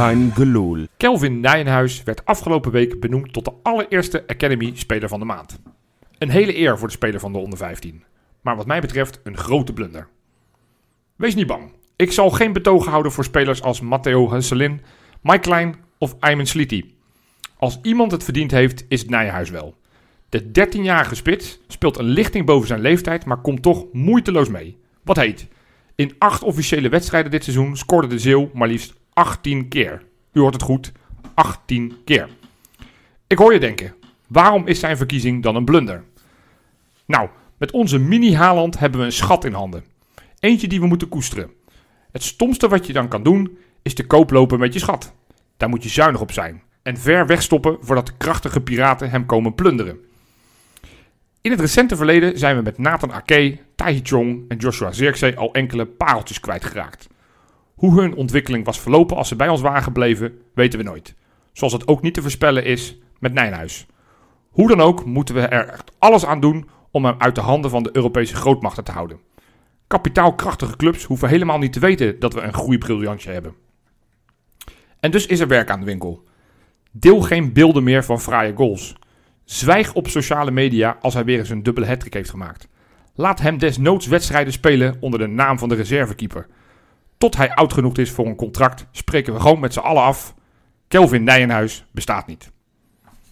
Gelul. 0.00 0.86
Kelvin 0.96 1.40
Nijenhuis 1.40 2.02
werd 2.02 2.24
afgelopen 2.24 2.72
week 2.72 3.00
benoemd 3.00 3.32
tot 3.32 3.44
de 3.44 3.52
allereerste 3.62 4.24
Academy-speler 4.26 5.08
van 5.08 5.18
de 5.18 5.24
maand. 5.24 5.60
Een 6.18 6.30
hele 6.30 6.58
eer 6.58 6.78
voor 6.78 6.88
de 6.88 6.94
speler 6.94 7.20
van 7.20 7.32
de 7.32 7.38
onder 7.38 7.58
15. 7.58 8.04
Maar 8.40 8.56
wat 8.56 8.66
mij 8.66 8.80
betreft 8.80 9.20
een 9.24 9.36
grote 9.36 9.72
blunder. 9.72 10.08
Wees 11.16 11.34
niet 11.34 11.46
bang. 11.46 11.72
Ik 11.96 12.12
zal 12.12 12.30
geen 12.30 12.52
betogen 12.52 12.90
houden 12.90 13.12
voor 13.12 13.24
spelers 13.24 13.62
als 13.62 13.80
Matteo 13.80 14.30
Husselin, 14.30 14.80
Mike 15.22 15.38
Klein 15.38 15.76
of 15.98 16.16
Ayman 16.20 16.46
Sliti. 16.46 16.94
Als 17.56 17.78
iemand 17.82 18.12
het 18.12 18.24
verdiend 18.24 18.50
heeft, 18.50 18.84
is 18.88 19.00
het 19.00 19.10
Nijenhuis 19.10 19.50
wel. 19.50 19.74
De 20.28 20.42
13-jarige 20.44 21.14
spits 21.14 21.60
speelt 21.66 21.98
een 21.98 22.08
lichting 22.08 22.46
boven 22.46 22.68
zijn 22.68 22.80
leeftijd, 22.80 23.24
maar 23.24 23.40
komt 23.40 23.62
toch 23.62 23.86
moeiteloos 23.92 24.48
mee. 24.48 24.78
Wat 25.02 25.16
heet? 25.16 25.48
In 25.94 26.14
acht 26.18 26.42
officiële 26.42 26.88
wedstrijden 26.88 27.30
dit 27.30 27.44
seizoen 27.44 27.76
scoorde 27.76 28.06
de 28.06 28.18
Zeeuw 28.18 28.50
maar 28.52 28.68
liefst 28.68 28.99
18 29.20 29.68
keer. 29.68 30.02
U 30.32 30.40
hoort 30.40 30.54
het 30.54 30.62
goed, 30.62 30.92
18 31.34 31.96
keer. 32.04 32.28
Ik 33.26 33.38
hoor 33.38 33.52
je 33.52 33.60
denken, 33.60 33.94
waarom 34.26 34.66
is 34.66 34.80
zijn 34.80 34.96
verkiezing 34.96 35.42
dan 35.42 35.56
een 35.56 35.64
blunder? 35.64 36.04
Nou, 37.06 37.28
met 37.56 37.70
onze 37.70 37.98
mini-Haaland 37.98 38.78
hebben 38.78 39.00
we 39.00 39.06
een 39.06 39.12
schat 39.12 39.44
in 39.44 39.52
handen. 39.52 39.84
Eentje 40.38 40.68
die 40.68 40.80
we 40.80 40.86
moeten 40.86 41.08
koesteren. 41.08 41.50
Het 42.12 42.22
stomste 42.22 42.68
wat 42.68 42.86
je 42.86 42.92
dan 42.92 43.08
kan 43.08 43.22
doen, 43.22 43.58
is 43.82 43.94
te 43.94 44.06
koop 44.06 44.30
lopen 44.30 44.58
met 44.58 44.72
je 44.72 44.78
schat. 44.78 45.12
Daar 45.56 45.68
moet 45.68 45.82
je 45.82 45.88
zuinig 45.88 46.20
op 46.20 46.32
zijn. 46.32 46.62
En 46.82 46.96
ver 46.96 47.26
wegstoppen 47.26 47.76
voordat 47.80 48.06
de 48.06 48.16
krachtige 48.16 48.60
piraten 48.60 49.10
hem 49.10 49.26
komen 49.26 49.54
plunderen. 49.54 49.98
In 51.40 51.50
het 51.50 51.60
recente 51.60 51.96
verleden 51.96 52.38
zijn 52.38 52.56
we 52.56 52.62
met 52.62 52.78
Nathan 52.78 53.12
Ake, 53.12 53.58
Tai 53.74 54.00
Chong 54.02 54.44
en 54.48 54.56
Joshua 54.56 54.92
Zirkzee 54.92 55.36
al 55.36 55.52
enkele 55.52 55.86
pareltjes 55.86 56.40
kwijtgeraakt. 56.40 57.08
Hoe 57.80 58.00
hun 58.00 58.14
ontwikkeling 58.14 58.64
was 58.64 58.80
verlopen 58.80 59.16
als 59.16 59.28
ze 59.28 59.36
bij 59.36 59.48
ons 59.48 59.60
waren 59.60 59.82
gebleven, 59.82 60.38
weten 60.54 60.78
we 60.78 60.84
nooit. 60.84 61.14
Zoals 61.52 61.72
het 61.72 61.88
ook 61.88 62.02
niet 62.02 62.14
te 62.14 62.22
voorspellen 62.22 62.64
is 62.64 62.98
met 63.18 63.32
Nijnhuis. 63.32 63.86
Hoe 64.48 64.68
dan 64.68 64.80
ook 64.80 65.04
moeten 65.04 65.34
we 65.34 65.40
er 65.40 65.68
echt 65.68 65.92
alles 65.98 66.26
aan 66.26 66.40
doen 66.40 66.68
om 66.90 67.04
hem 67.04 67.14
uit 67.18 67.34
de 67.34 67.40
handen 67.40 67.70
van 67.70 67.82
de 67.82 67.90
Europese 67.92 68.34
grootmachten 68.34 68.84
te 68.84 68.92
houden. 68.92 69.20
Kapitaalkrachtige 69.86 70.76
clubs 70.76 71.04
hoeven 71.04 71.28
helemaal 71.28 71.58
niet 71.58 71.72
te 71.72 71.80
weten 71.80 72.18
dat 72.18 72.34
we 72.34 72.40
een 72.40 72.54
groeibriljantje 72.54 73.30
hebben. 73.30 73.54
En 75.00 75.10
dus 75.10 75.26
is 75.26 75.40
er 75.40 75.48
werk 75.48 75.70
aan 75.70 75.80
de 75.80 75.86
winkel. 75.86 76.24
Deel 76.90 77.20
geen 77.20 77.52
beelden 77.52 77.82
meer 77.82 78.04
van 78.04 78.20
fraaie 78.20 78.54
goals. 78.54 78.96
Zwijg 79.44 79.94
op 79.94 80.08
sociale 80.08 80.50
media 80.50 80.96
als 81.00 81.14
hij 81.14 81.24
weer 81.24 81.38
eens 81.38 81.50
een 81.50 81.62
dubbele 81.62 81.86
hattrick 81.86 82.14
heeft 82.14 82.30
gemaakt. 82.30 82.68
Laat 83.14 83.40
hem 83.40 83.58
desnoods 83.58 84.06
wedstrijden 84.06 84.52
spelen 84.52 84.96
onder 85.00 85.18
de 85.20 85.26
naam 85.26 85.58
van 85.58 85.68
de 85.68 85.74
reservekeeper. 85.74 86.46
Tot 87.20 87.36
hij 87.36 87.54
oud 87.54 87.72
genoeg 87.72 87.96
is 87.96 88.10
voor 88.10 88.26
een 88.26 88.36
contract, 88.36 88.86
spreken 88.90 89.32
we 89.34 89.40
gewoon 89.40 89.60
met 89.60 89.72
z'n 89.72 89.78
allen 89.78 90.02
af. 90.02 90.34
Kelvin 90.88 91.24
Nijenhuis 91.24 91.84
bestaat 91.90 92.26
niet. 92.26 92.50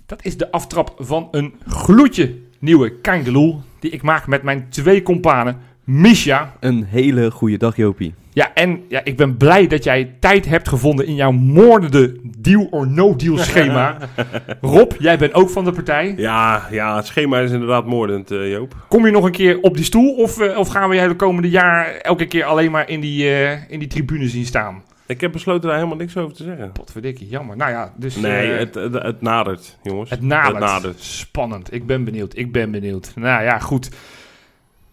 Dat 0.06 0.24
is 0.24 0.36
de 0.36 0.50
aftrap 0.50 0.94
van 0.98 1.28
een 1.30 1.54
gloedje 1.66 2.38
nieuwe 2.58 3.00
Kangeloel 3.00 3.62
die 3.78 3.90
ik 3.90 4.02
maak 4.02 4.26
met 4.26 4.42
mijn 4.42 4.68
twee 4.68 5.02
kompanen 5.02 5.60
Misha. 5.88 6.52
Een 6.60 6.84
hele 6.84 7.30
goede 7.30 7.56
dag, 7.56 7.76
Jopie. 7.76 8.14
Ja, 8.32 8.54
en 8.54 8.84
ja, 8.88 9.00
ik 9.04 9.16
ben 9.16 9.36
blij 9.36 9.66
dat 9.66 9.84
jij 9.84 10.14
tijd 10.20 10.46
hebt 10.46 10.68
gevonden 10.68 11.06
in 11.06 11.14
jouw 11.14 11.30
moordende 11.30 12.16
deal 12.38 12.66
or 12.70 12.88
no 12.88 13.16
deal 13.16 13.38
schema. 13.38 13.96
Rob, 14.60 14.92
jij 14.98 15.18
bent 15.18 15.34
ook 15.34 15.50
van 15.50 15.64
de 15.64 15.72
partij. 15.72 16.14
Ja, 16.16 16.66
ja, 16.70 16.96
het 16.96 17.06
schema 17.06 17.38
is 17.38 17.50
inderdaad 17.50 17.86
moordend, 17.86 18.30
uh, 18.30 18.50
Joop. 18.50 18.76
Kom 18.88 19.06
je 19.06 19.12
nog 19.12 19.24
een 19.24 19.32
keer 19.32 19.60
op 19.60 19.74
die 19.74 19.84
stoel 19.84 20.14
of, 20.14 20.40
uh, 20.40 20.58
of 20.58 20.68
gaan 20.68 20.88
we 20.88 20.94
jij 20.94 21.08
de 21.08 21.16
komende 21.16 21.50
jaar 21.50 21.94
elke 21.94 22.26
keer 22.26 22.44
alleen 22.44 22.70
maar 22.70 22.88
in 22.88 23.00
die, 23.00 23.24
uh, 23.24 23.70
in 23.70 23.78
die 23.78 23.88
tribune 23.88 24.28
zien 24.28 24.46
staan? 24.46 24.82
Ik 25.06 25.20
heb 25.20 25.32
besloten 25.32 25.68
daar 25.68 25.76
helemaal 25.76 25.98
niks 25.98 26.16
over 26.16 26.36
te 26.36 26.44
zeggen. 26.44 26.72
Potverdikkie, 26.72 27.28
jammer. 27.28 27.56
Nou 27.56 27.70
ja, 27.70 27.92
dus... 27.96 28.16
Nee, 28.16 28.50
het, 28.50 28.74
het, 28.74 28.94
het, 28.94 29.20
nadert, 29.20 29.78
jongens. 29.82 30.10
Het 30.10 30.22
nadert. 30.22 30.54
het 30.54 30.64
nadert. 30.64 31.00
Spannend. 31.00 31.72
Ik 31.72 31.86
ben 31.86 32.04
benieuwd. 32.04 32.36
Ik 32.36 32.52
ben 32.52 32.70
benieuwd. 32.70 33.12
Nou 33.14 33.42
ja, 33.42 33.58
goed. 33.58 33.90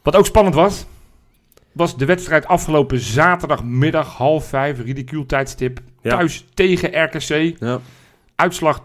Wat 0.05 0.15
ook 0.15 0.25
spannend 0.25 0.55
was, 0.55 0.85
was 1.75 1.97
de 1.97 2.05
wedstrijd 2.05 2.47
afgelopen 2.47 2.99
zaterdagmiddag 2.99 4.17
half 4.17 4.45
vijf, 4.45 4.81
ridicuul 4.81 5.25
tijdstip, 5.25 5.79
ja. 6.01 6.09
thuis 6.09 6.45
tegen 6.53 7.03
RKC. 7.03 7.59
Ja. 7.59 7.79
Uitslag 8.35 8.81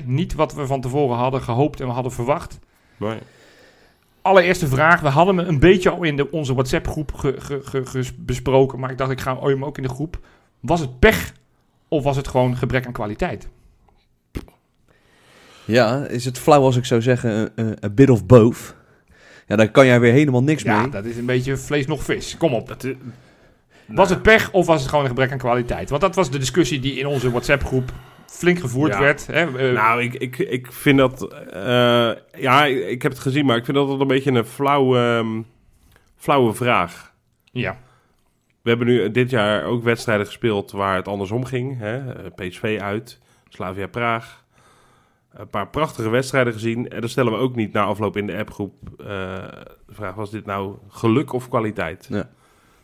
2-2, 0.00 0.04
niet 0.04 0.34
wat 0.34 0.54
we 0.54 0.66
van 0.66 0.80
tevoren 0.80 1.16
hadden 1.16 1.42
gehoopt 1.42 1.80
en 1.80 1.86
we 1.86 1.92
hadden 1.92 2.12
verwacht. 2.12 2.58
Nee. 2.96 3.18
Allereerste 4.22 4.66
vraag, 4.66 5.00
we 5.00 5.08
hadden 5.08 5.36
hem 5.38 5.48
een 5.48 5.58
beetje 5.58 5.90
al 5.90 6.02
in 6.02 6.16
de, 6.16 6.30
onze 6.30 6.54
WhatsApp-groep 6.54 7.14
ge, 7.14 7.34
ge, 7.38 7.86
ge, 7.86 8.04
besproken, 8.18 8.78
maar 8.78 8.90
ik 8.90 8.98
dacht 8.98 9.10
ik 9.10 9.20
ga 9.20 9.38
hem 9.40 9.64
ook 9.64 9.76
in 9.76 9.82
de 9.82 9.88
groep. 9.88 10.18
Was 10.60 10.80
het 10.80 10.98
pech 10.98 11.32
of 11.88 12.02
was 12.02 12.16
het 12.16 12.28
gewoon 12.28 12.56
gebrek 12.56 12.86
aan 12.86 12.92
kwaliteit? 12.92 13.48
Ja, 15.64 16.06
is 16.06 16.24
het 16.24 16.38
flauw 16.38 16.62
als 16.62 16.76
ik 16.76 16.84
zou 16.84 17.02
zeggen, 17.02 17.52
a 17.84 17.88
bit 17.88 18.10
of 18.10 18.26
both? 18.26 18.74
Ja, 19.46 19.56
dan 19.56 19.70
kan 19.70 19.86
jij 19.86 20.00
weer 20.00 20.12
helemaal 20.12 20.42
niks 20.42 20.62
ja, 20.62 20.76
mee. 20.76 20.84
Ja, 20.84 20.90
dat 20.90 21.04
is 21.04 21.16
een 21.16 21.26
beetje 21.26 21.56
vlees 21.56 21.86
nog 21.86 22.02
vis. 22.02 22.36
Kom 22.36 22.54
op. 22.54 22.68
Dat, 22.68 22.86
was 23.86 24.10
het 24.10 24.22
pech 24.22 24.52
of 24.52 24.66
was 24.66 24.80
het 24.80 24.88
gewoon 24.88 25.04
een 25.04 25.10
gebrek 25.10 25.32
aan 25.32 25.38
kwaliteit? 25.38 25.90
Want 25.90 26.02
dat 26.02 26.14
was 26.14 26.30
de 26.30 26.38
discussie 26.38 26.80
die 26.80 26.98
in 26.98 27.06
onze 27.06 27.30
WhatsApp-groep 27.30 27.92
flink 28.26 28.58
gevoerd 28.58 28.92
ja. 28.92 29.00
werd. 29.00 29.26
Hè? 29.26 29.68
Uh, 29.68 29.74
nou, 29.74 30.02
ik, 30.02 30.14
ik, 30.14 30.38
ik 30.38 30.72
vind 30.72 30.98
dat... 30.98 31.34
Uh, 31.54 32.12
ja, 32.40 32.64
ik 32.64 33.02
heb 33.02 33.12
het 33.12 33.20
gezien, 33.20 33.46
maar 33.46 33.56
ik 33.56 33.64
vind 33.64 33.76
dat 33.76 34.00
een 34.00 34.06
beetje 34.06 34.30
een 34.30 34.44
flauwe, 34.44 34.98
um, 34.98 35.46
flauwe 36.16 36.54
vraag. 36.54 37.14
Ja. 37.52 37.78
We 38.62 38.68
hebben 38.68 38.86
nu 38.86 39.10
dit 39.10 39.30
jaar 39.30 39.64
ook 39.64 39.82
wedstrijden 39.82 40.26
gespeeld 40.26 40.70
waar 40.70 40.96
het 40.96 41.08
andersom 41.08 41.44
ging. 41.44 41.78
Hè? 41.78 42.00
PSV 42.30 42.78
uit, 42.80 43.20
Slavia 43.48 43.86
Praag 43.86 44.43
een 45.34 45.48
paar 45.48 45.68
prachtige 45.68 46.08
wedstrijden 46.08 46.52
gezien. 46.52 46.88
En 46.88 47.00
dan 47.00 47.08
stellen 47.08 47.32
we 47.32 47.38
ook 47.38 47.56
niet 47.56 47.72
na 47.72 47.82
afloop 47.82 48.16
in 48.16 48.26
de 48.26 48.36
appgroep 48.36 48.74
uh, 49.00 49.06
de 49.86 49.94
vraag: 49.94 50.14
was 50.14 50.30
dit 50.30 50.46
nou 50.46 50.76
geluk 50.88 51.32
of 51.32 51.48
kwaliteit? 51.48 52.06
Ja. 52.10 52.28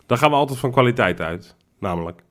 Dan 0.07 0.19
gaan 0.19 0.31
we 0.31 0.37
altijd 0.37 0.59
van 0.59 0.71
kwaliteit 0.71 1.21
uit, 1.21 1.57
namelijk. 1.79 2.23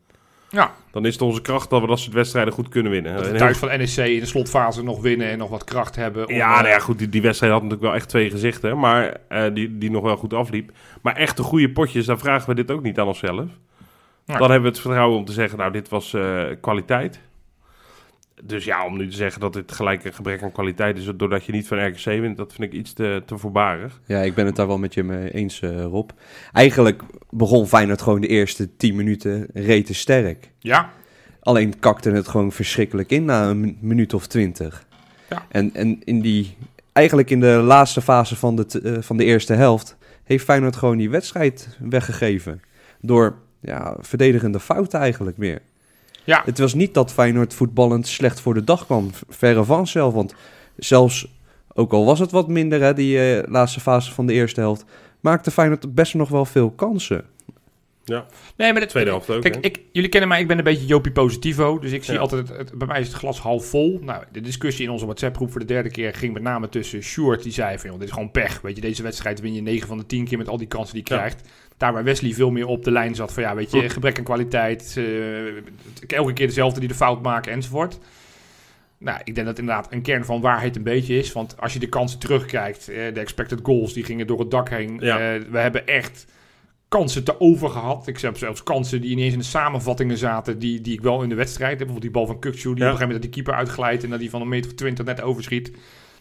Ja. 0.49 0.73
Dan 0.91 1.05
is 1.05 1.13
het 1.13 1.21
onze 1.21 1.41
kracht 1.41 1.69
dat 1.69 1.81
we 1.81 1.87
dat 1.87 1.99
soort 1.99 2.13
wedstrijden 2.13 2.53
goed 2.53 2.69
kunnen 2.69 2.91
winnen. 2.91 3.15
Dat 3.15 3.37
thuis 3.37 3.57
van 3.57 3.67
NEC 3.67 3.97
in 3.97 4.19
de 4.19 4.25
slotfase 4.25 4.83
nog 4.83 5.01
winnen 5.01 5.27
en 5.27 5.37
nog 5.37 5.49
wat 5.49 5.63
kracht 5.63 5.95
hebben. 5.95 6.27
Om, 6.27 6.33
ja, 6.33 6.55
nou 6.55 6.67
ja, 6.67 6.79
goed, 6.79 6.97
die, 6.97 7.09
die 7.09 7.21
wedstrijd 7.21 7.53
had 7.53 7.61
natuurlijk 7.61 7.89
wel 7.89 7.97
echt 7.99 8.09
twee 8.09 8.29
gezichten, 8.29 8.79
maar 8.79 9.17
uh, 9.29 9.43
die, 9.53 9.77
die 9.77 9.91
nog 9.91 10.03
wel 10.03 10.17
goed 10.17 10.33
afliep. 10.33 10.71
Maar 11.01 11.15
echte 11.15 11.43
goede 11.43 11.71
potjes, 11.71 12.05
dan 12.05 12.19
vragen 12.19 12.49
we 12.49 12.55
dit 12.55 12.71
ook 12.71 12.83
niet 12.83 12.99
aan 12.99 13.07
onszelf. 13.07 13.49
Ja. 14.25 14.37
Dan 14.37 14.51
hebben 14.51 14.61
we 14.61 14.75
het 14.75 14.79
vertrouwen 14.79 15.17
om 15.17 15.25
te 15.25 15.31
zeggen, 15.31 15.57
nou, 15.57 15.71
dit 15.71 15.89
was 15.89 16.13
uh, 16.13 16.43
kwaliteit. 16.61 17.19
Dus 18.43 18.65
ja, 18.65 18.85
om 18.85 18.97
nu 18.97 19.09
te 19.09 19.15
zeggen 19.15 19.41
dat 19.41 19.53
dit 19.53 19.71
gelijk 19.71 20.05
een 20.05 20.13
gebrek 20.13 20.43
aan 20.43 20.51
kwaliteit 20.51 20.97
is... 20.97 21.11
doordat 21.15 21.45
je 21.45 21.51
niet 21.51 21.67
van 21.67 21.85
RKC 21.85 22.03
wint, 22.03 22.37
dat 22.37 22.53
vind 22.53 22.73
ik 22.73 22.79
iets 22.79 22.93
te, 22.93 23.23
te 23.25 23.37
voorbarig. 23.37 23.99
Ja, 24.05 24.19
ik 24.21 24.33
ben 24.33 24.45
het 24.45 24.55
daar 24.55 24.67
wel 24.67 24.77
met 24.77 24.93
je 24.93 25.03
mee 25.03 25.31
eens, 25.31 25.61
uh, 25.61 25.83
Rob. 25.83 26.09
Eigenlijk 26.53 27.01
begon 27.29 27.67
Feyenoord 27.67 28.01
gewoon 28.01 28.21
de 28.21 28.27
eerste 28.27 28.75
10 28.75 28.95
minuten 28.95 29.47
rete 29.53 29.93
sterk. 29.93 30.51
Ja. 30.59 30.89
Alleen 31.39 31.79
kakte 31.79 32.11
het 32.11 32.27
gewoon 32.27 32.51
verschrikkelijk 32.51 33.09
in 33.09 33.25
na 33.25 33.49
een 33.49 33.77
minuut 33.81 34.13
of 34.13 34.27
twintig. 34.27 34.85
Ja. 35.29 35.45
En, 35.49 35.73
en 35.73 36.03
in 36.03 36.21
die, 36.21 36.55
eigenlijk 36.93 37.29
in 37.29 37.39
de 37.39 37.47
laatste 37.47 38.01
fase 38.01 38.35
van 38.35 38.55
de, 38.55 38.81
uh, 38.83 38.97
van 39.01 39.17
de 39.17 39.23
eerste 39.23 39.53
helft... 39.53 39.97
heeft 40.23 40.43
Feyenoord 40.43 40.75
gewoon 40.75 40.97
die 40.97 41.09
wedstrijd 41.09 41.77
weggegeven. 41.79 42.61
Door 43.01 43.35
ja, 43.59 43.95
verdedigende 43.99 44.59
fouten 44.59 44.99
eigenlijk 44.99 45.37
meer. 45.37 45.61
Ja. 46.29 46.41
Het 46.45 46.59
was 46.59 46.73
niet 46.73 46.93
dat 46.93 47.11
Feyenoord 47.13 47.53
voetballend 47.53 48.07
slecht 48.07 48.39
voor 48.41 48.53
de 48.53 48.63
dag 48.63 48.85
kwam. 48.85 49.09
Verre 49.29 49.63
van 49.63 49.87
zelf. 49.87 50.13
Want 50.13 50.33
zelfs, 50.77 51.27
ook 51.73 51.91
al 51.93 52.05
was 52.05 52.19
het 52.19 52.31
wat 52.31 52.47
minder, 52.47 52.81
hè, 52.81 52.93
die 52.93 53.37
uh, 53.37 53.43
laatste 53.47 53.79
fase 53.79 54.11
van 54.13 54.25
de 54.25 54.33
eerste 54.33 54.59
helft, 54.59 54.85
maakte 55.19 55.51
Feyenoord 55.51 55.93
best 55.95 56.13
nog 56.13 56.29
wel 56.29 56.45
veel 56.45 56.69
kansen. 56.71 57.25
Ja. 58.03 58.25
Nee, 58.57 58.71
maar 58.71 58.81
de 58.81 58.87
tweede 58.87 59.09
helft 59.09 59.29
ook. 59.29 59.41
Kijk, 59.41 59.55
ik, 59.55 59.79
jullie 59.91 60.09
kennen 60.09 60.29
mij, 60.29 60.41
ik 60.41 60.47
ben 60.47 60.57
een 60.57 60.63
beetje 60.63 60.85
Jopie 60.85 61.11
Positivo. 61.11 61.79
Dus 61.79 61.91
ik 61.91 62.03
zie 62.03 62.13
Ja. 62.13 62.19
altijd, 62.19 62.47
het, 62.49 62.57
het- 62.57 62.77
bij 62.77 62.87
mij 62.87 62.99
is 62.99 63.07
het 63.07 63.15
glas 63.15 63.39
half 63.39 63.65
vol. 63.65 63.99
Nou, 64.01 64.23
de 64.31 64.41
discussie 64.41 64.85
in 64.85 64.91
onze 64.91 65.05
WhatsApp-groep 65.05 65.51
voor 65.51 65.59
de 65.59 65.65
derde 65.65 65.89
keer 65.89 66.13
ging 66.13 66.33
met 66.33 66.41
name 66.43 66.69
tussen 66.69 67.01
Sjoerd, 67.03 67.43
die 67.43 67.51
zei 67.51 67.79
van, 67.79 67.89
joh, 67.89 67.99
dit 67.99 68.07
is 68.07 68.13
gewoon 68.13 68.31
pech. 68.31 68.61
Weet 68.61 68.75
je, 68.75 68.81
deze 68.81 69.03
wedstrijd 69.03 69.39
win 69.39 69.53
je 69.53 69.61
9 69.61 69.87
van 69.87 69.97
de 69.97 70.05
10 70.05 70.25
keer 70.25 70.37
met 70.37 70.47
al 70.49 70.57
die 70.57 70.67
kansen 70.67 70.93
die 70.95 71.03
je 71.07 71.13
Ja. 71.13 71.19
krijgt. 71.19 71.47
Daar 71.79 71.93
waar 71.93 72.03
Wesley 72.03 72.33
veel 72.33 72.51
meer 72.51 72.65
op 72.65 72.83
de 72.83 72.91
lijn 72.91 73.15
zat 73.15 73.33
van, 73.33 73.43
ja, 73.43 73.55
weet 73.55 73.71
je, 73.71 73.89
gebrek 73.89 74.17
aan 74.17 74.23
kwaliteit. 74.23 74.93
eh, 74.97 76.17
elke 76.17 76.33
keer 76.33 76.47
dezelfde 76.47 76.79
die 76.79 76.89
de 76.89 76.95
fout 76.95 77.21
maken 77.21 77.51
enzovoort. 77.51 77.99
Nou, 78.97 79.19
ik 79.23 79.35
denk 79.35 79.47
dat 79.47 79.59
inderdaad 79.59 79.87
een 79.91 80.01
kern 80.01 80.25
van 80.25 80.41
waarheid 80.41 80.75
een 80.75 80.83
beetje 80.83 81.17
is. 81.17 81.31
Want 81.31 81.55
als 81.59 81.73
je 81.73 81.79
de 81.79 81.89
kansen 81.89 82.19
terugkijkt, 82.19 82.89
eh, 82.89 83.13
de 83.13 83.19
expected 83.19 83.59
goals, 83.63 83.93
die 83.93 84.03
gingen 84.03 84.27
door 84.27 84.39
het 84.39 84.51
dak 84.51 84.69
heen. 84.69 84.97
Ja. 84.99 85.33
Eh, 85.33 85.41
we 85.51 85.57
hebben 85.57 85.87
echt 85.87 86.25
kansen 86.87 87.23
te 87.23 87.39
over 87.39 87.69
gehad. 87.69 88.07
Ik 88.07 88.19
heb 88.19 88.37
zelfs 88.37 88.63
kansen 88.63 89.01
die 89.01 89.11
ineens 89.11 89.33
in 89.33 89.39
de 89.39 89.45
samenvattingen 89.45 90.17
zaten, 90.17 90.59
die, 90.59 90.81
die 90.81 90.93
ik 90.93 91.01
wel 91.01 91.23
in 91.23 91.29
de 91.29 91.35
wedstrijd 91.35 91.79
heb. 91.79 91.87
Bijvoorbeeld 91.87 92.13
die 92.13 92.23
bal 92.23 92.25
van 92.25 92.35
Kukçu, 92.35 92.61
die 92.61 92.71
op 92.71 92.75
een 92.75 92.83
gegeven 92.83 93.07
moment 93.07 93.11
dat 93.11 93.21
die 93.21 93.43
keeper 93.43 93.53
uitglijdt 93.53 94.03
en 94.03 94.09
dat 94.09 94.19
die 94.19 94.29
van 94.29 94.41
een 94.41 94.47
meter 94.47 94.69
of 94.69 94.77
twintig 94.77 95.05
net 95.05 95.21
overschiet. 95.21 95.71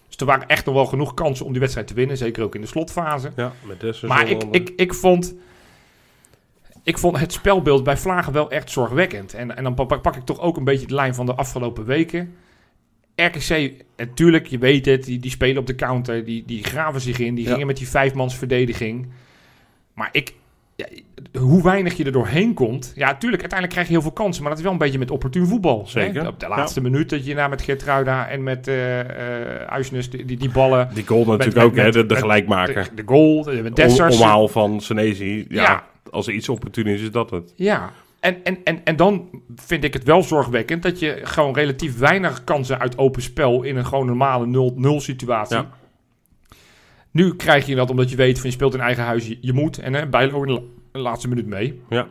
Dus 0.08 0.16
er 0.16 0.26
waren 0.26 0.48
echt 0.48 0.64
nog 0.64 0.74
wel 0.74 0.86
genoeg 0.86 1.14
kansen 1.14 1.44
om 1.46 1.50
die 1.50 1.60
wedstrijd 1.60 1.86
te 1.86 1.94
winnen, 1.94 2.16
zeker 2.16 2.42
ook 2.42 2.54
in 2.54 2.60
de 2.60 2.66
slotfase. 2.66 3.32
Ja, 3.36 3.52
met 3.64 4.02
Maar 4.02 4.28
ik, 4.28 4.42
ik, 4.50 4.72
ik 4.76 4.94
vond... 4.94 5.34
ik 6.88 6.98
vond 6.98 7.18
het 7.18 7.32
spelbeeld 7.32 7.84
bij 7.84 7.96
Vlagen 7.96 8.32
wel 8.32 8.50
echt 8.50 8.70
zorgwekkend. 8.70 9.34
En, 9.34 9.56
en 9.56 9.64
dan 9.64 9.74
pak, 9.74 10.16
ik 10.16 10.24
toch 10.24 10.40
ook 10.40 10.56
een 10.56 10.64
beetje 10.64 10.86
de 10.86 10.94
lijn 10.94 11.14
van 11.14 11.26
de 11.26 11.34
afgelopen 11.34 11.84
weken. 11.84 12.34
RKC, 13.16 13.72
natuurlijk, 13.96 14.46
je 14.46 14.58
weet 14.58 14.86
het, 14.86 15.04
die, 15.04 15.18
die 15.18 15.30
spelen 15.30 15.56
op 15.58 15.66
de 15.66 15.74
counter, 15.74 16.24
die, 16.24 16.42
die 16.46 16.64
graven 16.64 17.00
zich 17.00 17.18
in, 17.18 17.34
die 17.34 17.44
Ja. 17.44 17.50
gingen 17.50 17.66
met 17.66 17.76
die 17.76 17.88
vijfmans 17.88 18.36
verdediging. 18.36 19.06
Maar 19.94 20.08
ik, 20.12 20.34
ja, 20.76 20.86
hoe 21.40 21.62
weinig 21.62 21.94
je 21.96 22.04
er 22.04 22.12
doorheen 22.12 22.54
komt. 22.54 22.92
Ja, 22.94 23.06
tuurlijk, 23.16 23.40
uiteindelijk 23.42 23.70
krijg 23.70 23.86
je 23.86 23.92
heel 23.92 24.02
veel 24.02 24.12
kansen, 24.12 24.40
maar 24.42 24.50
dat 24.50 24.58
is 24.58 24.64
wel 24.64 24.74
een 24.74 24.78
beetje 24.84 24.98
met 24.98 25.10
opportun 25.10 25.46
voetbal. 25.46 25.82
hè? 25.84 25.90
Zeker, 25.90 26.26
Op 26.26 26.40
de 26.40 26.48
laatste 26.48 26.80
minuut 26.80 27.10
dat 27.10 27.24
je 27.26 27.34
na 27.34 27.48
met 27.48 27.62
Gertruida 27.62 28.28
en 28.28 28.42
met 28.42 28.68
eh 28.68 29.00
eh 29.00 29.68
Uisnes 29.68 30.10
die, 30.10 30.24
die, 30.24 30.36
die 30.36 30.50
ballen. 30.50 30.88
Die 30.94 31.06
goal 31.06 31.24
natuurlijk 31.24 31.56
met- 31.56 31.64
ook, 31.64 31.76
hè, 31.76 31.90
de, 31.90 32.06
de 32.06 32.16
gelijkmaker. 32.16 32.84
De, 32.84 32.94
de 32.94 33.02
goal, 33.06 33.42
de, 33.42 33.62
de 33.62 33.68
Om, 33.68 33.74
Dessers. 33.74 34.16
omhaal 34.20 34.48
van 34.48 34.80
Senezi. 34.80 35.46
Ja, 35.48 35.62
Ja. 35.62 35.84
Als 36.10 36.26
er 36.26 36.32
iets 36.32 36.48
opportun 36.48 36.86
is, 36.86 37.00
is 37.00 37.10
dat 37.10 37.30
het. 37.30 37.52
Ja, 37.56 37.92
en, 38.20 38.44
en, 38.44 38.58
en, 38.64 38.84
en 38.84 38.96
dan 38.96 39.28
vind 39.56 39.84
ik 39.84 39.92
het 39.92 40.04
wel 40.04 40.22
zorgwekkend 40.22 40.82
dat 40.82 40.98
je 40.98 41.20
gewoon 41.22 41.54
relatief 41.54 41.98
weinig 41.98 42.44
kansen 42.44 42.78
uit 42.78 42.98
open 42.98 43.22
spel 43.22 43.62
in 43.62 43.76
een 43.76 43.86
gewoon 43.86 44.06
normale 44.06 44.72
0-0 45.00 45.02
situatie. 45.02 45.56
Ja. 45.56 45.70
Nu 47.10 47.36
krijg 47.36 47.66
je 47.66 47.74
dat 47.74 47.90
omdat 47.90 48.10
je 48.10 48.16
weet 48.16 48.38
van 48.38 48.48
je 48.48 48.54
speelt 48.54 48.74
in 48.74 48.80
eigen 48.80 49.04
huis, 49.04 49.26
je, 49.26 49.38
je 49.40 49.52
moet. 49.52 49.78
En 49.78 49.94
hè, 49.94 50.06
Bijlo 50.06 50.40
in 50.42 50.46
de 50.46 50.52
la- 50.52 50.66
de 50.92 50.98
laatste 50.98 51.28
minuut 51.28 51.46
mee. 51.46 51.80
Ja. 51.88 52.08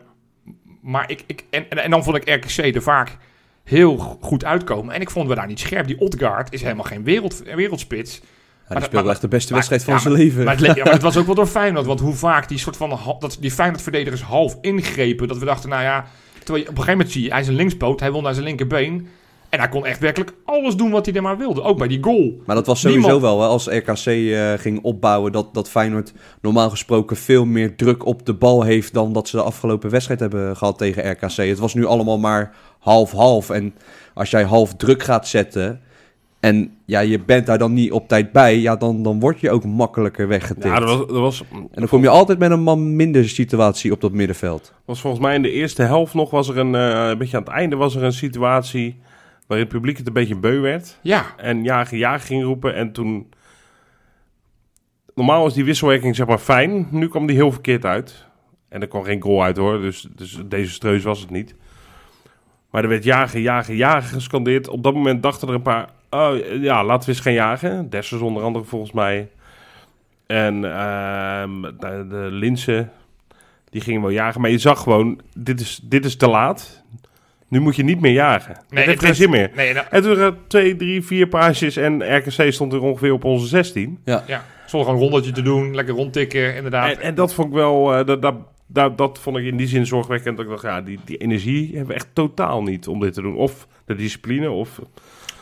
Maar 0.81 1.11
ik, 1.11 1.23
ik, 1.27 1.45
en, 1.49 1.69
en, 1.69 1.77
en 1.83 1.89
dan 1.91 2.03
vond 2.03 2.15
ik 2.17 2.29
RKC 2.29 2.75
er 2.75 2.81
vaak 2.81 3.17
heel 3.63 3.97
goed 3.97 4.45
uitkomen. 4.45 4.93
En 4.95 5.01
ik 5.01 5.09
vond 5.09 5.27
we 5.27 5.35
daar 5.35 5.47
niet 5.47 5.59
scherp. 5.59 5.87
Die 5.87 5.99
Odgaard 5.99 6.53
is 6.53 6.61
helemaal 6.61 6.83
geen 6.83 7.03
wereld, 7.03 7.43
wereldspits. 7.55 8.21
Ja, 8.69 8.73
Maar- 8.73 8.77
die 8.77 8.85
speelde 8.87 9.05
maar- 9.05 9.13
echt 9.13 9.21
de 9.21 9.27
beste 9.27 9.53
maar- 9.53 9.57
wedstrijd 9.67 9.83
van 9.83 9.93
ja, 9.93 9.99
zijn 9.99 10.13
leven. 10.13 10.43
Maar 10.45 10.57
het, 10.57 10.75
ja, 10.75 10.83
maar 10.83 10.93
het 10.93 11.01
was 11.09 11.17
ook 11.17 11.25
wel 11.25 11.35
door 11.35 11.45
Feyenoord. 11.47 11.85
Want 11.85 11.99
hoe 11.99 12.13
vaak 12.13 12.47
die 12.47 12.57
soort 12.57 12.77
van 12.77 12.99
dat 13.19 13.37
die 13.39 13.51
Feyenoord-verdedigers 13.51 14.21
half 14.21 14.57
ingrepen. 14.61 15.27
Dat 15.27 15.37
we 15.37 15.45
dachten, 15.45 15.69
nou 15.69 15.83
ja... 15.83 16.05
Terwijl 16.43 16.65
je 16.65 16.71
op 16.71 16.77
een 16.77 16.83
gegeven 16.83 16.91
moment 16.97 17.11
zie 17.11 17.23
je, 17.23 17.31
hij 17.31 17.39
is 17.41 17.47
een 17.47 17.55
linkspoot. 17.55 17.99
Hij 17.99 18.11
wil 18.11 18.21
naar 18.21 18.33
zijn 18.33 18.45
linkerbeen. 18.45 19.07
En 19.49 19.59
hij 19.59 19.69
kon 19.69 19.85
echt 19.85 19.99
werkelijk 19.99 20.33
alles 20.45 20.75
doen 20.75 20.91
wat 20.91 21.05
hij 21.05 21.15
er 21.15 21.21
maar 21.21 21.37
wilde. 21.37 21.61
Ook 21.61 21.77
bij 21.77 21.87
die 21.87 22.03
goal. 22.03 22.41
Maar 22.45 22.55
dat 22.55 22.65
was 22.65 22.79
sowieso 22.79 23.01
Niemand- 23.01 23.21
wel, 23.23 23.41
hè, 23.41 23.47
als 23.47 23.67
RKC 23.67 24.05
eh, 24.05 24.53
ging 24.53 24.83
opbouwen, 24.83 25.31
dat, 25.31 25.53
dat 25.53 25.69
Feyenoord 25.69 26.13
normaal 26.41 26.69
gesproken 26.69 27.17
veel 27.17 27.45
meer 27.45 27.75
druk 27.75 28.05
op 28.05 28.25
de 28.25 28.33
bal 28.33 28.63
heeft 28.63 28.93
dan 28.93 29.13
dat 29.13 29.27
ze 29.27 29.35
de 29.35 29.43
afgelopen 29.43 29.89
wedstrijd 29.89 30.19
hebben 30.19 30.57
gehad 30.57 30.77
tegen 30.77 31.11
RKC. 31.11 31.35
Het 31.35 31.59
was 31.59 31.73
nu 31.73 31.85
allemaal 31.85 32.19
maar 32.19 32.55
half-half. 32.79 33.49
En 33.49 33.75
als 34.13 34.29
jij 34.29 34.43
half 34.43 34.75
druk 34.75 35.03
gaat 35.03 35.27
zetten 35.27 35.81
en 36.47 36.77
ja, 36.85 36.99
je 36.99 37.19
bent 37.19 37.45
daar 37.45 37.57
dan 37.57 37.73
niet 37.73 37.91
op 37.91 38.07
tijd 38.07 38.31
bij, 38.31 38.59
ja, 38.59 38.75
dan, 38.75 39.03
dan 39.03 39.19
word 39.19 39.39
je 39.39 39.51
ook 39.51 39.65
makkelijker 39.65 40.27
weggetikt. 40.27 40.65
Ja, 40.65 40.79
dat 40.79 40.89
was, 40.89 41.07
dat 41.07 41.19
was, 41.19 41.43
En 41.51 41.67
dan 41.71 41.87
kom 41.87 42.01
je 42.01 42.09
altijd 42.09 42.39
met 42.39 42.51
een 42.51 42.63
man 42.63 42.95
minder 42.95 43.29
situatie 43.29 43.91
op 43.91 44.01
dat 44.01 44.11
middenveld. 44.11 44.73
was 44.85 45.01
volgens 45.01 45.23
mij 45.23 45.35
in 45.35 45.41
de 45.41 45.51
eerste 45.51 45.83
helft 45.83 46.13
nog, 46.13 46.29
was 46.29 46.49
er 46.49 46.57
een, 46.57 46.75
eh, 46.75 47.09
een 47.09 47.17
beetje 47.17 47.37
aan 47.37 47.43
het 47.43 47.51
einde, 47.51 47.75
was 47.75 47.95
er 47.95 48.03
een 48.03 48.13
situatie 48.13 48.99
waarin 49.47 49.65
het 49.65 49.75
publiek 49.75 49.97
het 49.97 50.07
een 50.07 50.13
beetje 50.13 50.37
beu 50.37 50.59
werd. 50.59 50.99
Ja, 51.01 51.25
En 51.37 51.63
jagen, 51.63 51.97
jagen 51.97 52.27
ging 52.27 52.43
roepen. 52.43 52.75
En 52.75 52.91
toen... 52.91 53.29
Normaal 55.15 55.43
was 55.43 55.53
die 55.53 55.65
wisselwerking 55.65 56.15
zeg 56.15 56.27
maar 56.27 56.37
fijn. 56.37 56.87
Nu 56.91 57.07
kwam 57.07 57.27
die 57.27 57.35
heel 57.35 57.51
verkeerd 57.51 57.85
uit. 57.85 58.25
En 58.69 58.81
er 58.81 58.87
kwam 58.87 59.03
geen 59.03 59.21
goal 59.21 59.43
uit 59.43 59.57
hoor. 59.57 59.81
Dus, 59.81 60.07
dus 60.15 60.39
desastreus 60.45 61.03
was 61.03 61.19
het 61.19 61.29
niet. 61.29 61.55
Maar 62.69 62.83
er 62.83 62.89
werd 62.89 63.03
jagen, 63.03 63.41
jagen, 63.41 63.75
jagen 63.75 64.09
gescandeerd. 64.09 64.67
Op 64.67 64.83
dat 64.83 64.93
moment 64.93 65.23
dachten 65.23 65.47
er 65.47 65.53
een 65.53 65.61
paar... 65.61 65.89
Oh 66.09 66.35
ja, 66.61 66.83
laten 66.83 67.09
we 67.09 67.15
eens 67.15 67.23
gaan 67.23 67.33
jagen. 67.33 67.89
Dessers 67.89 68.21
onder 68.21 68.43
andere 68.43 68.65
volgens 68.65 68.91
mij. 68.91 69.29
En 70.27 70.65
ehm, 70.73 71.61
de, 71.61 72.05
de 72.09 72.27
Linsen... 72.31 72.91
Die 73.69 73.81
gingen 73.81 74.01
wel 74.01 74.09
jagen. 74.09 74.41
Maar 74.41 74.49
je 74.49 74.57
zag 74.57 74.79
gewoon... 74.79 75.21
Dit 75.35 75.59
is, 75.59 75.79
dit 75.83 76.05
is 76.05 76.15
te 76.15 76.27
laat. 76.27 76.83
Nu 77.47 77.59
moet 77.59 77.75
je 77.75 77.83
niet 77.83 78.01
meer 78.01 78.11
jagen. 78.11 78.57
Nee, 78.69 78.79
het 78.79 78.89
heeft 78.89 79.05
geen 79.05 79.15
zin 79.15 79.29
meer. 79.29 79.51
Nee, 79.55 79.73
nou, 79.73 79.85
En 79.89 80.01
toen 80.01 80.15
waren 80.15 80.37
twee, 80.47 80.75
drie, 80.75 81.03
vier 81.03 81.27
paasjes 81.27 81.75
en 81.77 82.17
RKC 82.17 82.51
stond 82.51 82.73
er 82.73 82.81
ongeveer 82.81 83.13
op 83.13 83.23
onze 83.23 83.47
16. 83.47 83.99
ja. 84.05 84.23
Zonder 84.65 84.87
gewoon 84.89 85.03
een 85.03 85.09
rondetje 85.09 85.31
te 85.31 85.41
doen. 85.41 85.75
Lekker 85.75 85.93
rondtikken, 85.93 86.55
inderdaad. 86.55 86.91
En, 86.91 87.01
en 87.01 87.15
dat 87.15 87.33
vond 87.33 87.47
ik 87.47 87.53
wel, 87.53 87.95
eh, 87.95 88.05
dat, 88.05 88.21
dat, 88.21 88.35
dat, 88.67 88.97
dat 88.97 89.19
vond 89.19 89.37
ik 89.37 89.45
in 89.45 89.57
die 89.57 89.67
zin 89.67 89.85
zorgwekkend. 89.85 90.37
Dat 90.37 90.45
ik 90.45 90.51
dacht, 90.51 90.63
ja, 90.63 90.81
die, 90.81 90.99
die 91.05 91.17
energie 91.17 91.67
hebben 91.67 91.87
we 91.87 91.93
echt 91.93 92.07
totaal 92.13 92.63
niet 92.63 92.87
om 92.87 92.99
dit 92.99 93.13
te 93.13 93.21
doen. 93.21 93.35
Of 93.35 93.67
de 93.85 93.95
discipline, 93.95 94.49
of... 94.49 94.79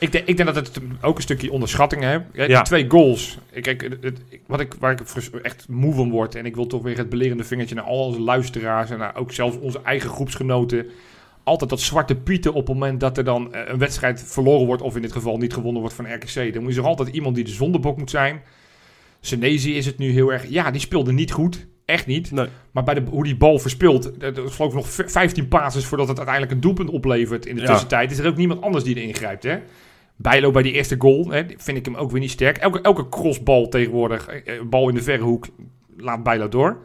Ik, 0.06 0.12
denk, 0.12 0.28
ik 0.28 0.38
denk 0.38 0.54
dat 0.54 0.68
het 0.68 0.80
ook 1.02 1.16
een 1.16 1.22
stukje 1.22 1.52
onderschatting 1.52 2.04
heeft. 2.04 2.24
Ja, 2.50 2.62
twee 2.62 2.86
goals. 2.90 3.38
Ik, 3.52 3.64
kijk, 3.64 3.82
het, 3.82 3.98
het- 4.02 4.20
wat 4.46 4.60
ik, 4.60 4.74
waar 4.80 4.92
ik 4.92 5.00
echt 5.42 5.66
moe 5.70 5.94
van 5.94 6.10
word. 6.10 6.36
En 6.36 6.46
ik 6.46 6.56
wil 6.56 6.68
toch 6.68 6.82
weer 6.84 6.98
het 6.98 7.10
belerende 7.10 7.44
vingertje 7.44 7.76
naar 7.76 7.84
al 7.84 8.06
onze 8.06 8.20
luisteraars. 8.22 8.90
En 8.90 8.98
naar 8.98 9.16
ook 9.16 9.32
zelfs 9.32 9.60
onze 9.60 9.82
eigen 9.84 10.10
groepsgenoten. 10.10 10.86
Altijd 11.44 11.70
dat 11.70 11.80
zwarte 11.82 12.16
pieten 12.16 12.54
op 12.54 12.68
het 12.68 12.76
moment 12.76 13.00
dat 13.00 13.18
er 13.18 13.24
dan 13.24 13.54
eh, 13.54 13.62
een 13.66 13.78
wedstrijd 13.78 14.24
verloren 14.26 14.66
wordt. 14.66 14.82
Of 14.82 14.96
in 14.96 15.02
dit 15.02 15.12
geval 15.12 15.38
niet 15.38 15.54
gewonnen 15.54 15.82
wordt 15.82 15.96
van 15.96 16.14
RKC. 16.14 16.54
Dan 16.54 16.64
moet 16.64 16.74
je 16.74 16.80
er 16.80 16.86
altijd 16.88 17.10
iemand 17.10 17.36
die 17.36 17.44
de 17.44 17.52
zondebok 17.52 17.98
moet 17.98 18.10
zijn. 18.10 18.42
Senezi 19.22 19.76
is 19.78 19.86
het 19.86 19.98
nu 19.98 20.12
heel 20.12 20.34
erg. 20.34 20.50
Ja, 20.50 20.72
die 20.72 20.82
speelde 20.82 21.12
niet 21.12 21.32
goed. 21.32 21.66
Echt 21.86 22.06
niet. 22.08 22.32
Nee. 22.32 22.48
Maar 22.72 22.84
bij 22.84 22.94
de, 22.94 23.02
hoe 23.10 23.24
die 23.24 23.36
bal 23.38 23.60
verspeelt. 23.60 24.06
Er 24.06 24.38
er 24.38 24.46
is 24.46 24.56
geloof 24.56 24.70
ik 24.72 24.78
nog 24.78 24.90
v- 24.90 25.12
15 25.12 25.48
passes 25.48 25.86
voordat 25.86 26.08
het 26.08 26.18
uiteindelijk 26.18 26.56
een 26.56 26.62
doelpunt 26.62 26.90
oplevert. 26.90 27.46
In 27.46 27.56
de 27.56 27.62
Ja. 27.62 27.68
tussentijd 27.68 28.12
is 28.12 28.18
er 28.18 28.28
ook 28.28 28.36
niemand 28.38 28.62
anders 28.62 28.84
die 28.84 28.96
erin 28.96 29.14
grijpt. 29.16 29.44
Hè? 29.44 29.58
Bijlo 30.16 30.52
bij 30.52 30.64
die 30.64 30.74
eerste 30.74 30.96
goal, 31.00 31.30
hè, 31.30 31.44
vind 31.58 31.78
ik 31.78 31.86
hem 31.86 31.96
ook 31.96 32.12
weer 32.12 32.20
niet 32.20 32.32
sterk. 32.32 32.58
Elke, 32.58 32.82
elke 32.82 33.10
crossbal 33.10 33.68
tegenwoordig, 33.68 34.28
eh, 34.28 34.56
eh, 34.56 34.62
bal 34.64 34.90
in 34.90 34.96
de 34.96 35.04
verre 35.04 35.24
hoek, 35.24 35.48
laat 35.98 36.24
Bijlo 36.24 36.50
door. 36.50 36.78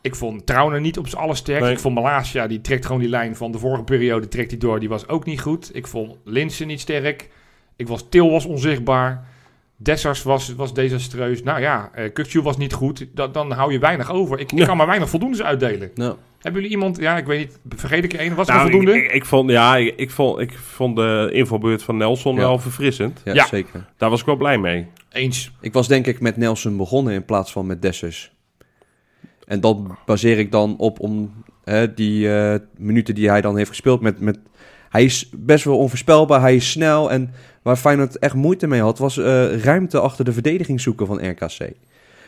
Ik 0.00 0.14
vond 0.14 0.46
Trauner 0.46 0.80
niet 0.80 0.98
op 0.98 1.08
z'n 1.08 1.16
allersterkst. 1.16 1.64
Nee. 1.64 1.72
Ik 1.72 1.78
vond 1.78 1.94
Malasia, 1.94 2.46
die 2.46 2.60
trekt 2.60 2.86
gewoon 2.86 3.00
die 3.00 3.10
lijn 3.10 3.36
van 3.36 3.52
de 3.52 3.58
vorige 3.58 3.84
periode, 3.84 4.28
trekt 4.28 4.50
hij 4.50 4.58
door. 4.58 4.80
Die 4.80 4.88
was 4.88 5.08
ook 5.08 5.24
niet 5.24 5.40
goed. 5.40 5.76
Ik 5.76 5.86
vond 5.86 6.16
Linsen 6.24 6.66
niet 6.66 6.80
sterk. 6.80 7.30
Ik 7.76 7.88
was, 7.88 8.06
Til 8.08 8.30
was 8.30 8.44
onzichtbaar. 8.44 9.28
Dessers 9.82 10.22
was, 10.22 10.54
was 10.54 10.74
desastreus. 10.74 11.42
Nou 11.42 11.60
ja, 11.60 11.90
eh 11.94 12.12
Kukçu 12.12 12.42
was 12.42 12.56
niet 12.56 12.72
goed. 12.72 13.06
Da- 13.14 13.26
dan 13.28 13.52
hou 13.52 13.72
je 13.72 13.78
weinig 13.78 14.10
over. 14.12 14.38
Ik, 14.38 14.52
ik 14.52 14.58
Ja. 14.58 14.66
kan 14.66 14.76
maar 14.76 14.86
weinig 14.86 15.08
voldoendes 15.08 15.42
uitdelen. 15.42 15.90
Nou, 15.94 16.16
Hebben 16.40 16.60
jullie 16.62 16.76
iemand, 16.76 16.96
ja, 16.98 17.16
ik 17.16 17.26
weet 17.26 17.38
niet, 17.38 17.58
vergeet 17.80 18.04
ik 18.04 18.12
er 18.12 18.20
een? 18.20 18.34
Was 18.34 18.48
er 18.48 18.54
Nou, 18.54 18.66
een 18.66 18.72
voldoende? 18.72 18.98
ik, 19.00 19.04
ik, 19.08 19.12
ik 19.12 19.24
vond, 19.24 19.50
ja, 19.50 19.76
ik, 19.76 19.94
ik 19.96 20.10
vond, 20.10 20.38
ik 20.40 20.52
vond 20.58 20.96
de 20.96 21.28
invalbeurt 21.32 21.82
van 21.82 21.96
Nelson 21.96 22.34
Ja. 22.34 22.40
wel 22.40 22.58
verfrissend. 22.58 23.20
ja, 23.24 23.32
Ja. 23.34 23.46
zeker. 23.46 23.86
Daar 23.96 24.10
was 24.10 24.20
ik 24.20 24.26
wel 24.26 24.36
blij 24.36 24.58
mee. 24.58 24.86
Eens. 25.12 25.52
Ik 25.60 25.72
was 25.72 25.88
denk 25.88 26.06
ik 26.06 26.20
met 26.20 26.36
Nelson 26.36 26.76
begonnen 26.76 27.14
in 27.14 27.24
plaats 27.24 27.52
van 27.52 27.66
met 27.66 27.82
Dessers. 27.82 28.32
En 29.46 29.60
dat 29.60 29.78
baseer 30.06 30.38
ik 30.38 30.52
dan 30.52 30.76
op 30.78 31.00
om 31.00 31.32
hè, 31.64 31.94
die 31.94 32.32
eh, 32.34 32.58
minuten 32.76 33.14
die 33.14 33.28
hij 33.28 33.40
dan 33.40 33.56
heeft 33.56 33.68
gespeeld. 33.68 34.00
Met, 34.00 34.20
met, 34.20 34.38
hij 34.90 35.04
is 35.04 35.28
best 35.36 35.64
wel 35.64 35.78
onvoorspelbaar, 35.78 36.40
hij 36.40 36.54
is 36.54 36.70
snel. 36.70 37.10
En 37.10 37.30
waar 37.62 37.76
Feyenoord 37.76 38.18
echt 38.18 38.34
moeite 38.34 38.66
mee 38.66 38.80
had, 38.80 38.98
was 38.98 39.18
eh, 39.18 39.58
ruimte 39.62 39.98
achter 39.98 40.24
de 40.24 40.32
verdediging 40.32 40.80
zoeken 40.80 41.06
van 41.06 41.28
RKC. 41.28 41.72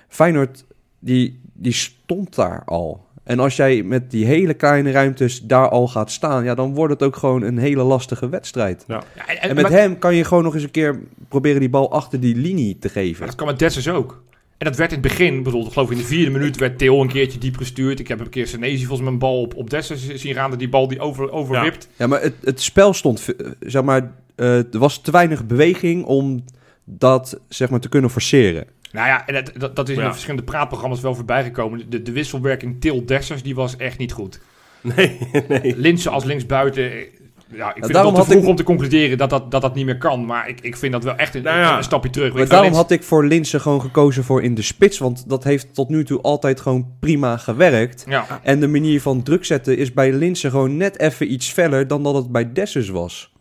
Feyenoord, 0.08 0.64
die, 0.98 1.40
die 1.52 1.72
stond 1.72 2.34
daar 2.34 2.62
al. 2.64 3.06
En 3.24 3.38
als 3.38 3.56
jij 3.56 3.82
met 3.82 4.10
die 4.10 4.24
hele 4.24 4.54
kleine 4.54 4.90
ruimtes 4.90 5.40
daar 5.40 5.68
al 5.68 5.88
gaat 5.88 6.10
staan, 6.10 6.44
ja, 6.44 6.54
dan 6.54 6.74
wordt 6.74 6.92
het 6.92 7.02
ook 7.02 7.16
gewoon 7.16 7.42
een 7.42 7.58
hele 7.58 7.82
lastige 7.82 8.28
wedstrijd. 8.28 8.84
Ja, 8.88 9.02
en, 9.26 9.40
En 9.40 9.54
met 9.54 9.62
maar- 9.62 9.72
hem 9.80 9.98
kan 9.98 10.14
je 10.14 10.24
gewoon 10.24 10.42
nog 10.42 10.54
eens 10.54 10.62
een 10.62 10.70
keer 10.70 11.00
proberen 11.28 11.60
die 11.60 11.68
bal 11.70 11.92
achter 11.92 12.20
die 12.20 12.36
linie 12.36 12.78
te 12.78 12.88
geven. 12.88 13.26
dat 13.26 13.34
kan 13.34 13.46
met 13.46 13.58
Dessers 13.58 13.88
ook. 13.88 14.22
En 14.62 14.68
dat 14.68 14.76
werd 14.76 14.92
in 14.92 14.98
het 14.98 15.08
begin, 15.08 15.42
bijvoorbeeld, 15.42 15.72
geloof 15.72 15.90
ik 15.90 15.96
in 15.96 16.02
de 16.02 16.08
vierde 16.08 16.30
minuut 16.30 16.56
werd 16.56 16.78
Theo 16.78 17.00
een 17.00 17.08
keertje 17.08 17.38
diep 17.38 17.56
gestuurd. 17.56 18.00
Ik 18.00 18.08
heb 18.08 18.20
een 18.20 18.28
keer 18.28 18.46
Senezi 18.46 18.84
volgens 18.84 19.00
mij 19.00 19.12
een 19.12 19.18
bal 19.18 19.40
op, 19.40 19.54
op 19.54 19.70
Dessers 19.70 20.14
zien 20.14 20.34
gaan, 20.34 20.50
dat 20.50 20.58
die 20.58 20.68
bal 20.68 20.88
die 20.88 21.00
over, 21.00 21.30
overwipt. 21.30 21.88
Ja, 21.96 22.06
maar 22.06 22.22
het, 22.22 22.34
het 22.42 22.60
spel 22.60 22.92
stond, 22.92 23.34
zeg 23.60 23.82
maar, 23.82 24.12
eh, 24.34 24.56
er 24.56 24.78
was 24.78 25.00
te 25.00 25.10
weinig 25.10 25.46
beweging 25.46 26.04
om 26.04 26.44
dat, 26.84 27.40
zeg 27.48 27.70
maar, 27.70 27.80
te 27.80 27.88
kunnen 27.88 28.10
forceren. 28.10 28.66
Nou 28.92 29.06
ja, 29.06 29.26
en 29.26 29.34
dat, 29.34 29.52
dat, 29.56 29.76
dat 29.76 29.88
is 29.88 29.94
in 29.94 30.00
Ja. 30.00 30.06
de 30.06 30.12
verschillende 30.12 30.50
praatprogramma's 30.50 31.00
wel 31.00 31.14
voorbij 31.14 31.42
gekomen. 31.42 31.90
De, 31.90 32.02
de 32.02 32.12
wisselwerking 32.12 32.80
Til 32.80 33.06
Dessers, 33.06 33.42
die 33.42 33.54
was 33.54 33.76
echt 33.76 33.98
niet 33.98 34.12
goed. 34.12 34.40
Nee, 34.80 35.18
nee. 35.48 35.76
Linsen 35.76 36.10
als 36.10 36.24
linksbuiten, 36.24 36.92
eh, 36.92 37.06
ja, 37.52 37.66
ik 37.68 37.72
vind 37.72 37.84
het 37.84 37.92
daarom 37.92 38.12
nog 38.12 38.20
te 38.22 38.26
had 38.26 38.30
vroeg 38.32 38.42
ik- 38.42 38.48
om 38.50 38.56
te 38.56 38.62
concluderen 38.62 39.18
dat 39.18 39.30
dat, 39.30 39.50
dat 39.50 39.62
dat 39.62 39.74
niet 39.74 39.84
meer 39.84 39.98
kan. 39.98 40.24
Maar 40.26 40.48
ik, 40.48 40.60
ik 40.60 40.76
vind 40.76 40.92
dat 40.92 41.04
wel 41.04 41.16
echt 41.16 41.34
een, 41.34 41.42
Nou 41.42 41.58
ja. 41.58 41.76
een 41.76 41.82
stapje 41.82 42.10
terug. 42.10 42.34
Maar 42.34 42.48
daarom 42.48 42.72
had 42.72 42.90
ik 42.90 43.02
voor 43.02 43.24
Linsen 43.26 43.60
gewoon 43.60 43.80
gekozen 43.80 44.24
voor 44.24 44.42
in 44.42 44.54
de 44.54 44.62
spits, 44.62 44.98
want 44.98 45.28
dat 45.28 45.44
heeft 45.44 45.74
tot 45.74 45.88
nu 45.88 46.04
toe 46.04 46.20
altijd 46.20 46.60
gewoon 46.60 46.86
prima 47.00 47.36
gewerkt. 47.36 48.04
Ja, 48.08 48.40
En 48.42 48.60
de 48.60 48.68
manier 48.68 49.00
van 49.00 49.22
druk 49.22 49.44
zetten 49.44 49.76
is 49.76 49.92
bij 49.92 50.12
Linsen 50.12 50.50
gewoon 50.50 50.76
net 50.76 50.98
even 50.98 51.32
iets 51.32 51.48
feller 51.50 51.86
dan 51.86 52.02
dat 52.02 52.14
het 52.14 52.32
bij 52.32 52.52
Dessers 52.52 52.88
was. 52.88 53.31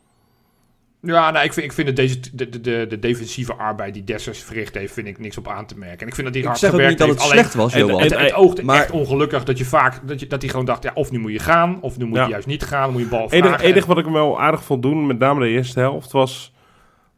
Ja, 1.02 1.32
nou, 1.32 1.46
ik 1.46 1.54
vind, 1.54 1.66
ik 1.66 1.72
vind 1.74 1.88
dat 1.88 1.96
deze, 1.96 2.20
de, 2.34 2.50
de, 2.50 2.62
de, 2.62 2.86
de 2.90 3.00
defensieve 3.00 3.54
arbeid 3.54 3.94
die 3.94 4.04
Dessers 4.04 4.44
verricht 4.44 4.76
heeft, 4.76 4.94
vind 4.94 5.08
ik 5.08 5.20
niks 5.20 5.38
op 5.38 5.48
aan 5.48 5.66
te 5.66 5.78
merken. 5.78 6.00
En 6.00 6.08
ik 6.08 6.16
vind 6.16 6.26
dat 6.26 6.34
hij 6.36 6.42
Ik 6.44 6.48
hard 6.48 6.60
zeg 6.60 6.70
ook 6.70 6.76
gewerkt 6.76 7.00
niet 7.00 7.08
dat 7.08 7.18
het 7.18 7.32
heeft. 7.32 7.32
Alleen, 7.34 7.44
slecht 7.52 7.64
was, 7.64 7.74
en- 7.74 7.80
Johan. 7.88 8.02
het, 8.02 8.20
het 8.20 8.34
oogt 8.34 8.64
Maar- 8.64 8.76
echt 8.82 8.92
ongelukkig 8.92 9.44
dat 9.44 9.58
je 9.58 9.66
vaak, 9.66 10.08
dat, 10.08 10.20
je, 10.20 10.28
dat 10.28 10.42
hij 10.42 10.50
gewoon 10.52 10.66
dacht, 10.66 10.84
ja, 10.84 10.92
of 10.94 11.12
nu 11.12 11.20
moet 11.20 11.32
je 11.32 11.40
gaan, 11.40 11.82
of 11.82 11.98
nu 11.98 12.06
moet 12.06 12.18
Ja. 12.18 12.24
je 12.24 12.30
juist 12.30 12.48
niet 12.48 12.64
gaan, 12.64 12.82
dan 12.84 12.92
moet 12.92 13.02
je 13.02 13.08
bal 13.08 13.24
Het 13.24 13.32
enige, 13.32 13.48
vragen. 13.48 13.66
enige 13.68 13.88
wat 13.88 13.98
ik 13.98 14.04
hem 14.04 14.14
wel 14.14 14.42
aardig 14.42 14.64
vond 14.64 14.82
doen, 14.82 15.08
met 15.08 15.20
name 15.20 15.40
de 15.40 15.48
eerste 15.50 15.80
helft, 15.80 16.12
was 16.12 16.54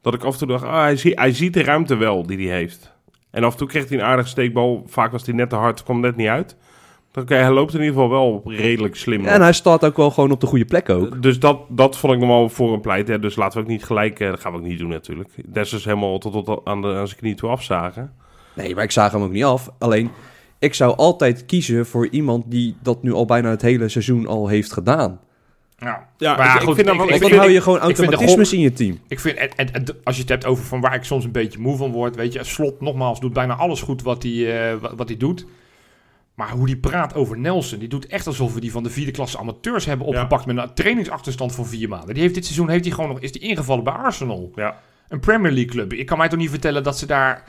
dat 0.01 0.13
ik 0.13 0.23
af 0.23 0.33
en 0.33 0.39
toe 0.39 0.47
dacht, 0.47 0.63
ah, 0.63 0.81
hij, 0.81 0.95
zie, 0.95 1.11
hij 1.15 1.33
ziet 1.33 1.53
de 1.53 1.63
ruimte 1.63 1.95
wel 1.95 2.25
die 2.27 2.47
hij 2.47 2.57
heeft. 2.57 2.91
En 3.31 3.43
af 3.43 3.51
en 3.51 3.57
toe 3.57 3.67
kreeg 3.67 3.89
hij 3.89 3.97
een 3.97 4.03
aardige 4.03 4.27
steekbal. 4.29 4.83
Vaak 4.87 5.11
was 5.11 5.25
hij 5.25 5.35
net 5.35 5.49
te 5.49 5.55
hard, 5.55 5.83
kwam 5.83 5.99
net 5.99 6.15
niet 6.15 6.27
uit. 6.27 6.55
Oké, 7.19 7.35
hij 7.35 7.51
loopt 7.51 7.73
in 7.73 7.79
ieder 7.79 7.93
geval 7.93 8.09
wel 8.09 8.41
redelijk 8.45 8.95
slim. 8.95 9.25
En 9.25 9.41
hij 9.41 9.53
staat 9.53 9.85
ook 9.85 9.97
wel 9.97 10.11
gewoon 10.11 10.31
op 10.31 10.39
de 10.41 10.47
goede 10.47 10.65
plek 10.65 10.89
ook. 10.89 11.21
Dus 11.21 11.39
dat, 11.39 11.59
dat 11.69 11.97
vond 11.97 12.13
ik 12.13 12.19
nog 12.19 12.27
wel 12.29 12.49
voor 12.49 12.73
een 12.73 12.81
pleit. 12.81 13.07
Hè. 13.07 13.19
Dus 13.19 13.35
laten 13.35 13.57
we 13.57 13.63
ook 13.63 13.69
niet 13.71 13.83
gelijk... 13.83 14.19
eh, 14.19 14.29
dat 14.29 14.39
gaan 14.39 14.51
we 14.51 14.57
ook 14.57 14.63
niet 14.63 14.79
doen 14.79 14.89
natuurlijk. 14.89 15.29
Des 15.45 15.73
is 15.73 15.85
helemaal 15.85 16.17
tot, 16.17 16.45
tot 16.45 16.61
aan, 16.63 16.81
de, 16.81 16.87
aan 16.87 17.07
zijn 17.07 17.19
knie 17.19 17.35
toe 17.35 17.49
afzagen. 17.49 18.13
Nee, 18.53 18.75
maar 18.75 18.83
ik 18.83 18.91
zag 18.91 19.11
hem 19.11 19.21
ook 19.21 19.31
niet 19.31 19.43
af. 19.43 19.69
Alleen, 19.79 20.09
ik 20.59 20.73
zou 20.73 20.95
altijd 20.97 21.45
kiezen 21.45 21.85
voor 21.85 22.07
iemand 22.07 22.43
die 22.47 22.75
dat 22.81 23.03
nu 23.03 23.13
al 23.13 23.25
bijna 23.25 23.49
het 23.49 23.61
hele 23.61 23.89
seizoen 23.89 24.27
al 24.27 24.47
heeft 24.47 24.73
gedaan. 24.73 25.19
Ja, 25.77 26.07
Ja, 26.17 26.35
Maar 26.37 26.45
ja, 26.45 26.55
ik, 26.55 26.61
goed, 26.61 26.75
vind 26.75 26.87
dat 26.87 26.95
ik-. 26.95 27.01
Want 27.01 27.13
ik 27.21 27.21
dan 27.29 27.37
hou 27.39 27.51
je 27.51 27.61
gewoon 27.61 27.79
automatismes 27.79 28.49
gok- 28.49 28.57
in 28.57 28.63
je 28.63 28.73
team. 28.73 28.99
Ik 29.07 29.19
vind, 29.19 29.37
en, 29.37 29.49
en, 29.55 29.73
en 29.73 29.83
als 30.03 30.15
je 30.15 30.21
het 30.21 30.29
hebt 30.29 30.45
over 30.45 30.63
van 30.63 30.81
waar 30.81 30.95
ik 30.95 31.03
soms 31.03 31.23
een 31.25 31.31
beetje 31.31 31.59
moe 31.59 31.77
van 31.77 31.91
word, 31.91 32.15
weet 32.15 32.33
je, 32.33 32.43
Slot 32.43 32.81
nogmaals 32.81 33.19
doet 33.19 33.33
bijna 33.33 33.53
alles 33.55 33.81
goed 33.81 34.01
wat 34.01 34.23
hij, 34.23 34.71
eh, 34.71 34.77
wat, 34.81 34.93
wat 34.95 35.07
hij 35.07 35.17
doet. 35.17 35.45
Maar 36.35 36.49
hoe 36.49 36.65
die 36.65 36.77
praat 36.77 37.15
over 37.15 37.39
Nelson, 37.39 37.79
die 37.79 37.87
doet 37.87 38.05
echt 38.07 38.27
alsof 38.27 38.53
we 38.53 38.59
die 38.59 38.71
van 38.71 38.83
de 38.83 38.89
vierde 38.89 39.11
klasse 39.11 39.37
amateurs 39.37 39.85
hebben 39.85 40.07
Ja. 40.07 40.13
opgepakt 40.13 40.45
met 40.45 40.57
een 40.57 40.73
trainingsachterstand 40.73 41.55
van 41.55 41.65
vier 41.65 41.89
maanden. 41.89 42.13
Die 42.13 42.23
heeft 42.23 42.35
dit 42.35 42.45
seizoen 42.45 42.69
heeft 42.69 42.85
hij 42.85 42.93
gewoon 42.93 43.09
nog, 43.09 43.19
is 43.19 43.31
die 43.31 43.41
ingevallen 43.41 43.83
bij 43.83 43.93
Arsenal. 43.93 44.51
Ja. 44.55 44.79
Een 45.07 45.19
Premier 45.19 45.51
League 45.51 45.71
club. 45.71 45.93
Ik 45.93 46.05
kan 46.05 46.17
mij 46.17 46.29
toch 46.29 46.39
niet 46.39 46.49
vertellen 46.49 46.83
dat 46.83 46.97
ze 46.97 47.05
daar 47.05 47.43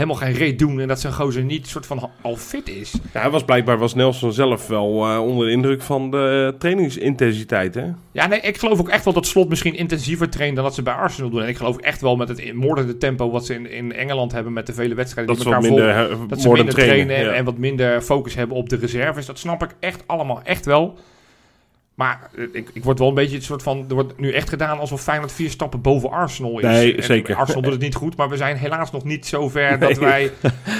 helemaal 0.00 0.20
geen 0.20 0.32
reet 0.32 0.58
doen 0.58 0.80
en 0.80 0.88
dat 0.88 1.00
zijn 1.00 1.12
gozer 1.12 1.42
niet 1.42 1.66
soort 1.66 1.86
van 1.86 2.10
al 2.20 2.36
fit 2.36 2.68
is. 2.68 2.92
Ja, 3.12 3.20
hij 3.20 3.30
was 3.30 3.44
blijkbaar 3.44 3.78
was 3.78 3.94
Nelson 3.94 4.32
zelf 4.32 4.66
wel 4.66 5.06
eh, 5.06 5.22
onder 5.22 5.46
de 5.46 5.52
indruk 5.52 5.82
van 5.82 6.10
de 6.10 6.54
trainingsintensiteit. 6.58 7.74
Hè? 7.74 7.84
Ja, 8.12 8.26
nee, 8.26 8.40
ik 8.40 8.56
geloof 8.56 8.80
ook 8.80 8.88
echt 8.88 9.04
wel 9.04 9.14
dat 9.14 9.26
Slot 9.26 9.48
misschien 9.48 9.76
intensiever 9.76 10.30
traint 10.30 10.54
dan 10.54 10.64
dat 10.64 10.74
ze 10.74 10.82
bij 10.82 10.94
Arsenal 10.94 11.30
doen. 11.30 11.42
En 11.42 11.48
ik 11.48 11.56
geloof 11.56 11.76
echt 11.76 12.00
wel 12.00 12.16
met 12.16 12.28
het 12.28 12.52
moordende 12.52 12.96
tempo 12.96 13.30
wat 13.30 13.46
ze 13.46 13.54
in, 13.54 13.70
in 13.70 13.92
Engeland 13.92 14.32
hebben 14.32 14.52
met 14.52 14.66
de 14.66 14.72
vele 14.72 14.94
wedstrijden 14.94 15.34
Dat 15.34 15.44
die 15.44 15.54
elkaar 15.54 15.70
minder, 15.70 16.06
vol, 16.06 16.22
eh, 16.22 16.28
dat 16.28 16.40
ze 16.40 16.48
minder 16.48 16.74
trainen, 16.74 17.06
trainen, 17.06 17.30
en, 17.30 17.34
en 17.34 17.44
wat 17.44 17.58
minder 17.58 18.00
focus 18.00 18.34
hebben 18.34 18.56
op 18.56 18.68
de 18.68 18.76
reserves. 18.76 19.26
Dat 19.26 19.38
snap 19.38 19.62
ik 19.62 19.74
echt 19.80 20.02
allemaal 20.06 20.40
echt 20.42 20.64
wel. 20.64 20.98
Maar 22.00 22.30
eh, 22.36 22.44
ik, 22.52 22.70
ik 22.72 22.84
word 22.84 22.98
wel 22.98 23.08
een 23.08 23.14
beetje 23.14 23.34
het 23.36 23.44
soort 23.44 23.62
van... 23.62 23.84
Er 23.88 23.94
wordt 23.94 24.18
nu 24.20 24.32
echt 24.32 24.48
gedaan 24.48 24.78
alsof 24.78 25.02
Feyenoord 25.02 25.32
vier 25.32 25.50
stappen 25.50 25.80
boven 25.80 26.10
Arsenal 26.10 26.58
is. 26.58 26.64
Nee, 26.64 26.96
En 26.96 27.02
zeker. 27.02 27.36
Arsenal 27.36 27.62
doet 27.62 27.72
het 27.72 27.80
niet 27.80 27.94
goed, 27.94 28.16
maar 28.16 28.28
we 28.28 28.36
zijn 28.36 28.56
helaas 28.56 28.90
nog 28.92 29.04
niet 29.04 29.26
zo 29.26 29.48
ver 29.48 29.78
dat 29.78 29.98
wij 29.98 30.30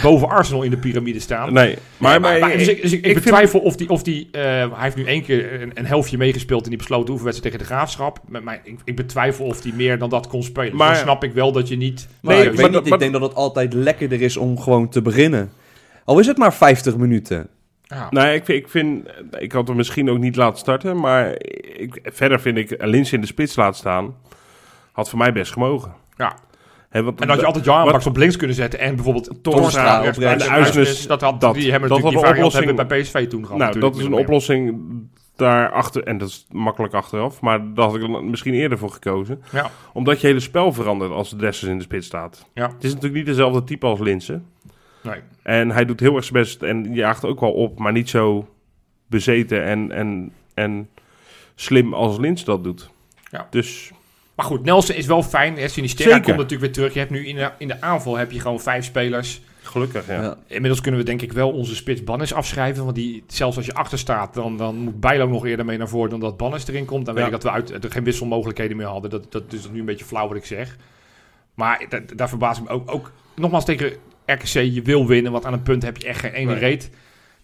boven 0.03 0.29
Arsenal 0.29 0.63
in 0.63 0.71
de 0.71 0.77
piramide 0.77 1.21
staan. 1.21 1.53
Nee, 1.53 1.77
maar, 1.97 2.21
Maar, 2.21 2.31
maar, 2.31 2.41
maar- 2.41 2.59
dus 2.59 2.69
ik, 2.69 2.83
dus 2.83 2.93
ik, 2.93 2.99
ik 2.99 3.05
ik 3.07 3.13
vind- 3.13 3.25
betwijfel 3.25 3.61
of 3.61 3.77
die... 3.77 3.89
Of 3.89 4.03
die 4.03 4.29
eh, 4.33 4.43
hij 4.43 4.67
heeft 4.79 4.97
nu 4.97 5.05
één 5.05 5.23
keer 5.23 5.63
een, 5.63 5.71
een 5.75 5.87
helftje 5.87 6.17
meegespeeld 6.19 6.63
in 6.65 6.69
die 6.69 6.79
besloten 6.79 7.11
oefenwedstrijd 7.13 7.53
tegen 7.55 7.69
de 7.69 7.75
Graafschap. 7.75 8.21
Maar, 8.29 8.43
maar 8.43 8.61
ik, 8.65 8.79
ik 8.85 8.97
betwijfel 8.97 9.45
of 9.45 9.63
hij 9.63 9.73
meer 9.75 9.99
dan 9.99 10.11
dat 10.11 10.27
kon 10.27 10.43
spelen. 10.43 10.71
Dus 10.71 10.79
Maar- 10.79 10.95
dan 10.95 11.03
snap 11.03 11.25
ik 11.25 11.33
wel 11.33 11.53
dat 11.53 11.69
je 11.69 11.77
niet... 11.77 12.09
Maar 12.23 12.35
Nee, 12.35 12.43
ik 12.45 12.51
weet 12.51 12.71
maar- 12.71 12.83
niet, 12.83 12.93
ik 12.93 12.99
denk 12.99 13.13
dat 13.13 13.23
het 13.23 13.35
altijd 13.35 13.73
lekkerder 13.73 14.21
is 14.23 14.37
om 14.37 14.59
gewoon 14.61 14.89
te 14.89 15.03
beginnen. 15.03 15.51
Al 16.05 16.19
is 16.19 16.27
het 16.27 16.39
maar 16.39 16.55
50 16.55 16.97
minuten. 16.97 17.49
Ja. 17.91 18.07
Nee, 18.11 18.35
ik 18.35 18.45
vind, 18.45 18.59
ik 18.59 18.69
vind... 18.69 19.09
Ik 19.39 19.53
had 19.53 19.67
hem 19.69 19.77
misschien 19.77 20.11
ook 20.11 20.19
niet 20.19 20.37
laten 20.37 20.59
starten, 20.59 21.01
maar 21.01 21.33
ik, 21.77 22.01
verder 22.03 22.41
vind 22.41 22.57
ik 22.59 22.75
Lins 22.85 23.13
in 23.13 23.21
de 23.21 23.27
spits 23.27 23.57
laten 23.57 23.75
staan. 23.79 24.15
Had 24.93 25.09
voor 25.11 25.19
mij 25.19 25.33
best 25.33 25.53
gemogen. 25.53 25.93
Ja. 26.17 26.35
Want 26.91 27.21
En 27.21 27.27
dat 27.29 27.41
je 27.41 27.47
altijd 27.47 27.65
Jan 27.65 27.85
Baks 27.85 28.07
op 28.07 28.17
links 28.17 28.37
kunnen 28.37 28.57
zetten 28.57 28.81
en 28.81 28.95
bijvoorbeeld 28.95 29.39
Torstra 29.43 29.99
op 29.99 30.05
rechts- 30.05 30.19
en 30.19 30.41
En 30.41 30.51
Uisnes, 30.51 31.07
dat 31.07 31.21
had, 31.21 31.41
dat- 31.41 31.55
die 31.55 31.71
hebben 31.71 31.89
dat 31.89 31.99
natuurlijk 31.99 32.25
die 32.25 32.35
hebben 32.35 32.45
oplossing- 32.75 32.89
bij 32.89 33.01
PSV 33.25 33.29
toen 33.29 33.45
gehad. 33.45 33.59
Nou, 33.59 33.79
dat 33.79 33.97
is 33.97 34.05
een 34.05 34.13
oplossing 34.13 34.81
daarachter. 35.37 36.03
En 36.05 36.19
dat 36.19 36.29
is 36.29 36.47
makkelijk 36.51 36.95
achteraf. 36.95 37.41
Maar 37.41 37.75
daar 37.75 37.85
had 37.85 37.95
ik 37.95 38.01
dan 38.01 38.31
misschien 38.31 38.55
eerder 38.55 38.79
voor 38.79 38.91
gekozen. 38.91 39.43
Ja. 39.53 39.71
Omdat 39.93 40.21
je 40.21 40.27
hele 40.27 40.41
spel 40.41 40.73
verandert 40.73 41.11
als 41.13 41.31
de 41.31 41.37
Dessers 41.37 41.71
in 41.71 41.77
de 41.77 41.85
spits 41.85 42.07
staat. 42.07 42.47
Ja. 42.55 42.67
Het 42.67 42.85
is 42.85 42.89
natuurlijk 42.95 43.15
niet 43.15 43.27
dezelfde 43.27 43.65
type 43.65 43.87
als 43.87 44.01
Linsen. 44.01 44.47
Nee. 45.03 45.21
En 45.43 45.71
hij 45.71 45.85
doet 45.85 46.01
heel 46.01 46.17
erg 46.17 46.25
zijn 46.25 46.43
best 46.43 46.63
en 46.63 46.95
jaagt 46.95 47.25
ook 47.25 47.41
wel 47.41 47.53
op. 47.53 47.79
Maar 47.79 47.93
niet 47.93 48.09
zo 48.11 48.49
bezeten 49.07 49.65
en, 49.65 49.93
en, 49.93 50.33
en 50.55 50.89
slim 51.55 51.95
als 51.95 52.19
Lins 52.19 52.45
dat 52.45 52.65
doet. 52.65 52.91
Ja. 53.31 53.47
Dus 53.51 53.91
Maar 54.35 54.47
goed, 54.47 54.65
Nelson 54.65 54.95
is 54.97 55.07
wel 55.07 55.23
fijn. 55.23 55.57
Hè, 55.57 55.69
Sinisterra 55.69 56.11
Zeker. 56.11 56.25
komt 56.25 56.37
natuurlijk 56.37 56.63
weer 56.65 56.73
terug. 56.73 56.93
Je 56.93 56.99
hebt 56.99 57.11
nu 57.11 57.27
in 57.27 57.37
de, 57.37 57.51
in 57.59 57.69
de 57.69 57.81
aanval 57.81 58.17
heb 58.17 58.31
je 58.31 58.41
gewoon 58.41 58.61
vijf 58.61 58.85
spelers. 58.85 59.41
gelukkig, 59.63 60.07
ja. 60.07 60.23
Ja. 60.23 60.37
Inmiddels 60.47 60.81
kunnen 60.81 61.01
we 61.01 61.07
denk 61.07 61.23
ik 61.23 61.33
wel 61.33 61.53
onze 61.53 61.75
spits 61.75 62.05
Bannis 62.05 62.33
afschrijven. 62.35 62.85
Want 62.85 62.97
die, 62.97 63.25
zelfs 63.27 63.57
als 63.57 63.67
je 63.67 63.75
achter 63.75 63.99
staat, 63.99 64.35
dan, 64.35 64.57
dan 64.57 64.77
moet 64.77 65.01
Bijlo 65.01 65.27
nog 65.29 65.47
eerder 65.47 65.65
mee 65.65 65.79
naar 65.79 65.89
voren 65.89 66.11
dan 66.11 66.21
dat 66.21 66.37
Bannis 66.37 66.69
erin 66.69 66.85
komt. 66.85 67.05
Dan 67.07 67.15
weet 67.15 67.23
Ja. 67.27 67.31
ik 67.31 67.41
dat 67.41 67.43
we 67.43 67.51
uit, 67.51 67.85
er 67.85 67.93
geen 67.93 68.05
wisselmogelijkheden 68.05 68.77
meer 68.77 68.87
hadden. 68.87 69.11
Dat, 69.11 69.33
dat 69.33 69.53
is 69.53 69.69
nu 69.71 69.79
een 69.79 69.85
beetje 69.85 70.05
flauw 70.05 70.29
wat 70.29 70.37
ik 70.37 70.45
zeg. 70.45 70.77
Maar 71.55 71.85
da- 71.89 72.01
daar 72.17 72.29
verbaas 72.29 72.59
ik 72.59 72.65
me 72.65 72.71
ook, 72.71 72.91
ook. 72.93 73.13
Nogmaals 73.35 73.65
tegen 73.65 73.93
RKC, 74.33 74.45
je 74.75 74.83
wil 74.83 75.07
winnen. 75.07 75.33
Want 75.33 75.45
aan 75.45 75.53
een 75.53 75.63
punt 75.63 75.83
heb 75.83 75.97
je 75.97 76.07
echt 76.07 76.21
geen 76.21 76.33
ene 76.33 76.51
Nee. 76.51 76.59
reet. 76.61 76.91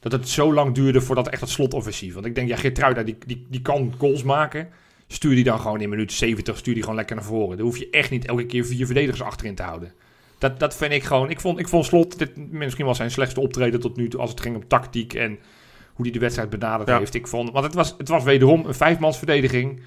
Dat 0.00 0.12
het 0.12 0.28
zo 0.28 0.52
lang 0.54 0.74
duurde 0.74 1.00
voordat 1.00 1.28
echt 1.28 1.40
het 1.40 1.50
slotoffensief. 1.50 2.14
Want 2.14 2.26
ik 2.26 2.34
denk, 2.34 2.48
ja, 2.48 2.56
Geertruida, 2.56 3.02
die, 3.02 3.16
die, 3.26 3.46
die 3.48 3.62
kan 3.62 3.94
goals 3.98 4.22
maken. 4.22 4.68
Stuur 5.08 5.34
die 5.34 5.44
dan 5.44 5.60
gewoon 5.60 5.80
in 5.80 5.88
minuut 5.88 6.12
70, 6.12 6.56
stuur 6.58 6.72
die 6.74 6.82
gewoon 6.82 6.98
lekker 6.98 7.16
naar 7.16 7.24
voren. 7.24 7.56
Dan 7.56 7.66
hoef 7.66 7.76
je 7.76 7.88
echt 7.90 8.10
niet 8.10 8.26
elke 8.26 8.46
keer 8.46 8.64
vier 8.66 8.86
verdedigers 8.86 9.22
achterin 9.22 9.54
te 9.54 9.62
houden. 9.62 9.92
Dat, 10.38 10.60
dat 10.60 10.76
vind 10.76 10.92
ik 10.92 11.02
gewoon. 11.04 11.30
Ik 11.30 11.40
vond, 11.40 11.58
ik 11.58 11.68
vond 11.68 11.84
Slot 11.84 12.18
dit 12.18 12.52
misschien 12.52 12.84
wel 12.84 12.94
zijn 12.94 13.10
slechtste 13.10 13.40
optreden 13.40 13.80
tot 13.80 13.96
nu 13.96 14.08
toe. 14.08 14.20
Als 14.20 14.30
het 14.30 14.40
ging 14.40 14.56
om 14.56 14.68
tactiek 14.68 15.14
en 15.14 15.38
hoe 15.94 16.04
hij 16.04 16.10
de 16.14 16.18
wedstrijd 16.18 16.50
benaderd 16.50 16.88
Ja. 16.88 16.98
heeft. 16.98 17.14
Ik 17.14 17.26
vond, 17.26 17.50
want 17.52 17.64
het 17.64 17.74
was, 17.74 17.94
het 17.98 18.08
was 18.08 18.24
wederom 18.24 18.64
een 18.66 18.74
vijfmansverdediging. 18.74 19.80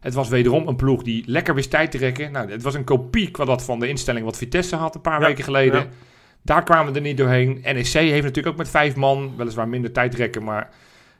Het 0.00 0.14
was 0.14 0.28
wederom 0.28 0.68
een 0.68 0.76
ploeg 0.76 1.02
die 1.02 1.22
lekker 1.26 1.54
wist 1.54 1.70
tijd 1.70 1.90
te 1.90 1.98
rekken. 1.98 2.32
Nou, 2.32 2.50
het 2.50 2.62
was 2.62 2.74
een 2.74 2.84
kopie 2.84 3.30
qua 3.30 3.44
dat 3.44 3.62
van 3.64 3.78
de 3.80 3.88
instelling 3.88 4.24
wat 4.24 4.36
Vitesse 4.36 4.76
had 4.76 4.94
een 4.94 5.00
paar 5.00 5.20
Ja, 5.20 5.26
weken 5.26 5.44
geleden. 5.44 5.80
ja. 5.80 5.86
Daar 6.46 6.62
kwamen 6.62 6.92
we 6.92 6.98
er 6.98 7.04
niet 7.04 7.16
doorheen. 7.16 7.60
NEC 7.62 7.86
heeft 7.86 8.22
natuurlijk 8.22 8.46
ook 8.46 8.56
met 8.56 8.68
vijf 8.68 8.96
man 8.96 9.32
weliswaar 9.36 9.68
minder 9.68 9.92
tijd 9.92 10.14
rekken. 10.14 10.44
Maar 10.44 10.70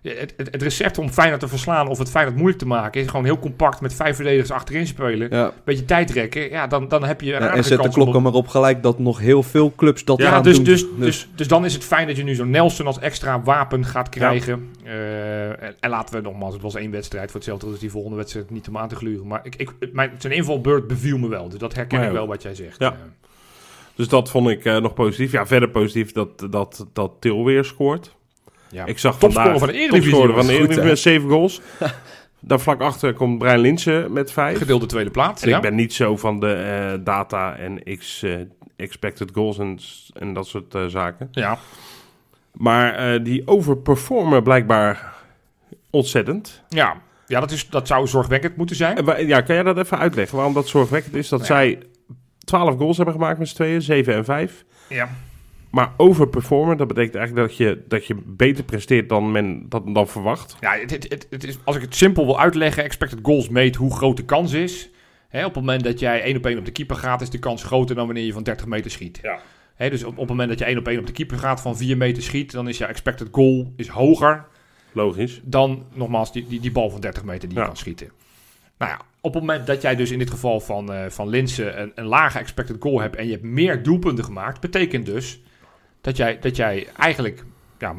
het, 0.02 0.35
het, 0.37 0.49
het 0.50 0.62
recept 0.62 0.99
om 0.99 1.11
Feyenoord 1.11 1.40
te 1.40 1.49
verslaan 1.49 1.88
of 1.88 1.99
het 1.99 2.11
Feyenoord 2.11 2.37
moeilijk 2.37 2.59
te 2.59 2.66
maken... 2.66 3.00
is 3.00 3.09
gewoon 3.09 3.25
heel 3.25 3.38
compact 3.38 3.80
met 3.80 3.95
vijf 3.95 4.16
verdedigers 4.16 4.50
achterin 4.50 4.87
spelen. 4.87 5.30
Ja. 5.30 5.52
Beetje 5.64 5.85
tijd 5.85 6.11
rekken. 6.11 6.50
Ja, 6.50 6.66
dan, 6.66 6.88
dan 6.88 7.04
heb 7.04 7.21
je 7.21 7.35
een 7.35 7.42
Ja, 7.42 7.54
en 7.54 7.64
zet 7.64 7.78
de 7.78 7.85
om 7.85 7.90
klokken 7.90 8.23
maar 8.23 8.33
op 8.33 8.49
gelijk 8.49 8.83
dat 8.83 8.99
nog 8.99 9.18
heel 9.18 9.42
veel 9.42 9.73
clubs 9.76 10.04
dat 10.04 10.18
ja, 10.18 10.30
gaan 10.30 10.42
dus, 10.42 10.54
doen. 10.56 10.64
dus, 10.64 10.85
dus, 10.99 11.28
dus 11.35 11.49
dan 11.49 11.64
is 11.64 11.75
het 11.75 11.85
fijn 11.85 12.06
dat 12.06 12.16
je 12.16 12.23
nu 12.23 12.35
zo'n 12.35 12.50
Nelson 12.50 12.87
als 12.87 12.99
extra 12.99 13.42
wapen 13.42 13.85
gaat 13.85 14.14
Ja. 14.14 14.21
krijgen. 14.21 14.71
Eh, 14.85 15.62
en, 15.62 15.75
en 15.80 15.90
laten 15.90 16.14
we 16.14 16.21
nogmaals, 16.21 16.54
het 16.54 16.62
was 16.62 16.75
één 16.75 16.90
wedstrijd. 16.90 17.26
Voor 17.30 17.40
hetzelfde 17.40 17.73
is 17.73 17.78
die 17.78 17.90
volgende 17.90 18.16
wedstrijd 18.16 18.50
niet 18.50 18.68
om 18.68 18.78
aan 18.78 18.88
te 18.88 18.97
gluren. 18.97 19.26
Maar 19.26 19.40
ik, 19.42 19.56
ik, 19.56 19.71
mijn, 19.92 20.11
zijn 20.18 20.33
invalbeurt 20.33 20.87
beviel 20.87 21.18
me 21.18 21.28
wel. 21.28 21.49
Dus 21.49 21.59
dat 21.59 21.75
herken 21.75 22.02
ik 22.02 22.11
wel 22.11 22.26
wat 22.26 22.42
jij 22.42 22.54
zegt. 22.54 22.78
Ja. 22.78 22.92
Eh, 22.92 22.99
Dus 23.97 24.09
dat 24.09 24.31
vond 24.31 24.49
ik 24.49 24.65
eh, 24.65 24.76
nog 24.76 24.95
positief. 24.95 25.33
Ja, 25.33 25.47
verder 25.47 25.69
positief 25.71 26.12
dat, 26.12 26.47
dat, 26.50 26.87
dat 26.93 27.12
Til 27.21 27.45
weer 27.45 27.65
scoort. 27.65 28.17
ja. 28.71 28.85
Ik 28.85 28.99
zag 28.99 29.19
vandaag... 29.19 29.59
van 29.59 29.69
de 29.69 29.75
Eredivisie, 29.75 30.29
van 30.29 30.47
de 30.47 30.53
Eredivisie 30.53 30.83
met 30.83 30.99
zeven 30.99 31.29
goals. 31.29 31.61
Daar 32.41 32.61
vlak 32.61 32.81
achter 32.81 33.15
komt 33.15 33.38
Brian 33.38 33.59
Linsen 33.59 34.12
met 34.12 34.33
vijf. 34.33 34.59
Gedeelde 34.59 34.87
tweede 34.87 35.11
plaats. 35.11 35.43
En 35.43 35.49
ja. 35.49 35.57
ik 35.57 35.62
ben 35.62 35.75
niet 35.75 35.93
zo 35.93 36.17
van 36.17 36.41
de 36.41 36.53
eh, 36.53 37.05
data 37.05 37.57
en 37.57 37.83
x 37.99 38.23
eh, 38.23 38.35
expected 38.76 39.31
goals 39.35 39.59
en, 39.59 39.79
en 40.15 40.33
dat 40.33 40.47
soort 40.47 40.76
zaken. 40.88 41.29
ja. 41.33 41.59
Maar 42.53 43.23
die 43.23 43.43
overperformen 43.47 44.43
blijkbaar 44.43 45.15
ontzettend. 45.91 46.62
Ja. 46.69 46.97
Ja, 47.26 47.41
dat, 47.41 47.50
is, 47.50 47.69
dat 47.69 47.87
zou 47.87 48.07
zorgwekkend 48.07 48.57
moeten 48.57 48.76
zijn. 48.76 49.05
Ja, 49.26 49.41
kan 49.41 49.55
jij 49.55 49.65
dat 49.65 49.79
even 49.79 49.99
uitleggen 49.99 50.37
waarom 50.37 50.55
dat 50.55 50.69
zorgwekkend 50.69 51.15
is? 51.15 51.29
Dat 51.29 51.41
Ja. 51.41 51.47
zij 51.47 51.79
12 52.47 52.76
goals 52.76 52.97
hebben 52.97 53.15
gemaakt 53.15 53.38
met 53.38 53.49
z'n 53.49 53.55
tweeën, 53.55 53.83
7 53.83 54.15
en 54.15 54.25
5. 54.25 54.65
Ja. 54.88 55.09
Maar 55.71 55.93
overperformen, 55.97 56.76
dat 56.76 56.88
betekent 56.88 57.15
eigenlijk 57.15 57.49
dat 57.49 57.57
je, 57.57 57.85
dat 57.88 58.07
je 58.07 58.17
beter 58.25 58.65
presteert 58.65 59.09
dan 59.09 59.33
men 59.33 59.69
dat 59.69 59.95
dan 59.95 60.09
verwacht. 60.09 60.57
Ja, 60.61 60.79
het, 60.79 60.91
het, 60.91 61.26
het, 61.31 61.45
is, 61.45 61.59
als 61.65 61.76
ik 61.76 61.83
het 61.83 61.95
simpel 61.95 62.25
wil 62.25 62.38
uitleggen, 62.41 62.85
expected 62.85 63.19
goals 63.23 63.49
meet 63.49 63.76
hoe 63.76 63.95
groot 63.97 64.17
de 64.17 64.25
kans 64.25 64.53
is. 64.53 64.91
Hè, 65.29 65.45
op 65.45 65.55
het 65.55 65.65
moment 65.65 65.85
dat 65.85 65.99
jij 65.99 66.23
één 66.23 66.37
op 66.37 66.47
één 66.47 66.59
op 66.59 66.65
de 66.65 66.71
keeper 66.71 66.97
gaat, 66.97 67.21
is 67.21 67.31
de 67.31 67.38
kans 67.38 67.62
groter 67.62 67.95
dan 67.95 68.07
wanneer 68.07 68.25
je 68.25 68.33
van 68.33 68.43
30 68.43 68.67
meter 68.67 68.91
schiet. 68.91 69.19
Ja. 69.23 69.41
Hè, 69.75 69.91
dus 69.91 70.05
op, 70.05 70.12
op 70.12 70.19
het 70.19 70.29
moment 70.29 70.49
dat 70.49 70.59
je 70.59 70.65
één 70.65 70.79
op 70.79 70.88
één 70.88 70.99
op 70.99 71.07
de 71.07 71.12
keeper 71.12 71.38
gaat 71.38 71.61
van 71.61 71.76
4 71.76 71.97
meter 71.97 72.23
schiet, 72.23 72.53
dan 72.53 72.69
is 72.69 72.79
je 72.79 72.85
expected 72.85 73.29
goal 73.31 73.73
is 73.76 73.88
hoger 73.88 74.45
Logisch. 74.93 75.41
dan 75.45 75.87
nogmaals 75.95 76.33
die, 76.33 76.47
die, 76.49 76.61
die 76.61 76.73
bal 76.73 76.91
van 76.91 77.00
30 77.00 77.25
meter 77.25 77.49
die 77.49 77.59
je 77.59 77.65
kan 77.65 77.76
schieten. 77.76 78.11
Nou 78.78 78.90
ja, 78.90 79.00
op 79.21 79.35
het 79.35 79.42
moment 79.42 79.66
dat 79.66 79.83
jij 79.83 79.97
dus 79.97 80.11
in 80.11 80.18
dit 80.18 80.30
geval 80.30 80.61
van, 80.61 80.92
eh 80.92 81.11
van 81.11 81.28
Linsen 81.28 81.80
een, 81.80 81.92
een 81.95 82.04
lage 82.04 82.38
expected 82.38 82.76
goal 82.80 83.00
hebt 83.00 83.16
en 83.16 83.26
je 83.26 83.33
hebt 83.33 83.45
meer 83.45 83.83
doelpunten 83.83 84.25
gemaakt, 84.25 84.61
betekent 84.61 85.06
dus 85.06 85.40
dat 86.00 86.16
jij, 86.16 86.38
dat 86.38 86.56
jij 86.56 86.87
eigenlijk 86.97 87.45
ja, 87.78 87.95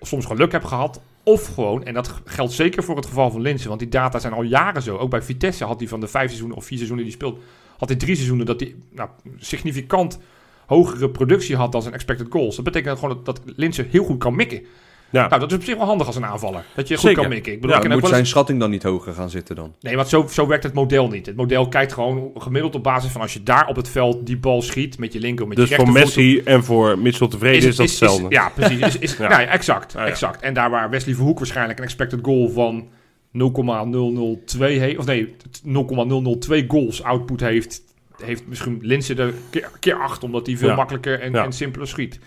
soms 0.00 0.26
geluk 0.26 0.52
hebt 0.52 0.66
gehad. 0.66 1.00
Of 1.22 1.46
gewoon, 1.46 1.84
en 1.84 1.94
dat 1.94 2.20
geldt 2.24 2.52
zeker 2.52 2.84
voor 2.84 2.96
het 2.96 3.06
geval 3.06 3.30
van 3.30 3.40
Linsen, 3.40 3.68
want 3.68 3.80
die 3.80 3.88
data 3.88 4.18
zijn 4.18 4.32
al 4.32 4.42
jaren 4.42 4.82
zo. 4.82 4.96
Ook 4.96 5.10
bij 5.10 5.22
Vitesse 5.22 5.64
had 5.64 5.78
hij 5.78 5.88
van 5.88 6.00
de 6.00 6.08
vijf 6.08 6.26
seizoenen 6.26 6.56
of 6.56 6.64
vier 6.64 6.76
seizoenen 6.76 7.06
die 7.06 7.14
speelt, 7.14 7.40
had 7.78 7.88
hij 7.88 7.98
drie 7.98 8.14
seizoenen 8.14 8.46
dat 8.46 8.60
hij 8.60 8.74
nou, 8.90 9.08
significant 9.36 10.18
hogere 10.66 11.10
productie 11.10 11.56
had 11.56 11.72
dan 11.72 11.82
zijn 11.82 11.94
expected 11.94 12.26
goals. 12.30 12.56
Dat 12.56 12.64
betekent 12.64 12.98
gewoon 12.98 13.20
dat, 13.24 13.24
dat 13.24 13.54
Linsen 13.56 13.88
heel 13.90 14.04
goed 14.04 14.18
kan 14.18 14.34
mikken. 14.34 14.62
Ja. 15.10 15.28
Nou, 15.28 15.40
dat 15.40 15.50
is 15.50 15.56
op 15.56 15.64
zich 15.64 15.76
wel 15.76 15.86
handig 15.86 16.06
als 16.06 16.16
een 16.16 16.24
aanvaller. 16.24 16.64
Dat 16.74 16.88
je 16.88 16.94
goed 16.94 17.04
Zeker. 17.04 17.20
kan 17.22 17.30
mikken. 17.30 17.52
Ik 17.52 17.60
bedoel, 17.60 17.76
Ja, 17.76 17.82
ik 17.82 17.88
moet 17.88 18.06
zijn 18.06 18.20
eens- 18.20 18.28
schatting 18.28 18.60
dan 18.60 18.70
niet 18.70 18.82
hoger 18.82 19.12
gaan 19.12 19.30
zitten 19.30 19.56
dan? 19.56 19.74
Nee, 19.80 19.96
want 19.96 20.08
zo, 20.08 20.26
zo 20.30 20.46
werkt 20.46 20.62
het 20.64 20.72
model 20.72 21.08
niet. 21.08 21.26
Het 21.26 21.36
model 21.36 21.68
kijkt 21.68 21.92
gewoon 21.92 22.30
gemiddeld 22.34 22.74
op 22.74 22.82
basis 22.82 23.10
van 23.10 23.20
als 23.20 23.32
je 23.32 23.42
daar 23.42 23.66
op 23.66 23.76
het 23.76 23.88
veld 23.88 24.26
die 24.26 24.36
bal 24.36 24.62
schiet 24.62 24.98
met 24.98 25.12
je 25.12 25.18
linker 25.18 25.42
of 25.42 25.48
met 25.48 25.58
Dus 25.58 25.68
je 25.68 25.74
voor. 25.76 25.92
Messi 25.92 26.40
en 26.40 26.64
voor 26.64 26.98
Mitchell 26.98 27.28
tevreden 27.28 27.68
is, 27.68 27.76
dat 27.76 27.86
hetzelfde. 27.86 28.26
ja, 28.28 28.48
precies. 28.54 28.80
Is, 28.80 28.98
is, 28.98 29.16
Ja. 29.18 29.28
Nou 29.28 29.40
ja, 29.42 29.46
exact, 29.48 29.94
exact. 29.94 30.40
En 30.42 30.54
daar 30.54 30.70
waar 30.70 30.90
Wesley 30.90 31.14
Verhoek 31.14 31.38
waarschijnlijk 31.38 31.78
een 31.78 31.84
expected 31.84 32.18
goal 32.22 32.48
van 32.50 32.88
0,002 33.32 34.78
heeft, 34.78 34.98
of 34.98 35.06
nee, 35.06 35.34
0,002 35.62 36.64
goals 36.68 37.02
output 37.02 37.40
heeft, 37.40 37.80
heeft 38.22 38.42
misschien 38.46 38.78
Linse 38.82 39.14
er 39.14 39.32
keer, 39.50 39.70
keer 39.80 39.94
8, 40.00 40.22
omdat 40.24 40.46
hij 40.46 40.56
veel 40.56 40.74
makkelijker 40.74 41.20
en, 41.20 41.34
en 41.34 41.52
simpeler 41.52 41.88
schiet. 41.88 42.18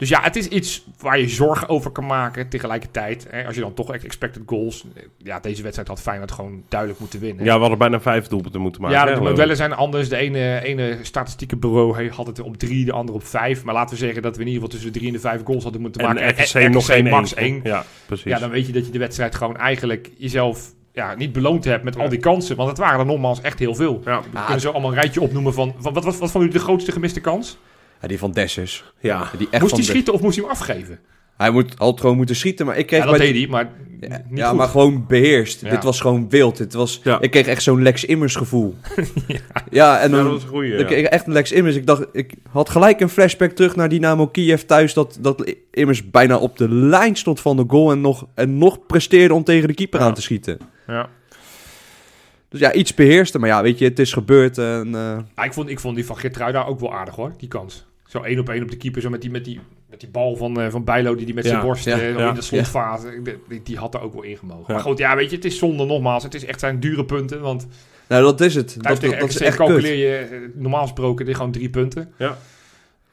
Dus 0.00 0.08
ja, 0.08 0.22
het 0.22 0.36
is 0.36 0.48
iets 0.48 0.84
waar 0.98 1.18
je 1.18 1.28
zorgen 1.28 1.68
over 1.68 1.90
kan 1.90 2.06
maken. 2.06 2.48
Tegelijkertijd, 2.48 3.26
hè, 3.30 3.46
als 3.46 3.54
je 3.54 3.60
dan 3.60 3.74
toch 3.74 3.92
echt 3.92 4.04
expected 4.04 4.42
goals... 4.46 4.84
Ja, 5.16 5.40
deze 5.40 5.62
wedstrijd 5.62 5.88
had 5.88 6.00
Feyenoord 6.00 6.32
gewoon 6.32 6.62
duidelijk 6.68 7.00
moeten 7.00 7.20
winnen. 7.20 7.44
Ja, 7.44 7.54
we 7.54 7.60
hadden 7.60 7.78
bijna 7.78 8.00
vijf 8.00 8.26
doelpunten 8.26 8.60
moeten 8.60 8.82
maken. 8.82 8.98
Ja, 8.98 9.14
de 9.14 9.20
modellen 9.20 9.56
zijn 9.56 9.72
anders. 9.72 10.08
De 10.08 10.16
ene, 10.16 10.60
ene 10.62 10.98
statistieke 11.02 11.56
bureau 11.56 12.10
had 12.10 12.26
het 12.26 12.40
op 12.40 12.56
drie, 12.56 12.84
de 12.84 12.92
andere 12.92 13.18
op 13.18 13.26
vijf. 13.26 13.64
Maar 13.64 13.74
laten 13.74 13.94
we 13.94 14.04
zeggen 14.04 14.22
dat 14.22 14.36
we 14.36 14.40
in 14.42 14.48
ieder 14.48 14.62
geval 14.62 14.76
tussen 14.76 14.92
de 14.92 14.98
drie 14.98 15.10
en 15.10 15.14
de 15.14 15.28
vijf 15.28 15.42
goals 15.44 15.62
hadden 15.62 15.80
moeten 15.80 16.02
maken. 16.02 16.22
En 16.22 16.30
RKC 16.30 16.72
nog 16.72 16.88
één 16.88 17.08
max 17.08 17.34
één. 17.34 17.54
één. 17.54 17.60
Ja, 17.64 17.84
precies. 18.06 18.24
Ja, 18.24 18.38
dan 18.38 18.50
weet 18.50 18.66
je 18.66 18.72
dat 18.72 18.86
je 18.86 18.92
de 18.92 18.98
wedstrijd 18.98 19.34
gewoon 19.34 19.56
eigenlijk 19.56 20.10
jezelf 20.16 20.72
ja, 20.92 21.14
niet 21.14 21.32
beloond 21.32 21.64
hebt 21.64 21.84
met 21.84 21.98
al 21.98 22.08
die 22.08 22.18
kansen. 22.18 22.56
Want 22.56 22.68
het 22.68 22.78
waren 22.78 23.00
er 23.00 23.06
nogmaals 23.06 23.40
echt 23.40 23.58
heel 23.58 23.74
veel. 23.74 24.00
ja. 24.04 24.22
We 24.32 24.38
kunnen 24.44 24.60
zo 24.60 24.70
allemaal 24.70 24.90
een 24.90 25.00
rijtje 25.00 25.20
opnoemen 25.20 25.54
van... 25.54 25.74
van 25.78 25.92
wat, 25.92 26.04
wat, 26.04 26.18
wat 26.18 26.30
vond 26.30 26.44
u 26.44 26.48
de 26.48 26.58
grootste 26.58 26.92
gemiste 26.92 27.20
kans? 27.20 27.58
Ja, 28.00 28.08
die 28.08 28.18
van 28.18 28.32
Dessers. 28.32 28.84
ja. 29.00 29.30
Die 29.38 29.48
echt 29.50 29.62
moest 29.62 29.74
hij 29.74 29.84
de- 29.84 29.90
schieten 29.90 30.12
of 30.12 30.20
moest 30.20 30.36
hij 30.36 30.44
hem 30.44 30.54
afgeven? 30.54 30.98
Hij 31.36 31.50
moet, 31.50 31.74
had 31.76 32.00
gewoon 32.00 32.16
moeten 32.16 32.36
schieten, 32.36 32.66
maar 32.66 32.76
ik 32.78 32.86
kreeg 32.86 33.00
Ja, 33.00 33.06
dat 33.06 33.16
bij- 33.16 33.26
deed 33.26 33.36
hij, 33.36 33.46
maar 33.50 33.70
Ja, 34.00 34.22
niet 34.28 34.38
ja, 34.38 34.48
goed. 34.48 34.56
maar 34.58 34.68
gewoon 34.68 35.06
beheerst. 35.06 35.60
Ja. 35.60 35.70
Dit 35.70 35.82
was 35.84 36.00
gewoon 36.00 36.28
wild. 36.28 36.56
Dit 36.56 36.72
was, 36.72 37.00
Ja. 37.04 37.20
Ik 37.20 37.30
kreeg 37.30 37.46
echt 37.46 37.62
zo'n 37.62 37.82
Lex 37.82 38.04
Immers 38.04 38.36
gevoel. 38.36 38.74
ja. 39.70 40.00
en 40.00 40.10
Ja, 40.10 40.16
dan, 40.16 40.24
dat 40.24 40.32
was 40.32 40.42
een 40.42 40.48
goeie. 40.48 40.84
kreeg 40.84 41.06
echt 41.06 41.26
een 41.26 41.32
Lex 41.32 41.52
Immers. 41.52 41.76
Ik 41.76 41.86
dacht, 41.86 42.06
ik 42.12 42.32
had 42.50 42.70
gelijk 42.70 43.00
een 43.00 43.08
flashback 43.08 43.50
terug 43.50 43.76
naar 43.76 43.88
Dynamo 43.88 44.26
Kiev 44.26 44.60
thuis. 44.62 44.94
Dat, 44.94 45.18
dat 45.20 45.54
Immers 45.70 46.10
bijna 46.10 46.38
op 46.38 46.56
de 46.56 46.68
lijn 46.68 47.16
stond 47.16 47.40
van 47.40 47.56
de 47.56 47.64
goal. 47.66 47.90
En 47.90 48.00
nog, 48.00 48.26
en 48.34 48.58
nog 48.58 48.86
presteerde 48.86 49.34
om 49.34 49.44
tegen 49.44 49.68
de 49.68 49.74
keeper 49.74 50.00
Ja. 50.00 50.06
aan 50.06 50.14
te 50.14 50.22
schieten. 50.22 50.58
Ja. 50.86 51.08
Dus 52.48 52.60
ja, 52.60 52.72
iets 52.72 52.94
beheerste. 52.94 53.38
Maar 53.38 53.48
ja, 53.48 53.62
weet 53.62 53.78
je, 53.78 53.84
het 53.84 53.98
is 53.98 54.12
gebeurd. 54.12 54.58
En, 54.58 54.86
eh, 54.94 55.18
Ja, 55.36 55.42
ik, 55.44 55.52
vond, 55.52 55.68
ik 55.68 55.80
vond 55.80 55.94
die 55.96 56.06
van 56.06 56.16
Geertruida 56.18 56.64
ook 56.64 56.80
wel 56.80 56.92
aardig 56.94 57.14
hoor, 57.14 57.32
die 57.36 57.48
kans. 57.48 57.86
Zo 58.10 58.22
één 58.22 58.38
op 58.38 58.48
één 58.48 58.62
op 58.62 58.70
de 58.70 58.76
keeper, 58.76 59.02
zo 59.02 59.10
met 59.10 59.20
die, 59.20 59.30
met 59.30 59.44
die, 59.44 59.60
met 59.90 60.00
die 60.00 60.08
bal 60.08 60.36
van, 60.36 60.60
eh, 60.60 60.70
van 60.70 60.84
Bijlo 60.84 61.14
die 61.14 61.24
die 61.26 61.34
met 61.34 61.44
Ja, 61.44 61.50
zijn 61.50 61.62
borst 61.62 61.84
ja, 61.84 61.98
eh, 62.00 62.14
ja, 62.18 62.28
in 62.28 62.34
de 62.34 62.42
slotfase, 62.42 63.20
die, 63.48 63.62
die 63.62 63.76
had 63.76 63.94
er 63.94 64.00
ook 64.00 64.12
wel 64.12 64.22
ingemogen. 64.22 64.74
Maar 64.74 64.82
goed, 64.82 64.98
ja, 64.98 65.16
weet 65.16 65.30
je, 65.30 65.36
het 65.36 65.44
is 65.44 65.58
zonde 65.58 65.84
nogmaals. 65.84 66.22
Het 66.22 66.34
is 66.34 66.44
echt 66.44 66.60
zijn 66.60 66.80
dure 66.80 67.04
punten, 67.04 67.40
want 67.40 67.66
nou, 68.08 68.22
dat 68.22 68.40
is 68.40 68.54
het. 68.54 68.76
Dat, 68.80 69.00
dat, 69.00 69.18
dat 69.20 69.28
is 69.28 69.40
echt 69.40 69.56
calculeer 69.56 69.94
je 69.94 70.16
eh, 70.16 70.38
normaal 70.54 70.82
gesproken 70.82 71.26
dit 71.26 71.36
gewoon 71.36 71.52
drie 71.52 71.70
punten. 71.70 72.12
Ja. 72.16 72.38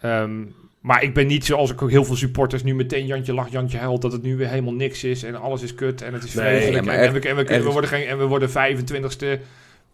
Ehm, 0.02 0.32
maar 0.80 1.04
ik 1.04 1.14
ben 1.14 1.28
niet 1.28 1.46
zoals 1.46 1.72
ik 1.72 1.82
ook 1.82 1.90
heel 1.90 2.06
veel 2.06 2.16
supporters 2.16 2.64
nu 2.64 2.76
meteen 2.76 3.06
Jantje 3.06 3.34
lacht, 3.34 3.52
Jantje 3.52 3.78
huilt, 3.78 4.02
dat 4.02 4.12
het 4.12 4.22
nu 4.22 4.36
weer 4.38 4.48
helemaal 4.48 4.74
niks 4.74 5.04
is 5.04 5.24
en 5.24 5.36
alles 5.36 5.62
is 5.62 5.76
kut 5.76 6.02
en 6.02 6.14
het 6.14 6.24
is 6.24 6.34
Nee, 6.34 6.46
vreselijk. 6.46 6.86
en, 6.88 6.94
en, 6.94 7.14
we, 7.14 7.20
en, 7.20 7.36
we, 7.36 7.44
echt- 7.44 7.64
we 7.64 7.70
worden 7.72 7.90
geen, 7.90 8.08
en 8.08 8.18
we 8.18 8.26
worden 8.26 8.50
25ste, 8.50 9.40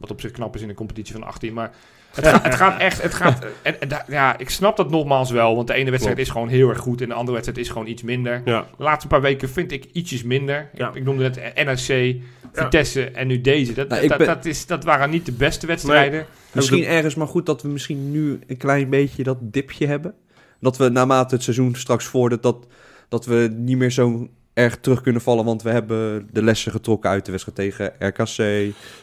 wat 0.03 0.11
op 0.11 0.21
zich 0.21 0.31
knap 0.31 0.55
is 0.55 0.61
in 0.61 0.69
een 0.69 0.75
competitie 0.75 1.13
van 1.13 1.23
18, 1.23 1.53
maar 1.53 1.71
het, 2.13 2.27
gaat, 2.27 2.43
het 2.43 2.55
gaat 2.55 2.79
echt, 2.79 3.01
het 3.01 3.13
gaat, 3.13 3.45
en, 3.61 3.81
en 3.81 3.87
da- 3.87 4.05
ja, 4.07 4.37
ik 4.37 4.49
snap 4.49 4.77
dat 4.77 4.89
nogmaals 4.89 5.31
wel, 5.31 5.55
want 5.55 5.67
de 5.67 5.73
ene 5.73 5.89
wedstrijd 5.89 6.15
Klopt. 6.15 6.29
is 6.29 6.33
gewoon 6.35 6.49
heel 6.57 6.69
erg 6.69 6.77
goed 6.79 7.01
en 7.01 7.07
de 7.07 7.13
andere 7.13 7.31
wedstrijd 7.33 7.59
is 7.65 7.69
gewoon 7.69 7.87
iets 7.87 8.01
minder. 8.01 8.41
Ja. 8.45 8.67
De 8.77 8.83
laatste 8.83 9.07
paar 9.07 9.21
weken 9.21 9.49
vind 9.49 9.71
ik 9.71 9.85
ietsjes 9.91 10.23
minder. 10.23 10.69
Ja. 10.73 10.89
Ik, 10.89 10.95
ik 10.95 11.03
noemde 11.03 11.23
het 11.23 11.35
NRC, 11.65 12.15
Vitesse 12.53 13.03
en 13.11 13.27
nu 13.27 13.41
deze. 13.41 13.73
Dat, 13.73 13.87
Nou, 13.89 14.07
dat, 14.07 14.17
ben- 14.17 14.27
dat, 14.27 14.45
is, 14.45 14.65
dat 14.65 14.83
waren 14.83 15.09
niet 15.09 15.25
de 15.25 15.31
beste 15.31 15.67
wedstrijden. 15.67 16.25
Misschien 16.51 16.83
ergens 16.85 17.15
maar 17.15 17.27
goed 17.27 17.45
dat 17.45 17.61
we 17.61 17.67
misschien 17.67 18.11
nu 18.11 18.39
een 18.47 18.57
klein 18.57 18.89
beetje 18.89 19.23
dat 19.23 19.37
dipje 19.41 19.87
hebben. 19.87 20.13
Dat 20.59 20.77
we 20.77 20.89
naarmate 20.89 21.33
het 21.35 21.43
seizoen 21.43 21.75
straks 21.75 22.05
vordert, 22.05 22.43
dat, 22.43 22.67
dat 23.09 23.25
we 23.25 23.53
niet 23.55 23.77
meer 23.77 23.91
zo 23.91 24.27
erg 24.53 24.77
terug 24.77 25.01
kunnen 25.01 25.21
vallen. 25.21 25.45
Want 25.45 25.61
we 25.61 25.69
hebben 25.69 26.29
de 26.31 26.43
lessen 26.43 26.71
getrokken 26.71 27.09
uit 27.09 27.25
de 27.25 27.31
wedstrijd 27.31 27.57
tegen 27.57 27.93
RKC, 27.99 28.25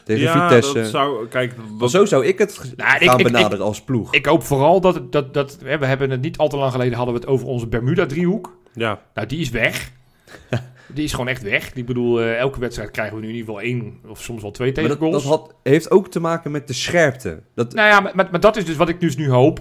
tegen 0.03 0.21
ja, 0.21 0.47
Vitesse. 0.49 0.73
dat 0.73 0.87
zou... 0.89 1.27
Kijk, 1.27 1.53
zo 1.87 2.05
zou 2.05 2.25
ik 2.25 2.37
het 2.37 2.73
Nou, 2.75 2.95
ik- 2.95 3.01
gaan 3.09 3.19
ik- 3.19 3.25
ik- 3.25 3.31
benaderen 3.31 3.65
als 3.65 3.81
ploeg. 3.81 4.13
Ik 4.13 4.25
hoop 4.25 4.43
vooral 4.43 4.81
dat, 4.81 4.95
het- 4.95 5.11
dat, 5.11 5.33
dat 5.33 5.57
we 5.57 5.85
hebben 5.85 6.09
het 6.09 6.21
niet 6.21 6.37
al 6.37 6.47
te 6.49 6.57
lang 6.57 6.71
geleden 6.71 6.93
hadden 6.97 7.13
we 7.13 7.19
het 7.19 7.29
over 7.29 7.47
onze 7.47 7.67
Bermuda-driehoek. 7.67 8.57
ja. 8.73 9.01
Nou, 9.13 9.27
die 9.27 9.39
is 9.39 9.49
weg. 9.49 9.91
die 10.93 11.03
is 11.03 11.11
gewoon 11.11 11.27
echt 11.27 11.41
weg. 11.43 11.73
Ik 11.73 11.85
bedoel, 11.85 12.21
eh, 12.21 12.37
elke 12.37 12.59
wedstrijd 12.59 12.91
krijgen 12.91 13.15
we 13.15 13.21
nu 13.21 13.27
in 13.29 13.35
ieder 13.35 13.47
geval 13.47 13.65
één 13.67 13.97
of 14.07 14.21
soms 14.21 14.41
wel 14.41 14.51
twee 14.51 14.71
maar 14.71 14.81
dat, 14.81 14.91
tegengoals. 14.91 15.23
dat 15.23 15.31
had, 15.39 15.53
heeft 15.63 15.91
ook 15.91 16.07
te 16.07 16.19
maken 16.19 16.51
met 16.51 16.67
de 16.67 16.73
scherpte. 16.73 17.41
Dat, 17.55 17.73
Nou 17.73 17.87
ja, 17.89 17.99
maar, 17.99 18.11
maar, 18.15 18.27
maar 18.31 18.39
dat 18.39 18.57
is 18.57 18.65
dus 18.65 18.75
wat 18.75 18.89
ik 18.89 18.99
dus 18.99 19.15
nu 19.17 19.29
hoop. 19.29 19.59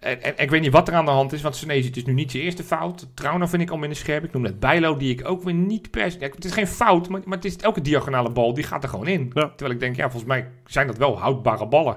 En, 0.00 0.22
en, 0.22 0.32
ik 0.36 0.50
weet 0.50 0.60
niet 0.60 0.72
wat 0.72 0.88
er 0.88 0.94
aan 0.94 1.04
de 1.04 1.10
hand 1.10 1.32
is, 1.32 1.42
want 1.42 1.56
Senesi, 1.56 1.86
het 1.86 1.96
is 1.96 2.04
nu 2.04 2.12
niet 2.12 2.30
zijn 2.30 2.42
eerste 2.42 2.62
fout. 2.64 3.06
Trouwner 3.14 3.48
vind 3.48 3.62
ik 3.62 3.70
al 3.70 3.76
minder 3.76 3.98
scherp. 3.98 4.24
Ik 4.24 4.32
noem 4.32 4.42
net 4.42 4.60
Bijlo, 4.60 4.96
die 4.96 5.10
ik 5.10 5.28
ook 5.28 5.42
weer 5.42 5.54
niet 5.54 5.90
per 5.90 6.10
se... 6.10 6.18
ja, 6.20 6.26
Het 6.28 6.44
is 6.44 6.52
geen 6.52 6.66
fout, 6.66 7.08
maar, 7.08 7.20
maar 7.24 7.36
het 7.36 7.46
is 7.46 7.56
elke 7.56 7.80
diagonale 7.80 8.30
bal, 8.30 8.54
die 8.54 8.64
gaat 8.64 8.82
er 8.82 8.88
gewoon 8.88 9.06
in. 9.06 9.30
Ja. 9.34 9.48
Terwijl 9.48 9.70
ik 9.70 9.80
denk, 9.80 9.96
ja, 9.96 10.02
volgens 10.02 10.24
mij 10.24 10.48
zijn 10.66 10.86
dat 10.86 10.96
wel 10.96 11.18
houdbare 11.18 11.66
ballen. 11.66 11.96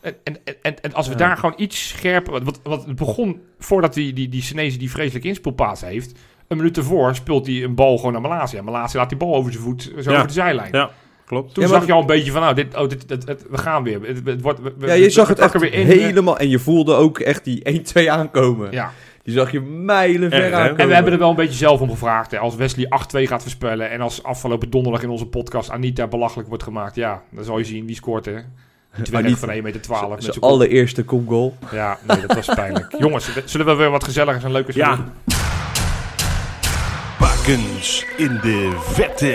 En, 0.00 0.16
en, 0.24 0.38
en, 0.62 0.80
en 0.80 0.92
als 0.94 1.06
we 1.06 1.12
Ja. 1.12 1.18
daar 1.18 1.36
gewoon 1.36 1.54
iets 1.56 1.88
scherper... 1.88 2.32
Want, 2.32 2.44
wat, 2.44 2.60
wat 2.62 2.84
het 2.86 2.96
begon, 2.96 3.40
voordat 3.58 3.94
die, 3.94 4.12
die, 4.12 4.28
die 4.28 4.42
Senesi 4.42 4.78
die 4.78 4.90
vreselijke 4.90 5.28
inspeelpaas 5.28 5.80
heeft... 5.80 6.18
Een 6.48 6.56
minuut 6.56 6.76
ervoor 6.76 7.14
speelt 7.14 7.46
hij 7.46 7.62
een 7.62 7.74
bal 7.74 7.96
gewoon 7.96 8.12
naar 8.12 8.20
Malasia. 8.20 8.62
Malasia 8.62 9.00
laat 9.00 9.08
die 9.08 9.18
bal 9.18 9.34
over 9.34 9.52
zijn 9.52 9.64
voet, 9.64 9.92
zo 10.00 10.10
over 10.12 10.26
de 10.26 10.32
zijlijn. 10.32 10.72
Ja, 10.72 10.90
klopt. 11.30 11.54
Toen 11.54 11.62
Ja, 11.64 11.68
zag 11.70 11.86
je 11.86 11.92
al 11.92 12.00
een 12.00 12.06
beetje 12.06 12.30
van, 12.32 12.40
nou, 12.40 12.54
dit, 12.54 12.76
oh, 12.76 12.88
dit, 12.88 13.04
we 13.50 13.58
gaan 13.58 13.82
weer. 13.82 14.00
Het, 14.02 14.20
het 14.24 14.40
wordt, 14.40 14.60
we- 14.62 14.86
ja, 14.86 14.92
je 14.92 15.04
we- 15.04 15.10
zag 15.10 15.28
het 15.28 15.38
echt 15.38 15.58
weer 15.60 15.72
in. 15.72 15.86
helemaal. 15.86 16.38
En 16.38 16.48
je 16.48 16.58
voelde 16.58 16.94
ook 16.94 17.18
echt 17.18 17.44
die 17.44 17.62
1-2 17.64 18.10
aankomen. 18.10 18.70
Ja. 18.72 18.92
Die 19.22 19.34
zag 19.34 19.50
je 19.52 19.60
mijlen 19.60 20.30
ver 20.30 20.54
aankomen. 20.54 20.78
En 20.78 20.88
we 20.88 20.94
hebben 20.94 21.12
er 21.12 21.18
wel 21.18 21.30
een 21.30 21.36
beetje 21.36 21.56
zelf 21.56 21.80
om 21.80 21.90
gevraagd. 21.90 22.30
Hè. 22.30 22.38
Als 22.38 22.54
Wesley 22.56 22.86
8-2 22.88 23.26
gaat 23.28 23.42
voorspellen 23.42 23.90
en 23.90 24.00
als 24.00 24.22
afgelopen 24.22 24.70
donderdag 24.70 25.02
in 25.02 25.08
onze 25.08 25.26
podcast 25.26 25.70
Anita 25.70 26.06
belachelijk 26.06 26.48
wordt 26.48 26.62
gemaakt. 26.62 26.94
Ja, 26.94 27.22
dan 27.30 27.44
zal 27.44 27.58
je 27.58 27.64
zien 27.64 27.86
wie 27.86 27.96
scoort 27.96 28.24
hè. 28.24 28.32
Die 28.94 29.04
dwerg 29.04 29.24
Anita. 29.24 29.38
van 29.38 29.48
1,12 29.48 29.62
meter. 29.62 29.80
12 29.80 30.10
met 30.14 30.24
Zijn 30.24 30.40
allereerste 30.40 31.04
kopgoal. 31.04 31.56
Ja, 31.72 31.98
nee, 32.06 32.20
dat 32.26 32.34
was 32.34 32.54
pijnlijk. 32.54 32.94
Jongens, 33.04 33.30
zullen 33.44 33.66
we 33.66 33.74
weer 33.74 33.90
wat 33.90 34.04
gezelligers 34.04 34.44
en 34.44 34.52
leukers 34.52 34.76
Ja. 34.76 34.96
doen? 34.96 35.04
Bakens 37.18 38.04
in 38.16 38.38
de 38.42 38.76
vette. 38.80 39.34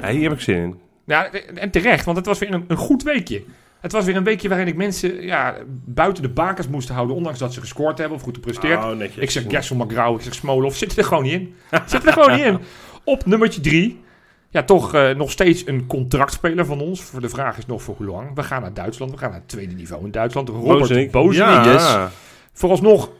Ja, 0.00 0.08
hier 0.08 0.22
heb 0.22 0.32
ik 0.32 0.40
zin 0.40 0.56
in. 0.56 0.78
Ja, 1.04 1.30
en 1.54 1.70
terecht, 1.70 2.04
want 2.04 2.16
het 2.16 2.26
was 2.26 2.38
weer 2.38 2.52
een, 2.52 2.64
een 2.68 2.76
goed 2.76 3.02
weekje. 3.02 3.42
Het 3.80 3.92
was 3.92 4.04
weer 4.04 4.16
een 4.16 4.24
weekje 4.24 4.48
waarin 4.48 4.66
ik 4.66 4.76
mensen 4.76 5.22
ja, 5.22 5.54
buiten 5.84 6.22
de 6.22 6.28
bakens 6.28 6.68
moest 6.68 6.88
houden, 6.88 7.16
ondanks 7.16 7.38
dat 7.38 7.52
ze 7.52 7.60
gescoord 7.60 7.98
hebben 7.98 8.16
of 8.16 8.22
goed 8.22 8.34
gepresteerd. 8.34 8.84
Oh. 8.84 9.00
Ik 9.16 9.30
zeg 9.30 9.44
Gessel 9.48 9.76
McGraw, 9.76 10.14
ik 10.14 10.20
zeg 10.20 10.34
Smolov, 10.34 10.76
zit 10.76 10.96
er 10.96 11.04
gewoon 11.04 11.22
niet 11.22 11.32
in. 11.32 11.54
Zit 11.86 12.06
er 12.06 12.12
gewoon 12.12 12.36
niet 12.36 12.44
in. 12.44 12.58
Op 13.04 13.26
nummertje 13.26 13.60
drie. 13.60 14.02
Ja, 14.50 14.62
toch 14.62 14.94
eh, 14.94 15.10
nog 15.10 15.30
steeds 15.30 15.66
een 15.66 15.86
contractspeler 15.86 16.66
van 16.66 16.80
ons. 16.80 17.02
Voor 17.02 17.20
de 17.20 17.28
vraag 17.28 17.58
is 17.58 17.66
nog 17.66 17.82
voor 17.82 17.94
hoe 17.96 18.06
lang. 18.06 18.34
We 18.34 18.42
gaan 18.42 18.62
naar 18.62 18.74
Duitsland. 18.74 19.10
We 19.10 19.16
gaan 19.16 19.30
naar 19.30 19.38
het 19.38 19.48
tweede 19.48 19.74
niveau 19.74 20.04
in 20.04 20.10
Duitsland. 20.10 20.48
Robert. 20.48 21.10
Bozenik. 21.10 21.12
Ja. 21.32 21.72
Yes. 21.72 22.12
Vooralsnog 22.52 23.10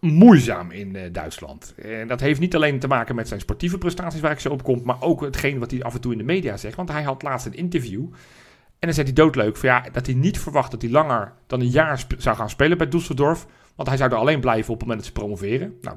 moeizaam 0.00 0.70
in 0.70 0.96
eh, 0.96 1.02
Duitsland. 1.12 1.74
En 1.82 2.08
dat 2.08 2.20
heeft 2.20 2.40
niet 2.40 2.54
alleen 2.54 2.78
te 2.78 2.86
maken 2.88 3.14
met 3.14 3.28
zijn 3.28 3.40
sportieve 3.40 3.78
prestaties 3.78 4.20
waar 4.20 4.30
ik 4.32 4.40
zo 4.40 4.48
op 4.48 4.62
kom, 4.62 4.80
maar 4.84 5.00
ook 5.02 5.20
hetgeen 5.20 5.58
wat 5.58 5.70
hij 5.70 5.82
af 5.82 5.94
en 5.94 6.00
toe 6.00 6.12
in 6.12 6.18
de 6.18 6.24
media 6.24 6.56
zegt. 6.56 6.76
Want 6.76 6.92
hij 6.92 7.02
had 7.02 7.22
laatst 7.22 7.46
een 7.46 7.54
interview 7.56 8.02
en 8.78 8.86
dan 8.86 8.92
zei 8.92 9.06
hij 9.06 9.14
doodleuk 9.14 9.56
van 9.56 9.68
ja, 9.68 9.84
dat 9.92 10.06
hij 10.06 10.14
niet 10.14 10.38
verwacht 10.38 10.70
dat 10.70 10.82
hij 10.82 10.90
langer 10.90 11.32
dan 11.46 11.60
een 11.60 11.70
jaar 11.70 12.04
zou 12.18 12.36
gaan 12.36 12.50
spelen 12.50 12.78
bij 12.78 12.86
Düsseldorf. 12.86 13.46
Want 13.76 13.88
hij 13.88 13.96
zou 13.98 14.10
er 14.10 14.16
alleen 14.16 14.40
blijven 14.40 14.72
op 14.72 14.78
het 14.80 14.88
moment 14.88 14.98
dat 14.98 15.06
ze 15.06 15.20
promoveren. 15.20 15.74
Nou, 15.82 15.96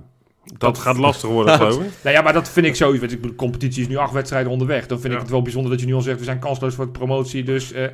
Dat 0.58 0.78
gaat 0.78 0.98
lastig 0.98 1.30
worden, 1.30 1.56
geloof 1.58 1.84
ik. 1.84 1.92
nou 2.04 2.16
ja, 2.16 2.22
maar 2.22 2.34
dat 2.34 2.50
vind 2.50 2.66
ik 2.66 2.76
sowieso. 2.76 3.00
want 3.00 3.12
Ik 3.12 3.18
bedoel, 3.22 3.36
de 3.36 3.44
competitie 3.44 3.82
is 3.82 3.88
nu 3.88 3.96
acht 3.96 4.14
wedstrijden 4.14 4.52
onderweg. 4.52 4.88
Dan 4.88 5.00
vind 5.00 5.10
Ja. 5.10 5.16
ik 5.16 5.22
het 5.22 5.32
wel 5.32 5.42
bijzonder 5.42 5.72
dat 5.72 5.80
je 5.80 5.86
nu 5.86 5.94
al 5.94 6.02
zegt, 6.02 6.18
we 6.20 6.24
zijn 6.24 6.40
kansloos 6.40 6.76
voor 6.76 6.86
de 6.86 6.92
promotie. 6.92 7.44
Dus, 7.44 7.72
eh, 7.72 7.88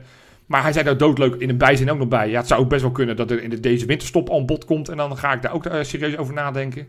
maar 0.48 0.62
hij 0.62 0.72
zei 0.74 0.86
daar 0.86 0.98
doodleuk 0.98 1.36
in 1.36 1.50
een 1.50 1.58
bijzin 1.58 1.92
ook 1.92 1.98
nog 1.98 2.08
bij. 2.08 2.30
Ja, 2.30 2.38
het 2.38 2.48
zou 2.48 2.62
ook 2.62 2.70
best 2.70 2.82
wel 2.82 2.92
kunnen 2.92 3.16
dat 3.16 3.32
er 3.32 3.44
in 3.44 3.50
de, 3.50 3.60
deze 3.60 3.86
winterstop 3.86 4.30
al 4.30 4.40
een 4.40 4.46
bod 4.46 4.66
komt. 4.66 4.90
En 4.90 4.98
dan 4.98 5.18
ga 5.18 5.34
ik 5.34 5.42
daar 5.42 5.54
ook 5.54 5.66
eh, 5.66 5.84
serieus 5.84 6.18
over 6.18 6.34
nadenken. 6.34 6.88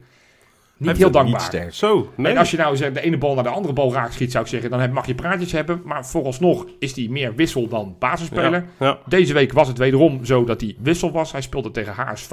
Niet 0.77 0.97
heel 0.97 1.11
dankbaar. 1.11 1.39
Niet 1.41 1.47
sterk. 1.49 1.75
Zo, 1.75 2.13
nee. 2.17 2.33
En 2.33 2.39
als 2.39 2.51
je 2.51 2.57
nou 2.57 2.77
zegt, 2.77 2.95
de 2.95 3.01
ene 3.01 3.19
bal 3.19 3.35
naar 3.35 3.43
de 3.45 3.49
andere 3.51 3.75
bal 3.75 3.93
raakt 3.93 4.13
schiet, 4.13 4.31
zou 4.33 4.45
ik 4.45 4.51
zeggen, 4.51 4.71
dan 4.71 4.81
heb- 4.81 4.93
mag 4.93 5.07
je 5.07 5.15
praatjes 5.15 5.53
hebben. 5.53 5.81
Maar 5.85 6.07
vooralsnog 6.07 6.67
is 6.79 6.97
hij 6.97 7.07
meer 7.11 7.35
wissel 7.35 7.69
dan 7.69 7.97
basisspeler. 7.99 8.65
ja, 8.79 8.87
ja. 8.87 8.99
Deze 9.07 9.33
week 9.33 9.53
was 9.53 9.69
het 9.69 9.79
wederom 9.79 10.25
zo 10.25 10.45
dat 10.45 10.61
hij 10.61 10.77
wissel 10.81 11.13
was. 11.13 11.33
Hij 11.33 11.41
speelde 11.41 11.71
tegen 11.71 11.93
HSV, 11.93 12.31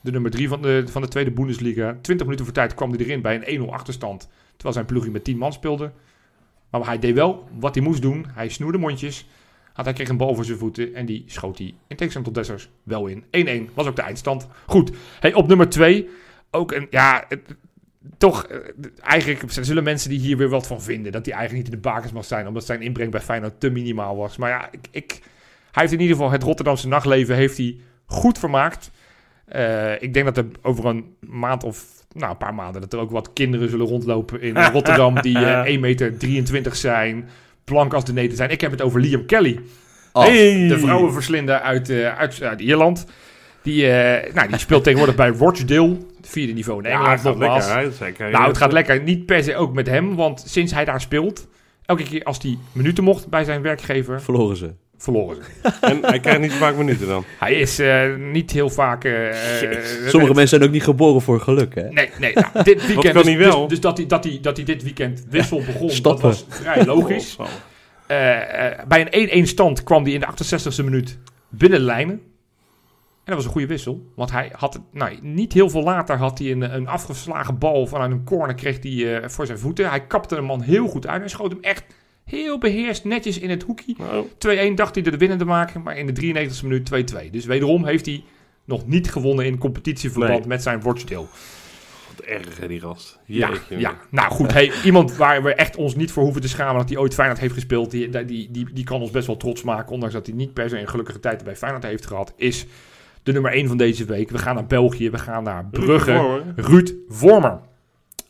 de 0.00 0.10
nummer 0.10 0.30
3 0.30 0.48
van 0.48 0.62
de, 0.62 0.84
van 0.86 1.02
de 1.02 1.08
tweede 1.08 1.30
Bundesliga. 1.30 1.96
20 2.02 2.26
minuten 2.26 2.44
voor 2.44 2.54
tijd 2.54 2.74
kwam 2.74 2.90
hij 2.90 2.98
erin 3.00 3.20
bij 3.20 3.42
een 3.46 3.60
1-0 3.68 3.70
achterstand. 3.72 4.28
Terwijl 4.52 4.74
zijn 4.74 4.86
ploegje 4.86 5.10
met 5.10 5.24
10 5.24 5.38
man 5.38 5.52
speelde. 5.52 5.90
Maar 6.70 6.86
hij 6.86 6.98
deed 6.98 7.14
wel 7.14 7.48
wat 7.58 7.74
hij 7.74 7.84
moest 7.84 8.02
doen. 8.02 8.26
Hij 8.34 8.48
snoerde 8.48 8.78
mondjes. 8.78 9.26
Had 9.72 9.84
hij 9.84 9.94
kreeg 9.94 10.08
een 10.08 10.16
bal 10.16 10.34
voor 10.34 10.44
zijn 10.44 10.58
voeten 10.58 10.94
en 10.94 11.06
die 11.06 11.24
schoot 11.26 11.58
hij 11.58 11.66
in 11.66 11.96
tegenstelling 11.96 12.24
tot 12.24 12.34
Dessers 12.34 12.68
wel 12.82 13.06
in. 13.06 13.24
1-1 13.68 13.70
was 13.74 13.86
ook 13.86 13.96
de 13.96 14.02
eindstand. 14.02 14.46
Goed, 14.66 14.90
hey, 15.20 15.34
op 15.34 15.48
nummer 15.48 15.68
2 15.68 16.08
ook 16.50 16.72
een, 16.72 16.86
ja, 16.90 17.24
het- 17.28 17.54
toch, 18.18 18.44
eh, 18.46 18.56
eigenlijk 19.00 19.52
zullen 19.52 19.84
mensen 19.84 20.10
die 20.10 20.18
hier 20.20 20.36
weer 20.36 20.48
wat 20.48 20.66
van 20.66 20.82
vinden. 20.82 21.12
Dat 21.12 21.26
hij 21.26 21.34
eigenlijk 21.34 21.64
niet 21.64 21.74
in 21.74 21.82
de 21.82 21.88
bakens 21.88 22.12
mag 22.12 22.24
zijn. 22.24 22.46
Omdat 22.46 22.64
zijn 22.64 22.82
inbreng 22.82 23.10
bij 23.10 23.20
Feyenoord 23.20 23.60
te 23.60 23.70
minimaal 23.70 24.16
was. 24.16 24.36
Maar 24.36 24.50
ja, 24.50 24.68
ik, 24.70 24.86
ik, 24.90 25.10
hij 25.72 25.82
heeft 25.82 25.92
in 25.92 26.00
ieder 26.00 26.16
geval 26.16 26.30
het 26.30 26.42
Rotterdamse 26.42 26.88
nachtleven 26.88 27.34
heeft 27.34 27.56
hij 27.56 27.76
goed 28.06 28.38
vermaakt. 28.38 28.90
Eh, 29.44 30.02
ik 30.02 30.14
denk 30.14 30.26
dat 30.26 30.36
er 30.36 30.46
over 30.62 30.86
een 30.86 31.14
maand 31.20 31.64
of 31.64 31.84
nou, 32.12 32.30
een 32.30 32.36
paar 32.36 32.54
maanden... 32.54 32.80
dat 32.80 32.92
er 32.92 32.98
ook 32.98 33.10
wat 33.10 33.32
kinderen 33.32 33.68
zullen 33.70 33.86
rondlopen 33.86 34.40
in 34.40 34.64
Rotterdam... 34.72 35.20
die 35.20 35.38
eh 35.38 35.74
1,23 35.76 35.80
meter 36.52 36.74
zijn, 36.76 37.28
blank 37.64 37.94
als 37.94 38.04
de 38.04 38.12
neten 38.12 38.36
zijn. 38.36 38.50
Ik 38.50 38.60
heb 38.60 38.70
het 38.70 38.82
over 38.82 39.00
Liam 39.00 39.26
Kelly. 39.26 39.60
Oh, 40.12 40.24
Hey! 40.24 40.68
De 40.68 40.78
vrouwenverslinder 40.78 41.60
uit, 41.60 41.88
eh, 41.90 42.16
uit, 42.18 42.42
uit 42.42 42.60
Ierland. 42.60 43.06
Die, 43.62 43.86
eh, 43.90 44.34
nou, 44.34 44.48
die 44.48 44.58
speelt 44.58 44.84
tegenwoordig 44.84 45.16
bij 45.16 45.28
Rochdale. 45.28 45.96
Het 46.16 46.28
vierde 46.30 46.52
niveau 46.52 46.78
in 46.82 46.88
Ja, 46.88 46.94
Engeland 46.94 47.18
het 47.18 47.28
gaat 47.28 47.38
nogmaals. 47.38 47.66
lekker. 47.66 47.82
hè, 47.84 47.90
zeker. 47.92 48.30
Nou, 48.30 48.46
het 48.48 48.56
gaat 48.56 48.72
lekker. 48.72 49.02
Niet 49.02 49.26
per 49.26 49.42
se 49.44 49.56
ook 49.56 49.74
met 49.74 49.86
hem. 49.86 50.16
Want 50.16 50.44
sinds 50.46 50.72
hij 50.72 50.84
daar 50.84 51.00
speelt... 51.00 51.48
Elke 51.86 52.02
keer 52.02 52.22
als 52.24 52.38
hij 52.42 52.58
minuten 52.72 53.04
mocht 53.04 53.28
bij 53.28 53.44
zijn 53.44 53.62
werkgever... 53.62 54.22
Verloren 54.22 54.56
ze. 54.56 54.74
Verloren 55.02 55.36
ze. 55.36 55.70
En 55.80 55.98
hij 56.04 56.20
krijgt 56.20 56.40
niet 56.40 56.50
zo 56.52 56.56
vaak 56.58 56.76
minuten 56.76 57.06
dan. 57.06 57.24
Hij 57.38 57.54
is 57.54 57.78
eh, 57.78 58.14
niet 58.16 58.50
heel 58.50 58.70
vaak... 58.70 59.04
eh, 59.04 59.62
eh, 59.72 59.84
Sommige 60.06 60.32
mensen 60.34 60.48
zijn 60.48 60.62
ook 60.62 60.70
niet 60.70 60.82
geboren 60.84 61.20
voor 61.22 61.40
geluk, 61.40 61.74
hè? 61.74 61.88
Nee, 61.88 62.10
nee. 62.18 62.32
Nou, 62.34 62.46
dit 62.62 62.86
weekend... 62.86 63.14
kan 63.14 63.24
dus, 63.24 63.34
wel? 63.34 63.60
Dus, 63.60 63.68
dus 63.68 63.80
dat, 63.80 63.96
hij, 63.96 64.06
dat, 64.06 64.24
hij, 64.24 64.38
dat 64.42 64.56
hij 64.56 64.64
dit 64.66 64.82
weekend 64.82 65.24
wissel 65.30 65.62
begon, 65.66 65.90
Stappen. 65.90 66.22
dat 66.30 66.44
was 66.48 66.58
vrij 66.60 66.84
logisch. 66.84 67.36
Oh, 67.40 67.46
Eh, 68.06 68.66
eh, 68.66 68.86
bij 68.88 69.06
een 69.10 69.44
1-1 69.44 69.48
stand 69.48 69.82
kwam 69.82 70.02
hij 70.04 70.12
in 70.12 70.20
de 70.20 70.26
68e 70.26 70.84
minuut 70.84 71.18
binnen 71.48 71.78
de 71.78 71.84
lijnen. 71.84 72.14
En 72.14 72.20
dat 73.24 73.34
was 73.34 73.44
een 73.44 73.50
goede 73.50 73.66
wissel. 73.66 74.06
Want 74.16 74.30
hij 74.30 74.50
had, 74.56 74.72
het- 74.74 74.82
nou, 74.92 75.18
niet 75.22 75.52
heel 75.52 75.70
veel 75.70 75.82
later 75.82 76.16
had 76.16 76.38
hij 76.38 76.50
een, 76.50 76.74
een 76.74 76.88
afgeslagen 76.88 77.58
bal 77.58 77.86
vanuit 77.86 78.10
een 78.10 78.24
corner 78.24 78.54
kreeg 78.54 78.78
hij, 78.82 79.20
eh, 79.22 79.28
voor 79.28 79.46
zijn 79.46 79.58
voeten. 79.58 79.88
Hij 79.88 80.06
kapte 80.06 80.36
een 80.36 80.44
man 80.44 80.60
heel 80.62 80.86
goed 80.88 81.06
uit. 81.06 81.20
Hij 81.20 81.28
schoot 81.28 81.50
hem 81.50 81.60
echt 81.62 81.84
heel 82.24 82.58
beheerst 82.58 83.04
netjes 83.04 83.38
in 83.38 83.50
het 83.50 83.62
hoekje. 83.62 83.94
Oh, 84.00 84.70
2-1 84.70 84.74
dacht 84.74 84.94
hij 84.94 85.04
er 85.04 85.10
de 85.10 85.16
winnen 85.16 85.38
te 85.38 85.44
maken, 85.44 85.82
maar 85.82 85.96
in 85.98 86.06
de 86.06 86.12
93e 86.12 86.62
minuut 86.62 86.90
2-2. 87.26 87.30
Dus 87.30 87.44
wederom 87.44 87.84
heeft 87.86 88.06
hij 88.06 88.24
nog 88.64 88.86
niet 88.86 89.10
gewonnen 89.10 89.44
in 89.46 89.58
competitieverband 89.58 90.38
Nee. 90.38 90.48
met 90.48 90.62
zijn 90.62 90.80
Rochdale. 90.82 91.26
wat 92.16 92.26
erg 92.26 92.58
hè, 92.58 92.68
die 92.68 92.80
gast. 92.80 93.18
Ja, 93.26 93.48
Jeetje. 93.48 93.78
ja, 93.78 93.96
nou 94.10 94.30
goed. 94.32 94.52
Hey, 94.52 94.72
iemand 94.84 95.16
waar 95.16 95.42
we 95.42 95.54
echt 95.54 95.76
ons 95.76 95.94
niet 95.94 96.10
voor 96.12 96.22
hoeven 96.22 96.40
te 96.40 96.48
schamen 96.48 96.76
dat 96.76 96.88
hij 96.88 96.98
ooit 96.98 97.14
Feyenoord 97.14 97.40
heeft 97.40 97.54
gespeeld, 97.54 97.90
die, 97.90 98.08
die, 98.24 98.50
die, 98.50 98.66
die 98.72 98.84
kan 98.84 99.00
ons 99.00 99.10
best 99.10 99.26
wel 99.26 99.36
trots 99.36 99.62
maken, 99.62 99.92
ondanks 99.92 100.14
dat 100.14 100.26
hij 100.26 100.34
niet 100.36 100.52
per 100.52 100.68
se 100.68 100.78
een 100.78 100.88
gelukkige 100.88 101.20
tijd 101.20 101.44
bij 101.44 101.56
Feyenoord 101.56 101.82
heeft 101.84 102.06
gehad, 102.06 102.32
is 102.36 102.66
de 103.22 103.32
nummer 103.32 103.52
1 103.52 103.68
van 103.68 103.76
deze 103.76 104.04
week. 104.04 104.30
We 104.30 104.38
gaan 104.38 104.54
naar 104.54 104.66
België, 104.66 105.10
we 105.10 105.18
gaan 105.18 105.42
naar 105.42 105.66
Brugge. 105.70 106.42
Ruud 106.56 106.92
Vormer 107.08 107.60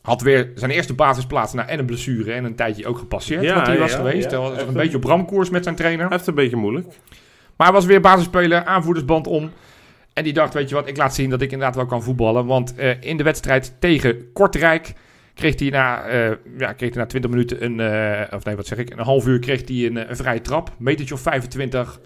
had 0.03 0.21
weer 0.21 0.51
zijn 0.55 0.71
eerste 0.71 0.93
basisplaats 0.93 1.53
na 1.53 1.67
en 1.67 1.79
een 1.79 1.85
blessure 1.85 2.33
en 2.33 2.43
een 2.43 2.55
tijdje 2.55 2.87
ook 2.87 2.97
gepasseerd, 2.97 3.43
Ja, 3.43 3.55
wat 3.55 3.67
hij 3.67 3.77
was 3.77 3.91
ja, 3.91 3.97
geweest. 3.97 4.31
Hij 4.31 4.39
was 4.39 4.57
Echt 4.57 4.67
een 4.67 4.73
beetje 4.73 4.97
op 4.97 5.03
ramkoers 5.03 5.49
met 5.49 5.63
zijn 5.63 5.75
trainer. 5.75 6.05
Hij 6.05 6.15
heeft 6.15 6.27
een 6.27 6.35
beetje 6.35 6.55
moeilijk. 6.55 6.87
Maar 7.55 7.67
hij 7.67 7.75
was 7.75 7.85
weer 7.85 8.01
basisspeler, 8.01 8.65
aanvoerdersband 8.65 9.27
om. 9.27 9.51
En 10.13 10.23
die 10.23 10.33
dacht, 10.33 10.53
weet 10.53 10.69
je 10.69 10.75
wat, 10.75 10.87
ik 10.87 10.97
laat 10.97 11.15
zien 11.15 11.29
dat 11.29 11.41
ik 11.41 11.51
inderdaad 11.51 11.75
wel 11.75 11.85
kan 11.85 12.03
voetballen. 12.03 12.45
Want 12.45 12.75
eh, 12.75 13.01
in 13.01 13.17
de 13.17 13.23
wedstrijd 13.23 13.75
tegen 13.79 14.31
Kortrijk 14.33 14.93
kreeg 15.33 15.59
hij 15.59 15.69
na, 15.69 16.03
eh, 16.03 16.31
ja, 16.57 16.73
kreeg 16.73 16.93
hij 16.93 17.01
na 17.03 17.05
20 17.05 17.31
minuten 17.31 17.63
een... 17.63 17.79
eh, 17.79 18.35
of 18.37 18.43
nee, 18.43 18.55
wat 18.55 18.67
zeg 18.67 18.77
ik? 18.77 18.89
Een 18.89 18.99
half 18.99 19.27
uur 19.27 19.39
kreeg 19.39 19.67
hij 19.67 19.85
een, 19.85 20.09
een 20.09 20.15
vrije 20.15 20.41
trap. 20.41 20.71
Metertje 20.77 21.13
of 21.13 21.21
25. 21.21 21.99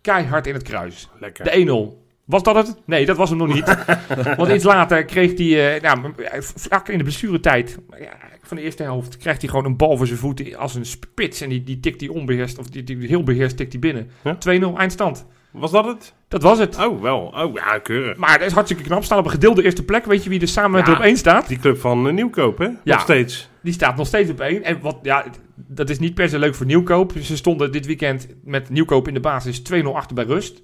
Keihard 0.00 0.46
in 0.46 0.54
het 0.54 0.62
kruis. 0.62 1.08
Lekker. 1.20 1.44
De 1.44 1.96
1-0. 1.96 2.02
Was 2.24 2.42
dat 2.42 2.54
het? 2.56 2.76
Nee, 2.84 3.06
dat 3.06 3.16
was 3.16 3.28
hem 3.28 3.38
nog 3.38 3.54
niet. 3.54 3.76
Want 4.36 4.52
iets 4.52 4.64
later 4.64 5.04
kreeg 5.04 5.38
hij, 5.38 5.74
eh, 5.76 5.82
nou, 5.82 6.12
vlak 6.54 6.88
in 6.88 6.98
de 6.98 7.04
blessuretijd, 7.04 7.78
ja, 8.00 8.12
van 8.42 8.56
de 8.56 8.62
eerste 8.62 8.82
helft, 8.82 9.16
krijgt 9.16 9.40
hij 9.40 9.50
gewoon 9.50 9.64
een 9.64 9.76
bal 9.76 9.96
voor 9.96 10.06
zijn 10.06 10.18
voeten 10.18 10.56
als 10.56 10.74
een 10.74 10.86
spits. 10.86 11.40
En 11.40 11.48
die, 11.48 11.64
die 11.64 11.80
tikt 11.80 12.00
hij 12.00 12.10
onbeheerst, 12.10 12.58
of 12.58 12.66
die, 12.66 12.84
die 12.84 13.06
heel 13.06 13.22
beheerst 13.22 13.56
tikt 13.56 13.72
hij 13.72 13.80
binnen. 13.80 14.10
Ja. 14.22 14.38
2-0 14.74 14.76
eindstand. 14.76 15.26
Was 15.50 15.70
dat 15.70 15.84
het? 15.84 16.14
Dat 16.28 16.42
was 16.42 16.58
het. 16.58 16.78
Oh, 16.84 17.00
wel. 17.02 17.32
Oh, 17.36 17.54
ja, 17.54 17.78
keurig. 17.78 18.16
Maar 18.16 18.38
dat 18.38 18.46
is 18.46 18.52
hartstikke 18.52 18.82
knap. 18.82 19.04
Staan 19.04 19.18
op 19.18 19.24
een 19.24 19.30
gedeelde 19.30 19.62
eerste 19.64 19.84
plek. 19.84 20.04
Weet 20.04 20.24
je 20.24 20.30
wie 20.30 20.40
er 20.40 20.48
samen 20.48 20.70
met 20.70 20.86
Ja. 20.86 20.92
op 20.92 21.00
één 21.00 21.16
staat? 21.16 21.48
Die 21.48 21.58
club 21.58 21.78
van 21.78 22.06
eh, 22.08 22.14
Nieuwkoop, 22.14 22.58
hè? 22.58 22.64
Ja. 22.64 22.76
Nog 22.84 23.00
steeds. 23.00 23.48
Die 23.62 23.72
staat 23.72 23.96
nog 23.96 24.06
steeds 24.06 24.30
op 24.30 24.40
één. 24.40 24.62
En 24.62 24.80
wat, 24.80 24.98
ja, 25.02 25.24
dat 25.54 25.90
is 25.90 25.98
niet 25.98 26.14
per 26.14 26.28
se 26.28 26.38
leuk 26.38 26.54
voor 26.54 26.66
Nieuwkoop. 26.66 27.12
Ze 27.20 27.36
stonden 27.36 27.72
dit 27.72 27.86
weekend 27.86 28.26
met 28.44 28.70
Nieuwkoop 28.70 29.08
in 29.08 29.14
de 29.14 29.20
basis 29.20 29.62
2-0 29.72 29.74
achter 29.94 30.14
bij 30.14 30.24
rust. 30.24 30.62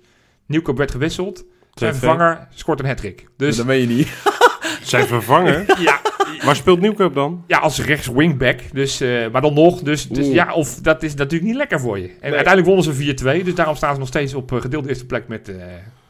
Nieuwkoop 0.48 0.76
werd 0.76 0.90
gewisseld. 0.90 1.44
Zijn 1.74 1.94
2-2. 1.94 1.96
vervanger 1.96 2.48
scoort 2.54 2.80
een 2.80 2.86
hat-trick. 2.86 3.28
Dus 3.36 3.56
dat 3.56 3.66
weet 3.66 3.88
je 3.88 3.94
niet. 3.94 4.08
Zijn 4.82 5.06
vervanger. 5.06 5.64
ja, 5.80 6.00
Waar 6.44 6.56
speelt 6.56 6.80
Nieuwkoop 6.80 7.14
dan? 7.14 7.44
ja, 7.46 7.58
als 7.58 7.84
rechts 7.84 8.06
wingback. 8.06 8.60
Dus, 8.72 9.00
eh, 9.00 9.30
maar 9.30 9.40
dan 9.40 9.54
nog. 9.54 9.82
Dus, 9.82 10.08
dus 10.08 10.28
ja, 10.28 10.54
of 10.54 10.74
dat 10.74 11.02
is 11.02 11.14
natuurlijk 11.14 11.50
niet 11.50 11.56
lekker 11.56 11.80
voor 11.80 11.98
je. 11.98 12.08
En 12.08 12.32
uiteindelijk 12.32 12.66
wonnen 12.66 12.84
ze 12.84 13.14
4-2. 13.40 13.44
Dus 13.44 13.54
daarom 13.54 13.76
staan 13.76 13.92
ze 13.92 13.98
nog 13.98 14.08
steeds 14.08 14.34
op 14.34 14.52
eh, 14.52 14.60
gedeelde 14.60 14.88
eerste 14.88 15.06
plek 15.06 15.28
met, 15.28 15.48
eh 15.48 15.56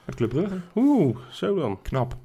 met 0.04 0.14
Club 0.14 0.28
Brugge. 0.28 0.60
Oeh, 0.74 1.16
zo 1.30 1.54
dan. 1.54 1.78
Knap. 1.82 2.16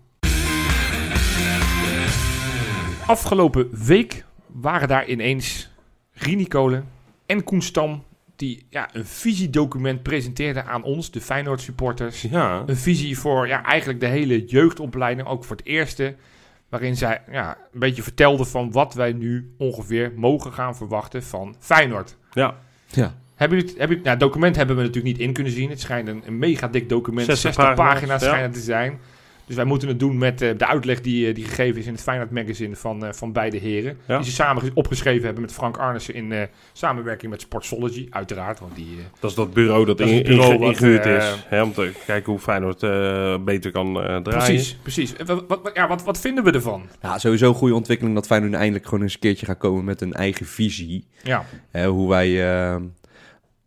Afgelopen 3.06 3.70
week 3.86 4.26
waren 4.48 4.88
daar 4.88 5.08
ineens 5.08 5.70
Rini 6.14 6.46
Kolen 6.48 6.90
en 7.26 7.44
Koen 7.44 7.62
Stam... 7.62 8.04
die 8.44 8.66
ja, 8.70 8.90
een 8.94 9.06
visiedocument 9.06 10.04
presenteerden 10.04 10.66
aan 10.66 10.84
ons, 10.84 11.12
de 11.12 11.22
Feyenoord 11.22 11.62
supporters. 11.62 12.22
Ja. 12.22 12.64
Een 12.66 12.78
visie 12.78 13.20
voor 13.20 13.48
ja, 13.48 13.64
eigenlijk 13.64 14.00
de 14.00 14.06
hele 14.06 14.46
jeugdopleiding, 14.46 15.28
ook 15.28 15.44
voor 15.44 15.56
het 15.56 15.66
eerste... 15.66 16.16
waarin 16.70 16.96
zij 16.96 17.22
ja, 17.32 17.58
een 17.74 17.80
beetje 17.80 18.04
vertelden 18.04 18.48
van 18.48 18.72
wat 18.72 18.94
wij 18.94 19.14
nu 19.14 19.54
ongeveer 19.58 20.12
mogen 20.16 20.54
gaan 20.54 20.76
verwachten 20.76 21.24
van 21.24 21.56
Feyenoord. 21.60 22.18
Ja. 22.32 22.58
Ja. 22.88 23.16
Hebben 23.36 23.58
jullie 23.58 23.72
het, 23.72 23.80
hebben 23.80 23.98
jullie, 23.98 24.12
nou, 24.12 24.18
document 24.18 24.56
hebben 24.56 24.76
we 24.76 24.82
natuurlijk 24.82 25.18
niet 25.18 25.28
in 25.28 25.34
kunnen 25.34 25.54
zien. 25.54 25.70
Het 25.70 25.80
schijnt 25.80 26.08
een, 26.08 26.24
een 26.26 26.38
mega 26.38 26.68
dik 26.68 26.90
document, 26.90 27.26
60 27.26 27.54
60, 27.54 27.76
pagina's, 27.76 27.94
pagina's, 27.94 28.22
ja. 28.22 28.28
schijnen 28.28 28.52
te 28.52 28.60
zijn. 28.60 29.00
Dus 29.46 29.56
wij 29.56 29.66
moeten 29.66 29.88
het 29.88 30.00
doen 30.00 30.18
met 30.18 30.42
eh, 30.42 30.58
de 30.58 30.68
uitleg 30.68 31.02
die, 31.02 31.28
eh, 31.28 31.36
die 31.36 31.44
gegeven 31.46 31.80
is 31.80 31.86
in 31.86 31.94
het 31.94 32.02
Feyenoord 32.02 32.32
Magazine 32.32 32.76
van, 32.76 33.06
eh, 33.06 33.14
van 33.14 33.32
beide 33.32 33.58
heren. 33.58 33.98
Ja. 34.08 34.18
Die 34.18 34.26
ze 34.26 34.32
samen 34.32 34.72
opgeschreven 34.74 35.24
hebben 35.26 35.42
met 35.42 35.54
Frank 35.54 35.78
Arnissen 35.78 36.14
in 36.14 36.32
eh, 36.32 36.42
samenwerking 36.74 37.32
met 37.32 37.42
Sportsology, 37.42 38.08
uiteraard. 38.10 38.60
Want 38.60 38.76
die, 38.76 38.88
Dat 39.20 39.30
is 39.30 39.36
dat 39.36 39.54
bureau 39.54 39.86
dat, 39.86 39.98
Dat 39.98 40.08
is 40.08 40.12
in, 40.14 40.18
het 40.18 40.28
bureau 40.28 40.54
inge- 40.54 40.66
ingehuurd 40.66 41.06
eh, 41.06 41.16
is. 41.16 41.46
Hè, 41.48 41.62
om 41.64 41.74
te 41.74 41.92
kijken 42.06 42.32
hoe 42.32 42.42
Feyenoord 42.42 42.80
beter 43.46 43.72
kan 43.72 43.88
eh, 43.88 44.04
draaien. 44.04 44.22
precies, 44.24 44.76
precies. 44.82 45.14
Wat, 45.26 45.44
wat, 45.48 45.72
ja, 45.74 45.88
wat, 45.88 46.04
wat 46.04 46.20
vinden 46.20 46.44
we 46.44 46.52
ervan? 46.52 46.84
Ja, 47.02 47.18
sowieso 47.18 47.48
een 47.48 47.56
goede 47.56 47.76
ontwikkeling 47.76 48.16
dat 48.16 48.26
Feyenoord 48.26 48.52
nu 48.52 48.58
eindelijk 48.58 48.86
gewoon 48.86 49.02
eens 49.04 49.14
een 49.14 49.20
keertje 49.20 49.46
gaat 49.46 49.58
komen 49.58 49.84
met 49.84 50.02
een 50.02 50.14
eigen 50.14 50.46
visie. 50.46 51.08
Ja, 51.24 51.46
Hè, 51.72 51.88
hoe 51.88 52.10
wij 52.10 52.80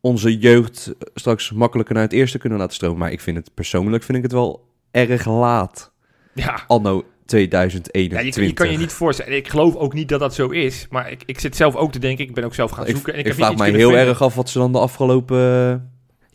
onze 0.01 0.39
jeugd 0.39 0.95
straks 1.15 1.53
makkelijker 1.53 1.95
naar 1.95 2.03
het 2.05 2.13
eerste 2.13 2.39
kunnen 2.39 2.59
laten 2.59 2.75
stromen. 2.75 2.99
Maar 2.99 3.13
ik 3.13 3.21
vind 3.21 3.37
het 3.37 3.51
persoonlijk 3.55 4.03
vind 4.03 4.17
ik 4.19 4.23
het 4.25 4.33
wel 4.33 4.65
erg 4.97 5.27
laat. 5.27 5.93
ja. 6.35 6.61
Anno 6.67 6.97
Ja, 6.97 7.03
2021. 7.27 8.25
je, 8.27 8.33
kan- 8.41 8.47
je 8.47 8.53
kan 8.53 8.71
je 8.71 8.79
niet 8.79 8.93
voorstellen. 8.93 9.37
Ik 9.37 9.49
geloof 9.49 9.75
ook 9.77 9.93
niet 9.95 10.09
dat 10.09 10.21
dat 10.21 10.35
zo 10.35 10.49
is. 10.49 10.87
Maar 10.91 11.11
ik, 11.11 11.23
ik 11.27 11.41
zit 11.41 11.57
zelf 11.57 11.75
ook 11.77 11.93
te 11.93 11.99
denken. 11.99 12.25
Ik 12.25 12.35
ben 12.35 12.45
ook 12.45 12.55
zelf 12.55 12.71
gaan 12.71 12.87
ik, 12.87 12.95
zoeken. 12.95 13.13
En 13.13 13.19
ik, 13.19 13.25
ik 13.27 13.33
heb 13.33 13.45
vraag 13.45 13.57
mij 13.59 13.71
heel 13.71 13.97
erg 13.97 14.23
af 14.23 14.35
wat 14.35 14.49
ze 14.51 14.59
dan 14.59 14.73
de 14.73 14.79
afgelopen 14.79 15.39
eh, 15.39 15.75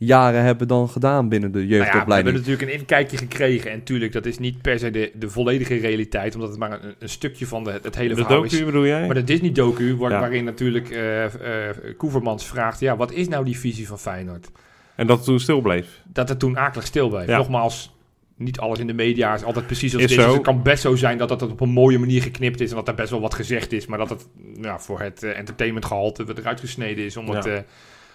jaren 0.07 0.43
hebben 0.43 0.67
dan 0.67 0.89
gedaan 0.89 1.29
binnen 1.29 1.51
de 1.51 1.57
Nou 1.57 1.69
ja, 1.69 1.75
we 1.77 1.83
hebben 1.83 1.93
jeugdopleiding. 1.93 2.35
natuurlijk 2.37 2.71
een 2.71 2.79
inkijkje 2.79 3.17
gekregen. 3.17 3.71
En 3.71 3.77
natuurlijk, 3.77 4.11
dat 4.11 4.25
is 4.25 4.37
niet 4.39 4.61
per 4.61 4.79
se 4.79 4.91
de, 4.91 5.11
de 5.15 5.29
volledige 5.29 5.75
realiteit. 5.75 6.33
Omdat 6.35 6.49
het 6.49 6.59
maar 6.59 6.71
een, 6.71 6.95
een 6.99 7.09
stukje 7.09 7.45
van 7.47 7.63
de, 7.63 7.79
het 7.81 7.95
hele 7.95 8.09
De 8.09 8.15
verhaal 8.15 8.41
docu 8.41 8.55
is. 8.57 8.65
bedoel 8.65 8.85
jij? 8.85 9.05
Maar 9.05 9.15
de 9.15 9.23
Disney-docu, 9.23 9.95
waar- 9.97 10.11
Ja. 10.11 10.19
waarin 10.19 10.43
natuurlijk 10.43 10.89
eh 10.89 11.23
eh, 11.69 11.75
Koevermans 11.97 12.45
vraagt... 12.45 12.79
Ja, 12.79 12.95
wat 12.97 13.11
is 13.11 13.27
nou 13.27 13.45
die 13.45 13.59
visie 13.59 13.87
van 13.87 13.99
Feyenoord? 13.99 14.49
En 14.95 15.07
dat 15.07 15.17
het 15.17 15.25
toen 15.25 15.39
stil 15.39 15.61
bleef. 15.61 16.01
Dat 16.13 16.29
het 16.29 16.39
toen 16.39 16.57
akelig 16.57 16.85
stil 16.85 17.09
bleef. 17.09 17.27
Ja. 17.27 17.37
Nogmaals, 17.37 17.95
niet 18.43 18.59
alles 18.59 18.79
in 18.79 18.87
de 18.87 18.93
media 18.93 19.33
is 19.33 19.43
altijd 19.43 19.65
precies 19.65 19.93
als 19.93 20.03
Is. 20.03 20.15
Dus 20.15 20.25
het 20.25 20.41
kan 20.41 20.61
best 20.63 20.81
zo 20.81 20.95
zijn 20.95 21.17
dat 21.17 21.29
dat 21.29 21.41
op 21.41 21.61
een 21.61 21.69
mooie 21.69 21.99
manier 21.99 22.21
geknipt 22.21 22.61
is... 22.61 22.69
en 22.69 22.75
dat 22.75 22.87
er 22.87 22.95
best 22.95 23.09
wel 23.09 23.21
wat 23.21 23.33
gezegd 23.33 23.71
is... 23.71 23.85
maar 23.85 23.97
dat 23.97 24.09
het 24.09 24.27
ja, 24.61 24.79
voor 24.79 24.99
het 25.01 25.23
eh, 25.23 25.37
entertainmentgehalte 25.37 26.25
wat 26.25 26.37
eruit 26.37 26.59
gesneden 26.59 27.05
is... 27.05 27.17
om 27.17 27.27
Ja. 27.27 27.33
het, 27.35 27.45
eh, 27.45 27.57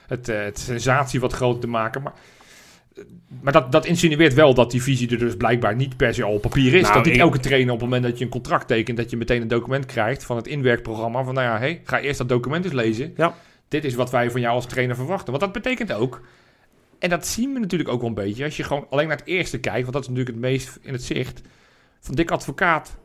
het, 0.07 0.29
eh, 0.29 0.43
het 0.43 0.59
sensatie 0.59 1.21
wat 1.21 1.33
groter 1.33 1.61
te 1.61 1.67
maken. 1.67 2.03
Maar, 2.03 2.13
maar 3.41 3.53
dat, 3.53 3.73
dat 3.73 3.87
insinueert 3.87 4.35
wel 4.35 4.55
dat 4.55 4.71
die 4.71 4.83
visie 4.83 5.11
er 5.11 5.19
dus 5.19 5.37
blijkbaar 5.37 5.75
niet 5.77 5.97
per 5.97 6.15
se 6.15 6.23
al 6.25 6.33
op 6.33 6.43
papier 6.43 6.75
is. 6.75 6.83
Nou, 6.83 6.95
dat 6.95 7.05
niet 7.05 7.15
ik- 7.15 7.21
elke 7.21 7.39
trainer 7.39 7.73
op 7.73 7.81
het 7.81 7.89
moment 7.89 8.07
dat 8.07 8.19
je 8.19 8.25
een 8.25 8.31
contract 8.31 8.67
tekent... 8.69 8.97
dat 8.97 9.11
je 9.11 9.17
meteen 9.17 9.43
een 9.43 9.49
document 9.49 9.87
krijgt 9.87 10.25
van 10.25 10.37
het 10.37 10.47
inwerkprogramma... 10.47 11.25
van 11.25 11.35
nou 11.35 11.47
ja, 11.47 11.59
hey, 11.59 11.81
ga 11.85 12.01
eerst 12.01 12.19
dat 12.19 12.29
document 12.29 12.65
eens 12.65 12.75
lezen. 12.75 13.13
Ja. 13.17 13.35
Dit 13.69 13.85
is 13.85 13.95
wat 13.95 14.11
wij 14.11 14.31
van 14.31 14.41
jou 14.41 14.55
als 14.55 14.67
trainer 14.67 14.97
verwachten. 14.97 15.27
Want 15.31 15.41
dat 15.41 15.53
betekent 15.53 15.93
ook... 15.93 16.21
En 16.99 17.11
dat 17.11 17.27
zien 17.27 17.53
we 17.53 17.59
natuurlijk 17.59 17.91
ook 17.91 18.01
wel 18.01 18.09
een 18.09 18.15
beetje. 18.15 18.45
Als 18.45 18.57
je 18.57 18.63
gewoon 18.63 18.87
alleen 18.91 19.09
naar 19.09 19.17
het 19.17 19.27
eerste 19.27 19.59
kijkt, 19.59 19.81
want 19.81 19.93
dat 19.93 20.03
is 20.03 20.09
natuurlijk 20.09 20.37
het 20.37 20.45
meest 20.47 20.79
in 20.83 20.93
het 20.93 21.03
zicht. 21.03 21.43
Van 22.01 22.15
Dick 22.15 22.31
Advocaat 22.31 22.97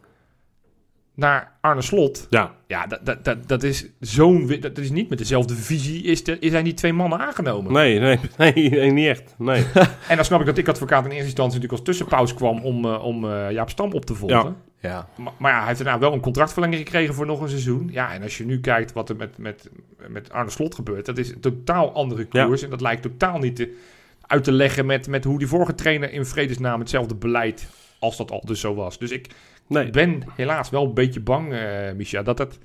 naar 1.16 1.58
Arne 1.62 1.82
Slot. 1.82 2.28
Ja. 2.30 2.56
Ja, 2.68 2.88
dat, 2.88 3.06
dat, 3.06 3.26
dat, 3.26 3.48
dat 3.48 3.64
is 3.64 3.86
zo'n... 4.00 4.58
Dat 4.60 4.78
is 4.78 4.90
niet 4.90 5.10
met 5.10 5.18
dezelfde 5.18 5.56
visie. 5.56 6.04
Is, 6.04 6.24
de, 6.24 6.38
zijn 6.42 6.64
die 6.64 6.74
twee 6.74 6.94
mannen 6.94 7.20
aangenomen? 7.20 7.74
Nee, 7.74 8.00
nee, 8.00 8.20
nee, 8.38 8.70
nee, 8.70 8.92
niet 8.92 9.08
echt. 9.08 9.36
Nee. 9.38 9.66
En 10.10 10.16
dan 10.16 10.26
snap 10.26 10.40
ik 10.40 10.46
dat 10.46 10.56
Dick 10.56 10.68
Advocaat 10.68 11.04
in 11.06 11.12
eerste 11.12 11.26
instantie 11.26 11.60
natuurlijk 11.60 11.80
als 11.80 11.98
tussenpauze 11.98 12.34
kwam 12.34 12.60
om, 12.60 12.86
eh, 12.86 13.04
om 13.04 13.30
eh, 13.30 13.52
Jaap 13.52 13.70
Stam 13.70 13.92
op 13.92 14.06
te 14.06 14.16
volgen. 14.16 14.38
Ja. 14.38 14.56
Ja. 14.82 15.08
Maar, 15.18 15.34
maar 15.38 15.52
ja, 15.52 15.58
hij 15.58 15.68
heeft 15.68 15.84
daarna 15.84 16.00
wel 16.00 16.14
een 16.14 16.20
contractverlenging 16.22 16.82
gekregen 16.82 17.14
voor 17.14 17.26
nog 17.26 17.42
een 17.42 17.50
seizoen. 17.50 17.90
Ja, 17.92 18.14
en 18.14 18.22
als 18.24 18.38
je 18.38 18.46
nu 18.46 18.60
kijkt 18.60 18.94
wat 18.94 19.10
er 19.10 19.16
met, 19.16 19.38
met, 19.38 19.70
met 20.08 20.32
Arne 20.32 20.50
Slot 20.50 20.76
gebeurt, 20.76 21.06
dat 21.06 21.18
is 21.18 21.30
een 21.30 21.40
totaal 21.40 21.94
andere 21.94 22.26
Ja. 22.30 22.46
koers. 22.46 22.62
En 22.62 22.70
dat 22.70 22.82
lijkt 22.82 23.02
totaal 23.02 23.38
niet 23.38 23.56
te, 23.56 23.78
uit 24.22 24.44
te 24.44 24.52
leggen 24.52 24.86
met, 24.86 25.08
met 25.08 25.24
hoe 25.24 25.38
die 25.40 25.48
vorige 25.48 25.76
trainer 25.76 26.12
in 26.12 26.26
vredesnaam 26.26 26.80
hetzelfde 26.80 27.16
beleid, 27.16 27.70
als 28.00 28.18
dat 28.18 28.32
al 28.32 28.42
dus 28.46 28.60
zo 28.60 28.76
was. 28.76 28.98
Dus 29.00 29.12
ik 29.12 29.28
Nee, 29.68 29.90
ben 29.90 30.24
helaas 30.36 30.70
wel 30.70 30.86
een 30.86 30.94
beetje 30.94 31.20
bang, 31.20 31.54
eh 31.54 31.92
Micha, 31.96 32.22
dat, 32.24 32.38
het, 32.38 32.58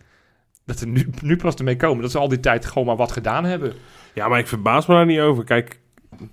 dat 0.64 0.80
er 0.80 0.86
nu, 0.86 1.10
nu 1.22 1.36
pas 1.36 1.54
ermee 1.54 1.76
komen. 1.76 2.02
Dat 2.02 2.10
ze 2.10 2.18
al 2.18 2.28
die 2.28 2.40
tijd 2.40 2.66
gewoon 2.66 2.86
maar 2.86 2.96
wat 2.96 3.12
gedaan 3.12 3.44
hebben. 3.44 3.72
ja, 4.14 4.28
maar 4.28 4.38
ik 4.38 4.46
verbaas 4.46 4.86
me 4.86 4.94
daar 4.94 5.06
niet 5.06 5.20
over. 5.20 5.44
Kijk, 5.44 5.80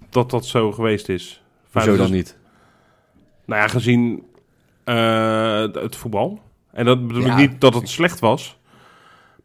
dat 0.10 0.30
dat 0.30 0.46
zo 0.46 0.72
geweest 0.72 1.10
is. 1.10 1.44
Hoezo 1.62 1.70
Feyenoord 1.70 1.98
dan 1.98 2.12
niet? 2.12 2.38
Nou 3.46 3.62
ja, 3.62 3.68
gezien 3.68 4.24
het 4.84 5.96
voetbal. 5.96 6.40
En 6.72 6.86
dat 6.86 7.08
bedoel 7.08 7.24
Ja. 7.26 7.32
ik 7.32 7.38
niet 7.50 7.62
dat 7.62 7.74
het 7.74 7.90
slecht 7.90 8.20
was. 8.20 8.60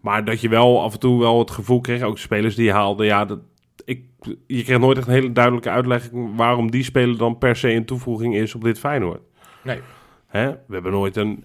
Maar 0.01 0.24
dat 0.24 0.40
je 0.40 0.48
wel 0.48 0.83
af 0.83 0.92
en 0.92 0.98
toe 0.98 1.20
wel 1.20 1.38
het 1.38 1.51
gevoel 1.51 1.81
kreeg, 1.81 2.03
ook 2.03 2.18
spelers 2.18 2.55
die 2.55 2.64
je 2.64 2.72
haalde, 2.72 3.05
ja, 3.05 3.24
dat, 3.24 3.38
ik, 3.85 4.03
je 4.46 4.62
kreeg 4.62 4.79
nooit 4.79 4.98
echt 4.98 5.07
een 5.07 5.12
hele 5.12 5.33
duidelijke 5.33 5.70
uitlegging 5.70 6.37
waarom 6.37 6.70
die 6.70 6.85
speler 6.85 7.18
dan 7.18 7.38
per 7.38 7.57
se 7.57 7.72
een 7.72 7.85
toevoeging 7.85 8.35
is 8.37 8.55
op 8.55 8.64
dit 8.64 8.79
Feyenoord. 8.79 9.20
Nee. 9.62 9.81
Hè? 10.27 10.51
We 10.51 10.74
hebben 10.74 10.92
nooit 10.92 11.16
een, 11.16 11.44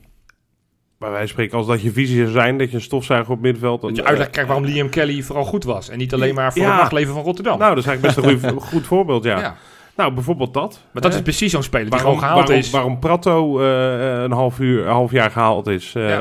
wijze 0.97 1.17
van 1.17 1.27
spreken, 1.27 1.58
als 1.58 1.67
dat 1.67 1.82
je 1.82 1.91
visie 1.91 2.17
zou 2.17 2.29
zijn, 2.32 2.58
dat 2.58 2.69
je 2.69 2.75
een 2.75 2.82
stofzuiger 2.82 3.34
op 3.34 3.41
middenveld... 3.41 3.82
Dat 3.82 3.95
je 3.95 4.01
een- 4.01 4.08
uitleg 4.08 4.29
krijgt 4.29 4.49
waarom 4.49 4.67
Liam 4.69 4.89
Kelly 4.89 5.21
vooral 5.21 5.45
goed 5.45 5.63
was. 5.63 5.89
En 5.89 5.97
niet 5.97 6.13
alleen 6.13 6.36
maar 6.36 6.53
voor 6.53 6.62
Ja. 6.62 6.69
het 6.71 6.77
nachtleven 6.79 7.13
van 7.13 7.23
Rotterdam. 7.23 7.58
Nou, 7.60 7.75
dat 7.75 7.84
is 7.84 7.89
eigenlijk 7.89 8.15
best 8.15 8.43
een 8.43 8.49
goed, 8.51 8.63
goed 8.73 8.86
voorbeeld, 8.88 9.23
ja. 9.23 9.39
ja. 9.39 9.56
Nou, 9.95 10.13
bijvoorbeeld 10.13 10.53
dat. 10.53 10.82
Maar 10.91 11.01
dat 11.01 11.12
Hè? 11.12 11.17
is 11.17 11.23
precies 11.23 11.51
zo'n 11.51 11.63
speler 11.63 11.89
die 11.89 11.93
waarom, 11.99 12.13
gewoon 12.13 12.23
gehaald 12.29 12.47
waarom, 12.47 12.65
is. 12.65 12.69
waarom 12.71 12.99
Prato 12.99 13.60
eh, 13.62 14.21
een, 14.23 14.32
half 14.32 14.60
uur, 14.60 14.86
een 14.86 14.91
half 14.91 15.12
jaar 15.12 15.32
gehaald 15.32 15.67
is. 15.67 15.95
eh, 15.95 16.10
Ja. 16.10 16.17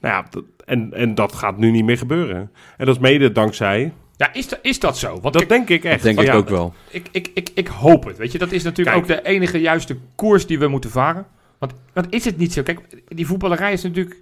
Nou 0.00 0.14
ja, 0.14 0.26
dat- 0.30 0.44
en, 0.64 0.92
en 0.94 1.14
dat 1.14 1.32
gaat 1.32 1.56
nu 1.58 1.70
niet 1.70 1.84
meer 1.84 1.98
gebeuren. 1.98 2.36
En 2.76 2.86
dat 2.86 2.94
is 2.94 3.00
mede 3.00 3.32
dankzij... 3.32 3.92
Ja, 4.16 4.32
is, 4.32 4.48
dat- 4.48 4.58
is 4.62 4.78
dat 4.80 4.98
zo? 4.98 5.20
Want 5.20 5.32
Dat 5.34 5.42
ik, 5.42 5.48
denk 5.48 5.68
ik 5.68 5.84
echt. 5.84 5.94
Dat 5.94 6.02
denk 6.02 6.20
ik 6.20 6.26
ja, 6.26 6.34
ook 6.34 6.48
wel. 6.48 6.74
ik, 6.90 7.08
ik, 7.10 7.30
ik, 7.34 7.50
ik 7.54 7.66
hoop 7.68 8.04
het. 8.04 8.16
Weet 8.18 8.32
je, 8.32 8.38
dat 8.38 8.52
is 8.52 8.62
natuurlijk 8.62 8.96
Kijk. 9.06 9.18
ook 9.18 9.24
de 9.24 9.30
enige 9.30 9.60
juiste 9.60 9.96
koers 10.14 10.46
die 10.46 10.58
we 10.58 10.68
moeten 10.68 10.90
varen. 10.90 11.26
Want, 11.58 11.72
want 11.92 12.06
is 12.14 12.24
het 12.24 12.36
niet 12.38 12.52
zo? 12.52 12.62
Kijk, 12.62 12.80
die 13.08 13.26
voetballerij 13.26 13.72
is 13.72 13.82
natuurlijk 13.82 14.16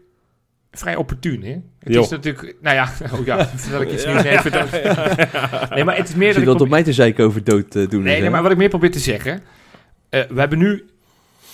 vrij 0.78 0.96
opportun, 0.96 1.42
hè? 1.42 1.50
Het 1.78 1.94
Jo. 1.94 2.00
is 2.02 2.08
natuurlijk... 2.08 2.56
Nou 2.60 2.76
ja, 2.76 2.92
oh 3.14 3.24
ja, 3.26 3.46
vertel 3.46 3.80
ik 3.80 3.92
iets 3.92 4.06
nieuws. 4.06 4.22
Nee, 4.22 4.38
vertel- 4.38 4.66
nee, 5.74 5.84
maar 5.84 5.96
het 5.96 6.08
is 6.08 6.14
meer 6.14 6.28
dat 6.32 6.38
ik... 6.42 6.44
dat 6.44 6.60
op 6.60 6.68
mij 6.68 6.82
te 6.82 6.92
zeiken 6.92 7.24
over 7.24 7.44
dood 7.44 7.74
eh, 7.74 7.88
doen? 7.88 8.02
Nee, 8.02 8.20
nee, 8.20 8.30
maar 8.30 8.42
wat 8.42 8.50
ik 8.50 8.56
meer 8.56 8.68
probeer 8.68 8.90
te 8.90 8.98
zeggen... 8.98 9.40
eh, 10.08 10.20
we 10.28 10.40
hebben 10.40 10.58
nu 10.58 10.84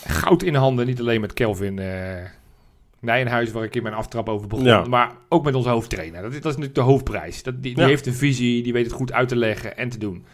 goud 0.06 0.42
in 0.42 0.52
de 0.52 0.58
handen, 0.58 0.86
niet 0.86 1.00
alleen 1.00 1.20
met 1.20 1.32
Kelvin 1.32 1.78
eh 1.78 1.88
Nijenhuis, 3.00 3.50
waar 3.52 3.64
ik 3.64 3.74
in 3.76 3.82
mijn 3.82 3.94
aftrap 3.94 4.28
over 4.28 4.46
begon, 4.48 4.64
Ja. 4.64 4.84
maar 4.84 5.10
ook 5.28 5.44
met 5.44 5.54
onze 5.54 5.68
hoofdtrainer. 5.68 6.22
Dat 6.22 6.30
is, 6.32 6.40
dat 6.40 6.52
is 6.52 6.58
natuurlijk 6.58 6.74
de 6.74 6.80
hoofdprijs. 6.92 7.42
Dat, 7.42 7.62
die 7.62 7.74
die 7.74 7.82
Ja. 7.82 7.88
heeft 7.88 8.06
een 8.06 8.14
visie, 8.14 8.62
die 8.62 8.72
weet 8.72 8.84
het 8.84 8.94
goed 8.94 9.12
uit 9.12 9.28
te 9.28 9.36
leggen 9.36 9.76
en 9.76 9.88
te 9.88 9.98
doen. 9.98 10.24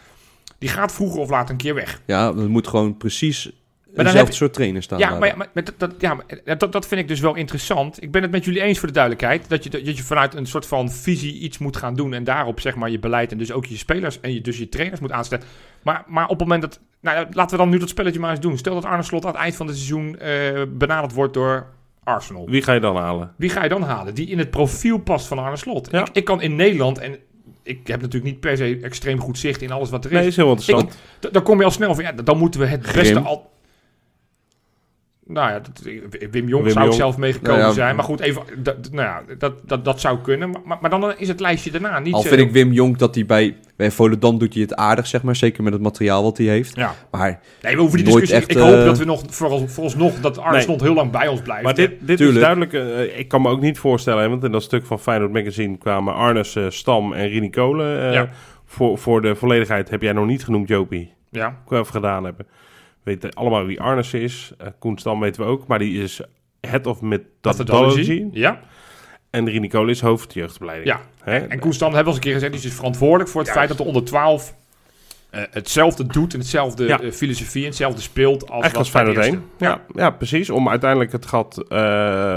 Die 0.59 0.69
gaat 0.69 0.93
vroeger 0.93 1.21
of 1.21 1.31
later 1.31 1.51
een 1.51 1.57
keer 1.57 1.75
weg. 1.75 2.03
Ja, 2.07 2.35
het 2.37 2.49
moet 2.49 2.67
gewoon 2.69 2.97
precies 2.97 3.51
dan 3.95 4.07
eenzelfde 4.07 4.19
heb 4.19 4.27
je- 4.29 4.33
soort 4.35 4.53
trainer 4.53 4.83
staan. 4.83 4.99
Ja, 4.99 5.09
daar. 5.11 5.19
maar, 5.19 5.29
ja, 5.29 5.37
maar, 5.37 5.49
maar 5.55 5.65
dat, 5.65 5.75
dat, 5.77 5.93
ja, 5.99 6.15
maar 6.15 6.59
dat, 6.59 6.73
dat 6.73 6.87
vind 6.89 7.01
ik 7.01 7.09
dus 7.09 7.21
wel 7.21 7.35
interessant. 7.35 8.03
Ik 8.03 8.11
ben 8.11 8.23
het 8.23 8.31
met 8.31 8.45
jullie 8.45 8.61
eens 8.63 8.79
voor 8.79 8.89
de 8.89 8.95
duidelijkheid. 8.95 9.49
Dat 9.49 9.65
je, 9.65 9.71
dat 9.71 9.97
je 9.97 10.03
vanuit 10.03 10.35
een 10.35 10.47
soort 10.47 10.67
van 10.67 10.91
visie 10.91 11.39
iets 11.39 11.59
moet 11.59 11.77
gaan 11.77 11.95
doen. 11.95 12.13
En 12.15 12.25
daarop 12.25 12.61
zeg 12.61 12.75
maar 12.75 12.91
je 12.91 12.99
beleid 12.99 13.33
en 13.33 13.39
dus 13.39 13.53
ook 13.53 13.67
je 13.67 13.77
spelers 13.77 14.21
en 14.21 14.35
je, 14.35 14.41
dus 14.41 14.59
je 14.59 14.69
trainers 14.69 15.01
moet 15.01 15.13
aanstellen. 15.13 15.45
Maar, 15.83 16.05
maar 16.07 16.25
op 16.25 16.31
het 16.31 16.39
moment 16.39 16.63
dat... 16.63 16.81
Nou, 17.01 17.27
laten 17.31 17.51
we 17.51 17.63
dan 17.63 17.69
nu 17.69 17.79
dat 17.79 17.89
spelletje 17.89 18.21
maar 18.21 18.31
eens 18.31 18.41
doen. 18.41 18.59
Stel 18.59 18.75
dat 18.75 18.85
Arne 18.85 19.03
Slot 19.03 19.25
aan 19.25 19.31
het 19.33 19.41
eind 19.41 19.57
van 19.57 19.67
het 19.67 19.77
seizoen 19.77 20.19
eh, 20.19 20.63
benaderd 20.69 21.13
wordt 21.13 21.35
door 21.35 21.67
Arsenal. 22.05 22.47
Wie 22.49 22.63
ga 22.63 22.73
je 22.73 22.81
dan 22.81 22.97
halen? 22.97 23.33
Wie 23.37 23.51
ga 23.51 23.63
je 23.63 23.69
dan 23.69 23.83
halen? 23.83 24.15
Die 24.15 24.27
in 24.29 24.39
het 24.39 24.51
profiel 24.51 24.99
past 24.99 25.27
van 25.27 25.39
Arne 25.39 25.57
Slot. 25.57 25.89
Ja. 25.91 26.01
Ik, 26.01 26.09
ik 26.13 26.25
kan 26.25 26.41
in 26.43 26.57
Nederland... 26.57 26.99
En 26.99 27.17
ik 27.63 27.87
heb 27.87 28.01
natuurlijk 28.01 28.33
niet 28.33 28.41
per 28.41 28.57
se 28.57 28.79
extreem 28.83 29.21
goed 29.21 29.39
zicht 29.39 29.63
in 29.63 29.71
alles 29.73 29.91
wat 29.91 30.05
er 30.05 30.11
is. 30.13 30.19
Nee, 30.19 30.27
is 30.27 30.37
heel 30.37 30.51
interessant. 30.51 30.97
D- 31.21 31.33
dan 31.33 31.43
kom 31.43 31.59
je 31.59 31.65
al 31.65 31.71
snel 31.71 31.95
van, 31.95 32.05
ja, 32.05 32.13
dan 32.13 32.39
moeten 32.39 32.61
we 32.61 32.67
het 32.67 32.81
beste 32.83 32.99
Grim. 33.01 33.17
al... 33.27 33.51
Nou 35.29 35.51
ja, 35.51 35.59
dat, 35.61 35.83
Wim 36.31 36.49
Jong 36.49 36.63
Wim 36.65 36.73
zou 36.73 36.85
ik 36.85 36.91
Jong. 36.91 36.95
zelf 36.95 37.17
meegekomen 37.17 37.57
Nou 37.59 37.69
ja, 37.69 37.75
zijn. 37.75 37.97
Maar 37.97 38.05
goed, 38.05 38.21
even, 38.21 38.43
dat, 38.59 38.77
nou 38.93 39.07
ja, 39.07 39.23
dat, 39.39 39.53
dat, 39.65 39.85
dat 39.85 40.01
zou 40.01 40.19
kunnen. 40.19 40.51
Maar, 40.65 40.79
maar, 40.81 40.91
dan 40.91 41.15
is 41.17 41.29
het 41.29 41.41
lijstje 41.41 41.71
daarna 41.71 41.99
niet 41.99 42.15
Al 42.15 42.23
zo... 42.23 42.29
vind 42.29 42.41
ik 42.41 42.51
Wim 42.53 42.73
Jong 42.73 42.97
dat 42.97 43.15
hij 43.15 43.27
bij, 43.27 43.57
bij 43.77 43.91
Volendam 43.91 44.39
doet 44.39 44.53
hij 44.53 44.63
het 44.63 44.75
aardig, 44.75 45.07
zeg 45.07 45.23
maar. 45.23 45.37
Zeker 45.37 45.63
met 45.63 45.73
het 45.73 45.83
materiaal 45.83 46.23
wat 46.23 46.39
hij 46.39 46.47
heeft. 46.47 46.77
Ja. 46.77 46.95
Maar 47.11 47.41
Nee, 47.63 47.75
we 47.75 47.81
hoeven 47.81 47.97
die 47.99 48.07
discussie... 48.07 48.37
echt, 48.37 48.51
ik 48.51 48.57
hoop 48.57 48.75
eh, 48.75 48.85
dat 48.85 48.99
we 48.99 49.05
nog, 49.05 49.23
voorals, 49.29 49.63
vooralsnog, 49.67 50.21
dat 50.21 50.39
Arne 50.39 50.65
Nee. 50.67 50.77
Heel 50.83 50.95
lang 50.95 51.11
bij 51.11 51.29
ons 51.29 51.41
blijft. 51.43 51.65
Maar 51.65 51.75
dit, 51.75 51.93
dit 52.01 52.21
is 52.21 52.35
duidelijk. 52.35 52.73
eh, 52.73 53.19
ik 53.19 53.29
kan 53.29 53.43
me 53.43 53.49
ook 53.49 53.61
niet 53.61 53.79
voorstellen, 53.79 54.23
hè, 54.23 54.29
want 54.29 54.45
in 54.45 54.53
dat 54.53 54.63
stuk 54.63 54.87
van 54.87 54.99
Feyenoord 55.01 55.33
Magazine 55.33 55.79
kwamen 55.79 56.15
Arnes, 56.15 56.57
eh, 56.57 56.65
Stam 56.69 57.13
en 57.13 57.29
Rini 57.29 57.51
Kolen. 57.51 58.01
eh, 58.01 58.13
Ja. 58.13 58.29
voor, 58.67 58.99
voor 58.99 59.23
de 59.23 59.35
volledigheid 59.35 59.91
heb 59.91 60.03
jij 60.03 60.13
nog 60.13 60.27
niet 60.27 60.45
genoemd, 60.45 60.69
Jopie. 60.69 61.13
Ja, 61.31 61.47
Ik 61.49 61.69
wil 61.71 61.79
even 61.81 61.93
gedaan 61.93 62.25
hebben. 62.25 62.47
We 63.09 63.15
weten 63.15 63.33
allemaal 63.35 63.65
wie 63.67 63.81
Arnes 63.81 64.15
is. 64.15 64.53
Koen 64.79 64.99
Stam 64.99 65.21
weten 65.21 65.43
we 65.43 65.49
ook, 65.49 65.67
maar 65.67 65.79
die 65.79 66.03
is 66.03 66.21
head 66.61 66.87
of 66.87 67.01
methodology. 67.01 68.25
Ja, 68.33 68.61
En 69.31 69.49
Rini 69.49 69.69
Kolen 69.69 69.89
is 69.91 70.01
hoofd 70.01 70.33
jeugdopleiding. 70.35 70.89
ja. 70.89 71.01
Hè? 71.23 71.37
En 71.39 71.59
Koen 71.59 71.73
Stam, 71.73 71.95
hebben 71.95 71.99
we 71.99 71.99
al 71.99 72.07
eens 72.07 72.15
een 72.17 72.23
keer 72.23 72.33
gezegd, 72.33 72.53
die 72.53 72.61
is 72.61 72.67
dus 72.69 72.77
verantwoordelijk 72.77 73.31
voor 73.31 73.41
het 73.41 73.51
Juist. 73.55 73.67
feit 73.67 73.79
dat 73.79 73.87
de 73.87 73.93
onder 73.93 74.11
12 74.11 74.55
eh, 75.31 75.43
hetzelfde 75.51 76.07
doet 76.07 76.33
en 76.33 76.39
hetzelfde 76.39 76.87
Ja. 76.87 77.01
eh, 77.01 77.11
filosofie 77.11 77.63
en 77.63 77.69
hetzelfde 77.69 78.01
speelt 78.01 78.51
als 78.51 78.65
Echt 78.65 78.77
als 78.77 78.89
Feyenoord 78.89 79.17
eerste. 79.17 79.33
1. 79.33 79.43
Ja. 79.59 79.85
Ja, 79.95 80.11
precies. 80.11 80.51
Om 80.51 80.69
uiteindelijk 80.69 81.13
het 81.13 81.27
gat, 81.27 81.59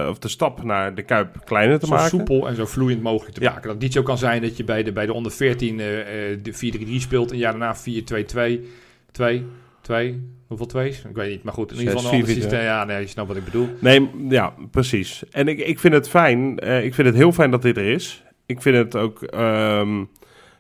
of 0.10 0.20
de 0.20 0.28
stap 0.28 0.64
naar 0.64 0.96
de 0.96 1.02
Kuip 1.04 1.42
kleiner 1.46 1.80
te 1.80 1.86
zo 1.86 1.92
maken. 1.94 2.10
soepel 2.10 2.48
en 2.48 2.56
zo 2.56 2.66
vloeiend 2.66 3.02
mogelijk 3.02 3.36
te 3.36 3.42
Ja. 3.42 3.52
maken. 3.52 3.68
Dat 3.70 3.80
niet 3.80 3.94
zo 3.94 4.04
kan 4.04 4.18
zijn 4.18 4.42
dat 4.42 4.58
je 4.58 4.64
bij 4.64 4.84
de, 4.84 4.92
bij 4.92 5.06
de 5.06 5.14
onder 5.14 5.32
14 5.32 5.80
eh, 5.80 6.32
eh, 6.32 6.40
de 6.44 6.54
4-3-3 6.54 7.02
speelt 7.02 7.32
en 7.32 7.38
jaar 7.38 7.52
daarna 7.52 7.76
4-2-2, 7.76 8.66
2, 9.12 9.46
2, 9.82 10.24
hoeveel 10.48 10.66
twees? 10.66 11.04
Ik 11.10 11.16
weet 11.16 11.30
niet, 11.32 11.44
maar 11.44 11.54
goed, 11.54 11.72
in 11.72 11.78
ieder 11.80 11.94
geval 11.98 12.14
een 12.14 12.26
systeem. 12.26 12.60
Ja, 12.62 12.84
nee, 12.86 13.00
je 13.02 13.08
snapt 13.08 13.28
wat 13.28 13.38
ik 13.38 13.44
bedoel. 13.46 13.70
Nee, 13.80 14.10
ja, 14.30 14.54
precies. 14.72 15.24
En 15.32 15.48
ik, 15.48 15.60
ik 15.60 15.80
vind 15.80 15.94
het 15.94 16.10
fijn. 16.10 16.60
eh, 16.60 16.84
ik 16.86 16.94
vind 16.94 17.08
het 17.08 17.16
heel 17.18 17.32
fijn 17.32 17.52
dat 17.52 17.62
dit 17.62 17.78
er 17.78 17.86
is. 17.86 18.24
Ik 18.46 18.62
vind 18.62 18.76
het 18.78 18.96
ook 18.96 19.22
ehm, 19.24 20.04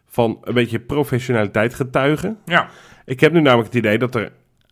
van 0.07 0.38
een 0.43 0.53
beetje 0.53 0.79
professionaliteit 0.79 1.73
getuigen. 1.73 2.38
Ja, 2.45 2.69
Ik 3.05 3.19
heb 3.19 3.31
nu 3.34 3.41
namelijk 3.41 3.67
het 3.73 3.77
idee 3.77 3.97
dat 3.97 4.15
er 4.15 4.31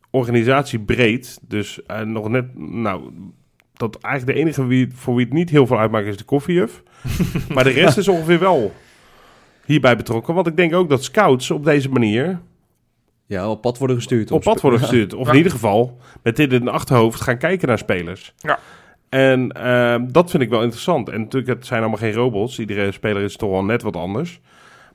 organisatie 0.09 0.79
breed, 0.79 1.39
dus 1.47 1.85
eh, 1.85 2.01
nog 2.01 2.29
net, 2.29 2.57
nou, 2.57 3.12
dat 3.73 3.97
eigenlijk 4.01 4.35
de 4.38 4.43
enige 4.43 4.65
wie, 4.67 4.88
voor 4.93 5.15
wie 5.15 5.25
het 5.25 5.33
niet 5.33 5.49
heel 5.49 5.67
veel 5.67 5.79
uitmaakt 5.79 6.05
is 6.07 6.17
de 6.17 6.23
koffiejuf. 6.23 6.83
maar 7.53 7.63
de 7.63 7.69
rest 7.69 7.97
is 7.97 8.07
ongeveer 8.07 8.39
wel 8.39 8.73
hierbij 9.65 9.95
betrokken. 9.95 10.33
Want 10.33 10.47
ik 10.47 10.55
denk 10.57 10.73
ook 10.75 10.89
dat 10.89 11.03
scouts 11.03 11.51
op 11.51 11.63
deze 11.65 11.89
manier 11.89 12.39
ja, 13.29 13.49
op 13.49 13.61
pad 13.61 13.77
worden 13.77 13.95
gestuurd. 13.95 14.31
op 14.31 14.43
pad 14.43 14.61
worden 14.61 14.79
gestuurd. 14.85 15.13
Of 15.13 15.25
Ja. 15.25 15.31
in 15.31 15.37
ieder 15.37 15.51
geval 15.51 15.97
met 16.23 16.35
dit 16.35 16.53
in 16.53 16.65
het 16.65 16.69
achterhoofd 16.73 17.21
gaan 17.21 17.37
kijken 17.37 17.67
naar 17.67 17.77
spelers. 17.77 18.33
Ja. 18.37 18.59
En 19.09 19.51
ehm, 19.51 20.05
dat 20.11 20.29
vind 20.29 20.43
ik 20.43 20.49
wel 20.49 20.61
interessant. 20.61 21.09
En 21.09 21.19
natuurlijk, 21.21 21.53
het 21.53 21.65
zijn 21.65 21.79
allemaal 21.79 21.99
geen 21.99 22.13
robots. 22.13 22.59
Iedere 22.59 22.91
speler 22.91 23.21
is 23.23 23.35
toch 23.35 23.49
wel 23.49 23.63
net 23.63 23.81
wat 23.81 23.95
anders. 23.95 24.39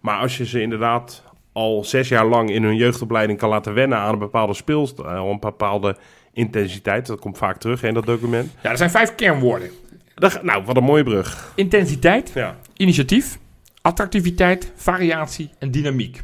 Maar 0.00 0.18
als 0.18 0.36
je 0.36 0.46
ze 0.46 0.60
inderdaad 0.60 1.22
al 1.52 1.84
zes 1.84 2.08
jaar 2.08 2.26
lang 2.26 2.50
in 2.50 2.62
hun 2.62 2.76
jeugdopleiding 2.76 3.38
kan 3.38 3.48
laten 3.48 3.74
wennen 3.74 3.98
aan 3.98 4.12
een 4.12 4.18
bepaalde 4.18 4.54
speelstijl, 4.54 5.30
een 5.30 5.40
bepaalde 5.40 5.96
intensiteit, 6.32 7.06
dat 7.06 7.20
komt 7.20 7.38
vaak 7.38 7.56
terug 7.58 7.80
hè, 7.80 7.88
in 7.88 7.94
dat 7.94 8.06
document. 8.06 8.52
ja 8.62 8.70
er 8.70 8.76
zijn 8.76 8.90
vijf 8.90 9.14
kernwoorden. 9.14 9.70
Nou, 10.42 10.64
wat 10.64 10.76
een 10.76 10.84
mooie 10.84 11.02
brug. 11.04 11.52
Intensiteit, 11.54 12.30
Ja. 12.34 12.56
initiatief, 12.76 13.38
attractiviteit, 13.82 14.72
variatie 14.76 15.50
en 15.58 15.70
dynamiek. 15.70 16.22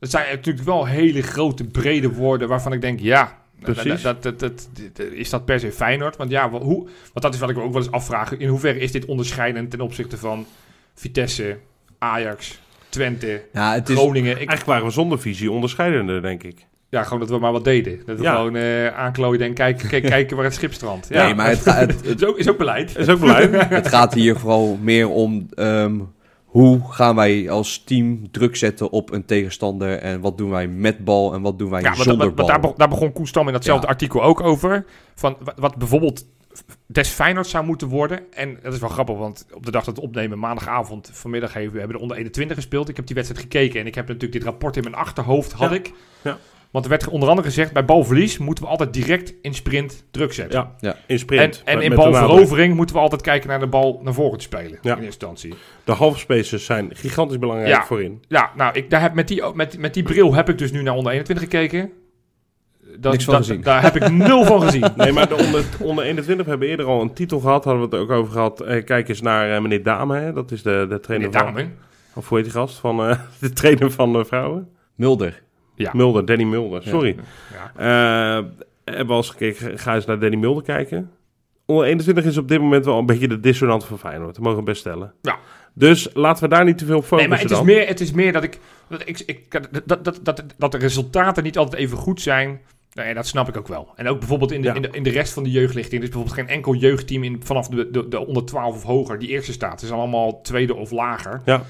Dat 0.00 0.10
zijn 0.10 0.26
natuurlijk 0.30 0.64
wel 0.66 0.86
hele 0.86 1.22
grote, 1.22 1.64
brede 1.64 2.12
woorden 2.12 2.48
waarvan 2.48 2.72
ik 2.72 2.80
denk, 2.80 3.00
ja, 3.00 3.36
Precies. 3.60 4.02
Dat, 4.02 4.22
dat, 4.22 4.40
dat, 4.40 4.68
dat- 4.92 5.06
is 5.12 5.30
dat 5.30 5.44
per 5.44 5.60
se 5.60 5.72
Feyenoord? 5.72 6.16
Want 6.16 6.30
ja, 6.30 6.50
hoe, 6.50 6.76
want 6.86 6.88
dat 7.22 7.34
is 7.34 7.40
wat 7.40 7.50
ik 7.50 7.56
me 7.56 7.62
ook 7.62 7.72
wel 7.72 7.82
eens 7.82 7.90
afvraag. 7.90 8.32
In 8.36 8.48
hoeverre 8.48 8.78
is 8.78 8.92
dit 8.92 9.04
onderscheidend 9.04 9.70
ten 9.70 9.80
opzichte 9.80 10.18
van 10.18 10.46
Vitesse, 10.94 11.56
Ajax, 11.98 12.58
Twente, 12.88 13.42
Ja, 13.52 13.72
het 13.74 13.88
is... 13.88 13.96
Groningen? 13.96 14.30
Ik, 14.30 14.36
Eigenlijk 14.36 14.66
waren 14.66 14.84
we 14.84 14.90
zonder 14.90 15.20
visie 15.20 15.50
onderscheidender, 15.50 16.22
denk 16.22 16.42
ik. 16.42 16.66
ja, 16.88 17.02
gewoon 17.02 17.18
dat 17.18 17.28
we 17.30 17.38
maar 17.38 17.52
wat 17.52 17.64
deden. 17.64 18.00
Dat 18.06 18.16
we 18.16 18.22
Ja. 18.22 18.34
gewoon 18.34 18.56
eh 18.56 18.86
aanklooien 18.98 19.40
en 19.40 19.54
kijken, 19.54 19.88
kijk, 19.88 20.04
kijken 20.16 20.36
waar 20.36 20.44
het 20.44 20.54
schip 20.54 20.72
strandt. 20.72 21.06
Ja, 21.10 21.24
Nee, 21.24 21.34
maar 21.34 21.48
het, 21.48 21.60
ga- 21.60 21.74
het, 21.78 22.04
is, 22.20 22.24
ook, 22.24 22.38
is 22.38 22.48
ook 22.48 22.58
beleid. 22.58 22.96
Is 22.96 23.08
ook 23.08 23.20
het 23.68 23.88
gaat 23.88 24.14
hier 24.14 24.36
vooral 24.38 24.78
meer 24.82 25.08
om... 25.08 25.46
ehm, 25.54 25.96
hoe 26.48 26.80
gaan 26.92 27.14
wij 27.16 27.50
als 27.50 27.82
team 27.84 28.30
druk 28.30 28.56
zetten 28.56 28.90
op 28.90 29.12
een 29.12 29.24
tegenstander? 29.24 29.98
En 29.98 30.20
wat 30.20 30.38
doen 30.38 30.50
wij 30.50 30.68
met 30.68 31.04
bal 31.04 31.34
en 31.34 31.42
wat 31.42 31.58
doen 31.58 31.70
wij 31.70 31.80
Ja, 31.82 31.94
zonder 31.94 32.16
maar- 32.16 32.26
maar 32.26 32.34
bal? 32.34 32.46
daar, 32.46 32.60
be- 32.60 32.72
daar 32.76 32.88
begon 32.88 33.12
Koen 33.12 33.26
Stam 33.26 33.46
in 33.46 33.52
datzelfde 33.52 33.86
Ja. 33.86 33.92
artikel 33.92 34.22
ook 34.22 34.40
over. 34.40 34.84
Van 35.14 35.36
wat, 35.56 35.76
bijvoorbeeld 35.76 36.26
des 36.86 37.08
Feyenoord 37.08 37.46
zou 37.46 37.64
moeten 37.64 37.88
worden. 37.88 38.20
En 38.32 38.58
dat 38.62 38.72
is 38.72 38.78
wel 38.80 38.88
grappig, 38.88 39.16
want 39.16 39.46
op 39.52 39.64
de 39.64 39.70
dag 39.70 39.84
dat 39.84 39.94
we 39.94 40.00
het 40.00 40.10
opnemen, 40.10 40.38
maandagavond, 40.38 41.10
vanmiddag 41.12 41.54
even, 41.54 41.72
we 41.72 41.78
hebben 41.78 41.96
de 41.96 42.02
onder 42.02 42.16
21 42.16 42.56
gespeeld. 42.56 42.88
Ik 42.88 42.96
heb 42.96 43.06
die 43.06 43.14
wedstrijd 43.14 43.42
gekeken 43.44 43.80
en 43.80 43.86
ik 43.86 43.94
heb 43.94 44.04
natuurlijk 44.06 44.32
dit 44.32 44.42
rapport 44.44 44.76
in 44.76 44.82
mijn 44.82 44.94
achterhoofd, 44.94 45.52
had 45.52 45.70
Ja. 45.70 45.76
ik. 45.76 45.92
Ja. 46.22 46.38
Want 46.70 46.84
er 46.84 46.90
werd 46.90 47.08
onder 47.08 47.28
andere 47.28 47.46
gezegd, 47.48 47.72
bij 47.72 47.84
balverlies 47.84 48.38
moeten 48.38 48.64
we 48.64 48.70
altijd 48.70 48.92
direct 48.92 49.34
in 49.42 49.54
sprint 49.54 50.04
druk 50.10 50.32
zetten. 50.32 50.58
Ja, 50.60 50.74
Ja. 50.80 50.92
in 50.92 50.98
En, 51.06 51.18
sprint. 51.18 51.62
en 51.64 51.74
met- 51.74 51.84
in 51.84 51.94
balverovering 51.94 52.74
moeten 52.74 52.94
we 52.96 53.00
altijd 53.02 53.22
kijken 53.22 53.48
naar 53.48 53.60
de 53.60 53.66
bal 53.66 54.00
naar 54.02 54.14
voren 54.14 54.38
te 54.38 54.44
spelen. 54.44 54.70
Ja. 54.70 54.96
In 54.96 55.02
eerste 55.02 55.04
instantie. 55.04 55.54
De 55.84 55.92
halfspaces 55.92 56.64
zijn 56.64 56.90
gigantisch 56.94 57.38
belangrijk 57.38 57.70
Ja. 57.70 57.84
voorin. 57.84 58.22
Ja, 58.28 58.50
nou, 58.56 58.74
ik, 58.74 58.90
daar 58.90 59.00
heb, 59.00 59.14
met, 59.14 59.28
die, 59.28 59.42
met, 59.54 59.78
met 59.78 59.94
die 59.94 60.02
bril 60.02 60.34
heb 60.34 60.48
ik 60.48 60.58
dus 60.58 60.70
nu 60.72 60.82
naar 60.82 60.94
onder 60.94 61.12
21 61.12 61.44
gekeken. 61.44 61.90
Dat, 62.98 63.12
Niks 63.12 63.24
van 63.24 63.34
dat- 63.34 63.46
gezien. 63.46 63.62
Daar 63.62 63.82
heb 63.82 63.96
ik 63.96 64.10
nul 64.28 64.44
van 64.44 64.62
gezien. 64.62 64.84
Nee, 64.96 65.12
maar 65.12 65.28
de 65.28 65.34
onder, 65.36 65.64
onder 65.82 66.04
21 66.04 66.46
hebben 66.46 66.66
we 66.66 66.70
eerder 66.70 66.86
al 66.86 67.00
een 67.00 67.12
titel 67.12 67.40
gehad. 67.40 67.64
Hadden 67.64 67.88
we 67.90 67.96
het 67.96 68.04
ook 68.04 68.10
over 68.10 68.32
gehad. 68.32 68.60
Eh, 68.60 68.84
kijk 68.84 69.08
eens 69.08 69.20
naar 69.20 69.54
eh, 69.54 69.60
meneer 69.62 69.82
Dame. 69.82 70.18
Hè? 70.18 70.32
Dat 70.32 70.50
is 70.50 70.62
de, 70.62 70.86
de 70.88 71.00
trainer 71.00 71.28
Meneer 71.30 71.44
van... 71.46 71.54
Dame. 71.54 71.68
Of 72.14 72.28
hoe 72.28 72.36
heet 72.36 72.46
die 72.46 72.54
gast? 72.56 72.78
Van, 72.78 73.08
eh, 73.08 73.18
de 73.40 73.52
trainer 73.52 73.90
van 73.90 74.12
de 74.12 74.24
vrouwen? 74.24 74.68
Mulder. 74.94 75.42
Ja. 75.78 75.90
Mulder, 75.94 76.24
Danny 76.24 76.44
Mulder. 76.44 76.82
Sorry. 76.82 77.16
Ja. 77.52 77.72
Eh, 78.38 78.44
hebben 78.84 79.06
we 79.06 79.12
al 79.12 79.16
eens 79.16 79.30
gekeken, 79.30 79.78
ga 79.78 79.94
eens 79.94 80.06
naar 80.06 80.18
Danny 80.18 80.36
Mulder 80.36 80.62
kijken. 80.62 81.10
Onder 81.66 81.86
21 81.86 82.24
is 82.24 82.36
op 82.36 82.48
dit 82.48 82.60
moment 82.60 82.84
wel 82.84 82.98
een 82.98 83.06
beetje 83.06 83.28
de 83.28 83.40
dissonant 83.40 83.84
van 83.84 83.98
Feyenoord. 83.98 84.34
Dat 84.34 84.44
mogen 84.44 84.58
we 84.58 84.64
best 84.64 84.80
stellen. 84.80 85.12
Ja. 85.22 85.38
Dus 85.74 86.08
laten 86.14 86.42
we 86.42 86.48
daar 86.48 86.64
niet 86.64 86.78
te 86.78 86.84
veel 86.84 87.02
focussen 87.02 87.18
Nee, 87.18 87.28
maar 87.28 87.38
het 87.38 87.50
is, 87.50 87.62
meer, 87.62 87.86
het 87.86 88.00
is 88.00 88.12
meer 88.12 88.32
dat 88.32 88.42
ik... 88.42 88.58
Dat, 88.88 89.02
ik, 89.04 89.22
ik 89.26 89.50
dat, 89.84 90.04
dat, 90.04 90.20
dat, 90.22 90.44
dat 90.56 90.72
de 90.72 90.78
resultaten 90.78 91.42
niet 91.42 91.58
altijd 91.58 91.82
even 91.82 91.98
goed 91.98 92.20
zijn... 92.20 92.60
Ja, 92.90 93.14
dat 93.14 93.26
snap 93.26 93.48
ik 93.48 93.56
ook 93.56 93.68
wel. 93.68 93.92
En 93.96 94.08
ook 94.08 94.18
bijvoorbeeld 94.18 94.52
in 94.52 94.60
de, 94.62 94.68
Ja. 94.68 94.74
in 94.74 94.82
de, 94.82 94.88
in 94.92 95.02
de 95.02 95.10
rest 95.10 95.32
van 95.32 95.42
de 95.42 95.50
jeugdlichting. 95.50 96.00
Er 96.02 96.08
is 96.08 96.14
bijvoorbeeld 96.14 96.46
geen 96.46 96.56
enkel 96.56 96.74
jeugdteam 96.74 97.24
in, 97.24 97.40
vanaf 97.44 97.68
de, 97.68 97.90
de, 97.90 98.08
de 98.08 98.26
onder 98.26 98.44
12 98.44 98.74
of 98.74 98.82
hoger 98.82 99.18
die 99.18 99.28
eerste 99.28 99.52
staat. 99.52 99.80
Ze 99.80 99.86
zijn 99.86 99.98
allemaal 99.98 100.40
tweede 100.40 100.74
of 100.74 100.90
lager. 100.90 101.42
Ja. 101.44 101.62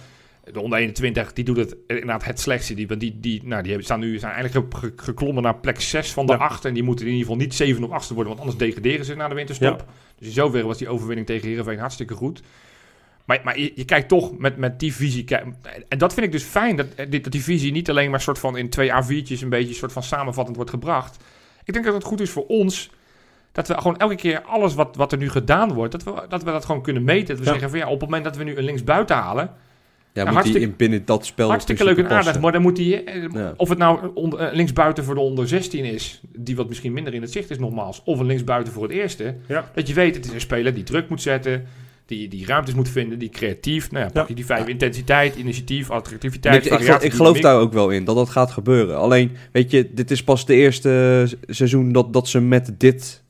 De 0.53 0.61
onder 0.61 0.79
21, 0.79 1.33
die 1.33 1.45
doet 1.45 1.57
het 1.57 1.77
inderdaad 1.87 2.25
het 2.25 2.41
slechtste. 2.41 2.75
Die, 2.75 2.87
want 2.89 3.01
die, 3.01 3.17
die, 3.21 3.41
nou, 3.45 3.63
die 3.63 3.83
staan 3.83 4.01
nu 4.01 4.19
zijn 4.19 4.33
eigenlijk 4.33 4.75
ge- 4.77 4.81
ge- 4.87 4.93
geklommen 4.97 5.43
naar 5.43 5.57
plek 5.57 5.81
6 5.81 6.13
van 6.13 6.27
de 6.27 6.33
Ja. 6.33 6.39
8. 6.39 6.65
En 6.65 6.75
die 6.75 6.83
moeten 6.83 7.05
in 7.07 7.13
ieder 7.13 7.27
geval 7.27 7.41
niet 7.43 7.55
7 7.55 7.85
of 7.85 7.91
8 7.91 8.09
worden, 8.09 8.27
want 8.27 8.39
anders 8.39 8.59
degraderen 8.59 9.05
ze 9.05 9.15
na 9.15 9.29
de 9.29 9.35
winterstop. 9.35 9.85
Dus 10.19 10.27
in 10.27 10.33
zoverre 10.33 10.67
was 10.67 10.79
die 10.79 10.89
overwinning 10.89 11.27
tegen 11.27 11.49
Heerenveen 11.49 11.79
hartstikke 11.79 12.15
goed. 12.15 12.43
Maar, 13.25 13.41
maar 13.45 13.59
je, 13.59 13.73
je 13.75 13.85
kijkt 13.85 14.09
toch 14.09 14.39
met, 14.39 14.57
met 14.57 14.81
die 14.81 14.95
visie. 14.95 15.25
En 15.89 15.99
dat 15.99 16.15
vind 16.15 16.27
ik 16.27 16.33
dus 16.33 16.43
fijn, 16.43 16.77
dat, 16.77 16.87
eh, 16.97 17.11
dit- 17.11 17.23
dat 17.25 17.33
die 17.33 17.43
visie 17.43 17.73
niet 17.73 17.91
alleen 17.91 18.11
maar 18.11 18.21
soort 18.21 18.39
van 18.39 18.57
in 18.57 18.69
twee 18.69 18.91
A4'tjes 18.93 19.41
een 19.43 19.49
beetje 19.49 19.75
soort 19.75 19.93
van 19.93 20.03
samenvattend 20.03 20.57
wordt 20.57 20.71
gebracht. 20.71 21.25
Ik 21.65 21.73
denk 21.73 21.85
dat 21.85 21.95
het 21.95 22.05
goed 22.05 22.21
is 22.21 22.31
voor 22.31 22.47
ons 22.47 22.91
dat 23.53 23.69
we 23.69 23.75
gewoon 23.75 23.97
elke 23.99 24.15
keer 24.15 24.43
alles 24.43 24.75
wat, 24.75 24.97
wat 24.97 25.13
er 25.13 25.19
nu 25.19 25.31
gedaan 25.31 25.73
wordt, 25.73 25.93
dat 25.93 26.03
we, 26.03 26.27
dat 26.29 26.43
we 26.43 26.51
dat 26.51 26.65
gewoon 26.65 26.83
kunnen 26.83 27.05
meten. 27.05 27.27
Dat 27.29 27.39
we 27.39 27.45
Ja. 27.45 27.51
zeggen 27.51 27.71
van 27.71 27.79
ja, 27.79 27.85
op 27.87 27.93
het 28.01 28.01
moment 28.09 28.25
dat 28.25 28.37
we 28.37 28.45
nu 28.45 28.57
een 28.57 28.65
linksbuiten 28.65 29.17
halen, 29.17 29.51
Ja, 30.19 30.25
moet 30.25 30.35
hartstikke- 30.35 30.67
in 30.67 30.75
binnen 30.77 31.03
dat 31.05 31.27
spel 31.27 31.49
hartstikke 31.49 31.85
leuk 31.85 31.97
en 31.99 32.05
aardig, 32.09 32.25
passen. 32.25 32.43
maar 32.43 32.53
dan 32.53 32.63
moet 32.63 32.77
die, 32.77 33.05
eh, 33.05 33.23
Ja. 33.33 33.55
of 33.57 33.69
het 33.69 33.79
nou 33.79 34.11
onder, 34.15 34.39
eh, 34.39 34.55
linksbuiten 34.55 35.05
voor 35.05 35.15
de 35.15 35.21
onder 35.21 35.49
16 35.49 35.85
is, 35.85 36.21
die 36.37 36.57
wat 36.57 36.69
misschien 36.69 36.93
minder 36.93 37.15
in 37.15 37.23
het 37.23 37.33
zicht 37.33 37.51
is 37.51 37.59
nogmaals, 37.59 38.03
of 38.05 38.19
een 38.19 38.27
linksbuiten 38.27 38.73
voor 38.73 38.83
het 38.83 38.93
eerste, 38.93 39.35
Ja. 39.49 39.71
dat 39.75 39.89
je 39.89 39.95
weet, 39.95 40.15
het 40.15 40.25
is 40.27 40.33
een 40.33 40.41
speler 40.41 40.75
die 40.75 40.85
druk 40.85 41.09
moet 41.09 41.23
zetten, 41.23 41.65
die, 42.07 42.29
die 42.29 42.47
ruimtes 42.47 42.75
moet 42.75 42.89
vinden, 42.89 43.19
die 43.19 43.29
creatief, 43.29 43.91
nou 43.91 44.05
ja, 44.05 44.11
pak 44.11 44.23
Ja. 44.23 44.29
je 44.29 44.35
die 44.35 44.47
vijf, 44.47 44.67
intensiteit, 44.67 45.37
initiatief, 45.37 45.91
attractiviteit, 45.91 46.57
ik, 46.57 46.65
ik, 46.65 46.79
variatie, 46.79 47.07
ik 47.07 47.13
geloof 47.13 47.37
dynamiek. 47.37 47.43
daar 47.43 47.59
ook 47.61 47.73
wel 47.73 47.91
in, 47.91 48.05
dat 48.05 48.17
dat 48.17 48.29
gaat 48.29 48.51
gebeuren. 48.51 48.99
Alleen, 48.99 49.31
weet 49.53 49.71
je, 49.71 49.91
dit 49.93 50.11
is 50.11 50.25
pas 50.25 50.47
de 50.47 50.55
eerste 50.55 51.27
seizoen 51.47 51.93
dat, 51.93 52.13
dat 52.13 52.29
ze 52.29 52.41
met 52.41 52.73
dit 52.79 53.23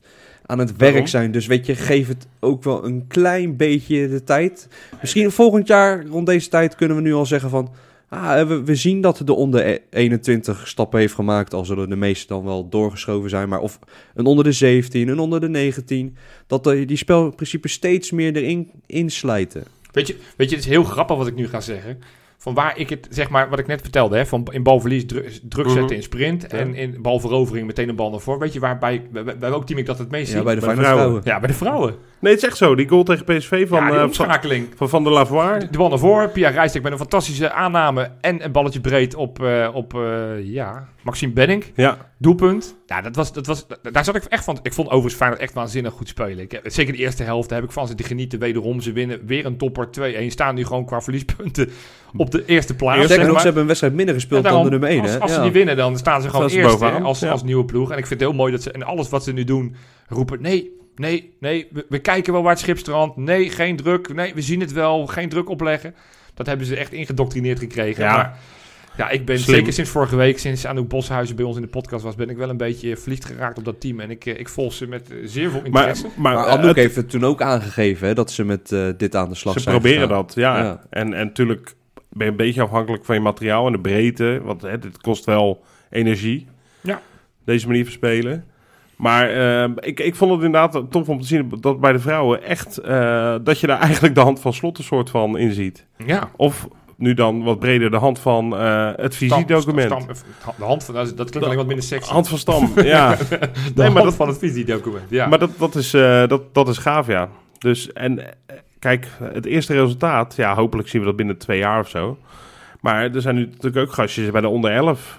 aan 0.49 0.59
het 0.59 0.77
Waarom? 0.77 0.97
werk 0.97 1.09
zijn. 1.09 1.31
Dus 1.33 1.47
weet 1.47 1.67
je, 1.67 1.75
geef 1.75 2.09
het 2.09 2.27
ook 2.41 2.63
wel 2.65 2.85
een 2.85 3.05
klein 3.09 3.57
beetje 3.57 4.09
de 4.09 4.25
tijd. 4.25 4.69
Misschien 5.01 5.31
volgend 5.31 5.67
jaar, 5.67 6.07
rond 6.07 6.27
deze 6.27 6.49
tijd, 6.49 6.75
kunnen 6.75 6.97
we 6.97 7.03
nu 7.03 7.15
al 7.15 7.27
zeggen 7.27 7.51
van... 7.51 7.71
Ah, 8.11 8.49
we, 8.49 8.63
we 8.65 8.75
zien 8.75 9.01
dat 9.01 9.23
de 9.25 9.33
onder 9.35 9.81
21 9.91 10.69
stappen 10.69 11.01
heeft 11.01 11.15
gemaakt. 11.15 11.55
Al 11.55 11.65
zullen 11.65 11.89
de 11.89 11.97
meeste 11.97 12.27
dan 12.27 12.45
wel 12.45 12.69
doorgeschoven 12.69 13.31
zijn. 13.31 13.49
Maar 13.49 13.61
of 13.61 13.79
een 14.15 14.27
onder 14.27 14.45
de 14.45 14.53
17, 14.53 15.09
een 15.09 15.19
onder 15.19 15.41
de 15.41 15.49
19. 15.49 16.17
Dat 16.47 16.65
de- 16.65 16.85
die 16.85 16.97
spelprincipes 16.97 17.73
steeds 17.73 18.11
meer 18.11 18.37
erin 18.37 18.71
inslijten. 18.87 19.65
Weet 19.93 20.07
je, 20.07 20.17
weet 20.37 20.51
je, 20.51 20.57
het 20.57 20.65
is 20.65 20.71
heel 20.71 20.85
grappig 20.85 21.17
wat 21.17 21.27
ik 21.27 21.35
nu 21.35 21.49
ga 21.49 21.61
zeggen. 21.61 21.99
Van 22.41 22.55
waar 22.55 22.79
ik 22.79 22.89
het, 22.89 23.07
zeg 23.11 23.29
maar, 23.31 23.49
wat 23.49 23.59
ik 23.59 23.67
net 23.67 23.81
vertelde, 23.81 24.17
hè, 24.17 24.27
van 24.27 24.47
in 24.51 24.63
balverlies 24.63 25.07
dru- 25.07 25.29
druk 25.43 25.67
Mhm. 25.67 25.75
zetten 25.75 25.97
in 25.97 26.03
sprint 26.03 26.47
en 26.47 26.75
in 26.75 27.03
balverovering 27.03 27.67
meteen 27.67 27.89
een 27.89 27.97
bal 27.97 28.11
naar 28.11 28.21
voren. 28.21 28.41
Weet 28.41 28.53
je 28.53 28.61
waarbij, 28.61 29.07
bij, 29.13 29.25
bij 29.25 29.37
welk 29.39 29.67
team 29.67 29.79
ik 29.79 29.87
dat 29.87 29.99
het 29.99 30.11
meest 30.11 30.27
Ja, 30.31 30.35
zie? 30.35 30.43
bij 30.45 30.55
de 30.55 30.61
Bij 30.61 30.75
de 30.75 30.81
vrouwen. 30.81 31.21
Ja, 31.25 31.39
bij 31.39 31.49
de 31.49 31.55
vrouwen. 31.55 31.95
Nee, 32.21 32.33
het 32.33 32.43
is 32.43 32.49
echt 32.49 32.57
zo. 32.59 32.75
Die 32.75 32.89
goal 32.89 33.03
tegen 33.03 33.25
PSV 33.25 33.69
van, 33.69 33.79
ja, 33.79 33.91
die 33.91 33.99
eh, 33.99 34.69
van, 34.77 34.89
van 34.89 35.05
de 35.05 35.11
Lavoie. 35.11 35.59
De 35.71 35.79
bal 35.79 35.89
naar 35.89 35.99
voren, 35.99 36.33
Pia 36.33 36.49
Rijstek 36.49 36.83
met 36.83 36.93
een 36.93 36.99
fantastische 36.99 37.53
aanname 37.53 38.11
en 38.21 38.45
een 38.45 38.53
balletje 38.53 38.81
breed 38.81 39.15
op, 39.15 39.43
eh, 39.43 39.69
op 39.73 39.95
eh, 39.95 40.01
ja, 40.45 40.89
Maxime 41.03 41.33
Benning. 41.33 41.65
Ja, 41.75 41.97
Doelpunt. 42.19 42.77
Ja, 42.87 43.01
dat 43.01 43.17
was, 43.17 43.33
dat 43.33 43.47
was, 43.47 43.67
daar 43.93 44.05
zat 44.05 44.15
ik 44.17 44.25
echt 44.25 44.45
van. 44.45 44.59
Ik 44.63 44.73
vond 44.73 44.87
overigens 44.89 45.15
Feyenoord 45.15 45.41
echt 45.43 45.53
waanzinnig 45.55 45.93
goed 45.93 46.09
spelen. 46.09 46.39
Ik, 46.39 46.51
heb- 46.53 46.63
zeker 46.71 46.93
de 46.93 46.99
eerste 46.99 47.23
helft, 47.23 47.49
daar 47.49 47.59
heb 47.59 47.69
ik 47.69 47.75
van 47.75 47.87
zitten 47.87 48.07
genieten. 48.07 48.39
Wederom, 48.39 48.81
ze 48.81 48.93
winnen 48.93 49.21
weer 49.27 49.47
een 49.47 49.57
topper 49.57 49.89
2-1. 49.91 50.27
Staan 50.27 50.55
nu 50.55 50.65
gewoon 50.65 50.85
qua 50.87 51.01
verliespunten 51.01 51.71
op 52.17 52.31
de 52.31 52.45
eerste 52.45 52.75
plaats. 52.75 53.07
Zeg 53.07 53.27
nog, 53.27 53.37
ze 53.39 53.45
hebben 53.45 53.61
een 53.61 53.67
wedstrijd 53.69 53.95
minder 53.95 54.15
gespeeld 54.15 54.45
Ja, 54.45 54.51
dan 54.51 54.63
de 54.63 54.71
daarom, 54.71 54.89
nummer 54.89 54.99
1. 54.99 55.01
Als, 55.03 55.11
hè? 55.13 55.21
als 55.21 55.35
ze 55.35 55.41
die 55.43 55.53
winnen, 55.53 55.77
dan 55.77 55.97
staan 55.99 56.23
ze 56.23 56.31
gewoon 56.31 56.51
ze 56.51 56.57
eerst 56.57 56.71
bovenaan. 56.79 57.03
als, 57.03 57.21
Ja. 57.21 57.31
als 57.31 57.43
nieuwe 57.43 57.65
ploeg. 57.65 57.91
En 57.91 57.99
ik 57.99 58.07
vind 58.07 58.21
het 58.21 58.29
heel 58.29 58.39
mooi 58.39 58.53
dat 58.53 58.63
ze... 58.63 58.71
En 58.73 58.83
alles 58.83 59.09
wat 59.09 59.25
ze 59.25 59.33
nu 59.33 59.45
doen, 59.45 59.75
roepen... 60.09 60.43
Nee, 60.43 60.77
nee, 60.99 61.33
nee, 61.41 61.69
we, 61.71 61.87
we 61.89 61.99
kijken 61.99 62.33
wel 62.33 62.43
waar 62.43 62.53
het 62.53 62.61
schip 62.61 62.79
strandt. 62.79 63.17
Nee, 63.17 63.51
geen 63.51 63.77
druk. 63.77 64.15
Nee, 64.15 64.35
we 64.35 64.43
zien 64.43 64.61
het 64.61 64.73
wel. 64.73 65.07
Geen 65.07 65.29
druk 65.29 65.49
opleggen. 65.49 65.95
Dat 66.35 66.47
hebben 66.47 66.67
ze 66.67 66.77
echt 66.77 66.93
ingedoctrineerd 66.93 67.59
gekregen. 67.59 68.05
Ja. 68.05 68.17
Maar 68.17 68.39
ja, 68.97 69.11
ik 69.11 69.25
ben 69.25 69.39
Slim. 69.39 69.55
zeker 69.57 69.73
sinds 69.73 69.91
vorige 69.91 70.17
week, 70.17 70.39
sinds 70.39 70.67
Anouk 70.67 70.89
Boshuizen 70.89 71.37
bij 71.37 71.45
ons 71.45 71.57
in 71.57 71.63
de 71.63 71.69
podcast 71.69 72.05
was, 72.05 72.15
ben 72.15 72.29
ik 72.31 72.37
wel 72.37 72.49
een 72.49 72.57
beetje 72.57 72.97
verliefd 72.97 73.25
geraakt 73.25 73.59
op 73.59 73.65
dat 73.65 73.81
team. 73.81 74.01
En 74.01 74.11
ik, 74.11 74.27
eh, 74.27 74.39
ik 74.39 74.49
volg 74.49 74.73
ze 74.73 74.87
met 74.87 75.11
eh, 75.11 75.17
zeer 75.25 75.51
veel 75.51 75.61
maar, 75.61 75.67
interesse. 75.67 76.07
maar, 76.17 76.35
Maar 76.35 76.47
eh, 76.47 76.53
Anouk 76.53 76.67
het- 76.67 76.77
heeft 76.77 76.97
het 76.97 77.11
toen 77.11 77.25
ook 77.25 77.43
aangegeven 77.43 78.07
hè, 78.09 78.15
dat 78.15 78.31
ze 78.31 78.45
met 78.45 78.73
eh, 78.73 78.89
dit 78.97 79.15
aan 79.17 79.29
de 79.29 79.35
slag 79.35 79.55
ze 79.55 79.61
zijn 79.61 79.75
proberen 79.75 80.03
gegaan. 80.09 80.23
dat, 80.27 80.35
ja. 80.35 80.59
Ja. 80.63 80.87
En, 80.91 81.13
en 81.15 81.27
natuurlijk 81.27 81.75
ben 82.09 82.25
je 82.27 82.31
een 82.31 82.37
beetje 82.37 82.63
afhankelijk 82.63 83.05
van 83.05 83.15
je 83.15 83.21
materiaal 83.21 83.67
en 83.67 83.73
de 83.73 83.81
breedte. 83.81 84.41
Want 84.43 84.63
hè, 84.63 84.79
dit 84.79 85.01
kost 85.01 85.25
wel 85.25 85.65
energie. 85.91 86.47
Ja. 86.81 87.01
Deze 87.45 87.67
manier 87.67 87.85
van 87.85 87.93
spelen. 87.93 88.45
Maar 88.99 89.31
eh, 89.31 89.71
ik, 89.81 90.01
ik 90.01 90.15
vond 90.15 90.31
het 90.33 90.43
inderdaad 90.43 90.83
tof 90.91 91.09
om 91.09 91.21
te 91.21 91.27
zien 91.27 91.53
dat 91.61 91.81
bij 91.81 91.93
de 91.93 91.99
vrouwen 91.99 92.43
echt... 92.43 92.79
eh, 92.79 93.35
dat 93.43 93.61
je 93.61 93.67
daar 93.67 93.81
eigenlijk 93.89 94.15
de 94.15 94.21
hand 94.21 94.41
van 94.41 94.53
slot 94.53 94.79
een 94.79 94.85
soort 94.85 95.11
van 95.11 95.39
in 95.39 95.53
ziet. 95.53 95.87
Ja. 96.07 96.31
Of 96.37 96.69
nu 96.97 97.15
dan 97.15 97.43
wat 97.43 97.59
breder 97.59 97.91
de 97.91 97.97
hand 97.97 98.19
van 98.19 98.57
eh, 98.57 98.91
het 98.97 99.17
visiedocument. 99.17 99.91
Stam- 99.93 100.15
stam- 100.41 100.55
de 100.59 100.65
hand 100.65 100.85
van, 100.85 100.95
dat, 100.95 101.15
klinkt 101.15 101.37
alleen 101.45 101.57
wat 101.57 101.67
minder 101.67 101.85
sexy. 101.85 102.13
Hand 102.13 102.29
van 102.29 102.39
Stam, 102.39 102.71
ja. 102.83 103.17
de 103.17 103.39
maar 103.75 103.85
hand 103.91 104.05
dat- 104.05 104.15
van 104.15 104.29
het 104.29 104.39
visiedocument. 104.39 105.05
Ja. 105.11 105.27
Maar 105.27 105.39
dat, 105.39 105.51
dat, 105.59 105.75
is, 105.75 105.95
eh, 105.95 106.27
dat, 106.29 106.55
dat 106.55 106.69
is 106.69 106.79
gaaf, 106.79 107.07
ja. 107.07 107.29
Dus, 107.59 107.93
en 107.93 108.19
eh, 108.19 108.57
kijk, 108.79 109.07
het 109.23 109.47
eerste 109.47 109.73
resultaat, 109.75 110.35
ja, 110.37 110.55
hopelijk 110.55 110.89
zien 110.89 111.01
we 111.01 111.07
dat 111.07 111.17
binnen 111.17 111.39
twee 111.39 111.59
jaar 111.59 111.81
of 111.81 111.89
zo. 111.89 112.19
Maar 112.81 113.15
er 113.15 113.21
zijn 113.21 113.35
nu 113.35 113.45
natuurlijk 113.47 113.77
ook 113.89 113.93
gastjes 113.93 114.31
bij 114.31 114.41
de 114.41 114.49
onder 114.49 114.71
11. 114.73 115.19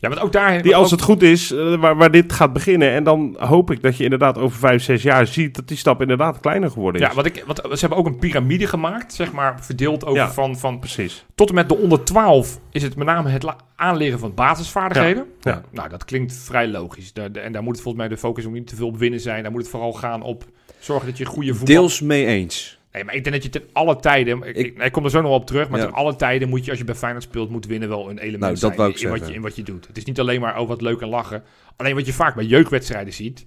Ja, 0.00 0.08
want 0.08 0.20
ook 0.20 0.32
daar... 0.32 0.62
die 0.62 0.76
als 0.76 0.84
ook- 0.84 0.90
het 0.90 1.02
goed 1.02 1.22
is, 1.22 1.52
eh, 1.52 1.74
waar, 1.74 1.96
waar 1.96 2.10
dit 2.10 2.32
gaat 2.32 2.52
beginnen. 2.52 2.90
En 2.90 3.04
dan 3.04 3.36
hoop 3.38 3.70
ik 3.70 3.82
dat 3.82 3.96
je 3.96 4.04
inderdaad 4.04 4.38
over 4.38 4.58
vijf, 4.58 4.82
zes 4.82 5.02
jaar 5.02 5.26
ziet 5.26 5.54
dat 5.54 5.68
die 5.68 5.76
stap 5.76 6.00
inderdaad 6.00 6.40
kleiner 6.40 6.70
geworden 6.70 7.00
is. 7.02 7.08
Ja, 7.08 7.14
wat 7.14 7.26
ik, 7.26 7.44
wat, 7.46 7.56
ze 7.72 7.78
hebben 7.80 7.98
ook 7.98 8.06
een 8.06 8.18
piramide 8.18 8.66
gemaakt, 8.66 9.14
zeg 9.14 9.32
maar, 9.32 9.64
verdeeld 9.64 10.04
over 10.04 10.16
Ja. 10.16 10.32
van, 10.32 10.58
van 10.58 10.78
Precies. 10.78 11.24
tot 11.34 11.48
en 11.48 11.54
met 11.54 11.68
de 11.68 11.76
onder 11.76 12.04
12 12.04 12.58
is 12.70 12.82
het 12.82 12.96
met 12.96 13.06
name 13.06 13.28
het 13.30 13.46
aanleren 13.76 14.18
van 14.18 14.34
basisvaardigheden. 14.34 15.24
Ja, 15.40 15.50
ja. 15.50 15.62
Nou, 15.70 15.88
dat 15.88 16.04
klinkt 16.04 16.32
vrij 16.34 16.68
logisch. 16.68 17.12
Daar- 17.12 17.32
de- 17.32 17.40
en 17.40 17.52
daar 17.52 17.62
moet 17.62 17.72
het 17.74 17.82
volgens 17.82 18.04
mij 18.04 18.12
de 18.14 18.20
focus 18.20 18.46
ook 18.46 18.52
niet 18.52 18.66
te 18.66 18.76
veel 18.76 18.86
op 18.86 18.98
winnen 18.98 19.20
zijn. 19.20 19.42
Daar 19.42 19.52
moet 19.52 19.60
het 19.60 19.70
vooral 19.70 19.92
gaan 19.92 20.22
op 20.22 20.44
zorgen 20.78 21.06
dat 21.08 21.18
je 21.18 21.24
goede 21.24 21.54
voetbal... 21.54 21.74
Deels 21.76 22.00
mee 22.00 22.26
eens. 22.26 22.78
Nee, 22.92 23.04
maar 23.04 23.14
ik 23.14 23.24
denk 23.24 23.34
dat 23.34 23.44
je 23.44 23.50
ten 23.50 23.68
alle 23.72 23.96
tijden... 23.96 24.38
Ik, 24.42 24.56
Ik- 24.56 24.66
ik, 24.66 24.82
ik 24.82 24.92
kom 24.92 25.04
er 25.04 25.10
zo 25.10 25.20
nog 25.20 25.32
op 25.32 25.46
terug, 25.46 25.68
maar 25.68 25.78
Ja. 25.80 25.84
ten 25.86 25.94
alle 25.94 26.16
tijden 26.16 26.48
moet 26.48 26.64
je, 26.64 26.70
als 26.70 26.78
je 26.78 26.84
bij 26.84 26.94
Feyenoord 26.94 27.24
speelt, 27.24 27.50
moet 27.50 27.66
winnen 27.66 27.88
wel 27.88 28.10
een 28.10 28.18
element 28.18 28.40
Nou, 28.40 28.52
dat 28.52 28.60
zijn 28.60 28.72
in, 28.72 29.08
wat 29.18 29.28
je, 29.28 29.34
in 29.34 29.40
wat 29.42 29.56
je 29.56 29.62
doet. 29.62 29.86
Het 29.86 29.96
is 29.96 30.04
niet 30.04 30.20
alleen 30.20 30.40
maar, 30.40 30.60
oh, 30.60 30.68
wat 30.68 30.80
leuk 30.80 31.00
en 31.00 31.08
lachen. 31.08 31.42
Alleen 31.76 31.94
wat 31.94 32.06
je 32.06 32.12
vaak 32.12 32.34
bij 32.34 32.44
jeugdwedstrijden 32.44 33.12
ziet... 33.12 33.46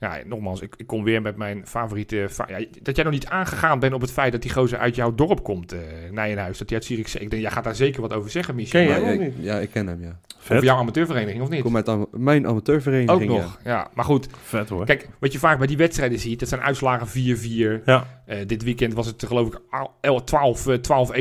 Ja, 0.00 0.18
nogmaals, 0.26 0.60
ik, 0.60 0.74
ik 0.76 0.86
kom 0.86 1.04
weer 1.04 1.22
met 1.22 1.36
mijn 1.36 1.66
favoriete... 1.66 2.26
fa- 2.30 2.48
ja, 2.48 2.64
dat 2.82 2.94
jij 2.96 3.04
nog 3.04 3.12
niet 3.12 3.26
aangegaan 3.26 3.78
bent 3.78 3.92
op 3.94 4.00
het 4.00 4.10
feit 4.12 4.32
dat 4.32 4.42
die 4.42 4.52
gozer 4.52 4.78
uit 4.78 4.94
jouw 4.94 5.14
dorp 5.14 5.42
komt, 5.42 5.72
eh 5.72 5.80
Nijenhuis. 6.10 6.58
Dat 6.58 6.68
hij 6.68 6.78
uit 6.78 6.86
Zierikzee... 6.86 7.20
Ik 7.22 7.30
denk, 7.30 7.42
jij 7.42 7.50
gaat 7.50 7.64
daar 7.64 7.74
zeker 7.74 8.00
wat 8.00 8.12
over 8.12 8.30
zeggen, 8.30 8.54
Michel. 8.54 8.86
Ken 8.86 8.94
je? 8.94 9.00
Ja, 9.00 9.06
of 9.06 9.14
ik, 9.14 9.20
niet? 9.20 9.34
ja, 9.44 9.58
ik 9.58 9.70
ken 9.70 9.86
hem, 9.86 10.02
ja. 10.02 10.18
Vet. 10.38 10.52
Over 10.52 10.64
jouw 10.64 10.76
amateurvereniging, 10.76 11.40
of 11.40 11.46
Ik 11.48 11.52
niet? 11.54 11.62
kom 11.62 11.76
uit 11.76 11.88
am- 11.88 12.06
mijn 12.10 12.46
amateurvereniging. 12.46 13.10
Ook 13.10 13.24
nog, 13.24 13.58
ja. 13.64 13.90
Maar 13.94 14.04
goed, 14.04 14.26
Vet 14.42 14.68
hoor. 14.68 14.84
kijk, 14.84 15.08
wat 15.18 15.32
je 15.32 15.38
vaak 15.38 15.58
bij 15.58 15.66
die 15.66 15.76
wedstrijden 15.76 16.18
ziet, 16.18 16.40
dat 16.40 16.48
zijn 16.48 16.60
uitslagen 16.60 17.08
4-4. 17.08 17.82
Ja. 17.84 18.22
Eh, 18.26 18.38
dit 18.46 18.62
weekend 18.62 18.94
was 18.94 19.06
het 19.06 19.24
geloof 19.26 19.46
ik 19.48 19.60
al- 20.00 20.24
12, 20.24 20.66
eh, 20.66 20.74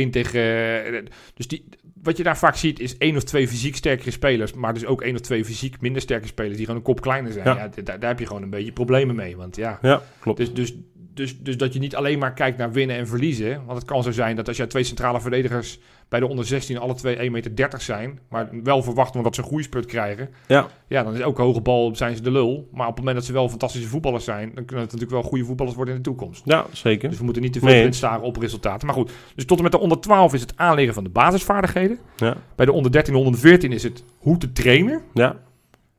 12-1 0.08 0.10
tegen... 0.10 1.08
dus 1.34 1.48
die, 1.48 1.66
wat 2.04 2.18
je 2.18 2.24
daar 2.24 2.38
vaak 2.38 2.56
ziet 2.56 2.80
is 2.80 2.98
één 2.98 3.16
of 3.16 3.24
twee 3.24 3.48
fysiek 3.48 3.76
sterkere 3.76 4.12
spelers, 4.12 4.54
maar 4.54 4.74
dus 4.74 4.86
ook 4.86 5.02
één 5.02 5.14
of 5.16 5.22
twee 5.22 5.46
fysiek 5.46 5.82
minder 5.82 6.02
sterke 6.02 6.28
spelers 6.28 6.56
die 6.56 6.66
gewoon 6.66 6.80
een 6.80 6.86
kop 6.86 7.02
kleiner 7.02 7.32
zijn. 7.32 7.46
Ja. 7.46 7.56
Ja. 7.56 7.70
d- 7.70 7.86
daar, 7.86 8.00
daar 8.00 8.10
heb 8.10 8.20
je 8.20 8.26
gewoon 8.28 8.44
een 8.44 8.50
beetje 8.50 8.72
problemen 8.72 9.16
mee. 9.16 9.38
Want 9.38 9.56
ja, 9.56 9.80
Ja, 9.82 10.02
klopt. 10.20 10.38
dus, 10.38 10.54
dus 10.54 10.74
dus, 11.14 11.40
dus 11.40 11.58
dat 11.58 11.74
je 11.74 11.80
niet 11.80 11.96
alleen 11.96 12.20
maar 12.20 12.34
kijkt 12.34 12.58
naar 12.58 12.72
winnen 12.72 12.96
en 12.96 13.08
verliezen. 13.08 13.66
Want 13.66 13.78
het 13.78 13.88
kan 13.88 14.04
zo 14.04 14.12
zijn 14.12 14.36
dat 14.36 14.48
als 14.48 14.58
jij 14.58 14.68
twee 14.68 14.84
centrale 14.84 15.22
verdedigers 15.22 15.80
bij 16.10 16.20
de 16.20 16.28
onder 16.28 16.46
16 16.46 16.78
alle 16.78 16.94
twee 16.94 17.18
1,30 17.18 17.32
meter 17.32 17.82
zijn, 17.82 18.20
maar 18.30 18.50
wel 18.64 18.84
verwachten 18.84 19.24
dat 19.24 19.36
ze 19.36 19.42
een 19.42 19.48
groeispurt 19.48 19.86
krijgen. 19.86 20.30
Ja. 20.48 20.68
Ja, 20.88 21.04
dan 21.04 21.14
is 21.14 21.22
ook 21.22 21.38
hoge 21.38 21.62
bal 21.62 21.96
zijn 21.96 22.16
ze 22.16 22.22
de 22.22 22.32
lul. 22.32 22.68
Maar 22.72 22.88
op 22.88 22.96
het 22.96 22.98
moment 22.98 23.16
dat 23.16 23.26
ze 23.26 23.34
wel 23.34 23.50
fantastische 23.50 23.88
voetballers 23.88 24.24
zijn, 24.24 24.52
dan 24.54 24.66
kunnen 24.66 24.86
het 24.86 24.94
natuurlijk 24.94 25.22
wel 25.22 25.30
goede 25.30 25.46
voetballers 25.46 25.76
worden 25.76 25.96
in 25.96 26.02
de 26.02 26.10
toekomst. 26.10 26.42
Ja, 26.46 26.66
zeker. 26.72 27.10
Dus 27.10 27.18
we 27.18 27.24
moeten 27.24 27.42
niet 27.42 27.54
te 27.54 27.60
veel 27.60 27.70
Nee. 27.70 27.94
staren 27.94 28.22
op 28.22 28.38
resultaten. 28.38 28.88
Maar 28.88 28.96
goed, 28.96 29.12
dus 29.36 29.46
tot 29.46 29.58
en 29.58 29.64
met 29.64 29.72
de 29.72 29.80
onder 29.80 30.00
12 30.00 30.34
is 30.34 30.42
het 30.42 30.58
aanleren 30.58 30.94
van 30.94 31.04
de 31.04 31.10
basisvaardigheden. 31.10 32.00
Ja. 32.16 32.38
Bij 32.56 32.66
de 32.66 32.72
onder 32.72 32.92
13 32.92 33.14
en 33.14 33.20
onder 33.20 33.40
14 33.40 33.72
is 33.72 33.84
het 33.84 34.04
hoe 34.18 34.38
te 34.38 34.52
trainen. 34.52 35.02
Ja. 35.14 35.40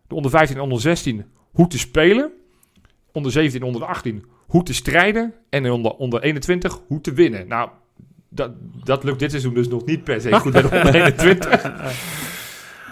De 0.07 0.15
onder 0.15 0.31
15 0.31 0.57
en 0.57 0.63
onder 0.63 0.81
16 0.81 1.25
hoe 1.51 1.67
te 1.67 1.79
spelen. 1.79 2.33
Onder 3.13 3.33
17 3.33 3.61
en 3.61 3.67
onder 3.67 3.85
18 3.85 4.25
hoe 4.55 4.63
te 4.63 4.75
strijden. 4.75 5.35
En 5.51 5.71
onder, 5.71 5.93
onder 5.93 6.23
21 6.23 6.81
hoe 6.87 7.01
te 7.01 7.13
winnen. 7.13 7.49
Nou, 7.49 7.69
dat, 8.29 8.51
dat 8.85 9.05
lukt 9.05 9.19
dit 9.19 9.31
seizoen 9.31 9.55
dus 9.55 9.69
nog 9.69 9.85
niet 9.85 10.05
per 10.05 10.21
se 10.21 10.33
goed 10.33 10.53
bij 10.53 10.63
de 10.63 10.69
onder 10.71 10.95
21. 11.03 11.63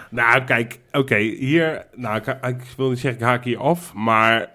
Nou, 0.09 0.43
kijk, 0.43 0.79
oké, 0.91 1.17
hier, 1.17 1.85
nou, 1.95 2.17
ik, 2.17 2.27
ik 2.27 2.61
wil 2.77 2.89
niet 2.89 2.99
zeggen, 2.99 3.21
ik 3.21 3.27
haak 3.27 3.43
hier 3.43 3.57
af, 3.57 3.93
maar 3.93 4.49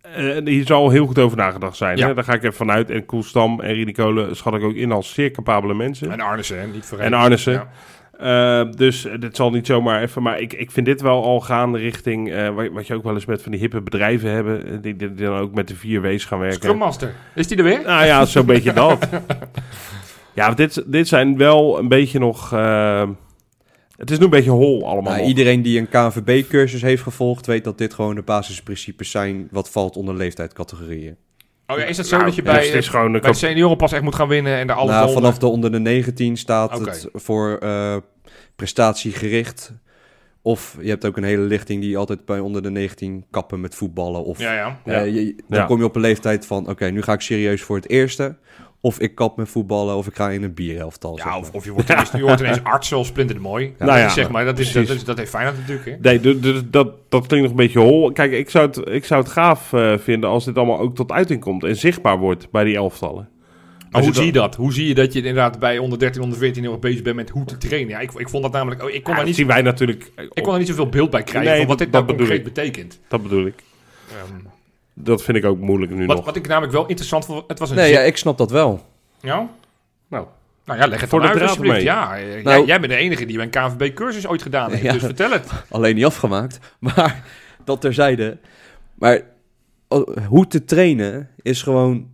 eh, 0.00 0.36
hier 0.44 0.66
zal 0.66 0.90
heel 0.90 1.06
goed 1.06 1.18
over 1.18 1.36
nagedacht 1.36 1.76
zijn. 1.76 1.96
Ja. 1.96 2.06
Hè? 2.06 2.14
Daar 2.14 2.24
ga 2.24 2.32
ik 2.32 2.42
even 2.42 2.56
vanuit. 2.56 2.90
En 2.90 3.06
Koelstam 3.06 3.60
en 3.60 3.74
Rini 3.74 3.92
Kolen 3.92 4.36
schat 4.36 4.54
ik 4.54 4.62
ook 4.62 4.74
in 4.74 4.92
als 4.92 5.14
zeer 5.14 5.30
capabele 5.30 5.74
mensen. 5.74 6.10
En 6.10 6.20
Arnissen, 6.20 6.60
hè, 6.60 6.66
niet 6.66 6.74
En 6.74 6.82
vergeten. 6.82 7.14
Arnissen. 7.14 7.52
Ja. 7.52 7.68
Eh, 8.18 8.62
dus 8.70 9.06
dit 9.20 9.36
zal 9.36 9.50
niet 9.50 9.66
zomaar 9.66 10.02
even, 10.02 10.22
maar 10.22 10.40
ik, 10.40 10.52
ik 10.52 10.70
vind 10.70 10.86
dit 10.86 11.00
wel 11.00 11.24
al 11.24 11.40
gaan 11.40 11.76
richting 11.76 12.32
eh, 12.32 12.70
wat, 12.72 12.86
je 12.86 12.94
ook 12.94 13.02
wel 13.02 13.14
eens 13.14 13.24
met 13.24 13.42
van 13.42 13.52
die 13.52 13.60
hippe 13.60 13.80
bedrijven 13.80 14.30
hebben, 14.30 14.66
eh, 14.66 14.70
die, 14.70 14.96
die, 14.96 15.14
die 15.14 15.26
dan 15.26 15.38
ook 15.38 15.54
met 15.54 15.68
de 15.68 15.74
vier 15.74 16.02
W's 16.02 16.24
gaan 16.24 16.38
werken. 16.38 16.58
Scrum 16.58 16.76
Master. 16.76 17.14
Is 17.34 17.46
die 17.46 17.56
er 17.56 17.64
weer? 17.64 17.82
Nou 17.84 18.04
ja, 18.04 18.24
zo'n 18.24 18.46
beetje 18.46 18.72
dat. 18.72 19.08
Ja, 20.34 20.50
dit, 20.50 20.82
dit 20.86 21.08
zijn 21.08 21.36
wel 21.36 21.78
een 21.78 21.88
beetje 21.88 22.18
nog. 22.18 22.50
het 23.96 24.10
is 24.10 24.18
nu 24.18 24.24
een 24.24 24.30
beetje 24.30 24.50
hol 24.50 24.88
allemaal. 24.88 25.12
Nou, 25.12 25.26
iedereen 25.26 25.62
die 25.62 25.78
een 25.78 25.88
KNVB-cursus 25.88 26.82
heeft 26.82 27.02
gevolgd, 27.02 27.46
weet 27.46 27.64
dat 27.64 27.78
dit 27.78 27.94
gewoon 27.94 28.14
de 28.14 28.22
basisprincipes 28.22 29.10
zijn 29.10 29.48
wat 29.50 29.70
valt 29.70 29.96
onder 29.96 30.14
leeftijdscategorieën. 30.14 31.16
Oh 31.70 31.78
ja, 31.78 31.84
is 31.84 31.96
dat 31.96 32.06
zo 32.06 32.14
Nou, 32.16 32.26
dat 32.26 32.34
je 32.36 32.42
bij, 32.42 32.64
het 32.66 32.74
is 32.74 32.88
gewoon 32.88 33.12
bij 33.20 33.32
senioren 33.32 33.76
pas 33.76 33.92
echt 33.92 34.02
moet 34.02 34.14
gaan 34.14 34.28
winnen 34.28 34.56
en 34.58 34.66
daar 34.66 34.76
alles 34.76 34.90
Nou, 34.90 35.06
onder- 35.06 35.22
vanaf 35.22 35.38
de 35.38 35.46
onder 35.46 35.72
de 35.72 35.78
19 35.78 36.36
staat 36.36 36.78
het 36.78 37.08
voor 37.12 37.58
eh, 37.58 37.96
prestatiegericht. 38.56 39.72
Of 40.42 40.76
je 40.80 40.88
hebt 40.88 41.04
ook 41.06 41.16
een 41.16 41.22
hele 41.24 41.42
lichting 41.42 41.80
die 41.80 41.96
altijd 41.98 42.24
bij 42.24 42.38
onder 42.38 42.62
de 42.62 42.70
19 42.70 43.24
kappen 43.30 43.60
met 43.60 43.74
voetballen. 43.74 44.24
Of 44.24 44.38
Ja, 44.38 44.52
ja. 44.52 44.78
eh, 44.84 45.14
je- 45.14 45.34
dan 45.48 45.58
Ja. 45.58 45.64
kom 45.64 45.78
je 45.78 45.84
op 45.84 45.94
een 45.94 46.00
leeftijd 46.00 46.46
van, 46.46 46.68
oké, 46.68 46.86
nu 46.90 47.02
ga 47.02 47.12
ik 47.12 47.20
serieus 47.20 47.62
voor 47.62 47.76
het 47.76 47.88
eerste. 47.90 48.36
Of 48.80 49.00
ik 49.00 49.14
kap 49.14 49.36
met 49.36 49.48
voetballen, 49.48 49.96
of 49.96 50.06
ik 50.06 50.16
ga 50.16 50.30
in 50.30 50.42
een 50.42 50.54
bierhelftal. 50.54 51.14
zeg 51.16 51.24
Ja, 51.24 51.30
maar. 51.30 51.38
of, 51.40 51.50
of 51.52 51.64
je 51.64 51.72
wordt 51.72 51.88
ineens, 51.90 52.10
je 52.10 52.22
wordt 52.22 52.40
ineens 52.40 52.62
arts 52.74 52.88
zoals 52.88 53.06
Splinter 53.06 53.36
de 53.36 53.42
Mooi. 53.42 53.64
Nou 53.78 53.90
dat 53.90 54.00
ja, 54.00 54.08
zeg 54.08 54.30
maar, 54.30 54.44
dat, 54.44 54.58
is, 54.58 54.72
dat, 54.72 54.88
is, 54.88 55.04
dat 55.04 55.16
heeft 55.18 55.30
Feyenoord 55.30 55.56
natuurlijk. 55.58 55.86
Hè? 55.86 55.96
Nee, 56.00 56.20
dat, 56.70 56.92
dat 57.08 57.26
klinkt 57.26 57.42
nog 57.48 57.50
een 57.50 57.64
beetje 57.66 57.78
hol. 57.78 58.12
Kijk, 58.12 58.32
ik 58.32 58.50
zou 58.50 58.66
het, 58.66 58.88
ik 58.88 59.04
zou 59.04 59.22
het 59.22 59.30
gaaf 59.32 59.72
eh, 59.72 59.98
vinden 59.98 60.30
als 60.30 60.44
dit 60.44 60.56
allemaal 60.56 60.78
ook 60.78 60.94
tot 60.94 61.12
uiting 61.12 61.40
komt 61.40 61.64
en 61.64 61.76
zichtbaar 61.76 62.18
wordt 62.18 62.50
bij 62.50 62.64
die 62.64 62.76
elftallen. 62.76 63.28
Maar 63.90 64.02
hoe 64.02 64.14
zie 64.14 64.24
je 64.26 64.32
dat? 64.32 64.54
Hoe 64.54 64.72
zie 64.72 64.88
je 64.88 64.94
dat 64.94 65.12
je 65.12 65.18
inderdaad 65.18 65.58
bij 65.58 65.78
onder 65.78 65.98
13, 65.98 66.22
onder 66.22 66.38
14 66.38 66.62
heel 66.62 66.72
erg 66.72 66.80
bezig 66.80 67.02
bent 67.02 67.16
met 67.16 67.30
hoe 67.30 67.44
te 67.44 67.56
trainen? 67.58 67.90
Ja, 67.90 67.98
ik, 67.98 68.12
ik 68.12 68.28
vond 68.28 68.42
dat 68.42 68.52
namelijk... 68.52 68.82
oh, 68.82 68.90
ik, 68.90 69.02
kon 69.02 69.10
Ja, 69.12 69.18
daar 69.18 69.26
niet, 69.26 69.36
zien 69.36 69.46
wij 69.46 69.62
natuurlijk. 69.62 70.10
ik 70.16 70.30
kon 70.42 70.50
daar 70.50 70.58
niet 70.58 70.68
zoveel 70.68 70.88
beeld 70.88 71.10
bij 71.10 71.22
krijgen 71.22 71.50
Nee, 71.50 71.58
van 71.58 71.68
wat 71.68 71.78
dat- 71.78 71.86
dit 71.86 71.96
nou 71.96 72.06
dat 72.06 72.16
bedoel 72.16 72.36
concreet 72.36 72.54
betekent. 72.54 73.00
Dat 73.08 73.22
bedoel 73.22 73.46
ik. 73.46 73.54
Ehm, 74.08 74.34
Dat 75.00 75.22
vind 75.22 75.36
ik 75.36 75.44
ook 75.44 75.58
moeilijk 75.58 75.92
nu 75.92 76.06
wat, 76.06 76.16
nog. 76.16 76.24
wat 76.24 76.36
ik 76.36 76.46
namelijk 76.46 76.72
wel 76.72 76.86
interessant 76.86 77.24
vond, 77.24 77.44
het 77.48 77.58
was 77.58 77.70
een... 77.70 77.76
Nee, 77.76 77.92
ja, 77.92 78.00
ik 78.00 78.16
snap 78.16 78.38
dat 78.38 78.50
wel. 78.50 78.86
Ja? 79.20 79.48
Nou, 80.08 80.26
Nou 80.64 80.78
ja, 80.78 80.86
leg 80.86 81.00
het 81.00 81.08
Voor 81.10 81.20
de 81.20 81.26
uit 81.28 81.38
draad 81.38 81.58
mee. 81.58 81.82
Ja, 81.82 82.16
eh, 82.18 82.32
jij, 82.32 82.42
Nou- 82.42 82.66
jij 82.66 82.80
bent 82.80 82.92
de 82.92 82.98
enige 82.98 83.26
die 83.26 83.40
een 83.40 83.50
KNVB-cursus 83.50 84.26
ooit 84.26 84.42
gedaan 84.42 84.70
heeft, 84.70 84.82
Ja. 84.88 84.92
dus 84.92 85.02
vertel 85.02 85.30
het. 85.30 85.50
Alleen 85.70 85.94
niet 85.94 86.04
afgemaakt. 86.04 86.58
Maar 86.78 87.22
dat 87.64 87.80
terzijde. 87.80 88.38
Maar 88.94 89.20
oh, 89.88 90.16
hoe 90.26 90.46
te 90.46 90.64
trainen 90.64 91.30
is 91.42 91.62
gewoon... 91.62 92.08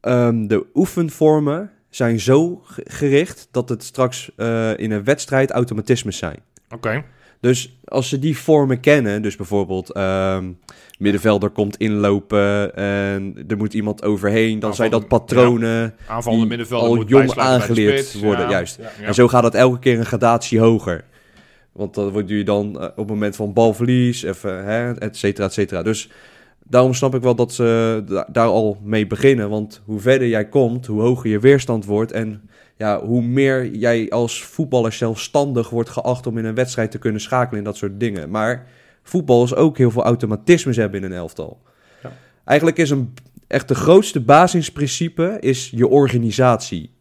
ehm, 0.00 0.46
de 0.46 0.66
oefenvormen 0.74 1.70
zijn 1.90 2.20
zo 2.20 2.60
ge- 2.64 2.84
gericht 2.88 3.48
dat 3.50 3.68
het 3.68 3.82
straks 3.84 4.30
eh, 4.36 4.78
in 4.78 4.90
een 4.90 5.04
wedstrijd 5.04 5.50
automatismes 5.50 6.16
zijn. 6.18 6.38
Oké. 6.70 7.04
Dus 7.40 7.78
als 7.84 8.08
ze 8.08 8.18
die 8.18 8.38
vormen 8.38 8.80
kennen, 8.80 9.22
dus 9.22 9.36
bijvoorbeeld 9.36 9.92
ehm, 9.92 10.50
middenvelder 10.98 11.50
komt 11.50 11.76
inlopen 11.76 12.74
en 12.76 13.44
er 13.48 13.56
moet 13.56 13.74
iemand 13.74 14.02
overheen, 14.02 14.58
dan 14.58 14.74
zijn 14.74 14.90
dat 14.90 15.08
patronen 15.08 15.94
Aanvallende 16.06 16.56
die 16.56 16.72
al 16.72 16.94
moet 16.94 17.08
jong 17.08 17.36
aangeleerd 17.36 18.20
worden, 18.20 18.44
Ja, 18.44 18.50
juist. 18.50 18.76
ja, 18.76 18.90
ja. 19.00 19.06
En 19.06 19.14
zo 19.14 19.28
gaat 19.28 19.42
dat 19.42 19.54
elke 19.54 19.78
keer 19.78 19.98
een 19.98 20.06
gradatie 20.06 20.58
hoger. 20.60 21.04
Want 21.72 21.94
dan 21.94 22.10
word 22.10 22.28
je 22.28 22.44
dan 22.44 22.80
eh, 22.80 22.84
op 22.84 22.96
het 22.96 23.06
moment 23.06 23.36
van 23.36 23.52
balverlies, 23.52 24.22
even, 24.22 24.64
hè, 24.64 24.98
et 24.98 25.16
cetera, 25.16 25.46
et 25.46 25.52
cetera. 25.52 25.82
Dus 25.82 26.10
daarom 26.62 26.94
snap 26.94 27.14
ik 27.14 27.22
wel 27.22 27.34
dat 27.34 27.52
ze 27.52 28.02
da- 28.06 28.28
daar 28.32 28.46
al 28.46 28.78
mee 28.82 29.06
beginnen. 29.06 29.48
Want 29.50 29.82
hoe 29.84 30.00
verder 30.00 30.28
jij 30.28 30.48
komt, 30.48 30.86
hoe 30.86 31.00
hoger 31.00 31.30
je 31.30 31.38
weerstand 31.38 31.84
wordt. 31.84 32.12
En 32.12 32.48
ja, 32.76 33.00
hoe 33.04 33.22
meer 33.22 33.74
jij 33.74 34.10
als 34.10 34.42
voetballer 34.44 34.92
zelfstandig 34.92 35.70
wordt 35.70 35.90
geacht 35.90 36.26
om 36.26 36.38
in 36.38 36.44
een 36.44 36.54
wedstrijd 36.54 36.90
te 36.90 36.98
kunnen 36.98 37.20
schakelen 37.20 37.58
en 37.58 37.64
dat 37.64 37.76
soort 37.76 38.00
dingen. 38.00 38.30
Maar 38.30 38.66
voetbal 39.04 39.44
is 39.44 39.54
ook 39.54 39.78
heel 39.78 39.90
veel 39.90 40.02
automatismes 40.04 40.76
hebben 40.76 41.02
in 41.04 41.10
een 41.10 41.16
elftal. 41.18 41.62
Ja. 42.02 42.12
Eigenlijk 42.44 42.78
is 42.78 42.90
een 42.90 43.14
echt 43.46 43.68
de 43.68 43.74
grootste 43.74 44.20
basisprincipe 44.20 45.36
is 45.40 45.70
je 45.74 45.88
organisatie. 45.88 46.92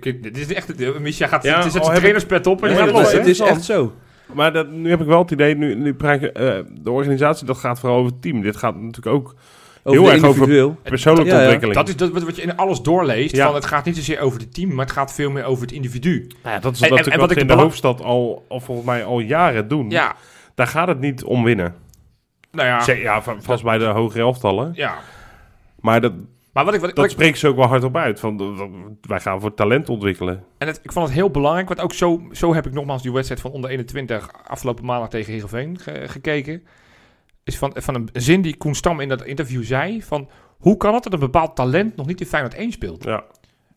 Dit 0.00 0.36
is 0.38 0.52
echt... 0.52 0.98
Misha 1.00 1.26
gaat... 1.26 1.42
Ja, 1.42 1.56
het 1.56 1.66
is 1.66 1.72
het 1.74 1.82
al 1.82 1.88
heb 1.88 1.98
trainerspet 1.98 2.46
op 2.46 2.62
en 2.62 2.68
die 2.68 2.76
Ja, 2.78 2.84
gaat 2.84 2.92
los. 2.92 3.12
het 3.12 3.26
is 3.26 3.40
echt 3.40 3.64
zo. 3.64 3.92
Maar 4.32 4.52
dat, 4.52 4.70
nu 4.70 4.90
heb 4.90 5.00
ik 5.00 5.06
wel 5.06 5.18
het 5.18 5.30
idee, 5.30 5.54
nu, 5.56 5.74
nu 5.74 5.94
praat 5.94 6.20
je, 6.20 6.32
eh, 6.32 6.58
de 6.82 6.90
organisatie, 6.90 7.46
dat 7.46 7.56
gaat 7.56 7.78
vooral 7.80 7.98
over 7.98 8.12
het 8.12 8.22
team. 8.22 8.40
Dit 8.42 8.56
gaat 8.56 8.74
natuurlijk 8.80 9.16
ook 9.16 9.34
Over 9.82 10.00
Heel 10.00 10.10
erg 10.10 10.16
over- 10.16 10.28
individueel. 10.28 10.76
persoonlijke 10.82 11.30
Ja, 11.30 11.36
ja. 11.36 11.40
ontwikkeling. 11.42 11.76
Dat 11.76 11.88
is 11.88 11.96
dat 11.96 12.22
wat 12.24 12.36
je 12.36 12.42
in 12.42 12.56
alles 12.56 12.80
doorleest. 12.82 13.36
Ja. 13.36 13.46
Van 13.46 13.54
het 13.54 13.64
gaat 13.64 13.84
niet 13.84 13.96
zozeer 13.96 14.20
over 14.20 14.40
het 14.40 14.54
team, 14.54 14.74
maar 14.74 14.84
het 14.84 14.94
gaat 14.94 15.12
veel 15.12 15.30
meer 15.30 15.44
over 15.44 15.62
het 15.62 15.72
individu. 15.72 16.26
Nou 16.42 16.54
ja, 16.54 16.60
dat 16.60 16.74
is 16.74 16.80
En- 16.80 16.84
en- 16.88 16.90
natuurlijk 16.94 17.14
en 17.14 17.20
wat, 17.20 17.30
ik 17.30 17.38
in 17.38 17.46
de 17.46 17.52
hoofdstad 17.62 18.02
al, 18.02 18.44
al 18.48 18.60
volgens 18.60 18.86
mij 18.86 19.04
al 19.04 19.20
jaren 19.20 19.68
doen. 19.68 19.90
Ja, 19.90 20.16
Daar 20.56 20.66
gaat 20.66 20.88
het 20.88 21.00
niet 21.00 21.24
om 21.24 21.44
winnen. 21.44 21.74
nou 22.50 22.68
ja. 22.68 22.94
Ja, 22.94 23.22
va- 23.22 23.36
vast 23.40 23.62
bij 23.62 23.78
de 23.78 23.84
hogere 23.84 24.22
elftallen. 24.22 24.70
ja. 24.74 24.94
Maar 25.80 26.00
dat, 26.00 26.12
Maar 26.52 26.64
wat 26.64 26.74
ik, 26.74 26.80
wat, 26.80 26.90
ik- 26.90 26.96
dat 26.96 27.04
ik- 27.04 27.10
spreekt 27.10 27.38
ze 27.38 27.48
ook 27.48 27.56
wel 27.56 27.66
hardop 27.66 27.96
uit. 27.96 28.20
Van, 28.20 28.96
wij 29.00 29.20
gaan 29.20 29.40
voor 29.40 29.54
talent 29.54 29.88
ontwikkelen. 29.88 30.44
en 30.58 30.66
het, 30.66 30.80
ik 30.82 30.92
vond 30.92 31.06
het 31.06 31.14
heel 31.14 31.30
belangrijk, 31.30 31.68
want 31.68 31.80
ook 31.80 31.92
zo, 31.92 32.22
zo 32.32 32.54
heb 32.54 32.66
ik 32.66 32.72
nogmaals 32.72 33.02
die 33.02 33.12
wedstrijd 33.12 33.40
van 33.40 33.50
onder 33.50 33.70
21 33.70 34.30
afgelopen 34.46 34.84
maandag 34.84 35.08
tegen 35.08 35.32
Heerenveen 35.32 35.78
ge- 35.78 36.08
gekeken. 36.08 36.62
Is 37.44 37.58
van, 37.58 37.72
van 37.74 37.94
een 37.94 38.08
zin 38.12 38.42
die 38.42 38.56
Koen 38.56 38.74
Stam 38.74 39.00
in 39.00 39.08
dat 39.08 39.24
interview 39.24 39.62
zei: 39.64 40.02
van 40.02 40.28
hoe 40.58 40.76
kan 40.76 40.94
het 40.94 41.02
dat 41.02 41.12
een 41.12 41.18
bepaald 41.18 41.56
talent 41.56 41.96
nog 41.96 42.06
niet 42.06 42.20
in 42.20 42.26
Feyenoord 42.26 42.54
1 42.54 42.72
speelt? 42.72 43.04
Ja. 43.04 43.24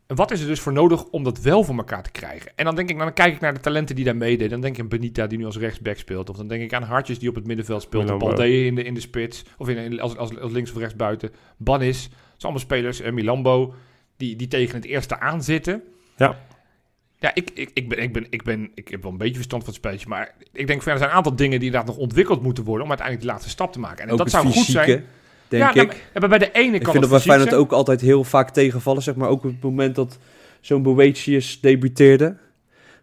En 0.10 0.16
wat 0.16 0.32
is 0.32 0.42
er 0.42 0.48
dus 0.48 0.60
voor 0.60 0.74
nodig 0.74 1.06
om 1.06 1.24
dat 1.24 1.42
wel 1.42 1.64
voor 1.64 1.76
elkaar 1.76 2.04
te 2.04 2.12
krijgen? 2.12 2.52
En 2.56 2.66
dan 2.66 2.76
denk 2.76 2.90
ik, 2.90 2.98
dan 2.98 3.14
kijk 3.14 3.34
ik 3.34 3.40
naar 3.40 3.54
de 3.54 3.60
talenten 3.60 3.96
die 3.96 4.06
daar 4.06 4.16
meededen. 4.16 4.50
Dan 4.50 4.62
denk 4.62 4.76
ik 4.76 4.82
aan 4.82 4.88
Benita 4.88 5.28
die 5.28 5.38
nu 5.38 5.46
als 5.46 5.58
rechtsback 5.58 5.98
speelt. 5.98 6.30
Of 6.30 6.38
dan 6.38 6.48
denk 6.48 6.62
ik 6.62 6.74
aan 6.74 6.84
Hartjes 6.84 7.20
die 7.20 7.30
op 7.30 7.36
het 7.36 7.48
middenveld 7.48 7.82
speelt. 7.82 8.04
Milan 8.04 8.20
Balde 8.20 8.66
in 8.66 8.76
de, 8.76 8.84
in 8.84 8.94
de 8.94 9.00
spits. 9.00 9.44
Of 9.58 9.70
in, 9.70 9.78
in- 9.78 10.00
als, 10.00 10.18
als, 10.18 10.40
als 10.40 10.52
links 10.52 10.72
of 10.72 10.78
rechts 10.78 10.96
buiten. 10.96 11.32
Banis. 11.58 12.02
Dat 12.04 12.12
zijn 12.20 12.36
allemaal 12.40 12.60
spelers. 12.62 13.00
En 13.02 13.14
Milambo 13.14 13.74
die, 14.18 14.36
die 14.36 14.48
tegen 14.48 14.76
het 14.76 14.86
eerste 14.86 15.20
aanzitten. 15.20 15.84
Ja. 16.18 16.38
Ja, 17.20 17.32
ik, 17.34 17.50
ik, 17.54 17.72
ik, 17.74 17.90
ben, 17.90 18.02
ik, 18.02 18.14
ben, 18.14 18.28
ik, 18.30 18.44
ben, 18.44 18.72
ik 18.74 18.88
heb 18.88 19.02
wel 19.02 19.12
een 19.12 19.18
beetje 19.18 19.36
verstand 19.36 19.64
van 19.64 19.72
het 19.74 19.82
spelletje. 19.82 20.08
Maar 20.08 20.36
ik 20.54 20.68
denk 20.68 20.82
van, 20.82 20.88
ja, 20.88 20.92
er 20.92 20.98
zijn 20.98 21.10
een 21.10 21.18
aantal 21.18 21.36
dingen 21.36 21.60
die 21.60 21.68
inderdaad 21.68 21.90
nog 21.96 21.98
ontwikkeld 22.04 22.42
moeten 22.42 22.64
worden. 22.64 22.84
Om 22.84 22.90
uiteindelijk 22.90 23.28
de 23.28 23.34
laatste 23.34 23.52
stap 23.52 23.72
te 23.74 23.80
maken. 23.80 24.08
En 24.08 24.18
dat 24.18 24.30
zou 24.30 24.46
goed 24.46 24.66
zijn. 24.66 25.06
Denk 25.50 25.64
ja, 25.64 25.74
nou, 25.74 25.88
ik. 25.88 26.30
bij 26.30 26.38
de 26.38 26.52
ene 26.52 26.76
Ik 26.76 26.84
kan 26.84 26.92
vind 26.92 27.04
dat 27.04 27.12
bij 27.12 27.22
Feyenoord 27.22 27.54
ook 27.54 27.72
altijd 27.72 28.02
heel 28.02 28.24
vaak 28.24 28.50
tegenvallen, 28.50 29.02
zeg 29.02 29.16
maar. 29.16 29.30
Ook 29.30 29.44
op 29.44 29.52
het 29.52 29.62
moment 29.62 29.96
dat 29.96 30.18
zo'n 30.62 30.84
Boetius 30.84 31.60
debuteerde. 31.62 32.38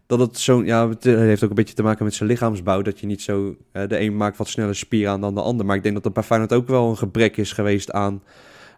Dat 0.06 0.18
het 0.18 0.38
zo'n, 0.38 0.64
ja, 0.64 0.88
het 0.88 1.06
eh, 1.06 1.14
heeft 1.14 1.42
ook 1.42 1.50
een 1.50 1.56
beetje 1.56 1.74
te 1.74 1.82
maken 1.82 2.04
met 2.04 2.14
zijn 2.14 2.28
lichaamsbouw. 2.28 2.82
Dat 2.82 3.00
je 3.00 3.06
niet 3.06 3.22
zo, 3.22 3.56
eh, 3.72 3.88
de 3.88 4.00
een 4.00 4.16
maakt 4.16 4.36
wat 4.36 4.48
sneller 4.48 4.76
spieren 4.76 5.12
aan 5.12 5.20
dan 5.20 5.34
de 5.34 5.40
ander. 5.40 5.66
Maar 5.66 5.76
ik 5.76 5.82
denk 5.82 5.94
dat 5.94 6.04
dat 6.04 6.12
bij 6.12 6.22
Feyenoord 6.22 6.52
ook 6.52 6.68
wel 6.68 6.88
een 6.88 6.96
gebrek 6.96 7.36
is 7.36 7.52
geweest 7.52 7.92
aan, 7.92 8.22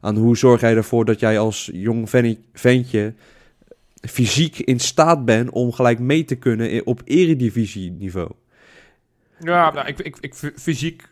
aan 0.00 0.16
hoe 0.16 0.36
zorg 0.36 0.60
jij 0.60 0.76
ervoor 0.76 1.04
dat 1.04 1.20
jij 1.20 1.38
als 1.38 1.70
jong 1.72 2.10
ventje 2.52 3.14
fysiek 4.00 4.58
in 4.58 4.80
staat 4.80 5.24
bent 5.24 5.50
om 5.50 5.72
gelijk 5.72 5.98
mee 5.98 6.24
te 6.24 6.34
kunnen 6.34 6.86
op 6.86 7.02
eredivisie 7.04 7.90
niveau. 7.90 8.30
Ja, 9.38 9.70
nou, 9.70 9.86
ik, 9.86 9.98
ik, 9.98 10.16
ik, 10.20 10.34
fysiek 10.56 11.08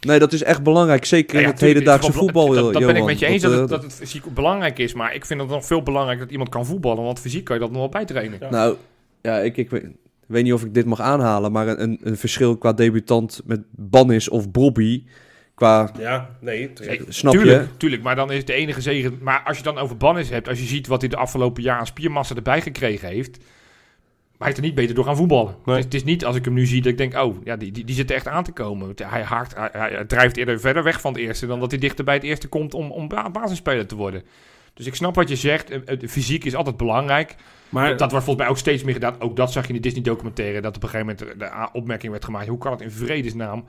Nee, 0.00 0.18
dat 0.18 0.32
is 0.32 0.42
echt 0.42 0.62
belangrijk. 0.62 1.04
Zeker 1.04 1.34
in 1.34 1.40
Ja, 1.40 1.46
ja, 1.46 1.50
het 1.50 1.58
tuurlijk, 1.58 1.78
hedendaagse 1.78 2.10
het 2.10 2.20
voetbal, 2.20 2.46
Dat, 2.46 2.72
dat 2.72 2.86
ben 2.86 2.96
ik 2.96 3.04
met 3.04 3.18
je 3.18 3.26
eens 3.26 3.42
Dat, 3.42 3.50
dat, 3.50 3.60
eh, 3.60 3.60
het, 3.60 3.70
dat 3.70 3.82
het 3.82 3.94
fysiek 3.94 4.34
belangrijk 4.34 4.78
is. 4.78 4.94
Maar 4.94 5.14
ik 5.14 5.26
vind 5.26 5.40
het 5.40 5.48
nog 5.48 5.66
veel 5.66 5.82
belangrijker 5.82 6.24
dat 6.24 6.32
iemand 6.32 6.50
kan 6.50 6.66
voetballen. 6.66 7.04
Want 7.04 7.20
fysiek 7.20 7.44
kan 7.44 7.56
je 7.56 7.62
dat 7.62 7.70
nog 7.70 7.80
wel 7.80 7.88
bijtrainen. 7.88 8.38
Ja. 8.40 8.50
Nou, 8.50 8.76
ja, 9.22 9.38
ik, 9.38 9.56
ik 9.56 9.70
weet, 9.70 9.84
weet 10.26 10.44
niet 10.44 10.52
of 10.52 10.64
ik 10.64 10.74
dit 10.74 10.86
mag 10.86 11.00
aanhalen, 11.00 11.52
maar 11.52 11.68
een, 11.68 11.98
een 12.02 12.16
verschil 12.16 12.56
qua 12.56 12.72
debutant 12.72 13.40
met 13.44 13.60
Bannis 13.70 14.28
of 14.28 14.50
Bobby 14.50 15.04
qua, 15.56 15.90
Ja, 15.98 16.30
nee. 16.40 16.70
snap 17.08 17.32
tuurlijk, 17.32 17.60
je? 17.60 17.76
Tuurlijk, 17.76 18.02
maar 18.02 18.16
dan 18.16 18.32
is 18.32 18.44
de 18.44 18.52
enige 18.52 18.80
zegen... 18.80 19.18
Maar 19.20 19.42
als 19.44 19.56
je 19.56 19.62
dan 19.62 19.78
over 19.78 19.96
Bannis 19.96 20.28
hebt, 20.28 20.48
als 20.48 20.58
je 20.58 20.66
ziet 20.66 20.86
wat 20.86 21.00
hij 21.00 21.10
de 21.10 21.16
afgelopen 21.16 21.62
jaar 21.62 21.78
aan 21.78 21.86
spiermassa 21.86 22.34
erbij 22.34 22.60
gekregen 22.60 23.08
heeft... 23.08 23.38
Maar 24.38 24.48
hij 24.48 24.56
is 24.56 24.62
er 24.62 24.62
niet 24.68 24.74
beter 24.74 24.94
door 24.94 25.04
gaan 25.04 25.16
voetballen. 25.16 25.54
Nee. 25.64 25.76
Het, 25.76 25.78
is, 25.78 25.84
het 25.84 25.94
is 25.94 26.04
niet 26.04 26.24
als 26.24 26.36
ik 26.36 26.44
hem 26.44 26.54
nu 26.54 26.66
zie 26.66 26.82
dat 26.82 26.92
ik 26.92 26.98
denk, 26.98 27.14
oh, 27.14 27.36
ja, 27.44 27.56
die, 27.56 27.72
die, 27.72 27.84
die 27.84 27.94
zit 27.94 28.10
er 28.10 28.16
echt 28.16 28.28
aan 28.28 28.44
te 28.44 28.52
komen. 28.52 28.92
Hij, 29.02 29.22
haakt, 29.22 29.54
hij, 29.56 29.68
hij- 29.72 30.04
drijft 30.04 30.36
eerder 30.36 30.60
verder 30.60 30.82
weg 30.82 31.00
van 31.00 31.12
het 31.12 31.20
eerste 31.22 31.46
dan 31.46 31.60
dat 31.60 31.70
hij 31.70 31.80
dichter 31.80 32.04
bij 32.04 32.14
het 32.14 32.22
eerste 32.22 32.48
komt 32.48 32.74
om, 32.74 32.90
om 32.90 33.08
ba- 33.08 33.30
basisspeler 33.30 33.86
te 33.86 33.94
worden. 33.96 34.22
Dus 34.74 34.86
ik 34.86 34.94
snap 34.94 35.14
wat 35.14 35.28
je 35.28 35.36
zegt. 35.36 35.70
eh, 35.70 35.80
eh, 35.84 36.08
Fysiek 36.08 36.44
is 36.44 36.54
altijd 36.54 36.76
belangrijk. 36.76 37.34
Maar 37.68 37.88
dat 37.96 38.10
wordt 38.10 38.24
volgens 38.24 38.36
mij 38.36 38.48
ook 38.48 38.58
steeds 38.58 38.82
meer 38.82 38.94
gedaan. 38.94 39.20
Ook 39.20 39.36
dat 39.36 39.52
zag 39.52 39.62
je 39.62 39.68
in 39.68 39.74
de 39.74 39.80
Disney-documentaire. 39.80 40.60
Dat 40.60 40.76
op 40.76 40.82
een 40.82 40.88
gegeven 40.88 41.16
moment 41.18 41.38
de 41.40 41.68
opmerking 41.72 42.12
werd 42.12 42.24
gemaakt. 42.24 42.46
Hoe 42.48 42.58
kan 42.58 42.72
het 42.72 42.80
in 42.80 42.90
vredesnaam 42.90 43.64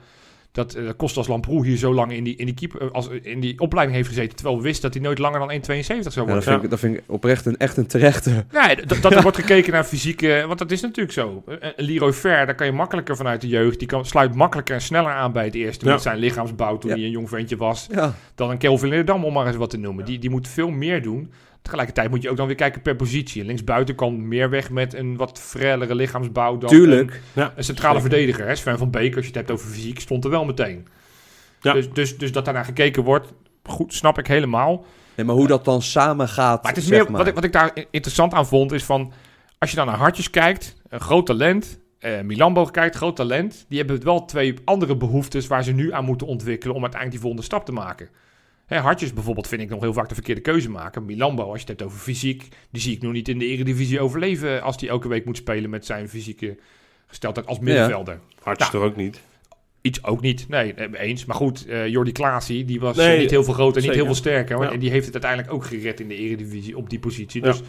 dat 0.52 0.74
eh 0.74 0.84
Kostas 0.96 1.28
Lamproe 1.28 1.66
hier 1.66 1.76
zo 1.76 1.94
lang 1.94 2.12
in 2.12 2.24
die, 2.24 2.36
in, 2.36 2.46
die 2.46 2.54
keeper, 2.54 2.80
eh, 2.82 2.90
als, 2.90 3.08
in 3.22 3.40
die 3.40 3.58
opleiding 3.60 3.96
heeft 3.96 4.08
gezeten. 4.08 4.36
Terwijl 4.36 4.56
we 4.56 4.62
wisten 4.62 4.82
dat 4.82 4.94
hij 4.94 5.02
nooit 5.02 5.18
langer 5.18 5.38
dan 5.38 5.50
1,72 5.50 5.56
zou 5.86 5.96
Ja, 5.98 6.04
dat, 6.04 6.14
worden. 6.26 6.42
vind 6.42 6.62
ik, 6.62 6.70
dat 6.70 6.78
vind 6.78 6.96
ik 6.96 7.02
oprecht 7.06 7.46
een, 7.46 7.56
echt 7.56 7.76
een 7.76 7.86
terechte. 7.86 8.44
Nee, 8.52 8.76
dat, 8.86 9.02
dat 9.02 9.14
er 9.14 9.22
wordt 9.28 9.38
gekeken 9.38 9.72
naar 9.72 9.84
fysieke... 9.84 10.44
Want 10.46 10.58
dat 10.58 10.70
is 10.70 10.80
natuurlijk 10.80 11.12
zo. 11.14 11.44
Leroy 11.76 12.12
Fer, 12.12 12.46
daar 12.46 12.54
kan 12.54 12.66
je 12.66 12.72
makkelijker 12.72 13.16
vanuit 13.16 13.40
de 13.40 13.48
jeugd. 13.48 13.78
Die 13.78 13.88
kan, 13.88 14.04
sluit 14.06 14.34
makkelijker 14.34 14.74
en 14.74 14.80
sneller 14.80 15.12
aan 15.12 15.32
bij 15.32 15.44
het 15.44 15.54
eerste. 15.54 15.84
Ja. 15.86 15.92
Met 15.92 16.02
zijn 16.02 16.18
lichaamsbouw 16.18 16.78
toen 16.78 16.90
Ja. 16.90 16.96
hij 16.96 17.04
een 17.04 17.10
jong 17.10 17.28
ventje 17.28 17.56
was. 17.56 17.86
Ja, 17.90 18.14
Dan 18.34 18.50
een 18.50 18.58
Kelvin 18.58 18.88
Leerdam, 18.88 19.24
om 19.24 19.32
maar 19.32 19.46
eens 19.46 19.56
wat 19.56 19.70
te 19.70 19.76
noemen. 19.78 20.04
Die, 20.04 20.18
die 20.18 20.30
moet 20.30 20.48
veel 20.48 20.70
meer 20.70 21.02
doen. 21.02 21.30
Tegelijkertijd 21.62 22.10
moet 22.10 22.22
je 22.22 22.30
ook 22.30 22.36
dan 22.36 22.46
weer 22.46 22.56
kijken 22.56 22.82
per 22.82 22.96
positie. 22.96 23.44
Linksbuiten 23.44 23.94
kan 23.94 24.28
meer 24.28 24.50
weg 24.50 24.70
met 24.70 24.94
een 24.94 25.16
wat 25.16 25.40
frellere 25.40 25.94
lichaamsbouw 25.94 26.58
dan 26.58 26.70
tuurlijk. 26.70 27.20
ja, 27.32 27.44
een, 27.44 27.50
een 27.56 27.64
centrale 27.64 28.00
zeker. 28.00 28.10
verdediger. 28.10 28.46
Hè? 28.46 28.54
Sven 28.54 28.78
van 28.78 28.90
Beek, 28.90 29.16
als 29.16 29.20
je 29.24 29.30
het 29.30 29.36
hebt 29.36 29.50
over 29.50 29.68
fysiek, 29.68 30.00
stond 30.00 30.24
er 30.24 30.30
wel 30.30 30.44
meteen. 30.44 30.86
Ja. 31.60 31.72
Dus, 31.72 31.92
dus, 31.92 32.18
dus 32.18 32.32
dat 32.32 32.44
daarnaar 32.44 32.64
gekeken 32.64 33.02
wordt, 33.02 33.32
goed, 33.62 33.94
snap 33.94 34.18
ik 34.18 34.26
helemaal. 34.26 34.84
Nee, 35.14 35.26
maar 35.26 35.34
hoe 35.34 35.46
dat 35.46 35.64
dan 35.64 35.82
samen 35.82 36.28
gaat. 36.28 36.62
Maar 36.62 36.72
het 36.72 36.80
is 36.80 36.86
zeg 36.86 36.98
meer, 36.98 37.10
maar. 37.10 37.18
Wat, 37.18 37.28
ik, 37.28 37.34
wat 37.34 37.44
ik 37.44 37.52
daar 37.52 37.72
interessant 37.90 38.34
aan 38.34 38.46
vond, 38.46 38.72
is 38.72 38.84
van... 38.84 39.12
Als 39.58 39.70
je 39.70 39.76
dan 39.76 39.86
naar 39.86 39.96
Hartjes 39.96 40.30
kijkt, 40.30 40.76
een 40.88 41.00
groot 41.00 41.26
talent... 41.26 41.78
eh 41.98 42.20
Milambo 42.20 42.64
kijkt, 42.64 42.96
groot 42.96 43.16
talent. 43.16 43.64
Die 43.68 43.78
hebben 43.78 44.04
wel 44.04 44.24
twee 44.24 44.54
andere 44.64 44.96
behoeftes 44.96 45.46
waar 45.46 45.64
ze 45.64 45.72
nu 45.72 45.92
aan 45.92 46.04
moeten 46.04 46.26
ontwikkelen... 46.26 46.74
om 46.74 46.82
uiteindelijk 46.82 47.10
die 47.10 47.20
volgende 47.20 47.46
stap 47.46 47.64
te 47.64 47.72
maken. 47.72 48.08
Hè, 48.68 48.78
Hartjes 48.78 49.12
bijvoorbeeld 49.12 49.48
vind 49.48 49.62
ik 49.62 49.68
nog 49.68 49.80
heel 49.80 49.92
vaak 49.92 50.08
de 50.08 50.14
verkeerde 50.14 50.40
keuze 50.40 50.70
maken. 50.70 51.04
Milambo, 51.04 51.42
als 51.42 51.52
je 51.52 51.58
het 51.58 51.68
hebt 51.68 51.82
over 51.82 51.98
fysiek... 51.98 52.48
die 52.70 52.82
zie 52.82 52.94
ik 52.96 53.02
nog 53.02 53.12
niet 53.12 53.28
in 53.28 53.38
de 53.38 53.46
eredivisie 53.46 54.00
overleven... 54.00 54.62
als 54.62 54.78
die 54.78 54.88
elke 54.88 55.08
week 55.08 55.24
moet 55.24 55.36
spelen 55.36 55.70
met 55.70 55.86
zijn 55.86 56.08
fysieke 56.08 56.56
gesteldheid 57.06 57.46
als 57.46 57.58
middenvelder. 57.58 58.20
Hartje 58.42 58.64
Ja. 58.64 58.70
toch 58.70 58.82
ook 58.82 58.96
niet. 58.96 59.20
Iets 59.80 60.04
ook 60.04 60.20
niet, 60.20 60.48
nee, 60.48 60.74
eh, 60.74 61.00
eens. 61.08 61.24
Maar 61.24 61.36
goed, 61.36 61.66
eh 61.66 61.86
Jordi 61.86 62.12
Klaasie, 62.12 62.64
die 62.64 62.80
was 62.80 62.96
Nee, 62.96 63.18
niet 63.18 63.30
heel 63.30 63.44
veel 63.44 63.54
groter 63.54 63.76
en 63.82 63.86
niet 63.88 63.96
heel 63.96 64.04
veel 64.04 64.14
sterker. 64.14 64.62
Ja. 64.62 64.72
En 64.72 64.78
die 64.78 64.90
heeft 64.90 65.04
het 65.04 65.14
uiteindelijk 65.14 65.52
ook 65.52 65.64
gered 65.64 66.00
in 66.00 66.08
de 66.08 66.14
eredivisie 66.16 66.76
op 66.76 66.90
die 66.90 66.98
positie. 66.98 67.42
Ja. 67.44 67.50
Dus 67.50 67.60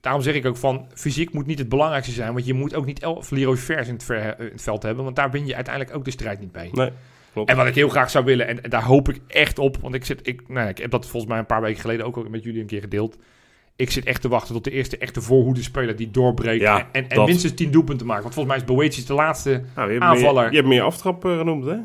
daarom 0.00 0.22
zeg 0.22 0.34
ik 0.34 0.46
ook 0.46 0.56
van, 0.56 0.86
fysiek 0.94 1.32
moet 1.32 1.46
niet 1.46 1.58
het 1.58 1.68
belangrijkste 1.68 2.12
zijn. 2.12 2.32
Want 2.32 2.46
je 2.46 2.54
moet 2.54 2.74
ook 2.74 2.86
niet 2.86 2.98
elf 3.02 3.30
Leroy 3.30 3.56
Vers 3.56 3.88
in 3.88 3.94
het, 3.94 4.04
ver- 4.04 4.40
in 4.40 4.44
het 4.52 4.62
veld 4.62 4.82
hebben. 4.82 5.04
Want 5.04 5.16
daar 5.16 5.30
win 5.30 5.46
je 5.46 5.54
uiteindelijk 5.54 5.96
ook 5.96 6.04
de 6.04 6.10
strijd 6.10 6.40
niet 6.40 6.52
mee. 6.52 6.70
Nee, 6.72 6.90
klopt. 7.34 7.50
En 7.50 7.56
wat 7.56 7.66
ik 7.66 7.74
heel 7.74 7.88
graag 7.88 8.10
zou 8.10 8.24
willen, 8.24 8.46
en, 8.46 8.62
en 8.62 8.70
daar 8.70 8.84
hoop 8.84 9.08
ik 9.08 9.20
echt 9.26 9.58
op. 9.58 9.76
Want 9.80 9.94
ik, 9.94 10.04
zit, 10.04 10.26
ik, 10.26 10.48
nou, 10.48 10.68
ik 10.68 10.78
heb 10.78 10.90
dat 10.90 11.06
volgens 11.06 11.30
mij 11.30 11.40
een 11.40 11.46
paar 11.46 11.60
weken 11.60 11.80
geleden 11.80 12.06
ook 12.06 12.16
al 12.16 12.24
met 12.30 12.44
jullie 12.44 12.60
een 12.60 12.66
keer 12.66 12.80
gedeeld. 12.80 13.18
Ik 13.76 13.90
zit 13.90 14.04
echt 14.04 14.20
te 14.20 14.28
wachten 14.28 14.54
tot 14.54 14.64
de 14.64 14.70
eerste 14.70 14.98
echte 14.98 15.20
voorhoedenspeler 15.20 15.96
die 15.96 16.10
doorbreekt. 16.10 16.60
Ja, 16.60 16.88
en 16.92 17.08
en, 17.08 17.24
minstens 17.24 17.54
10 17.54 17.70
doelpunten 17.70 18.06
maakt. 18.06 18.22
Want 18.22 18.34
volgens 18.34 18.54
mij 18.54 18.64
is 18.64 18.74
Boetius 18.74 19.06
de 19.06 19.14
laatste 19.14 19.62
Nou, 19.74 19.92
je 19.92 20.00
aanvaller. 20.00 20.42
Meer, 20.42 20.50
je 20.50 20.56
hebt 20.56 20.68
meer 20.68 20.82
aftrap 20.82 21.24
genoemd, 21.24 21.64
hè? 21.64 21.76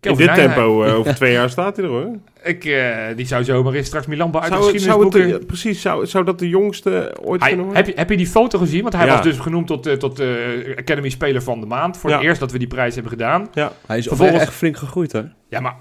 In 0.00 0.04
Kelvin 0.10 0.26
dit 0.26 0.36
Nijhuis. 0.36 0.54
tempo, 0.56 0.84
eh, 0.84 0.98
over 0.98 1.14
twee 1.14 1.32
jaar 1.32 1.50
staat 1.50 1.76
hij 1.76 1.84
er 1.84 1.90
hoor. 1.90 2.08
Ik, 2.42 2.64
eh, 2.64 2.96
die 3.16 3.26
zou 3.26 3.44
zomaar 3.44 3.72
eens 3.72 3.86
straks 3.86 4.06
Milan 4.06 4.34
uit 4.40 4.52
Zou, 4.82 5.04
het, 5.04 5.14
eh, 5.14 5.46
precies, 5.46 5.80
zou, 5.80 6.06
zou 6.06 6.24
dat 6.24 6.38
de 6.38 6.48
jongste 6.48 7.16
ooit 7.22 7.40
Hij- 7.40 7.48
kunnen 7.48 7.66
worden? 7.66 7.84
heb, 7.84 7.94
je, 7.94 8.00
heb 8.00 8.10
je 8.10 8.16
die 8.16 8.26
foto 8.26 8.58
gezien? 8.58 8.82
Want 8.82 8.94
hij 8.94 9.06
Ja. 9.06 9.12
was 9.12 9.22
dus 9.22 9.38
genoemd 9.38 9.66
tot, 9.66 10.00
tot 10.00 10.18
eh, 10.20 10.28
Academy 10.76 11.08
Speler 11.08 11.42
van 11.42 11.60
de 11.60 11.66
Maand. 11.66 11.96
Voor 11.96 12.10
Ja. 12.10 12.16
het 12.16 12.24
eerst 12.24 12.40
dat 12.40 12.52
we 12.52 12.58
die 12.58 12.66
prijs 12.68 12.94
hebben 12.94 13.12
gedaan. 13.12 13.48
Ja, 13.52 13.72
Hij 13.86 13.98
is 13.98 14.06
Vervolgens- 14.06 14.42
echt 14.42 14.52
flink 14.52 14.76
gegroeid, 14.76 15.12
hè? 15.12 15.22
Ja, 15.48 15.60
maar 15.60 15.74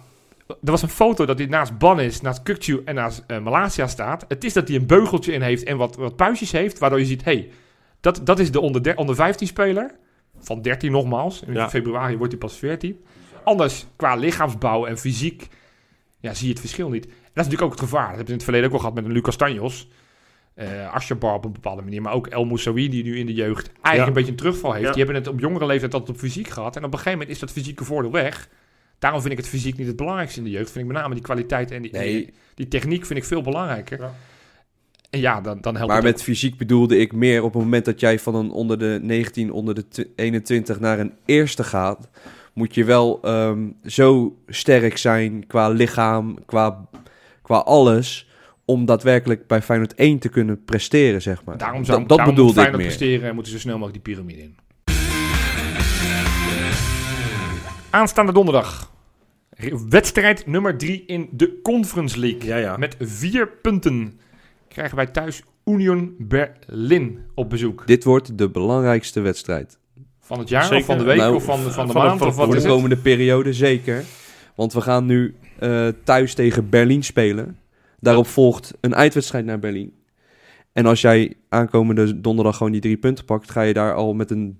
er 0.47 0.55
was 0.71 0.81
een 0.81 0.89
foto 0.89 1.25
dat 1.25 1.37
hij 1.37 1.47
naast 1.47 1.77
Bannis, 1.77 2.21
naast 2.21 2.43
Kukcu 2.43 2.81
en 2.85 2.95
naast 2.95 3.23
eh, 3.27 3.39
Malaysia 3.39 3.87
staat. 3.87 4.25
Het 4.27 4.43
is 4.43 4.53
dat 4.53 4.67
hij 4.67 4.77
een 4.77 4.85
beugeltje 4.87 5.33
in 5.33 5.41
heeft 5.41 5.63
en 5.63 5.77
wat, 5.77 5.95
wat 5.95 6.15
puistjes 6.15 6.51
heeft. 6.51 6.79
Waardoor 6.79 6.99
je 6.99 7.05
ziet, 7.05 7.23
hey, 7.23 7.49
dat, 8.01 8.21
dat 8.23 8.39
is 8.39 8.51
de 8.51 8.59
onder, 8.59 8.83
der- 8.83 8.97
onder 8.97 9.15
15 9.15 9.47
speler. 9.47 9.91
Van 10.39 10.61
13 10.61 10.91
nogmaals. 10.91 11.43
In 11.47 11.53
Ja. 11.53 11.69
februari 11.69 12.17
wordt 12.17 12.31
hij 12.31 12.41
pas 12.41 12.57
14. 12.57 13.03
Anders, 13.47 13.85
qua 13.95 14.15
lichaamsbouw 14.15 14.85
en 14.85 14.97
fysiek, 14.97 15.47
ja, 16.19 16.33
zie 16.33 16.45
je 16.45 16.51
het 16.51 16.59
verschil 16.59 16.89
niet. 16.89 17.05
En 17.05 17.11
dat 17.11 17.17
is 17.19 17.33
natuurlijk 17.35 17.61
ook 17.61 17.71
het 17.71 17.79
gevaar. 17.79 18.07
Dat 18.07 18.15
hebben 18.15 18.25
we 18.25 18.31
in 18.31 18.35
het 18.37 18.43
verleden 18.43 18.67
ook 18.67 18.73
al 18.73 18.79
gehad 18.79 18.95
met 18.95 19.05
een 19.05 19.11
Lucas 19.11 19.35
Tanjos. 19.35 19.87
eh 20.53 20.93
Ashabar 20.93 21.33
op 21.33 21.45
een 21.45 21.51
bepaalde 21.51 21.81
manier. 21.81 22.01
Maar 22.01 22.13
ook 22.13 22.27
El 22.27 22.45
Moussaoui, 22.45 22.89
die 22.89 23.03
nu 23.03 23.17
in 23.17 23.25
de 23.25 23.33
jeugd 23.33 23.65
eigenlijk 23.67 23.97
Ja. 23.97 24.07
een 24.07 24.13
beetje 24.13 24.31
een 24.31 24.37
terugval 24.37 24.71
heeft. 24.73 24.85
Ja. 24.85 24.91
Die 24.93 25.03
hebben 25.03 25.21
het 25.21 25.27
op 25.27 25.39
jongere 25.39 25.65
leeftijd 25.65 25.93
altijd 25.93 26.11
op 26.11 26.17
fysiek 26.17 26.47
gehad. 26.49 26.75
En 26.75 26.83
op 26.83 26.91
een 26.91 26.97
gegeven 26.97 27.11
moment 27.19 27.29
is 27.35 27.39
dat 27.39 27.51
fysieke 27.51 27.83
voordeel 27.83 28.11
weg. 28.11 28.49
Daarom 28.99 29.19
vind 29.21 29.31
ik 29.33 29.39
het 29.39 29.47
fysiek 29.47 29.77
niet 29.77 29.87
het 29.87 29.95
belangrijkste 29.95 30.39
in 30.39 30.45
de 30.45 30.51
jeugd. 30.51 30.71
Vind 30.71 30.85
ik 30.85 30.91
met 30.91 31.01
name 31.01 31.13
die 31.13 31.23
kwaliteit 31.23 31.71
en 31.71 31.81
die, 31.81 31.91
Nee. 31.91 32.13
die, 32.13 32.33
die 32.55 32.67
techniek 32.67 33.05
vind 33.05 33.19
ik 33.19 33.25
veel 33.25 33.41
belangrijker. 33.41 33.99
Ja. 33.99 34.13
En 35.09 35.19
ja, 35.19 35.41
dan, 35.41 35.61
dan 35.61 35.75
helpt 35.75 35.91
Maar 35.91 36.03
met 36.03 36.23
fysiek 36.23 36.57
bedoelde 36.57 36.97
ik 36.97 37.13
meer 37.13 37.43
op 37.43 37.53
het 37.53 37.63
moment 37.63 37.85
dat 37.85 37.99
jij 37.99 38.19
van 38.19 38.35
een 38.35 38.51
onder 38.51 38.79
de 38.79 38.99
19, 39.01 39.51
onder 39.51 39.75
de 39.75 39.87
tw- 39.87 40.01
21 40.15 40.79
naar 40.79 40.99
een 40.99 41.13
eerste 41.25 41.63
gaat, 41.63 42.09
moet 42.57 42.75
je 42.75 42.83
wel 42.83 43.19
ehm, 43.21 43.69
zo 43.85 44.37
sterk 44.47 44.97
zijn 44.97 45.47
qua 45.47 45.69
lichaam, 45.69 46.45
qua, 46.45 46.87
qua 47.41 47.57
alles, 47.57 48.29
om 48.65 48.85
daadwerkelijk 48.85 49.47
bij 49.47 49.61
Feyenoord 49.61 49.95
1 49.95 50.19
te 50.19 50.29
kunnen 50.29 50.63
presteren, 50.63 51.21
zeg 51.21 51.43
maar. 51.43 51.57
Daarom, 51.57 51.85
zou, 51.85 51.99
dat 51.99 52.07
dat 52.07 52.17
daarom 52.17 52.35
bedoelde 52.35 52.61
ik 52.61 52.71
meer. 52.71 52.85
presteren 52.85 53.29
en 53.29 53.33
moeten 53.33 53.51
ze 53.51 53.57
zo 53.57 53.63
snel 53.63 53.77
mogelijk 53.77 54.05
die 54.05 54.13
piramide 54.13 54.41
in. 54.41 54.57
Aanstaande 57.89 58.31
donderdag. 58.31 58.91
Wedstrijd 59.89 60.47
nummer 60.47 60.77
3 60.77 61.03
in 61.05 61.29
de 61.31 61.59
Conference 61.61 62.19
League. 62.19 62.45
ja, 62.45 62.57
ja. 62.57 62.77
Met 62.77 62.95
vier 62.99 63.47
punten 63.47 64.19
krijgen 64.67 64.95
wij 64.95 65.07
thuis 65.07 65.43
Union 65.65 66.15
Berlin 66.17 67.19
op 67.33 67.49
bezoek. 67.49 67.87
Dit 67.87 68.03
wordt 68.03 68.37
de 68.37 68.49
belangrijkste 68.49 69.19
wedstrijd. 69.19 69.79
Van 70.27 70.39
het 70.39 70.49
jaar 70.49 70.61
Zeker. 70.63 70.77
of 70.77 70.85
van 70.85 70.97
de 70.97 71.03
week 71.03 71.17
Nou, 71.17 71.35
of 71.35 71.43
van, 71.43 71.57
van 71.59 71.65
de 71.67 71.71
van 71.73 71.87
de- 71.87 71.93
maand? 71.93 72.19
van- 72.19 72.27
of 72.27 72.35
wat 72.35 72.45
Voor 72.45 72.55
is 72.55 72.61
de 72.63 72.67
komende 72.69 72.97
periode 72.97 73.53
zeker. 73.53 74.03
Want 74.55 74.73
we 74.73 74.81
gaan 74.81 75.05
nu 75.05 75.35
eh, 75.59 75.87
thuis 76.03 76.33
tegen 76.33 76.69
Berlin 76.69 77.03
spelen. 77.03 77.57
Daarop 77.99 78.27
volgt 78.27 78.73
een 78.81 78.95
uitwedstrijd 78.95 79.45
naar 79.45 79.59
Berlin. 79.59 79.93
En 80.73 80.85
als 80.85 81.01
jij 81.01 81.33
aankomende 81.49 82.21
donderdag 82.21 82.57
gewoon 82.57 82.71
die 82.71 82.81
drie 82.81 82.97
punten 82.97 83.25
pakt, 83.25 83.51
ga 83.51 83.61
je 83.61 83.73
daar 83.73 83.93
al 83.93 84.13
met 84.13 84.31
een 84.31 84.59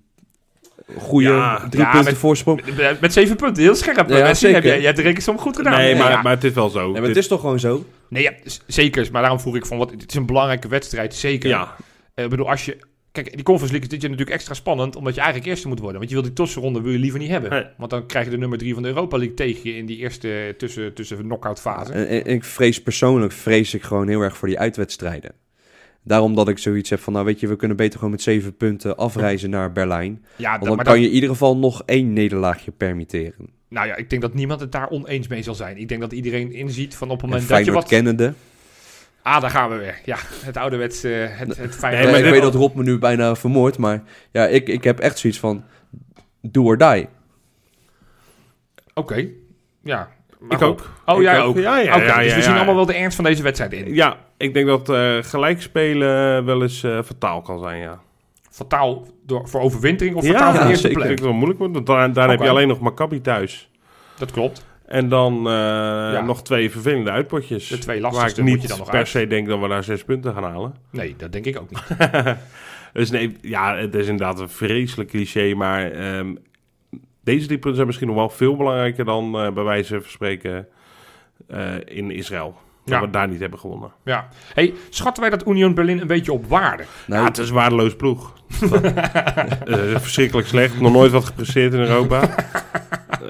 goede 0.98 1.28
Ja, 1.30 1.68
drie 1.70 1.84
ja, 1.84 1.92
punten 1.92 2.12
met- 2.12 2.20
voorsprong. 2.20 2.62
Met, 2.78 3.02
met 3.02 3.14
zeven 3.14 3.36
punten, 3.36 3.64
heel 3.64 3.76
scherp. 3.76 4.10
Ja, 4.10 4.34
zeker. 4.34 4.56
Heb 4.56 4.64
jij, 4.64 4.76
jij 4.76 4.86
hebt 4.86 4.98
de 4.98 5.04
rekensom 5.04 5.38
goed 5.38 5.56
gedaan. 5.58 5.78
nee, 5.78 5.96
maar, 5.96 6.12
ja. 6.12 6.22
maar 6.22 6.34
het 6.34 6.44
is 6.44 6.54
wel 6.54 6.70
zo. 6.70 6.80
Nee, 6.84 6.92
maar 6.92 7.00
Dit- 7.02 7.10
het 7.10 7.18
is 7.18 7.28
toch 7.28 7.40
gewoon 7.40 7.60
zo? 7.60 7.86
Nee, 8.10 8.24
ja, 8.24 8.34
zeker. 8.68 9.08
Maar 9.12 9.22
daarom 9.22 9.40
vroeg 9.40 9.56
ik 9.56 9.66
van, 9.66 9.78
wat, 9.78 9.92
het 9.92 10.06
is 10.10 10.16
een 10.16 10.26
belangrijke 10.26 10.68
wedstrijd, 10.68 11.16
zeker. 11.16 11.50
ja, 11.50 11.76
Eh, 12.14 12.24
Ik 12.24 12.30
bedoel, 12.30 12.50
als 12.50 12.66
je... 12.66 12.78
Kijk, 13.24 13.36
die 13.36 13.44
Conference 13.44 13.74
League 13.74 13.82
is 13.82 13.94
dit 13.94 14.02
jaar 14.02 14.10
natuurlijk 14.12 14.38
extra 14.38 14.54
spannend, 14.54 14.96
omdat 14.96 15.14
je 15.16 15.20
eigenlijk 15.22 15.50
eerste 15.50 15.68
moet 15.68 15.80
worden. 15.80 15.98
Want 15.98 16.10
je 16.10 16.16
wil 16.16 16.26
die 16.26 16.34
tussenronde 16.34 16.82
wil 16.82 16.92
je 16.92 16.98
liever 17.00 17.20
niet 17.20 17.30
hebben. 17.30 17.50
Nee. 17.50 17.64
Want 17.78 17.90
dan 17.90 18.06
krijg 18.06 18.26
je 18.26 18.32
de 18.32 18.38
nummer 18.38 18.58
drie 18.58 18.74
van 18.74 18.84
de 18.84 18.90
Europa 18.90 19.18
League 19.18 19.36
tegen 19.36 19.70
je 19.72 19.78
in 19.78 19.86
die 19.86 19.98
eerste 19.98 20.54
tussen, 20.58 20.94
tussen 20.94 21.18
knock-out 21.18 21.60
fase. 21.60 21.92
En, 21.94 22.08
en 22.26 22.34
ik 22.34 22.44
vrees 22.44 22.82
persoonlijk, 22.82 23.32
vrees 23.32 23.74
ik 23.74 23.84
gewoon 23.84 24.08
heel 24.08 24.22
erg 24.22 24.38
voor 24.38 24.48
die 24.48 24.60
uitwedstrijden. 24.60 25.32
Daarom 26.04 26.36
dat 26.36 26.48
ik 26.50 26.58
zoiets 26.58 26.90
heb 26.90 27.00
van, 27.00 27.14
nou 27.14 27.26
weet 27.26 27.40
je, 27.40 27.48
we 27.48 27.56
kunnen 27.56 27.78
beter 27.78 27.96
gewoon 27.96 28.12
met 28.12 28.22
zeven 28.22 28.56
punten 28.58 28.98
afreizen 28.98 29.50
naar 29.50 29.72
Berlijn. 29.72 30.26
ja, 30.36 30.50
Want 30.52 30.64
dan 30.66 30.76
maar 30.76 30.86
kan 30.86 30.94
dat- 30.94 31.04
je 31.04 31.08
in 31.10 31.14
ieder 31.16 31.30
geval 31.30 31.58
nog 31.58 31.82
één 31.86 32.14
nederlaagje 32.14 32.72
permitteren. 32.72 33.50
nou 33.70 33.88
ja, 33.88 33.96
ik 33.96 34.10
denk 34.10 34.22
dat 34.22 34.34
niemand 34.34 34.60
het 34.60 34.72
daar 34.72 34.90
oneens 34.90 35.28
mee 35.28 35.44
zal 35.44 35.56
zijn. 35.56 35.78
Ik 35.78 35.88
denk 35.88 36.02
dat 36.02 36.12
iedereen 36.12 36.52
inziet 36.52 36.96
van 36.96 37.10
op 37.10 37.14
het 37.22 37.24
En 37.24 37.30
moment 37.30 37.50
dat 37.50 37.66
je 37.66 37.72
wat... 37.72 37.88
kennende. 37.88 38.34
Ah, 39.28 39.42
daar 39.42 39.50
gaan 39.50 39.70
we 39.70 39.76
weer. 39.76 40.00
Ja, 40.06 40.18
het 40.44 40.58
ouderwets, 40.58 41.04
eh 41.04 41.12
het, 41.30 41.58
het 41.58 41.76
fijne... 41.76 41.98
Nee, 41.98 42.12
maar 42.12 42.20
ik 42.20 42.32
weet 42.32 42.42
dat 42.42 42.56
Rob 42.56 42.76
me 42.76 42.84
nu 42.84 42.98
bijna 43.00 43.36
vermoordt, 43.36 43.78
maar 43.78 44.04
ja, 44.32 44.46
ik, 44.46 44.68
ik 44.68 44.84
heb 44.84 45.00
echt 45.00 45.20
zoiets 45.20 45.40
van, 45.40 45.64
do 46.42 46.64
or 46.64 46.78
die. 46.78 47.08
Oké, 48.94 49.28
ja. 49.84 50.10
Maar 50.40 50.52
ik 50.52 50.58
goed. 50.58 50.68
ook. 50.68 50.90
Oh, 51.06 51.18
Ik 51.18 51.22
jij 51.22 51.42
ook? 51.42 51.58
Ja, 51.58 51.78
ja, 51.78 51.96
Oké, 51.96 52.06
ja, 52.06 52.18
dus 52.18 52.30
ja, 52.30 52.36
we 52.36 52.42
zien 52.42 52.52
ja. 52.52 52.58
allemaal 52.58 52.76
wel 52.76 52.86
de 52.86 52.94
ernst 52.94 53.16
van 53.16 53.26
deze 53.26 53.44
wedstrijd 53.44 53.74
in. 53.74 53.94
Ja, 53.94 54.18
ik 54.38 54.54
denk 54.54 54.68
dat 54.68 54.90
eh 54.90 55.18
gelijk 55.22 55.62
spelen 55.62 56.46
wel 56.46 56.62
eens 56.62 56.84
eh, 56.84 57.00
fataal 57.04 57.42
kan 57.42 57.60
zijn, 57.60 57.82
ja. 57.82 58.00
Fataal 58.52 59.08
door, 59.26 59.48
voor 59.48 59.62
overwintering 59.62 60.16
of 60.16 60.24
Ja, 60.26 60.32
fataal 60.32 60.50
voor 60.52 60.60
ja, 60.60 60.66
de 60.66 60.70
eerste 60.72 60.88
Ik 60.88 60.94
zeker. 60.94 61.08
denk 61.08 61.16
plek? 61.16 61.18
dat 61.18 61.18
het 61.18 61.28
wel 61.28 61.34
moeilijk 61.34 61.60
wordt, 61.60 61.74
want 61.74 61.88
daar, 61.88 62.14
daar 62.14 62.30
heb 62.30 62.42
je 62.42 62.50
alleen 62.50 62.68
nog 62.68 62.80
Maccabi 62.80 63.22
thuis. 63.22 63.70
Dat 64.18 64.32
klopt. 64.32 64.66
En 64.88 65.10
dan 65.10 65.48
eh, 65.50 66.24
nog 66.24 66.44
twee 66.44 66.72
vervelende 66.72 67.12
uitpotjes. 67.12 67.68
De 67.68 67.78
twee 67.78 68.02
Waar 68.02 68.12
lastigste 68.12 68.42
ik 68.42 68.46
moet 68.48 68.54
niet 68.56 68.62
je 68.64 68.68
dan 68.70 68.78
nog 68.78 68.90
per 68.90 68.98
uit. 68.98 69.08
se 69.08 69.28
denk 69.28 69.48
dat 69.48 69.60
we 69.60 69.68
daar 69.68 69.84
zes 69.84 70.04
punten 70.04 70.34
gaan 70.34 70.44
halen. 70.44 70.76
Nee, 70.92 71.14
dat 71.18 71.32
denk 71.32 71.46
ik 71.46 71.60
ook 71.60 71.70
niet. 71.70 71.84
Dus 72.94 73.10
nee, 73.12 73.38
ja, 73.42 73.76
het 73.76 73.96
is 73.96 74.08
inderdaad 74.08 74.40
een 74.40 74.50
vreselijk 74.50 75.10
cliché, 75.10 75.54
maar 75.54 75.92
ehm, 75.92 76.36
deze 77.24 77.46
drie 77.46 77.58
punten 77.58 77.76
zijn 77.76 77.86
misschien 77.88 78.08
nog 78.08 78.16
wel 78.16 78.30
veel 78.30 78.56
belangrijker 78.56 79.06
dan 79.06 79.40
eh, 79.40 79.52
bij 79.52 79.64
wijze 79.64 80.02
van 80.02 80.10
spreken 80.12 80.68
eh, 81.48 81.74
in 81.86 82.12
Israël. 82.12 82.56
Dat 82.86 82.96
Ja. 82.96 83.02
we 83.02 83.10
daar 83.10 83.28
niet 83.28 83.40
hebben 83.40 83.60
gewonnen. 83.60 83.92
Ja. 84.04 84.28
Hey, 84.54 84.74
schatten 84.90 85.22
wij 85.24 85.32
dat 85.32 85.48
Union 85.48 85.74
Berlin 85.74 86.00
een 86.00 86.08
beetje 86.08 86.32
op 86.32 86.46
waarde? 86.46 86.84
Nou, 87.08 87.22
ja, 87.22 87.28
het 87.28 87.38
is 87.38 87.50
een 87.50 87.56
waardeloos 87.56 87.96
ploeg. 87.96 88.34
Eh, 89.66 89.96
verschrikkelijk 89.96 90.48
slecht. 90.48 90.80
Nog 90.80 90.92
nooit 90.92 91.12
wat 91.12 91.26
gepresteerd 91.26 91.74
in 91.74 91.80
Europa. 91.80 92.30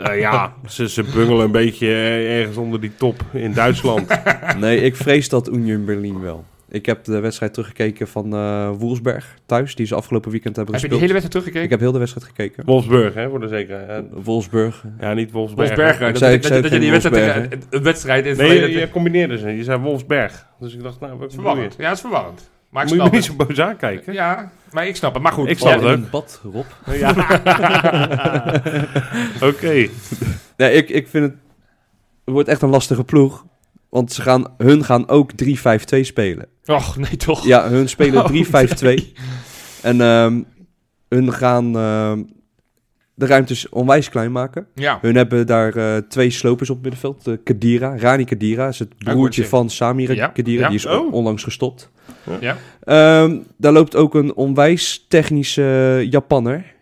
Eh, 0.03 0.19
ja, 0.19 0.53
ze, 0.67 0.89
ze 0.89 1.03
bungelen 1.03 1.45
een 1.45 1.51
beetje 1.51 1.87
eh, 1.87 2.39
ergens 2.39 2.57
onder 2.57 2.81
die 2.81 2.91
top 2.97 3.23
in 3.33 3.53
Duitsland. 3.53 4.19
nee, 4.59 4.81
ik 4.81 4.95
vrees 4.95 5.29
dat 5.29 5.49
Union 5.49 5.85
Berlin 5.85 6.21
wel. 6.21 6.45
Ik 6.69 6.85
heb 6.85 7.03
de 7.03 7.19
wedstrijd 7.19 7.53
teruggekeken 7.53 8.07
van 8.07 8.33
eh 8.33 8.69
Wolfsberg 8.77 9.37
thuis, 9.45 9.75
die 9.75 9.85
ze 9.85 9.95
afgelopen 9.95 10.31
weekend 10.31 10.55
hebben 10.55 10.73
Heb 10.73 10.83
je 10.83 10.89
gespeeld. 10.89 11.09
die 11.09 11.19
hele 11.21 11.27
wedstrijd 11.29 11.31
teruggekeken? 11.31 11.63
Ik 11.63 11.69
heb 11.69 11.79
heel 11.79 11.91
de 11.91 11.99
wedstrijd 11.99 12.27
gekeken. 12.27 12.65
Wolfsburg, 12.65 13.13
hè, 13.13 13.29
voor 13.29 13.39
de 13.39 13.47
zekerheid. 13.47 14.05
Wolfsburg. 14.23 14.83
Ja, 14.99 15.13
niet 15.13 15.31
Wolfsberg. 15.31 15.67
Wolfsberg. 15.75 15.93
Ik 15.99 16.07
Dat, 16.07 16.17
zei- 16.17 16.33
ik 16.33 16.41
dat, 16.41 16.51
zei 16.51 16.61
dat 16.61 16.71
je 16.71 16.79
die 16.79 16.91
wedstrijd, 16.91 17.67
wedstrijd 17.69 18.23
in 18.25 18.29
het 18.29 18.39
Nee, 18.39 18.59
je, 18.71 18.79
je 18.79 18.89
combineerde 18.89 19.37
ze. 19.37 19.49
Je 19.49 19.63
zei 19.63 19.79
Wolfsberg. 19.81 20.45
Dus 20.59 20.73
ik 20.73 20.83
dacht, 20.83 20.99
nou, 20.99 21.17
wat 21.17 21.33
verwarrend. 21.33 21.75
Ja, 21.77 21.83
het 21.87 21.93
is 21.95 22.01
verwarrend. 22.01 22.49
Maar 22.69 22.83
ik 22.83 22.89
Moet 22.93 23.03
je 23.03 23.09
niet 23.11 23.23
zo 23.25 23.33
boos 23.33 23.59
aankijken? 23.59 24.13
Ja, 24.13 24.51
maar 24.71 24.87
ik 24.87 24.95
snap 24.95 25.13
het. 25.13 25.23
Maar 25.23 25.31
goed. 25.31 25.49
Ik 25.49 25.57
snap 25.57 25.81
ja, 25.81 25.87
het 25.87 25.99
ook. 25.99 26.09
bad, 26.09 26.41
Rob. 26.53 26.65
Ja. 26.99 27.09
Oké. 29.49 29.87
Nee, 30.57 30.73
ik, 30.73 30.89
ik 30.89 31.07
vind 31.07 31.23
het... 31.23 31.33
Het 32.25 32.33
wordt 32.35 32.49
echt 32.49 32.61
een 32.61 32.69
lastige 32.69 33.03
ploeg. 33.03 33.45
Want 33.89 34.11
ze 34.13 34.21
gaan, 34.21 34.45
hun 34.57 34.83
gaan 34.83 35.09
ook 35.09 35.31
3-5-2 35.31 35.35
spelen. 36.01 36.45
Och, 36.65 36.97
nee 36.97 37.17
toch. 37.17 37.45
Ja, 37.45 37.69
hun 37.69 37.89
spelen 37.89 38.23
Oh, 38.25 38.31
3-5-2. 38.77 38.81
nee. 38.81 39.13
En 39.81 40.01
ehm, 40.01 40.41
hun 41.09 41.33
gaan 41.33 41.77
ehm, 41.77 42.23
de 43.13 43.25
ruimtes 43.25 43.69
onwijs 43.69 44.09
klein 44.09 44.31
maken. 44.31 44.67
Ja. 44.73 44.97
Hun 45.01 45.15
hebben 45.15 45.47
daar 45.47 45.75
eh, 45.75 45.97
twee 45.97 46.29
slopers 46.29 46.69
op 46.69 46.75
het 46.75 46.83
middenveld. 46.83 47.27
Eh, 47.27 47.33
Kadira, 47.43 47.97
Rani 47.97 48.23
Kadira 48.23 48.67
is 48.67 48.79
het 48.79 48.97
broertje 48.97 49.45
van 49.45 49.69
Samir 49.69 50.15
Ja, 50.15 50.27
Kadira. 50.27 50.61
ja. 50.61 50.67
Die 50.67 50.77
is 50.77 50.85
Oh. 50.85 51.13
onlangs 51.13 51.43
gestopt. 51.43 51.91
Ja. 52.39 52.57
Ehm, 52.83 53.37
daar 53.57 53.71
loopt 53.73 53.95
ook 53.95 54.15
een 54.15 54.35
onwijs 54.35 55.05
technische 55.07 56.05
Japanner 56.09 56.75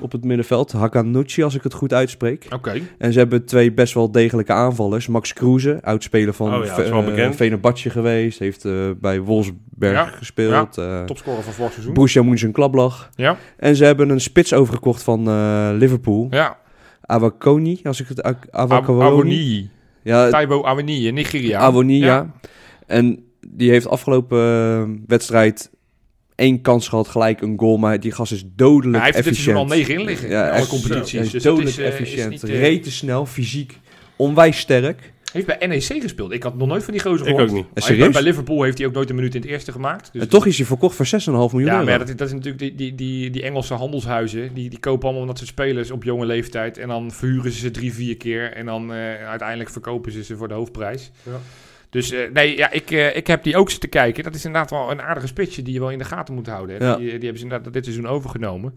op 0.00 0.12
het 0.12 0.24
middenveld. 0.24 0.72
Hakanuchi, 0.72 1.42
als 1.42 1.54
ik 1.54 1.62
het 1.62 1.74
goed 1.74 1.92
uitspreek. 1.92 2.46
Oké. 2.54 2.80
En 2.98 3.12
ze 3.12 3.18
hebben 3.18 3.44
twee 3.44 3.72
best 3.72 3.94
wel 3.94 4.10
degelijke 4.10 4.52
aanvallers. 4.52 5.06
Max 5.06 5.32
Kruse, 5.32 5.78
oudspeler 5.82 6.34
van 6.34 6.54
Oh 6.54 6.64
ja, 6.64 6.70
eh, 6.70 7.90
geweest. 7.90 8.38
Heeft 8.38 8.64
eh, 8.64 8.72
bij 9.00 9.20
Wolfsberg 9.20 9.92
Ja, 9.94 10.04
gespeeld. 10.04 10.78
eh 10.78 11.04
Topscorer 11.04 11.42
van 11.42 11.52
vorig 11.52 11.72
seizoen. 11.72 11.94
Borussia 11.94 12.22
Mönchengladbach. 12.22 13.10
Ja. 13.14 13.36
En 13.56 13.76
ze 13.76 13.84
hebben 13.84 14.08
een 14.08 14.20
spits 14.20 14.52
overgekocht 14.54 15.02
van 15.02 15.28
Liverpool. 15.76 16.26
Ja. 16.30 16.56
Awakoni, 17.00 17.80
als 17.82 18.00
ik 18.00 18.08
het... 18.08 18.22
Aw- 18.22 18.34
Awakoni. 18.50 19.70
Ja, 20.02 20.30
Taibo 20.30 20.62
in 20.76 21.14
Nigeria. 21.14 21.58
Awoni, 21.58 21.98
ja. 21.98 22.06
Ja. 22.06 22.30
En 22.86 23.27
die 23.48 23.70
heeft 23.70 23.88
afgelopen 23.88 24.38
eh, 24.38 24.88
wedstrijd 25.06 25.70
één 26.34 26.60
kans 26.60 26.88
gehad, 26.88 27.08
gelijk 27.08 27.40
een 27.40 27.58
goal. 27.58 27.76
Maar 27.76 28.00
die 28.00 28.12
gast 28.12 28.32
is 28.32 28.44
dodelijk 28.56 28.96
Hij 29.02 29.04
heeft 29.12 29.16
dit 29.16 29.26
efficiënt. 29.26 29.56
seizoen 29.56 29.70
al 29.70 29.76
negen 29.76 29.94
in 29.94 30.04
liggen. 30.04 30.28
Ja, 30.28 30.46
in 30.50 30.52
alle 30.58 30.66
competities. 30.66 31.12
Hij 31.12 31.22
is 31.24 31.30
Dus 31.30 31.42
dodelijk 31.42 31.70
is, 31.70 31.78
eh, 31.78 31.86
is 31.86 31.92
efficiënt, 31.92 32.30
niet, 32.30 32.44
eh, 32.44 32.60
rete 32.60 32.90
snel, 32.90 33.26
fysiek, 33.26 33.78
onwijs 34.16 34.58
sterk. 34.58 35.12
heeft 35.32 35.46
bij 35.46 35.66
NEC 35.66 35.82
gespeeld. 36.02 36.32
Ik 36.32 36.42
had 36.42 36.56
nog 36.56 36.68
nooit 36.68 36.84
van 36.84 36.92
die 36.92 37.02
gozer 37.02 37.26
Ik 37.26 37.32
gehoord. 37.32 37.48
ook 37.50 37.56
niet. 37.56 37.64
En 37.64 37.70
Maar 37.74 37.82
serieus? 37.82 38.12
Bij 38.12 38.22
Liverpool 38.22 38.62
heeft 38.62 38.78
hij 38.78 38.86
ook 38.86 38.92
nooit 38.92 39.08
een 39.10 39.14
minuut 39.16 39.34
in 39.34 39.40
het 39.40 39.50
eerste 39.50 39.72
gemaakt. 39.72 40.10
Dus 40.12 40.22
en 40.22 40.28
toch 40.28 40.46
is 40.46 40.56
hij 40.56 40.66
verkocht 40.66 40.96
voor 40.96 41.06
6,5 41.06 41.52
miljoen 41.52 41.70
Ja, 41.70 41.72
euro. 41.72 41.84
maar 41.84 41.92
ja, 41.92 41.98
dat, 41.98 42.08
is- 42.08 42.16
dat 42.16 42.26
is 42.26 42.32
natuurlijk 42.32 42.58
die, 42.58 42.74
die, 42.74 42.94
die, 42.94 43.30
die 43.30 43.42
Engelse 43.42 43.74
handelshuizen. 43.74 44.54
Die, 44.54 44.70
die 44.70 44.78
kopen 44.78 45.08
allemaal 45.08 45.26
dat 45.26 45.36
soort 45.38 45.50
spelers 45.50 45.90
op 45.90 46.04
jonge 46.04 46.26
leeftijd. 46.26 46.78
En 46.78 46.88
dan 46.88 47.10
verhuren 47.10 47.52
ze 47.52 47.58
ze 47.58 47.70
drie, 47.70 47.92
vier 47.92 48.16
keer. 48.16 48.52
En 48.52 48.66
dan 48.66 48.92
eh, 48.92 49.28
uiteindelijk 49.28 49.70
verkopen 49.70 50.12
ze 50.12 50.24
ze 50.24 50.36
voor 50.36 50.48
de 50.48 50.54
hoofdprijs. 50.54 51.10
Ja. 51.22 51.40
Dus 51.90 52.10
eh, 52.10 52.30
nee, 52.32 52.56
ja, 52.56 52.70
ik, 52.70 52.90
eh, 52.90 53.16
ik 53.16 53.26
heb 53.26 53.42
die 53.42 53.56
ook 53.56 53.70
zitten 53.70 53.88
kijken. 53.88 54.24
Dat 54.24 54.34
is 54.34 54.44
inderdaad 54.44 54.70
wel 54.70 54.90
een 54.90 55.02
aardige 55.02 55.26
spitsje 55.26 55.62
die 55.62 55.74
je 55.74 55.80
wel 55.80 55.90
in 55.90 55.98
de 55.98 56.04
gaten 56.04 56.34
moet 56.34 56.46
houden. 56.46 56.84
Ja. 56.84 56.96
Die, 56.96 57.04
die 57.06 57.12
hebben 57.18 57.36
ze 57.38 57.42
inderdaad 57.44 57.72
dit 57.72 57.84
seizoen 57.84 58.06
overgenomen. 58.08 58.74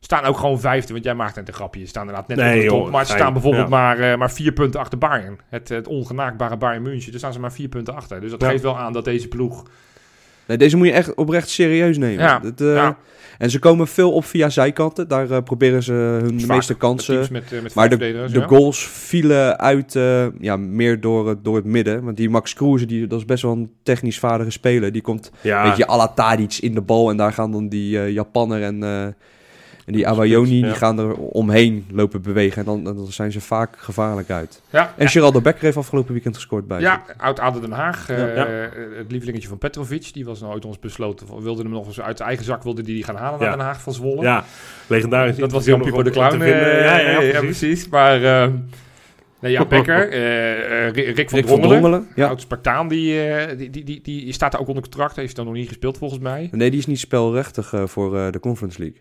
Staan 0.00 0.24
ook 0.24 0.38
gewoon 0.38 0.60
vijfde, 0.60 0.92
want 0.92 1.04
jij 1.04 1.14
maakt 1.14 1.36
net 1.36 1.48
een 1.48 1.54
grapje. 1.54 1.80
Ze 1.80 1.86
staan 1.86 2.02
inderdaad 2.06 2.28
net 2.28 2.36
Nee, 2.38 2.56
op 2.56 2.62
de 2.62 2.68
top. 2.84 2.90
maar 2.90 3.06
ze 3.06 3.12
staan 3.12 3.32
bijvoorbeeld 3.32 3.68
Ja. 3.68 3.70
maar, 3.76 3.98
eh, 3.98 4.16
maar 4.18 4.30
vier 4.30 4.52
punten 4.52 4.80
achter 4.80 4.98
Bayern. 4.98 5.38
Het, 5.48 5.68
het 5.68 5.86
ongenaakbare 5.86 6.56
Bayern 6.56 6.82
München. 6.82 7.10
Daar 7.10 7.18
staan 7.20 7.32
ze 7.32 7.40
maar 7.40 7.52
vier 7.52 7.68
punten 7.68 7.94
achter. 7.94 8.20
Dus 8.20 8.30
dat 8.30 8.40
Ja. 8.40 8.48
geeft 8.48 8.62
wel 8.62 8.78
aan 8.78 8.92
dat 8.92 9.04
deze 9.04 9.28
ploeg... 9.28 9.62
Nee, 10.46 10.56
deze 10.56 10.76
moet 10.76 10.86
je 10.86 10.92
echt 10.92 11.14
oprecht 11.14 11.48
serieus 11.48 11.98
nemen. 11.98 12.24
Ja, 12.24 12.38
Dat, 12.38 12.58
ja. 12.58 12.96
En 13.38 13.50
ze 13.50 13.58
komen 13.58 13.86
veel 13.86 14.12
op 14.12 14.24
via 14.24 14.48
zijkanten. 14.50 15.08
Daar 15.08 15.30
eh, 15.30 15.42
proberen 15.42 15.82
ze 15.82 15.92
hun 15.92 16.40
meeste 16.46 16.74
kansen. 16.74 17.26
met, 17.30 17.52
eh, 17.52 17.62
met 17.62 17.74
Maar 17.74 17.88
de, 17.88 17.96
de 17.96 18.28
ja. 18.32 18.46
goals 18.46 18.86
vielen 18.88 19.58
uit, 19.58 19.96
eh, 19.96 20.26
ja, 20.40 20.56
meer 20.56 21.00
door, 21.00 21.28
het- 21.28 21.44
door 21.44 21.56
het 21.56 21.64
midden. 21.64 22.04
Want 22.04 22.16
die 22.16 22.30
Max 22.30 22.54
Kruse, 22.54 22.86
die, 22.86 23.06
dat 23.06 23.18
is 23.18 23.24
best 23.24 23.42
wel 23.42 23.52
een 23.52 23.70
technisch 23.82 24.18
vaardige 24.18 24.50
speler. 24.50 24.92
Die 24.92 25.02
komt 25.02 25.30
Ja, 25.40 25.62
een 25.62 25.68
beetje 25.68 25.88
à 25.88 25.96
la 25.96 26.08
Tadic 26.08 26.54
in 26.60 26.74
de 26.74 26.80
bal. 26.82 27.10
En 27.10 27.16
daar 27.16 27.32
gaan 27.32 27.52
dan 27.52 27.68
die 27.68 28.12
Japanner 28.12 28.62
en, 28.62 28.82
en 29.86 29.92
die 29.92 30.06
Awayoni, 30.08 30.58
ja. 30.58 30.66
die 30.66 30.74
gaan 30.74 30.98
er 30.98 31.14
omheen 31.14 31.86
lopen 31.90 32.22
bewegen. 32.22 32.58
En 32.58 32.64
dan, 32.64 32.84
dan 32.96 33.06
zijn 33.06 33.32
ze 33.32 33.40
vaak 33.40 33.74
gevaarlijk 33.78 34.30
uit. 34.30 34.62
Ja, 34.70 34.92
En 34.96 35.08
Geraldo 35.08 35.40
Becker 35.40 35.62
heeft 35.64 35.76
afgelopen 35.76 36.12
weekend 36.12 36.34
gescoord 36.34 36.66
bij 36.66 36.80
Ja, 36.80 37.02
oud 37.16 37.40
Ader 37.40 37.60
Den 37.60 37.72
Haag. 37.72 38.08
eh, 38.08 38.36
Ja. 38.36 38.46
het 38.96 39.10
lievelingetje 39.10 39.48
van 39.48 39.58
Petrovic. 39.58 40.12
Die 40.12 40.24
was 40.24 40.40
nooit 40.40 40.64
ons 40.64 40.78
besloten. 40.78 41.26
Wilde 41.42 41.62
hem 41.62 41.70
nog 41.70 41.86
eens 41.86 42.00
uit 42.00 42.20
eigen 42.20 42.44
zak 42.44 42.62
wilde 42.62 42.82
die, 42.82 42.94
die 42.94 43.04
gaan 43.04 43.16
halen 43.16 43.38
Ja. 43.40 43.46
naar 43.46 43.56
Den 43.56 43.66
Haag 43.66 43.80
van 43.80 43.92
Zwolle. 43.92 44.22
ja, 44.22 44.44
legendarisch. 44.86 45.36
dat 45.36 45.52
was 45.52 45.64
Jan 45.64 45.80
Pipo 45.82 46.02
de 46.02 46.10
Clown. 46.10 46.40
eh, 46.40 46.48
ja, 46.84 46.98
ja, 46.98 47.20
ja, 47.20 47.38
precies. 47.40 47.58
precies. 47.58 47.88
Maar 47.88 48.22
eh, 48.42 48.48
nee, 49.40 49.52
ja, 49.52 49.64
Becker. 49.74 50.08
Rick 50.92 51.30
van 51.30 51.38
Rick 51.38 51.46
Drongelen. 51.46 52.08
Ja. 52.14 52.28
Oud 52.28 52.40
Spartaan. 52.40 52.88
Die, 52.88 53.20
eh, 53.28 53.58
die, 53.58 53.70
die, 53.70 53.84
die, 53.84 54.00
die 54.02 54.32
staat 54.32 54.52
daar 54.52 54.60
ook 54.60 54.68
onder 54.68 54.82
contract. 54.82 55.16
Heeft 55.16 55.36
dan 55.36 55.44
nog 55.44 55.54
niet 55.54 55.68
gespeeld 55.68 55.98
volgens 55.98 56.20
mij. 56.20 56.48
Nee, 56.52 56.70
die 56.70 56.78
is 56.78 56.86
niet 56.86 56.98
spelrechtig 56.98 57.72
voor 57.84 58.16
eh, 58.18 58.30
de 58.32 58.40
Conference 58.40 58.78
League. 58.78 59.00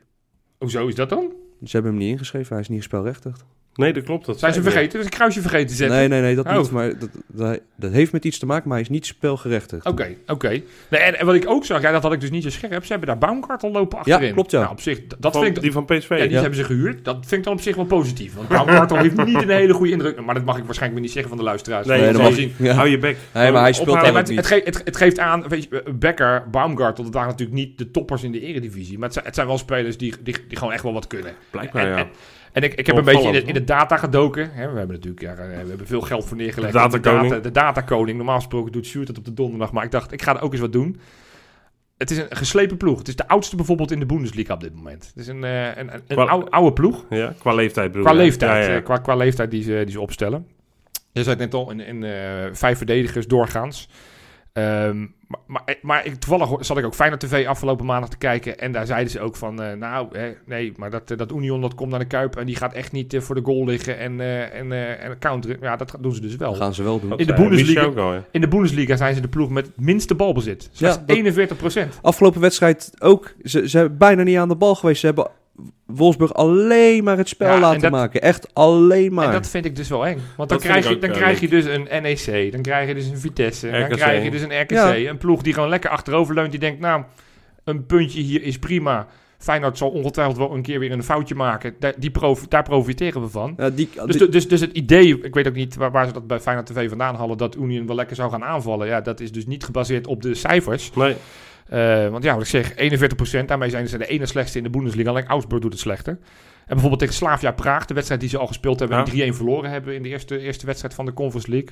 Hoezo 0.58 0.88
is 0.88 0.96
dat 0.96 1.10
dan? 1.10 1.34
Ze 1.64 1.72
hebben 1.72 1.92
hem 1.92 2.02
niet 2.02 2.12
ingeschreven, 2.12 2.52
hij 2.52 2.62
is 2.62 2.70
niet 2.70 2.84
spelrechtig. 2.84 3.46
Nee, 3.76 3.94
dat 3.94 4.04
klopt. 4.04 4.26
Dat 4.26 4.40
Zijn 4.40 4.54
ze 4.54 4.62
vergeten? 4.62 4.92
Dus 4.98 5.04
een 5.06 5.10
kruisje 5.12 5.42
vergeten 5.42 5.68
te 5.68 5.74
zetten? 5.74 5.98
Nee, 5.98 6.08
nee, 6.08 6.22
nee, 6.22 6.36
dat 6.36 6.46
Oh. 6.46 6.58
niet. 6.58 6.72
Maar 6.72 7.00
dat, 7.00 7.10
dat, 7.28 7.60
dat 7.76 7.92
heeft 7.92 8.12
met 8.12 8.26
iets 8.26 8.40
te 8.40 8.46
maken, 8.46 8.64
maar 8.68 8.74
hij 8.78 8.82
is 8.86 8.90
niet 8.92 9.06
spelgerechtigd. 9.06 9.86
Oké, 9.86 10.16
oké. 10.28 10.50
Nee, 10.90 11.02
en, 11.02 11.20
en 11.20 11.26
wat 11.26 11.36
ik 11.36 11.50
ook 11.50 11.66
zag, 11.66 11.82
ja, 11.82 11.92
dat 11.92 12.04
had 12.04 12.14
ik 12.14 12.20
dus 12.20 12.30
niet 12.30 12.44
zo 12.44 12.50
scherp. 12.50 12.86
Ze 12.86 12.90
hebben 12.92 13.08
daar 13.08 13.18
Baumgartel 13.18 13.72
lopen 13.72 14.00
Ja, 14.04 14.14
achterin. 14.14 14.34
klopt, 14.34 14.52
ja. 14.52 14.60
Nou, 14.60 14.72
op 14.72 14.82
zich, 14.82 15.00
dat 15.20 15.34
Van- 15.34 15.44
vind 15.44 15.56
ik... 15.58 15.64
die 15.64 15.72
van 15.72 15.86
PSV. 15.86 16.10
Ja, 16.10 16.16
die 16.18 16.30
Ja. 16.30 16.40
hebben 16.40 16.56
ze 16.56 16.64
gehuurd. 16.64 17.06
Dat 17.06 17.16
vind 17.20 17.32
ik 17.32 17.44
dan 17.44 17.54
op 17.54 17.62
zich 17.62 17.76
wel 17.76 17.86
positief. 17.86 18.36
Want 18.36 18.48
Baumgartel 18.48 18.98
heeft 18.98 19.26
niet 19.26 19.42
een 19.42 19.50
hele 19.50 19.74
goede 19.74 19.92
indruk. 19.92 20.22
Maar 20.26 20.36
dat 20.36 20.46
mag 20.46 20.58
ik 20.58 20.64
waarschijnlijk 20.66 21.02
niet 21.02 21.12
zeggen 21.12 21.30
van 21.30 21.38
de 21.38 21.44
luisteraars. 21.46 21.88
Nee, 21.88 22.12
dat 22.12 22.22
mag- 22.22 22.34
zien. 22.34 22.54
Ja. 22.58 22.74
Hou 22.74 22.88
je 22.88 22.98
bek. 22.98 23.18
Nee, 23.34 23.52
maar 23.52 23.62
hij 23.62 23.74
speelt 23.74 23.88
Ophouden. 23.90 24.14
Nee, 24.14 24.24
maar 24.24 24.32
het, 24.32 24.32
niet. 24.32 24.40
het, 24.40 24.48
geeft, 24.48 24.66
het, 24.78 24.86
het 24.86 24.98
geeft 24.98 25.20
aan, 25.20 25.48
weet 25.48 25.64
je, 25.70 25.84
Becker, 25.96 26.44
Baumgartel, 26.52 27.04
dat 27.04 27.14
waren 27.14 27.30
natuurlijk 27.30 27.58
niet 27.58 27.78
de 27.78 27.92
toppers 27.92 28.24
in 28.24 28.32
de 28.32 28.42
eredivisie. 28.42 28.94
Maar 28.96 29.04
het 29.04 29.14
zijn, 29.14 29.26
het 29.26 29.36
zijn 29.36 29.48
wel 29.48 29.58
spelers 29.58 29.98
die, 29.98 30.14
die, 30.24 30.36
die 30.48 30.58
gewoon 30.58 30.74
echt 30.74 30.84
wel 30.84 30.94
wat 30.94 31.08
kunnen. 31.08 31.34
Blijkbaar, 31.50 31.84
en, 31.84 31.90
ja. 31.90 31.98
en, 31.98 32.08
en 32.56 32.64
ik, 32.64 32.74
ik 32.74 32.88
heb 32.88 32.96
een 32.98 33.04
beetje 33.04 33.28
in 33.28 33.34
de, 33.34 33.42
in 33.44 33.54
de 33.54 33.64
data 33.64 33.98
gedoken. 33.98 34.50
Hè, 34.54 34.72
we 34.72 34.78
hebben 34.78 34.96
natuurlijk 34.96 35.22
ja, 35.22 35.36
we 35.36 35.42
hebben 35.70 35.88
veel 35.88 36.02
geld 36.02 36.26
voor 36.26 36.38
neergelegd. 36.38 36.74
De 36.74 36.80
datakoning. 36.80 37.24
De, 37.24 37.30
data, 37.30 37.42
de 37.42 37.52
datakoning. 37.52 38.18
Normaal 38.18 38.36
gesproken 38.36 38.72
doet 38.72 38.86
Sjoerd 38.86 39.08
het 39.08 39.18
op 39.18 39.26
de 39.26 39.34
donderdag. 39.34 39.72
Maar 39.72 39.84
ik 39.84 39.92
dacht, 39.92 40.12
ik 40.12 40.22
ga 40.22 40.36
er 40.36 40.42
ook 40.42 40.52
eens 40.52 40.62
wat 40.62 40.72
doen. 40.72 41.00
Het 41.98 42.12
is 42.12 42.18
een 42.18 42.26
geslepen 42.30 42.78
ploeg. 42.78 42.98
Het 42.98 43.08
is 43.08 43.16
de 43.16 43.28
oudste 43.28 43.56
bijvoorbeeld 43.56 43.92
in 43.92 44.00
de 44.00 44.06
Bundesliga 44.06 44.54
op 44.54 44.60
dit 44.62 44.76
moment. 44.76 45.06
Het 45.08 45.16
is 45.16 45.28
een, 45.28 45.44
eh, 45.44 45.66
een, 45.66 45.78
een, 45.78 45.90
een 45.94 46.16
Qua- 46.16 46.24
oude, 46.26 46.50
oude 46.50 46.74
ploeg. 46.74 47.06
Ja, 47.10 47.34
qua 47.40 47.54
leeftijd 47.54 47.92
bedoel 47.92 48.06
Qua 48.08 48.16
leeftijd, 48.16 48.66
Ja, 48.66 48.72
ja. 48.72 48.78
eh, 48.78 48.84
Qua, 48.84 48.98
qua 48.98 49.16
leeftijd 49.16 49.52
die 49.52 49.64
ze, 49.64 49.82
die 49.84 49.92
ze 49.92 50.02
opstellen. 50.02 50.48
Je 51.12 51.24
zei 51.24 51.30
het 51.36 51.40
net 51.40 51.54
al, 51.54 51.72
in, 51.72 51.80
in 51.80 52.04
eh, 52.04 52.12
vijf 52.52 52.78
verdedigers 52.78 53.28
doorgaans. 53.28 53.90
Ehm, 54.56 55.00
maar, 55.28 55.40
maar, 55.48 55.76
maar 55.82 56.06
ik, 56.06 56.16
toevallig 56.16 56.66
zat 56.66 56.78
ik 56.78 56.86
ook 56.86 56.94
Feyenoord 56.96 57.22
TV 57.22 57.46
afgelopen 57.48 57.86
maandag 57.86 58.10
te 58.10 58.18
kijken. 58.18 58.58
En 58.60 58.72
daar 58.72 58.86
zeiden 58.86 59.12
ze 59.12 59.20
ook 59.20 59.36
van, 59.36 59.62
eh, 59.62 59.74
nou, 59.78 60.18
hè, 60.18 60.34
nee, 60.46 60.74
maar 60.76 60.90
dat, 60.90 61.12
eh, 61.12 61.18
dat 61.18 61.32
Union 61.32 61.62
dat 61.62 61.76
komt 61.76 61.90
naar 61.90 62.00
de 62.00 62.06
Kuip. 62.06 62.36
En 62.36 62.46
die 62.46 62.56
gaat 62.56 62.74
echt 62.74 62.92
niet 62.92 63.14
eh, 63.14 63.22
voor 63.22 63.36
de 63.36 63.42
goal 63.44 63.66
liggen 63.66 63.98
en, 64.00 64.20
eh, 64.20 64.60
en, 64.60 64.72
eh, 64.72 65.04
en 65.04 65.20
counteren. 65.20 65.58
Ja, 65.62 65.76
dat 65.76 65.98
doen 66.00 66.14
ze 66.14 66.22
dus 66.22 66.36
wel. 66.36 66.52
Dat 66.52 66.62
gaan 66.62 66.74
ze 66.74 66.84
wel 66.84 67.00
doen. 67.00 67.18
In 67.18 67.28
de 67.28 67.34
Bundesliga- 67.34 67.92
ja. 67.96 68.24
In 68.32 68.42
de 68.42 68.48
Bundesliga 68.48 68.96
zijn 68.96 69.16
ze 69.16 69.22
de 69.22 69.28
ploeg 69.28 69.50
met 69.50 69.66
het 69.66 69.80
minste 69.80 70.16
balbezit. 70.16 70.70
Slechts 70.72 70.98
Ja, 70.98 71.04
dat- 71.06 71.16
41 71.16 71.58
procent. 71.58 72.00
Afgelopen 72.02 72.42
wedstrijd 72.42 72.92
ook. 73.00 73.34
Ze, 73.44 73.70
ze 73.70 73.78
hebben 73.78 73.98
bijna 73.98 74.24
niet 74.24 74.38
aan 74.38 74.50
de 74.50 74.56
bal 74.56 74.76
geweest. 74.76 75.00
Ze 75.00 75.06
hebben 75.06 75.28
Wolfsburg 75.86 76.34
alleen 76.34 77.04
maar 77.04 77.18
het 77.18 77.28
spel 77.28 77.54
Ja, 77.54 77.60
laten 77.60 77.82
dat- 77.82 77.92
maken. 77.92 78.22
Echt 78.22 78.54
alleen 78.54 79.14
maar. 79.14 79.26
En 79.26 79.32
dat 79.32 79.48
vind 79.50 79.66
ik 79.66 79.76
dus 79.76 79.90
wel 79.90 80.06
eng. 80.08 80.20
Want 80.38 80.50
dan, 80.50 80.60
krijg, 80.60 80.90
je, 80.90 80.98
dan 80.98 81.12
krijg 81.12 81.40
je 81.40 81.48
dus 81.48 81.66
een 81.66 81.88
NEC, 82.02 82.52
dan 82.52 82.62
krijg 82.62 82.88
je 82.88 82.94
dus 82.94 83.08
een 83.08 83.18
Vitesse, 83.18 83.70
dan 83.70 83.88
krijg 83.90 84.24
je 84.24 84.32
dus 84.32 84.42
een 84.42 84.62
RKC. 84.62 84.70
Ja. 84.72 84.96
Een 84.98 85.18
ploeg 85.18 85.42
die 85.42 85.54
gewoon 85.54 85.70
lekker 85.70 85.90
achterover 85.90 86.36
leunt. 86.36 86.52
Die 86.52 86.60
denkt, 86.60 86.80
nou, 86.80 87.04
een 87.64 87.86
puntje 87.86 88.22
hier 88.22 88.44
is 88.44 88.60
prima. 88.60 89.08
Feyenoord 89.38 89.78
zal 89.78 89.90
ongetwijfeld 89.90 90.38
wel 90.38 90.54
een 90.54 90.62
keer 90.62 90.80
weer 90.80 90.92
een 90.92 91.04
foutje 91.04 91.36
maken. 91.36 91.76
Daar, 91.80 91.94
die 91.98 92.12
daar 92.50 92.64
profiteren 92.64 93.22
we 93.22 93.28
van. 93.30 93.54
Ja, 93.58 93.70
die, 93.70 93.90
Dus, 94.06 94.18
die- 94.18 94.30
dus, 94.30 94.48
dus 94.48 94.62
het 94.62 94.72
idee, 94.72 95.22
ik 95.24 95.34
weet 95.34 95.48
ook 95.48 95.54
niet 95.56 95.76
waar, 95.76 95.92
waar 95.92 96.08
ze 96.08 96.14
dat 96.14 96.28
bij 96.28 96.40
Feyenoord 96.40 96.68
TV 96.68 96.90
vandaan 96.90 97.16
hadden, 97.16 97.38
dat 97.38 97.56
Union 97.56 97.88
wel 97.88 97.96
lekker 97.96 98.16
zou 98.16 98.32
gaan 98.32 98.44
aanvallen. 98.44 98.88
Ja, 98.88 99.02
dat 99.02 99.20
is 99.20 99.32
dus 99.32 99.46
niet 99.46 99.64
gebaseerd 99.64 100.08
op 100.08 100.22
de 100.22 100.34
cijfers. 100.36 100.92
Nee, 100.96 101.16
Eh, 101.70 102.08
want 102.10 102.24
ja, 102.24 102.34
wat 102.34 102.42
ik 102.44 102.48
zeg, 102.50 102.74
41%, 103.44 103.46
daarmee 103.46 103.70
zijn 103.70 103.88
ze 103.88 103.98
de 103.98 104.08
ene 104.08 104.26
slechtste 104.26 104.58
in 104.58 104.64
de 104.64 104.70
Bundesliga. 104.70 105.10
Alleen 105.10 105.26
Augsburg 105.28 105.62
doet 105.62 105.72
het 105.72 105.82
slechter. 105.82 106.14
En 106.14 106.22
bijvoorbeeld 106.68 107.00
tegen 107.00 107.16
Slavia 107.16 107.52
Praag, 107.52 107.86
de 107.86 107.94
wedstrijd 107.94 108.22
die 108.22 108.30
ze 108.30 108.38
al 108.38 108.48
gespeeld 108.48 108.80
hebben... 108.80 108.98
Ja. 109.16 109.24
en 109.26 109.34
3-1 109.34 109.36
verloren 109.36 109.70
hebben 109.72 109.96
in 109.96 110.04
de 110.04 110.10
eerste, 110.10 110.40
eerste 110.40 110.66
wedstrijd 110.66 110.94
van 110.94 111.06
de 111.06 111.14
Conference 111.14 111.50
League... 111.50 111.70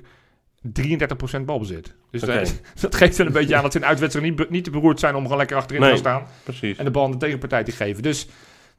33% 1.42 1.46
balbezit. 1.46 1.94
Dus 2.12 2.22
dat, 2.22 2.62
dat 2.82 2.96
geeft 2.96 3.18
wel 3.18 3.28
een 3.28 3.34
beetje 3.34 3.56
aan 3.56 3.64
dat 3.64 3.72
ze 3.72 3.78
in 3.78 3.86
uitwedstrijd 3.86 4.38
niet, 4.38 4.50
niet 4.50 4.64
te 4.64 4.70
beroerd 4.70 5.00
zijn... 5.00 5.16
om 5.16 5.22
gewoon 5.24 5.38
lekker 5.38 5.58
achterin 5.58 5.82
Nee. 5.82 5.90
te 5.96 6.04
gaan 6.04 6.20
staan 6.22 6.28
Precies. 6.44 6.78
en 6.78 6.86
de 6.86 6.92
bal 6.92 7.04
aan 7.04 7.12
de 7.12 7.18
tegenpartij 7.18 7.64
te 7.64 7.72
geven. 7.72 8.04
Dus 8.04 8.28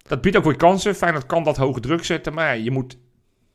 dat 0.02 0.20
biedt 0.20 0.36
ook 0.36 0.44
weer 0.44 0.56
kansen. 0.56 0.94
Feyenoord 0.94 1.26
kan 1.26 1.44
dat 1.44 1.56
hoge 1.56 1.80
druk 1.80 2.04
zetten, 2.04 2.34
maar 2.34 2.56
ja, 2.56 2.62
je 2.64 2.70
moet 2.70 2.96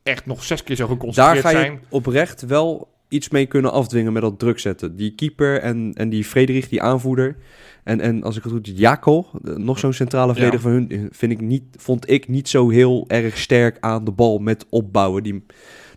echt 0.04 0.26
nog 0.26 0.44
zes 0.44 0.64
keer 0.64 0.76
zo 0.76 0.86
Daar 0.88 0.96
geconcentreerd 0.96 1.40
ga 1.46 1.50
je 1.50 1.58
zijn. 1.58 1.84
oprecht 1.90 2.42
wel 2.42 2.94
iets 3.10 3.30
mee 3.30 3.46
kunnen 3.46 3.72
afdwingen 3.72 4.14
met 4.14 4.22
dat 4.22 4.40
druk 4.40 4.60
zetten. 4.60 4.96
Die 4.96 5.16
keeper 5.16 5.60
en, 5.62 5.92
en 5.94 6.10
die 6.10 6.24
Frederik, 6.24 6.70
die 6.70 6.82
aanvoerder. 6.82 7.36
En, 7.84 8.02
en 8.02 8.24
als 8.24 8.38
ik 8.38 8.44
het 8.44 8.52
goed 8.52 8.68
heb, 8.68 8.76
Jaco, 8.78 9.26
nog 9.42 9.80
zo'n 9.80 9.94
centrale 9.94 10.34
verdediger 10.34 10.62
van 10.62 10.72
hun, 10.72 11.10
vind 11.12 11.32
ik 11.32 11.42
niet, 11.42 11.64
vond 11.78 12.10
ik 12.10 12.28
niet 12.28 12.50
zo 12.50 12.70
heel 12.70 13.06
erg 13.08 13.38
sterk 13.38 13.78
aan 13.80 14.04
de 14.06 14.12
bal 14.12 14.38
met 14.40 14.66
opbouwen. 14.70 15.24
Die, 15.24 15.46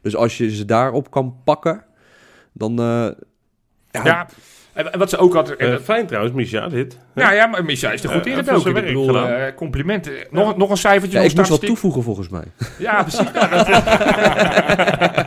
dus 0.03 0.17
als 0.17 0.39
je 0.39 0.51
ze 0.55 0.65
daarop 0.65 1.11
kan 1.11 1.35
pakken, 1.45 1.85
dan... 2.53 2.79
eh, 2.79 3.09
ja, 3.91 4.05
Ja, 4.05 4.29
en, 4.73 4.99
wat 4.99 5.11
ze 5.11 5.17
ook 5.17 5.35
had... 5.35 5.51
Eh, 5.51 5.77
fijn 5.79 6.07
trouwens, 6.07 6.35
Misha, 6.35 6.69
dit. 6.69 6.99
ja, 7.15 7.33
ja, 7.33 7.47
maar 7.47 7.65
Misha 7.65 7.93
is 7.93 8.03
er 8.05 8.09
goed 8.11 8.27
Eh, 8.27 8.33
in 8.33 8.39
even 8.39 8.55
ook. 8.55 8.67
Ik 8.67 8.73
werk 8.73 8.87
bedoel, 8.87 9.07
gedaan. 9.07 9.55
complimenten. 9.55 10.13
Nog, 10.31 10.57
nog 10.57 10.71
een 10.71 10.77
cijfertje, 10.77 11.17
ja, 11.17 11.23
nog 11.23 11.31
ik 11.33 11.37
moest 11.39 11.51
wat 11.51 11.61
toevoegen 11.61 12.03
volgens 12.03 12.29
mij. 12.29 12.45
Ja, 12.79 13.03
precies. 13.03 13.31
Ja, 13.35 13.47
dat- 13.49 13.67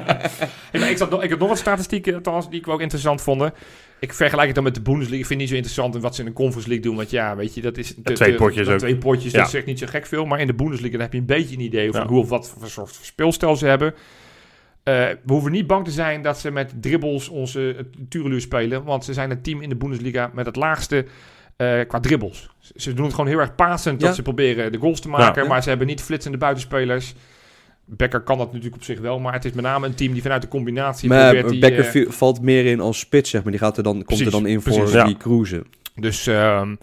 ik, 0.96 1.02
zat 1.02 1.10
nog, 1.10 1.24
ik 1.24 1.30
heb 1.30 1.40
nog 1.40 1.48
wat 1.50 1.58
statistieken 1.58 2.14
althans, 2.16 2.50
die 2.50 2.60
ik 2.60 2.68
ook 2.68 2.82
interessant 2.82 3.22
vond. 3.22 3.52
Ik 4.00 4.14
vergelijk 4.14 4.46
het 4.46 4.56
dan 4.56 4.64
met 4.64 4.76
de 4.76 4.82
Bundesliga. 4.82 5.20
Ik 5.20 5.26
vind 5.26 5.30
het 5.30 5.40
niet 5.40 5.50
zo 5.50 5.56
interessant 5.56 5.96
in 5.96 6.02
wat 6.02 6.16
ze 6.16 6.22
in 6.22 6.28
de 6.28 6.34
Conference 6.34 6.68
League 6.70 6.86
doen. 6.88 6.96
Want 6.96 7.10
ja, 7.10 7.36
weet 7.36 7.54
je, 7.56 7.62
dat 7.62 7.78
is... 7.78 7.96
de- 7.96 8.14
twee 8.14 8.36
potjes 8.36 8.68
ook. 8.68 8.78
Twee 8.78 8.98
potjes, 8.98 9.32
Ja. 9.32 9.40
dat 9.40 9.50
zegt 9.50 9.66
niet 9.66 9.80
zo 9.80 9.86
gek 9.90 10.06
veel. 10.06 10.26
Maar 10.26 10.40
in 10.40 10.48
de 10.48 10.54
Bundesliga 10.54 10.92
dan 10.92 11.02
heb 11.02 11.14
je 11.14 11.20
een 11.20 11.26
beetje 11.26 11.56
een 11.56 11.62
idee 11.62 11.92
van 11.92 12.08
hoe 12.08 12.20
of 12.20 12.30
wat 12.30 12.50
voor 12.50 12.70
soort 12.70 13.00
speelstijl 13.02 13.56
ze 13.56 13.66
hebben. 13.66 13.94
Eh, 14.84 14.94
we 14.94 15.18
hoeven 15.34 15.52
niet 15.52 15.68
bang 15.68 15.86
te 15.86 15.92
zijn 15.92 16.22
dat 16.22 16.40
ze 16.40 16.52
met 16.52 16.74
dribbles 16.82 17.30
onze 17.30 17.86
Tureluur 18.10 18.42
spelen. 18.42 18.84
Want 18.84 19.06
ze 19.06 19.14
zijn 19.14 19.30
het 19.30 19.44
team 19.44 19.62
in 19.62 19.70
de 19.70 19.76
Bundesliga 19.76 20.30
met 20.34 20.46
het 20.46 20.56
laagste 20.56 21.06
eh, 21.58 21.80
qua 21.88 22.00
dribbles. 22.00 22.50
Ze- 22.76 22.94
doen 22.94 23.06
het 23.06 23.14
gewoon 23.14 23.30
heel 23.30 23.40
erg 23.40 23.56
passend. 23.56 24.02
Ja. 24.02 24.08
Dat 24.08 24.16
ze 24.16 24.22
proberen 24.22 24.72
de 24.72 24.78
goals 24.78 25.00
te 25.00 25.10
maken. 25.10 25.42
Ja. 25.44 25.48
Maar 25.50 25.64
ze 25.64 25.70
hebben 25.70 25.88
niet 25.88 26.02
flitsende 26.02 26.38
buitenspelers. 26.38 27.14
Becker 27.86 28.22
kan 28.22 28.38
dat 28.38 28.48
natuurlijk 28.48 28.76
op 28.76 28.84
zich 28.84 29.00
wel. 29.00 29.20
Maar 29.20 29.34
het 29.34 29.46
is 29.46 29.52
met 29.52 29.64
name 29.64 29.86
een 29.88 29.96
team 29.96 30.14
die 30.14 30.22
vanuit 30.22 30.42
de 30.42 30.48
combinatie 30.48 31.10
Maar 31.10 31.24
probeert... 31.34 31.50
Die, 31.50 31.60
Becker 31.60 32.06
eh, 32.06 32.12
valt 32.12 32.42
meer 32.42 32.66
in 32.66 32.80
als 32.80 33.00
spits, 33.00 33.30
zeg 33.30 33.42
maar. 33.44 33.52
Die 33.52 33.62
gaat 33.62 33.78
er 33.78 33.84
dan, 33.84 34.04
komt 34.04 34.20
er 34.20 34.32
dan 34.32 34.46
in 34.46 34.62
voor 34.62 34.90
ja. 34.92 35.04
die 35.04 35.18
cruisen. 35.18 35.64
Dus, 35.96 36.28
ehm, 36.28 36.76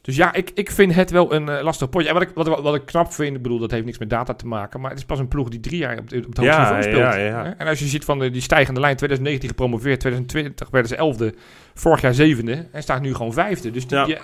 dus 0.00 0.16
ja, 0.16 0.34
ik, 0.34 0.50
ik 0.54 0.70
vind 0.70 0.94
het 0.94 1.10
wel 1.10 1.32
een 1.34 1.48
eh, 1.48 1.62
lastig 1.62 1.88
potje. 1.88 2.08
En 2.08 2.14
wat 2.14 2.22
ik, 2.22 2.30
wat, 2.34 2.48
wat 2.60 2.74
ik 2.74 2.86
knap 2.86 3.12
vind, 3.12 3.36
ik 3.36 3.42
bedoel, 3.42 3.58
dat 3.58 3.70
heeft 3.70 3.84
niks 3.84 3.98
met 3.98 4.10
data 4.10 4.34
te 4.34 4.46
maken. 4.46 4.80
Maar 4.80 4.90
het 4.90 4.98
is 4.98 5.04
pas 5.04 5.18
een 5.18 5.28
ploeg 5.28 5.48
die 5.48 5.60
drie 5.60 5.78
jaar 5.78 5.98
op, 5.98 6.10
het- 6.10 6.26
op 6.26 6.26
het 6.28 6.36
hoogste 6.36 6.60
Ja, 6.60 6.62
niveau 6.76 6.82
speelt. 6.82 6.98
ja, 7.14 7.16
ja. 7.16 7.54
En 7.58 7.66
als 7.66 7.78
je 7.78 7.86
ziet 7.86 8.04
van 8.04 8.18
de, 8.18 8.30
die 8.30 8.42
stijgende 8.42 8.80
lijn, 8.80 8.96
2019 8.96 9.48
gepromoveerd, 9.48 10.00
2020 10.00 10.70
werden 10.70 10.88
ze 10.88 10.96
elfde, 10.96 11.34
vorig 11.74 12.00
jaar 12.00 12.14
zevende. 12.14 12.66
En 12.72 12.82
staat 12.82 13.00
nu 13.02 13.14
gewoon 13.14 13.32
vijfde. 13.32 13.70
Dus 13.70 13.86
die, 13.86 13.98
Ja. 13.98 14.04
die- 14.04 14.16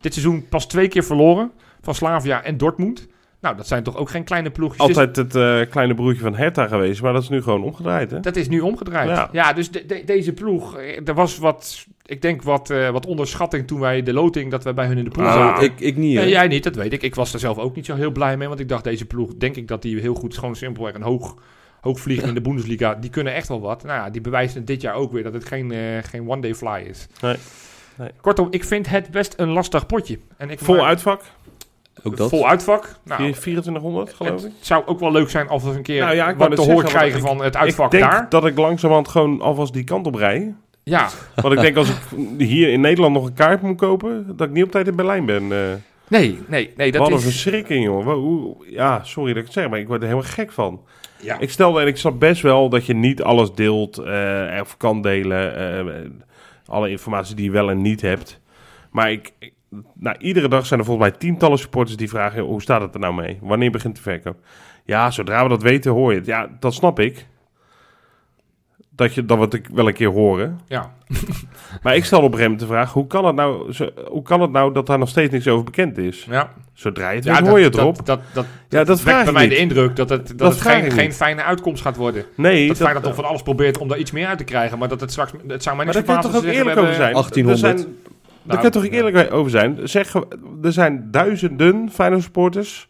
dit 0.00 0.12
seizoen 0.12 0.48
pas 0.48 0.66
twee 0.68 0.88
keer 0.88 1.04
verloren 1.04 1.50
van 1.80 1.94
Slavia 1.94 2.42
en 2.44 2.56
Dortmund. 2.56 3.06
Nou, 3.40 3.56
dat 3.56 3.66
zijn 3.66 3.82
toch 3.82 3.96
ook 3.96 4.10
geen 4.10 4.24
kleine 4.24 4.50
ploegjes. 4.50 4.86
Dus 4.86 4.96
Altijd 4.96 5.16
het 5.16 5.34
eh, 5.34 5.70
kleine 5.70 5.94
broertje 5.94 6.22
van 6.22 6.34
Hertha 6.34 6.66
geweest, 6.66 7.02
maar 7.02 7.12
dat 7.12 7.22
is 7.22 7.28
nu 7.28 7.42
gewoon 7.42 7.62
omgedraaid, 7.62 8.10
hè? 8.10 8.20
Dat 8.20 8.36
is 8.36 8.48
nu 8.48 8.60
omgedraaid. 8.60 9.08
Ja, 9.08 9.28
Ja. 9.32 9.52
dus 9.52 9.70
de- 9.70 9.86
de- 9.86 10.02
deze 10.04 10.32
ploeg, 10.32 10.76
eh, 10.76 11.08
er 11.08 11.14
was 11.14 11.38
wat, 11.38 11.86
ik 12.06 12.22
denk 12.22 12.42
wat, 12.42 12.70
eh, 12.70 12.90
wat 12.90 13.06
onderschatting 13.06 13.66
toen 13.66 13.80
wij 13.80 14.02
de 14.02 14.12
loting, 14.12 14.50
dat 14.50 14.64
we 14.64 14.74
bij 14.74 14.86
hun 14.86 14.98
in 14.98 15.04
de 15.04 15.10
pool 15.10 15.24
Ah, 15.26 15.32
zaten. 15.34 15.64
ik, 15.64 15.80
ik 15.80 15.96
niet, 15.96 16.14
hè. 16.16 16.20
Nee, 16.22 16.30
jij 16.30 16.46
niet, 16.48 16.64
dat 16.64 16.74
weet 16.74 16.92
ik. 16.92 17.02
Ik 17.02 17.14
was 17.14 17.32
er 17.32 17.38
zelf 17.40 17.58
ook 17.58 17.76
niet 17.76 17.86
zo 17.86 17.94
heel 17.94 18.10
blij 18.10 18.36
mee, 18.36 18.48
want 18.48 18.60
ik 18.60 18.68
dacht 18.68 18.84
deze 18.84 19.04
ploeg, 19.04 19.34
denk 19.38 19.56
ik 19.56 19.68
dat 19.68 19.82
die 19.82 20.00
heel 20.00 20.14
goed, 20.14 20.38
gewoon 20.38 20.56
simpelweg 20.56 20.94
een 20.94 21.02
hoog, 21.02 21.34
hoog 21.80 22.00
vliegen 22.00 22.28
in 22.28 22.34
de 22.34 22.40
Bundesliga. 22.40 22.94
Die 22.94 23.10
kunnen 23.10 23.34
echt 23.34 23.48
wel 23.48 23.60
wat. 23.60 23.82
Nou 23.84 23.98
ja, 24.04 24.10
die 24.10 24.20
bewijzen 24.20 24.64
dit 24.64 24.80
jaar 24.80 24.94
ook 24.94 25.12
weer 25.12 25.22
dat 25.22 25.32
het 25.32 25.44
geen, 25.44 25.72
geen 26.02 26.28
one-day 26.28 26.54
fly 26.54 26.84
is. 26.88 27.06
Nee. 27.20 27.36
Nee. 27.96 28.10
Kortom, 28.20 28.46
ik 28.50 28.64
vind 28.64 28.88
het 28.88 29.10
best 29.10 29.34
een 29.36 29.48
lastig 29.48 29.86
potje. 29.86 30.18
En 30.36 30.50
ik 30.50 30.58
Vol 30.58 30.86
uitvak, 30.86 31.22
Ook 32.02 32.16
dat. 32.16 32.28
Vol 32.28 32.48
uitvak. 32.48 32.94
Nou, 33.04 33.20
2400 33.32 34.12
geloof 34.14 34.44
ik. 34.44 34.52
het 34.58 34.66
zou 34.66 34.82
ook 34.86 35.00
wel 35.00 35.12
leuk 35.12 35.30
zijn 35.30 35.48
als 35.48 35.62
we 35.62 35.70
een 35.70 35.82
keer 35.82 36.00
Nou 36.00 36.14
ja, 36.14 36.36
wat 36.36 36.54
te 36.56 36.60
horen 36.62 36.84
krijgen 36.88 37.20
van 37.20 37.42
het 37.42 37.56
uitvak 37.56 37.92
ik 37.92 37.98
denk 38.00 38.10
daar. 38.12 38.26
dat 38.28 38.46
ik 38.46 38.58
langzamerhand 38.58 39.08
gewoon 39.08 39.40
alvast 39.40 39.72
die 39.72 39.84
kant 39.84 40.06
op 40.06 40.14
rij. 40.14 40.54
Ja, 40.82 41.08
Want 41.34 41.54
ik 41.54 41.60
denk 41.60 41.76
als 41.76 41.88
ik 41.88 41.96
hier 42.38 42.68
in 42.72 42.80
Nederland 42.80 43.14
nog 43.14 43.26
een 43.26 43.34
kaart 43.34 43.62
moet 43.62 43.76
kopen, 43.76 44.36
dat 44.36 44.46
ik 44.48 44.52
niet 44.52 44.64
op 44.64 44.70
tijd 44.70 44.86
in 44.88 44.96
Berlijn 44.96 45.26
ben. 45.26 45.42
eh 45.52 45.58
nee, 46.08 46.38
nee, 46.46 46.72
nee. 46.76 46.92
Dat 46.92 47.00
wat 47.00 47.10
een 47.10 47.16
is... 47.16 47.22
verschrikking, 47.22 47.86
hoe- 48.04 48.56
ja, 48.66 49.04
sorry 49.04 49.28
dat 49.28 49.36
ik 49.38 49.44
het 49.44 49.52
zeg, 49.52 49.68
maar 49.68 49.78
ik 49.78 49.86
word 49.86 50.00
er 50.02 50.08
helemaal 50.08 50.30
gek 50.30 50.52
van. 50.52 50.80
Ja. 51.22 51.38
Ik 51.38 51.50
stelde 51.50 51.80
en 51.80 51.86
ik 51.86 51.96
snap 51.96 52.20
best 52.20 52.42
wel 52.42 52.68
dat 52.68 52.86
je 52.86 52.94
niet 52.94 53.22
alles 53.22 53.54
deelt 53.54 53.98
eh, 53.98 54.58
of 54.60 54.76
kan 54.76 55.02
delen. 55.02 55.56
eh, 55.56 55.94
alle 56.66 56.90
informatie 56.90 57.34
die 57.34 57.44
je 57.44 57.50
wel 57.50 57.70
en 57.70 57.82
niet 57.82 58.00
hebt. 58.00 58.40
Maar 58.90 59.10
ik, 59.10 59.32
ik- 59.38 59.52
nou, 59.94 60.16
iedere 60.18 60.48
dag 60.48 60.66
zijn 60.66 60.80
er 60.80 60.86
volgens 60.86 61.08
mij 61.08 61.18
tientallen 61.18 61.58
supporters 61.58 61.96
die 61.96 62.08
vragen: 62.08 62.42
hoe 62.42 62.62
staat 62.62 62.80
het 62.80 62.94
er 62.94 63.00
nou 63.00 63.14
mee? 63.14 63.38
Wanneer 63.40 63.70
begint 63.70 63.96
de 63.96 64.02
verkoop? 64.02 64.36
Ja, 64.84 65.10
zodra 65.10 65.42
we 65.42 65.48
dat 65.48 65.62
weten, 65.62 65.92
hoor 65.92 66.12
je 66.12 66.18
het. 66.18 66.26
Ja, 66.26 66.48
dat 66.60 66.74
snap 66.74 66.98
ik. 66.98 67.26
Dat, 68.90 69.14
je, 69.14 69.24
dat 69.24 69.38
we 69.38 69.56
het 69.56 69.68
wel 69.72 69.86
een 69.86 69.94
keer 69.94 70.08
horen. 70.08 70.60
Ja. 70.66 70.92
Maar 71.82 71.96
ik 71.96 72.04
stel 72.04 72.18
op 72.18 72.24
een 72.24 72.30
gegeven 72.30 72.50
moment 72.50 72.68
de 72.68 72.74
vraag: 72.74 72.92
hoe 72.92 73.06
kan 73.06 73.24
het 73.24 73.34
nou, 73.34 73.72
zo, 73.72 73.90
hoe 74.08 74.22
kan 74.22 74.40
het 74.40 74.50
nou 74.50 74.72
dat 74.72 74.86
daar 74.86 74.98
nog 74.98 75.08
steeds 75.08 75.32
niks 75.32 75.48
over 75.48 75.64
bekend 75.64 75.98
is? 75.98 76.26
Ja, 76.30 76.52
Zodra 76.80 77.10
je 77.10 77.16
het 77.16 77.24
ja 77.24 77.32
weet, 77.32 77.40
dat, 77.40 77.48
hoor 77.48 77.58
je 77.58 77.64
het 77.64 77.72
dat, 77.72 77.82
erop. 77.82 77.96
Dat, 77.96 78.06
dat, 78.06 78.20
dat, 78.32 78.46
ja, 78.68 78.84
dat 78.84 79.00
vraag 79.00 79.14
bij 79.14 79.26
ik 79.26 79.32
mij 79.32 79.42
niet. 79.42 79.50
de 79.50 79.56
indruk 79.56 79.96
dat 79.96 80.08
het, 80.08 80.28
dat 80.28 80.38
Dat 80.38 80.52
het 80.52 80.60
geen, 80.60 80.84
ik 80.84 80.92
geen 80.92 81.04
niet. 81.04 81.14
fijne 81.16 81.42
uitkomst 81.42 81.82
gaat 81.82 81.96
worden. 81.96 82.24
Nee, 82.34 82.68
Dat 82.68 82.76
Feyenoord 82.76 83.04
toch 83.04 83.14
van 83.14 83.24
alles 83.24 83.42
probeert 83.42 83.78
om 83.78 83.88
daar 83.88 83.98
iets 83.98 84.10
meer 84.10 84.26
uit 84.26 84.38
te 84.38 84.44
krijgen. 84.44 84.78
Maar 84.78 84.88
dat 84.88 85.00
het 85.00 85.10
straks... 85.10 85.32
Het 85.46 85.62
zou 85.62 85.76
mij 85.76 85.84
Maar 85.84 85.94
niks 85.94 86.06
daar 86.06 86.22
kun 86.22 86.30
je 86.30 86.30
verbazen 86.30 86.42
toch 86.42 86.50
ook 86.50 86.56
eerlijk 86.56 86.76
over 86.78 86.90
we 86.90 86.96
zijn? 86.96 87.12
1800. 87.12 87.62
Er 87.62 87.78
zijn 87.78 87.96
Daar 88.42 88.56
Nou, 88.56 88.70
kan 88.70 88.82
toch 88.82 88.90
eerlijk 88.92 89.32
over 89.32 89.50
zijn? 89.50 89.78
Zeg, 89.88 90.14
er 90.62 90.72
zijn 90.72 91.08
duizenden 91.10 91.90
Feyenoord 91.92 92.22
supporters, 92.22 92.88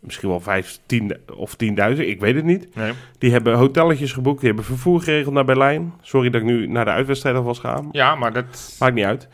misschien 0.00 0.28
wel 0.28 0.40
vijf, 0.40 0.78
tien 0.86 1.16
of 1.36 1.54
tienduizend, 1.54 2.08
ik 2.08 2.20
weet 2.20 2.34
het 2.34 2.44
niet. 2.44 2.74
Nee. 2.74 2.92
Die 3.18 3.30
hebben 3.32 3.54
hotelletjes 3.54 4.12
geboekt, 4.12 4.38
die 4.38 4.46
hebben 4.48 4.64
vervoer 4.66 5.00
geregeld 5.00 5.34
naar 5.34 5.44
Berlijn. 5.44 5.92
Sorry 6.00 6.30
dat 6.30 6.40
ik 6.40 6.46
nu 6.46 6.66
naar 6.66 6.84
de 6.84 6.90
uitwedstrijd 6.90 7.36
alvast 7.36 7.60
ga, 7.60 7.82
Ja, 7.92 8.14
maar 8.14 8.32
dat... 8.32 8.76
maakt 8.78 8.94
niet 8.94 9.04
uit. 9.04 9.28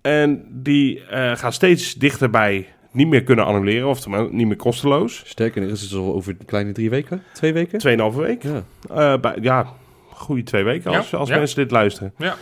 En 0.00 0.44
die 0.50 1.04
eh, 1.04 1.36
gaan 1.36 1.52
steeds 1.52 1.94
dichterbij 1.94 2.68
niet 2.90 3.08
meer 3.08 3.22
kunnen 3.22 3.44
annuleren, 3.44 3.88
oftewel 3.88 4.28
niet 4.32 4.46
meer 4.46 4.56
kosteloos. 4.56 5.22
Sterker 5.26 5.62
nog, 5.62 5.70
is 5.70 5.80
het 5.82 5.92
al 5.92 6.14
over 6.14 6.36
een 6.38 6.46
kleine 6.46 6.72
drie 6.72 6.90
weken? 6.90 7.22
Twee 7.32 7.52
weken? 7.52 7.78
Tweeënhalve 7.78 8.20
week. 8.20 8.42
Ja. 8.42 8.62
Eh, 8.94 9.20
bij, 9.20 9.38
ja, 9.40 9.66
goede 10.10 10.42
twee 10.42 10.64
weken 10.64 10.90
als, 10.96 11.10
Ja, 11.10 11.18
als 11.18 11.28
ja. 11.28 11.36
mensen 11.36 11.56
dit 11.56 11.70
luisteren. 11.70 12.12
Ja. 12.18 12.34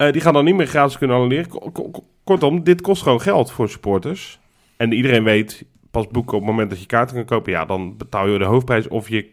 Eh, 0.00 0.12
die 0.12 0.20
gaan 0.20 0.32
dan 0.32 0.44
niet 0.44 0.54
meer 0.54 0.66
gratis 0.66 0.98
kunnen 0.98 1.16
annuleren. 1.16 1.48
Ko- 1.48 1.70
ko- 1.72 1.90
ko- 1.90 2.04
Kortom, 2.24 2.64
dit 2.64 2.80
kost 2.80 3.02
gewoon 3.02 3.20
geld 3.20 3.52
voor 3.52 3.68
supporters. 3.68 4.38
En 4.76 4.92
iedereen 4.92 5.24
weet, 5.24 5.64
pas 5.90 6.08
boeken 6.08 6.36
op 6.36 6.42
het 6.42 6.50
moment 6.50 6.70
dat 6.70 6.80
je 6.80 6.86
kaarten 6.86 7.16
kan 7.16 7.24
kopen... 7.24 7.52
ja, 7.52 7.64
dan 7.64 7.96
betaal 7.96 8.28
je 8.28 8.38
de 8.38 8.44
hoofdprijs 8.44 8.88
of 8.88 9.08
je 9.08 9.26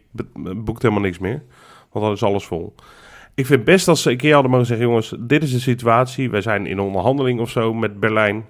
boekt 0.56 0.82
helemaal 0.82 1.02
niks 1.02 1.18
meer. 1.18 1.42
Want 1.92 2.04
dan 2.04 2.14
is 2.14 2.22
alles 2.22 2.44
vol. 2.44 2.74
Ik 3.34 3.46
vind 3.46 3.64
best 3.64 3.88
als 3.88 4.02
ze 4.02 4.10
een 4.10 4.16
keer 4.16 4.32
hadden 4.32 4.50
mogen 4.50 4.66
zeggen... 4.66 4.86
jongens, 4.86 5.14
dit 5.18 5.42
is 5.42 5.52
de 5.52 5.60
situatie. 5.60 6.30
Wij 6.30 6.40
zijn 6.40 6.66
in 6.66 6.80
onderhandeling 6.80 7.40
of 7.40 7.50
zo 7.50 7.74
met 7.74 8.00
Berlijn... 8.00 8.46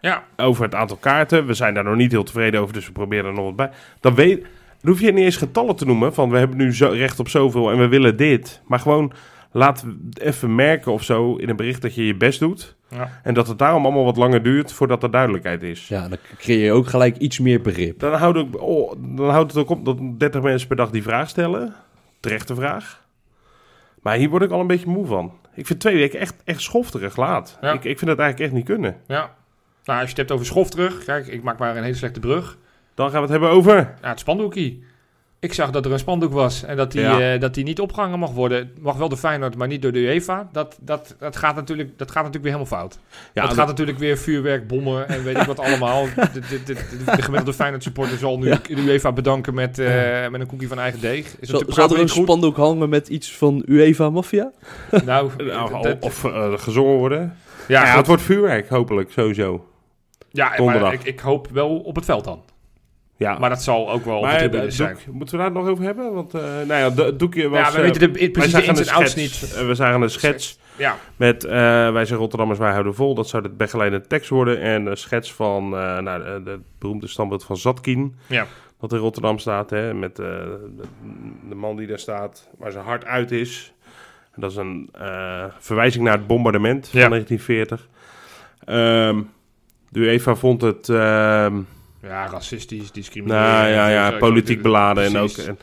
Ja, 0.00 0.24
over 0.36 0.64
het 0.64 0.74
aantal 0.74 0.96
kaarten. 0.96 1.46
We 1.46 1.54
zijn 1.54 1.74
daar 1.74 1.84
nog 1.84 1.96
niet 1.96 2.12
heel 2.12 2.24
tevreden 2.24 2.60
over, 2.60 2.74
dus 2.74 2.86
we 2.86 2.92
proberen 2.92 3.24
er 3.24 3.32
nog 3.32 3.44
wat 3.44 3.56
bij. 3.56 3.70
Dan, 4.00 4.14
weet, 4.14 4.40
dan 4.80 4.90
hoef 4.90 5.00
je 5.00 5.12
niet 5.12 5.24
eens 5.24 5.36
getallen 5.36 5.76
te 5.76 5.86
noemen 5.86 6.14
van 6.14 6.30
we 6.30 6.38
hebben 6.38 6.56
nu 6.56 6.74
zo, 6.74 6.88
recht 6.88 7.20
op 7.20 7.28
zoveel 7.28 7.70
en 7.70 7.78
we 7.78 7.88
willen 7.88 8.16
dit. 8.16 8.62
Maar 8.66 8.80
gewoon 8.80 9.12
laat 9.56 9.84
even 10.12 10.54
merken 10.54 10.92
of 10.92 11.02
zo 11.02 11.36
in 11.36 11.48
een 11.48 11.56
bericht 11.56 11.82
dat 11.82 11.94
je 11.94 12.06
je 12.06 12.16
best 12.16 12.38
doet. 12.40 12.76
ja. 12.88 13.20
En 13.22 13.34
dat 13.34 13.48
het 13.48 13.58
daarom 13.58 13.84
allemaal 13.84 14.04
wat 14.04 14.16
langer 14.16 14.42
duurt 14.42 14.72
voordat 14.72 15.02
er 15.02 15.10
duidelijkheid 15.10 15.62
is. 15.62 15.88
Ja, 15.88 16.08
dan 16.08 16.18
creëer 16.38 16.64
je 16.64 16.72
ook 16.72 16.86
gelijk 16.86 17.16
iets 17.16 17.38
meer 17.38 17.60
begrip. 17.60 17.98
Dan, 17.98 18.12
houdt 18.12 18.38
ook, 18.38 18.60
oh, 18.62 18.92
dan 18.98 19.30
houdt 19.30 19.52
het 19.52 19.60
ook 19.60 19.70
op 19.70 19.84
dat 19.84 19.98
30 20.18 20.42
mensen 20.42 20.68
per 20.68 20.76
dag 20.76 20.90
die 20.90 21.02
vraag 21.02 21.28
stellen. 21.28 21.74
Terechte 22.20 22.54
vraag. 22.54 23.04
Maar 24.02 24.16
hier 24.16 24.28
word 24.28 24.42
ik 24.42 24.50
al 24.50 24.60
een 24.60 24.66
beetje 24.66 24.88
moe 24.90 25.06
van. 25.06 25.32
Ik 25.54 25.66
vind 25.66 25.80
twee 25.80 25.96
weken 25.96 26.20
echt, 26.20 26.34
echt 26.44 26.60
schofterig 26.60 27.16
laat. 27.16 27.58
Ja. 27.60 27.72
Ik, 27.72 27.84
ik 27.84 27.98
vind 27.98 28.10
het 28.10 28.20
eigenlijk 28.20 28.40
echt 28.40 28.52
niet 28.52 28.64
kunnen. 28.64 28.96
ja. 29.06 29.34
Nou, 29.84 29.98
als 30.00 30.10
je 30.10 30.16
het 30.16 30.16
hebt 30.16 30.32
over 30.32 30.46
schof 30.46 30.70
terug... 30.70 31.04
Kijk, 31.04 31.26
ik 31.26 31.42
maak 31.42 31.58
maar 31.58 31.76
een 31.76 31.82
hele 31.82 31.94
slechte 31.94 32.20
brug. 32.20 32.58
Dan 32.94 33.06
gaan 33.06 33.16
we 33.16 33.22
het 33.22 33.30
hebben 33.30 33.50
over... 33.50 33.94
Ja, 34.02 34.08
het 34.08 34.18
spandoekie. 34.18 34.84
Ik 35.40 35.52
zag 35.52 35.70
dat 35.70 35.84
er 35.84 35.92
een 35.92 35.98
spandoek 35.98 36.32
was 36.32 36.62
en 36.64 36.76
dat 36.76 36.92
die, 36.92 37.00
Ja. 37.00 37.34
eh, 37.34 37.40
dat 37.40 37.54
die 37.54 37.64
niet 37.64 37.80
opgehangen 37.80 38.18
mag 38.18 38.30
worden. 38.30 38.58
Het 38.58 38.82
Mag 38.82 38.96
wel 38.96 39.08
de 39.08 39.16
Feyenoord, 39.16 39.56
maar 39.56 39.68
niet 39.68 39.82
door 39.82 39.92
de 39.92 39.98
UEFA. 39.98 40.48
Dat, 40.52 40.78
dat, 40.80 41.14
dat, 41.18 41.36
gaat, 41.36 41.54
natuurlijk, 41.54 41.98
dat 41.98 42.10
gaat 42.10 42.24
natuurlijk 42.24 42.44
weer 42.44 42.52
helemaal 42.58 42.80
fout. 42.80 42.98
Ja, 43.34 43.42
dat 43.42 43.52
gaat 43.54 43.66
natuurlijk 43.66 43.98
weer 43.98 44.18
vuurwerk, 44.18 44.66
bommen 44.68 45.08
en 45.08 45.24
weet 45.24 45.36
ik 45.36 45.42
wat 45.46 45.58
allemaal. 45.58 46.04
De, 46.14 46.40
de, 46.40 46.62
de, 46.62 46.62
de, 46.74 47.04
de 47.16 47.22
gemiddelde 47.22 47.52
Feyenoord 47.52 47.82
supporter 47.82 48.18
zal 48.18 48.38
nu 48.38 48.50
de 48.50 48.76
UEFA 48.76 49.12
bedanken 49.12 49.54
met, 49.54 49.78
eh, 49.78 50.28
met 50.28 50.40
een 50.40 50.46
koekje 50.46 50.68
van 50.68 50.78
eigen 50.78 51.00
deeg. 51.00 51.36
Is 51.40 51.48
Zal, 51.48 51.62
zal 51.66 51.84
er 51.90 52.00
een 52.00 52.08
goed. 52.08 52.22
spandoek 52.22 52.56
hangen 52.56 52.88
met 52.88 53.08
iets 53.08 53.32
van 53.36 53.62
UEFA 53.66 54.10
Mafia? 54.10 54.50
Nou, 55.04 55.30
Nou, 55.44 55.82
dat- 55.82 55.96
of 56.00 56.24
eh, 56.24 56.52
gezongen 56.56 56.96
worden. 56.96 57.36
ja, 57.68 57.84
het 57.84 58.06
wordt 58.06 58.22
vuurwerk, 58.22 58.68
hopelijk, 58.68 59.10
sowieso. 59.12 59.66
ja, 60.30 60.56
donderdag. 60.56 60.82
maar 60.82 60.92
ik, 60.92 61.04
ik 61.04 61.20
hoop 61.20 61.48
wel 61.52 61.76
op 61.78 61.94
het 61.96 62.04
veld 62.04 62.24
dan. 62.24 62.42
Ja, 63.18 63.38
Maar 63.38 63.50
dat 63.50 63.62
zal 63.62 63.90
ook 63.90 64.04
wel 64.04 64.18
op 64.18 64.28
de 64.28 64.58
eh, 64.58 64.64
zijn. 64.70 64.96
moeten 65.10 65.34
we 65.38 65.42
daar 65.44 65.50
het 65.52 65.62
nog 65.62 65.68
over 65.72 65.84
hebben? 65.84 66.12
Want, 66.12 66.34
eh 66.34 66.42
nou 66.42 66.66
ja, 66.74 66.90
de- 66.90 67.02
het 67.04 67.18
doekje 67.18 67.48
was... 67.48 67.58
Ja, 67.60 67.70
we 67.72 67.76
eh, 67.76 67.82
weten 67.82 68.00
de, 68.12 68.18
wij 68.18 68.30
precies 68.30 68.52
de 68.52 68.58
zagen 68.58 68.68
ins 68.68 68.80
een 68.80 68.86
en 68.88 68.94
outs 68.94 69.14
niet. 69.14 69.54
eh, 69.56 69.66
we 69.66 69.74
zagen 69.74 70.02
een 70.02 70.10
schets 70.10 70.58
Ja, 70.76 70.96
met, 71.16 71.44
eh, 71.44 71.50
wij 71.92 72.04
zijn 72.04 72.18
Rotterdammers, 72.18 72.58
wij 72.58 72.70
houden 72.70 72.94
vol. 72.94 73.14
Dat 73.14 73.28
zou 73.28 73.42
de 73.42 73.48
begeleidende 73.48 74.06
tekst 74.06 74.28
worden. 74.30 74.60
En 74.60 74.86
een 74.86 74.96
schets 74.96 75.32
van, 75.32 75.64
eh 75.76 75.98
nou, 75.98 76.22
de, 76.24 76.40
de 76.44 76.60
beroemde 76.78 77.06
standbeeld 77.06 77.44
van 77.44 77.56
Zatkin. 77.56 78.16
ja. 78.26 78.46
Wat 78.78 78.92
in 78.92 78.98
Rotterdam 78.98 79.38
staat, 79.38 79.70
hè, 79.70 79.94
met 79.94 80.18
eh, 80.18 80.26
de, 80.26 80.82
de 81.48 81.54
man 81.54 81.76
die 81.76 81.86
daar 81.86 81.98
staat, 81.98 82.48
waar 82.58 82.72
zijn 82.72 82.84
hart 82.84 83.04
uit 83.04 83.30
is. 83.30 83.72
En 84.34 84.40
dat 84.40 84.50
is 84.50 84.56
een 84.56 84.88
eh, 84.92 85.44
verwijzing 85.58 86.04
naar 86.04 86.16
het 86.16 86.26
bombardement 86.26 86.88
Ja. 86.92 87.00
van 87.00 87.10
1940. 87.10 87.88
Ehm 88.64 89.22
de 89.88 90.00
UEFA 90.00 90.34
vond 90.34 90.62
het, 90.62 90.88
ehm, 90.88 91.54
ja, 92.02 92.26
racistisch, 92.26 92.92
discriminerend. 92.92 93.46
nou 93.52 93.68
ja, 93.68 93.88
ja, 93.88 94.12
eh, 94.12 94.18
politiek 94.18 94.62
beladen. 94.62 95.04
En 95.04 95.16
ook, 95.16 95.36
en, 95.36 95.58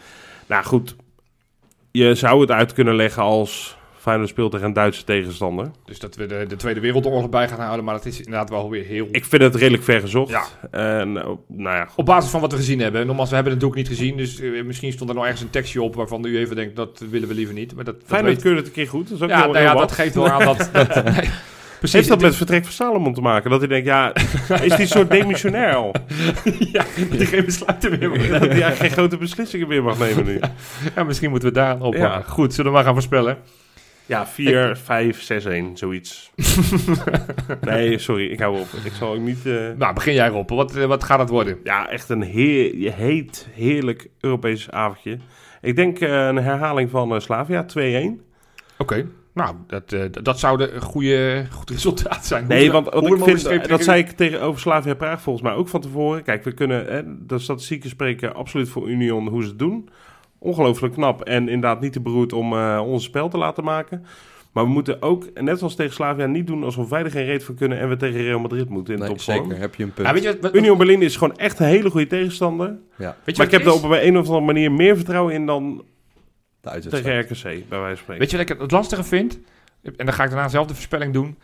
nou 0.47 0.63
goed, 0.63 0.95
je 1.91 2.15
zou 2.15 2.41
het 2.41 2.51
uit 2.51 2.73
kunnen 2.73 2.95
leggen 2.95 3.23
als 3.23 3.77
Feyenoord 4.03 4.29
speelt 4.29 4.51
tegen 4.51 4.67
een 4.67 4.73
Duitse 4.73 5.03
tegenstander. 5.03 5.71
Dus 5.85 5.99
dat 5.99 6.15
we 6.15 6.25
de, 6.25 6.45
de 6.47 6.55
Tweede 6.55 6.79
Wereldoorlog 6.79 7.29
bij 7.29 7.47
gaan 7.47 7.59
houden, 7.59 7.85
maar 7.85 7.93
dat 7.93 8.05
is 8.05 8.17
inderdaad 8.17 8.49
wel 8.49 8.69
weer 8.69 8.83
heel... 8.83 9.07
Ik 9.11 9.25
vind 9.25 9.41
het 9.41 9.55
redelijk 9.55 9.83
ver 9.83 9.99
gezocht. 9.99 10.29
Ja. 10.29 10.43
En, 10.71 11.11
nou, 11.11 11.37
nou 11.47 11.75
ja, 11.75 11.87
Op 11.95 12.05
basis 12.05 12.31
van 12.31 12.41
wat 12.41 12.51
we 12.51 12.57
gezien 12.57 12.79
hebben. 12.79 13.05
Nogmaals, 13.05 13.29
we 13.29 13.35
hebben 13.35 13.53
het 13.53 13.61
doek 13.61 13.75
niet 13.75 13.87
gezien, 13.87 14.17
dus 14.17 14.39
eh, 14.39 14.63
misschien 14.63 14.91
stond 14.91 15.09
er 15.09 15.15
nog 15.15 15.23
ergens 15.23 15.41
een 15.41 15.49
tekstje 15.49 15.81
op 15.81 15.95
waarvan 15.95 16.25
u 16.25 16.37
even 16.37 16.55
denkt, 16.55 16.75
dat 16.75 17.03
willen 17.09 17.27
we 17.27 17.33
liever 17.33 17.53
niet. 17.53 17.75
Maar 17.75 17.83
dat, 17.83 17.99
dat 17.99 18.09
Feyenoord 18.09 18.33
weet- 18.33 18.43
keurt 18.43 18.57
het 18.57 18.67
een 18.67 18.73
keer 18.73 18.87
goed. 18.87 19.09
Dat 19.09 19.17
is 19.17 19.23
ook 19.23 19.29
ja, 19.29 19.41
heel, 19.41 19.51
nou 19.51 19.63
ja, 19.63 19.73
dat 19.73 19.91
geeft 19.91 20.15
wel 20.15 20.29
aan 20.29 20.45
dat... 20.45 20.69
dat 20.73 21.03
nee, 21.03 21.29
precies. 21.83 21.93
Heeft 21.93 22.07
dat 22.07 22.17
het 22.21 22.27
met 22.29 22.35
vertrek 22.37 22.63
van 22.63 22.71
Salomon 22.73 23.13
te 23.13 23.21
maken? 23.21 23.49
Dat 23.49 23.59
hij 23.59 23.67
denkt, 23.69 23.85
ja, 23.87 24.13
is 24.61 24.75
die 24.75 24.85
soort 24.85 25.09
demissionair 25.11 25.75
al? 25.75 25.95
ja, 26.73 26.83
dat 27.09 27.17
hij 27.17 27.25
geen 27.25 27.45
besluiten 27.45 27.89
meer 27.91 27.99
Dat 28.09 28.17
nemen. 28.19 28.39
hij 28.39 28.49
eigenlijk 28.49 28.77
geen 28.77 28.89
grote 28.89 29.17
beslissingen 29.17 29.67
meer 29.67 29.83
mag 29.83 29.99
nemen 29.99 30.25
nu. 30.25 30.39
Ja, 30.95 31.03
misschien 31.03 31.29
moeten 31.29 31.47
we 31.49 31.53
daar 31.55 31.81
op. 31.81 31.93
Ja. 31.93 32.21
Goed, 32.21 32.53
zullen 32.53 32.71
we 32.71 32.77
maar 32.77 32.85
gaan 32.85 32.93
voorspellen? 32.93 33.37
Ja, 34.05 34.27
4, 34.27 34.77
5, 34.83 35.21
6, 35.21 35.45
1, 35.45 35.77
zoiets. 35.77 36.31
nee, 37.61 37.97
sorry, 37.97 38.25
ik 38.31 38.39
hou 38.39 38.59
op. 38.59 38.67
Ik 38.83 38.91
zal 38.93 39.13
ook 39.13 39.19
niet... 39.19 39.45
eh, 39.45 39.53
Nou, 39.77 39.93
begin 39.93 40.13
jij 40.13 40.27
Rob. 40.27 40.49
Wat, 40.49 40.75
eh, 40.75 40.85
wat 40.85 41.03
gaat 41.03 41.19
het 41.19 41.29
worden? 41.29 41.57
Ja, 41.63 41.89
echt 41.89 42.09
een 42.09 42.21
heer, 42.21 42.93
heet, 42.93 43.47
heerlijk 43.53 44.07
Europees 44.19 44.69
avondje. 44.71 45.17
Ik 45.61 45.75
denk 45.75 45.99
eh, 45.99 46.25
een 46.27 46.35
herhaling 46.37 46.89
van 46.89 47.21
Slavia, 47.21 47.65
2-1. 47.65 47.79
Oké. 48.77 49.05
Nou, 49.33 49.55
dat, 49.67 49.93
eh, 49.93 50.03
d- 50.03 50.25
dat 50.25 50.39
zou 50.39 50.63
een 50.63 50.81
goede, 50.81 51.45
goed 51.51 51.69
resultaat 51.69 52.25
zijn. 52.25 52.47
Nee, 52.47 52.71
want 52.71 52.89
wat 52.89 53.05
ik 53.05 53.23
vind, 53.23 53.67
dat 53.69 53.83
zei 53.83 53.99
ik 53.99 54.09
tegenover 54.11 54.59
Slavia 54.61 54.93
Praag 54.93 55.21
volgens 55.21 55.45
mij 55.45 55.53
ook 55.53 55.67
van 55.67 55.81
tevoren. 55.81 56.23
Kijk, 56.23 56.43
we 56.43 56.51
kunnen, 56.53 56.85
hè, 56.85 57.01
de 57.25 57.39
statistieken 57.39 57.89
spreken 57.89 58.35
absoluut 58.35 58.69
voor 58.69 58.89
Union 58.89 59.27
hoe 59.27 59.41
ze 59.41 59.47
het 59.47 59.59
doen. 59.59 59.89
Ongelooflijk 60.39 60.93
knap 60.93 61.21
en 61.21 61.41
inderdaad 61.49 61.81
niet 61.81 61.93
te 61.93 62.01
beroerd 62.01 62.33
om 62.33 62.53
eh 62.53 62.81
ons 62.85 63.03
spel 63.03 63.29
te 63.29 63.37
laten 63.37 63.63
maken. 63.63 64.05
Maar 64.51 64.63
we 64.63 64.69
moeten 64.69 65.01
ook, 65.01 65.25
net 65.41 65.57
zoals 65.59 65.75
tegen 65.75 65.93
Slavia, 65.93 66.25
niet 66.25 66.47
doen 66.47 66.63
alsof 66.63 66.89
wij 66.89 67.03
er 67.03 67.11
geen 67.11 67.25
reet 67.25 67.43
van 67.43 67.55
kunnen 67.55 67.79
en 67.79 67.89
we 67.89 67.97
tegen 67.97 68.21
Real 68.21 68.39
Madrid 68.39 68.69
moeten 68.69 68.93
in 68.93 68.99
de 68.99 69.05
Nee, 69.05 69.15
topvorm. 69.15 69.43
zeker, 69.45 69.61
heb 69.61 69.75
je 69.75 69.83
een 69.83 69.93
punt. 69.93 70.07
Ja, 70.07 70.13
weet 70.13 70.23
je, 70.23 70.37
wat- 70.41 70.55
Union 70.55 70.77
Berlin 70.77 71.01
is 71.01 71.15
gewoon 71.17 71.35
echt 71.37 71.59
een 71.59 71.65
hele 71.65 71.89
goede 71.89 72.07
tegenstander. 72.07 72.67
ja, 72.67 72.75
weet 72.97 73.05
je 73.05 73.11
maar 73.25 73.35
wat 73.35 73.45
ik 73.45 73.51
heb 73.51 73.65
er 73.65 73.73
op 73.73 73.83
een 73.91 74.17
of 74.17 74.25
andere 74.27 74.45
manier 74.45 74.71
meer 74.71 74.95
vertrouwen 74.95 75.33
in 75.33 75.45
dan 75.45 75.83
de 76.71 76.89
tegen 76.89 77.19
RKC, 77.19 77.43
bij 77.69 77.79
wijze 77.79 77.85
van 77.85 77.97
spreken. 77.97 78.19
Weet 78.19 78.31
je 78.31 78.37
wat 78.37 78.49
ik 78.49 78.59
het 78.59 78.71
lastige 78.71 79.03
vind? 79.03 79.39
En 79.81 80.05
dan 80.05 80.13
ga 80.13 80.23
ik 80.23 80.29
daarna 80.29 80.47
zelf 80.47 80.67
de 80.67 80.73
voorspelling 80.73 81.13
doen. 81.13 81.37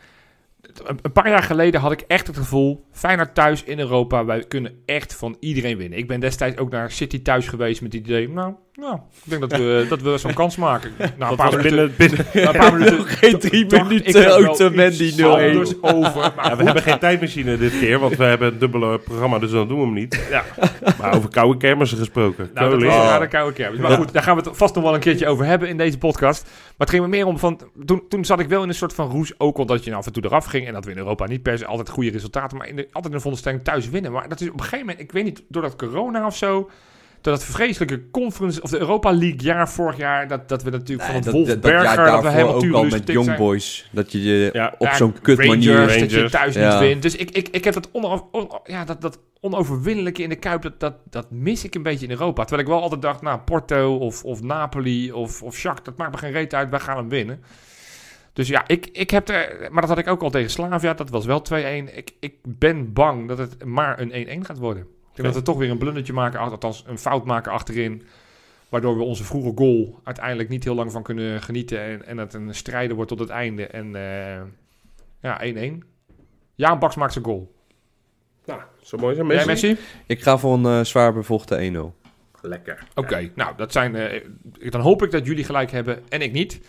Een, 0.84 0.98
een 1.02 1.12
paar 1.12 1.28
jaar 1.28 1.42
geleden 1.42 1.80
had 1.80 1.92
ik 1.92 2.00
echt 2.00 2.26
het 2.26 2.36
gevoel... 2.36 2.86
Feyenoord 2.92 3.34
thuis 3.34 3.64
in 3.64 3.78
Europa, 3.78 4.24
wij 4.24 4.44
kunnen 4.44 4.82
echt 4.86 5.14
van 5.14 5.36
iedereen 5.40 5.76
winnen. 5.76 5.98
Ik 5.98 6.08
ben 6.08 6.20
destijds 6.20 6.56
ook 6.56 6.70
naar 6.70 6.90
City 6.90 7.22
thuis 7.22 7.48
geweest 7.48 7.82
met 7.82 7.92
het 7.92 8.02
idee... 8.02 8.28
Nou, 8.28 8.54
nou 8.74 8.94
ik 8.94 9.30
denk 9.30 9.40
dat 9.40 9.52
we, 9.52 9.86
dat 9.88 10.02
we 10.02 10.18
zo'n 10.18 10.34
kans 10.34 10.56
maken. 10.56 10.92
Nou, 11.18 11.30
een 11.30 11.36
paar 11.36 11.56
minuten, 11.56 11.70
binnen, 11.70 11.94
binnen, 11.96 12.26
na 12.32 12.54
een 12.54 12.60
paar 12.60 12.72
minuten 12.78 13.04
geen 13.04 13.38
drie 13.38 13.66
minuten 13.66 15.00
iets 15.00 15.20
0-1. 15.20 15.24
anders 15.24 15.82
over. 15.82 16.32
Maar 16.36 16.48
Ja, 16.48 16.56
we 16.56 16.64
hebben 16.64 16.82
geen 16.82 16.98
tijdmachine 16.98 17.56
dit 17.56 17.78
keer, 17.78 17.98
want 17.98 18.16
we 18.16 18.24
hebben 18.24 18.52
een 18.52 18.58
dubbele 18.58 18.98
programma, 18.98 19.38
dus 19.38 19.50
dan 19.50 19.68
doen 19.68 19.78
we 19.78 19.84
hem 19.84 19.94
niet. 19.94 20.26
Ja. 20.30 20.44
Maar 20.98 21.14
over 21.14 21.30
koude 21.30 21.58
kermissen 21.58 21.98
gesproken. 21.98 22.50
Nou, 22.54 22.70
dat 22.70 22.82
was 22.82 23.28
koude 23.28 23.52
kermis. 23.52 23.80
Maar 23.80 23.90
goed, 23.90 24.12
daar 24.12 24.22
gaan 24.22 24.36
we 24.36 24.42
het 24.42 24.56
vast 24.56 24.74
nog 24.74 24.84
wel 24.84 24.94
een 24.94 25.00
keertje 25.00 25.26
over 25.26 25.44
hebben 25.44 25.68
in 25.68 25.76
deze 25.76 25.98
podcast. 25.98 26.42
Maar 26.44 26.86
het 26.86 26.90
ging 26.90 27.02
me 27.02 27.08
meer 27.08 27.26
om 27.26 27.38
van... 27.38 27.60
Toen, 27.84 28.02
toen 28.08 28.24
zat 28.24 28.40
ik 28.40 28.48
wel 28.48 28.62
in 28.62 28.68
een 28.68 28.74
soort 28.74 28.94
van 28.94 29.10
roes. 29.10 29.32
Ook 29.38 29.58
omdat 29.58 29.84
je 29.84 29.94
af 29.94 30.06
en 30.06 30.12
toe 30.12 30.24
eraf 30.24 30.44
ging. 30.44 30.66
En 30.66 30.72
dat 30.72 30.84
we 30.84 30.90
in 30.90 30.98
Europa 30.98 31.26
niet 31.26 31.42
per 31.42 31.58
se 31.58 31.66
altijd 31.66 31.88
goede 31.88 32.10
resultaten... 32.10 32.56
maar 32.56 32.68
in 32.68 32.76
de, 32.76 32.88
altijd 32.92 33.24
in 33.24 33.52
de 33.56 33.62
thuis 33.62 33.90
winnen. 33.90 34.12
Maar 34.12 34.28
dat 34.28 34.40
is 34.40 34.48
op 34.48 34.54
een 34.54 34.60
gegeven 34.60 34.86
moment... 34.86 35.00
Ik 35.00 35.12
weet 35.12 35.24
niet, 35.24 35.42
door 35.48 35.62
dat 35.62 35.76
corona 35.76 36.26
of 36.26 36.36
zo... 36.36 36.70
Door 37.20 37.32
dat 37.32 37.44
vreselijke 37.44 38.10
conference... 38.10 38.62
Of 38.62 38.70
de 38.70 38.78
Europa 38.78 39.10
League 39.12 39.40
jaar 39.42 39.70
vorig 39.70 39.96
jaar... 39.96 40.28
Dat, 40.28 40.48
dat 40.48 40.62
we 40.62 40.70
natuurlijk 40.70 41.08
van 41.08 41.20
Nee, 41.20 41.44
het 41.44 41.46
dat, 41.46 41.62
dat, 41.62 41.72
we 41.72 41.78
daarvoor 41.78 42.30
helemaal 42.30 42.48
ook 42.48 42.54
al 42.54 42.60
tuurlijk 42.60 42.90
met 42.90 43.08
Young 43.08 43.36
Boys. 43.36 43.88
Dat 43.92 44.12
je 44.12 44.22
je 44.22 44.50
Ja, 44.52 44.74
op 44.78 44.86
ja, 44.86 44.96
zo'n 44.96 45.12
kut 45.20 45.38
Rangers, 45.38 45.66
manier... 45.66 45.98
dat 46.00 46.10
je 46.10 46.30
thuis 46.30 46.54
Ja. 46.54 46.70
niet 46.70 46.78
wint. 46.88 47.02
Dus 47.02 47.16
ik, 47.16 47.30
ik, 47.30 47.48
ik 47.48 47.64
heb 47.64 47.74
dat, 47.74 47.88
ono- 47.92 48.28
on- 48.32 48.50
ja, 48.64 48.84
dat, 48.84 49.00
dat 49.00 49.18
onoverwinnelijke 49.40 50.22
in 50.22 50.28
de 50.28 50.36
Kuip, 50.36 50.62
dat, 50.62 50.80
dat, 50.80 50.94
dat 51.10 51.30
mis 51.30 51.64
ik 51.64 51.74
een 51.74 51.82
beetje 51.82 52.06
in 52.06 52.12
Europa. 52.12 52.44
Terwijl 52.44 52.66
ik 52.68 52.72
wel 52.72 52.82
altijd 52.82 53.02
dacht, 53.02 53.22
nou, 53.22 53.40
Porto 53.40 53.96
of, 53.96 54.24
of 54.24 54.42
Napoli 54.42 55.12
of, 55.12 55.42
of 55.42 55.56
Shakhtar, 55.56 55.84
dat 55.84 55.96
maakt 55.96 56.12
me 56.12 56.18
geen 56.18 56.32
reet 56.32 56.54
uit, 56.54 56.70
wij 56.70 56.80
gaan 56.80 56.96
hem 56.96 57.08
winnen. 57.08 57.42
Dus 58.32 58.48
ja, 58.48 58.64
ik, 58.66 58.86
ik 58.92 59.10
heb 59.10 59.28
er, 59.28 59.68
maar 59.70 59.80
dat 59.80 59.90
had 59.90 59.98
ik 59.98 60.08
ook 60.08 60.22
al 60.22 60.30
tegen 60.30 60.50
Slavia, 60.50 60.94
dat 60.94 61.10
was 61.10 61.24
wel 61.26 61.42
2-1. 61.52 61.54
Ik, 61.94 62.10
ik 62.20 62.34
ben 62.42 62.92
bang 62.92 63.28
dat 63.28 63.38
het 63.38 63.64
maar 63.64 64.00
een 64.00 64.40
1-1 64.42 64.46
gaat 64.46 64.58
worden. 64.58 64.86
Denk 65.22 65.34
dat 65.34 65.42
we 65.44 65.50
toch 65.50 65.58
weer 65.58 65.70
een 65.70 65.78
blundertje 65.78 66.12
maken, 66.12 66.40
althans 66.40 66.84
een 66.86 66.98
fout 66.98 67.24
maken 67.24 67.52
achterin. 67.52 68.02
Waardoor 68.68 68.96
we 68.96 69.02
onze 69.02 69.24
vroege 69.24 69.52
goal 69.54 70.00
uiteindelijk 70.04 70.48
niet 70.48 70.64
heel 70.64 70.74
lang 70.74 70.92
van 70.92 71.02
kunnen 71.02 71.42
genieten. 71.42 71.80
En, 71.80 72.06
en 72.06 72.18
het 72.18 72.34
een 72.34 72.54
strijder 72.54 72.96
wordt 72.96 73.10
tot 73.10 73.18
het 73.20 73.28
einde. 73.28 73.66
En 73.66 73.94
eh, 73.94 74.42
ja, 75.20 75.40
1-1. 75.72 75.78
Jaan 76.54 76.78
Baks 76.78 76.96
maakt 76.96 77.12
zijn 77.12 77.24
goal. 77.24 77.54
Nou, 78.44 78.60
zo 78.82 78.96
mooi 78.96 79.14
zijn 79.14 79.26
Jij 79.26 79.46
Messi. 79.46 79.68
Messi? 79.68 79.82
Ik 80.06 80.22
ga 80.22 80.38
voor 80.38 80.54
een 80.54 80.64
eh, 80.64 80.84
zwaar 80.84 81.12
bevochten 81.12 81.92
1-0. 81.94 82.00
Lekker. 82.42 82.82
Oké, 82.94 83.30
nou, 83.34 83.56
dat 83.56 83.72
zijn, 83.72 83.94
eh, 83.94 84.24
dan 84.68 84.80
hoop 84.80 85.02
ik 85.02 85.10
dat 85.10 85.26
jullie 85.26 85.44
gelijk 85.44 85.70
hebben 85.70 86.02
en 86.08 86.22
ik 86.22 86.32
niet. 86.32 86.60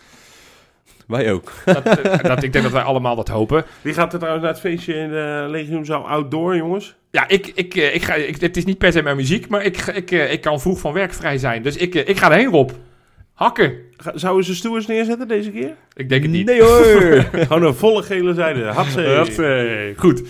Wij 1.12 1.32
ook. 1.32 1.52
Dat, 1.66 1.86
eh, 1.86 2.24
dat, 2.24 2.44
ik 2.44 2.52
denk 2.54 2.64
dat 2.64 2.74
wij 2.74 2.82
allemaal 2.82 3.16
dat 3.16 3.28
hopen. 3.28 3.66
Wie 3.82 3.94
gaat 3.94 4.14
er 4.14 4.20
trouwens 4.20 4.44
naar 4.44 4.54
het 4.54 4.62
feestje 4.62 4.94
in 4.94 5.10
de 5.10 5.46
Legioenzaal 5.50 6.08
Outdoor, 6.08 6.56
jongens? 6.56 6.96
Ja, 7.12 7.28
ik, 7.28 7.52
ik, 7.56 7.76
eh, 7.76 7.96
ik 7.96 8.04
ga, 8.04 8.14
ik, 8.14 8.42
het 8.42 8.58
is 8.58 8.66
niet 8.66 8.78
per 8.78 8.92
se 8.92 9.02
mijn 9.02 9.16
muziek, 9.16 9.48
maar 9.48 9.64
ik, 9.64 9.78
ik, 9.78 10.12
eh, 10.12 10.32
ik 10.32 10.42
kan 10.42 10.62
vroeg 10.62 10.80
van 10.80 10.94
werk 10.94 11.14
vrij 11.14 11.38
zijn. 11.38 11.62
Dus 11.62 11.78
ik, 11.78 11.96
eh, 11.96 12.08
ik 12.08 12.18
ga 12.18 12.32
erheen, 12.32 12.50
Rob. 12.50 12.70
Hakken. 13.34 13.74
Zouden 14.14 14.46
ze 14.46 14.56
stewards 14.56 14.88
neerzetten 14.88 15.28
deze 15.28 15.52
keer? 15.52 15.76
Ik 15.94 16.10
denk 16.10 16.22
het 16.22 16.32
niet. 16.32 16.46
Nee 16.46 16.62
hoor! 16.62 17.26
Gewoon 17.48 17.64
een 17.64 17.76
volle 17.76 18.04
gele 18.04 18.34
zijde. 18.34 18.64
Hatsé. 18.64 19.16
Dat, 19.16 19.28
eh, 19.28 19.98
goed. 19.98 20.24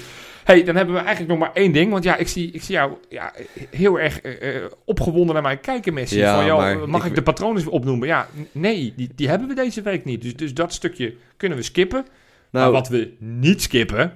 Hey, 0.44 0.64
dan 0.64 0.76
hebben 0.76 0.96
we 0.96 1.00
eigenlijk 1.02 1.30
nog 1.30 1.40
maar 1.40 1.52
één 1.54 1.72
ding. 1.72 1.92
Want 1.92 2.04
ja, 2.04 2.16
ik 2.16 2.28
zie, 2.28 2.52
ik 2.52 2.62
zie 2.64 2.76
jou 2.76 2.94
ja, 3.10 3.34
heel 3.70 4.00
erg 4.00 4.22
eh, 4.22 4.56
eh, 4.56 4.72
opgewonden 4.86 5.34
naar 5.34 5.44
mij 5.44 5.58
kijken, 5.58 5.94
Messi. 5.94 6.18
Ja, 6.18 6.36
van, 6.36 6.46
joh, 6.46 6.58
maar 6.58 6.90
mag 6.90 7.02
ik, 7.04 7.10
ik- 7.10 7.16
de 7.16 7.22
patronen 7.24 7.68
opnoemen? 7.68 8.08
Ja, 8.08 8.28
nee, 8.52 8.94
die, 8.96 9.10
die 9.16 9.30
hebben 9.30 9.48
we 9.48 9.56
deze 9.56 9.82
week 9.82 10.06
niet. 10.06 10.22
Dus, 10.22 10.36
dus 10.36 10.54
dat 10.54 10.74
stukje 10.74 11.16
kunnen 11.38 11.58
we 11.58 11.64
skippen. 11.64 12.06
Maar 12.50 12.62
nou, 12.62 12.74
wat 12.74 12.88
we 12.88 13.14
niet 13.20 13.62
skippen, 13.62 14.14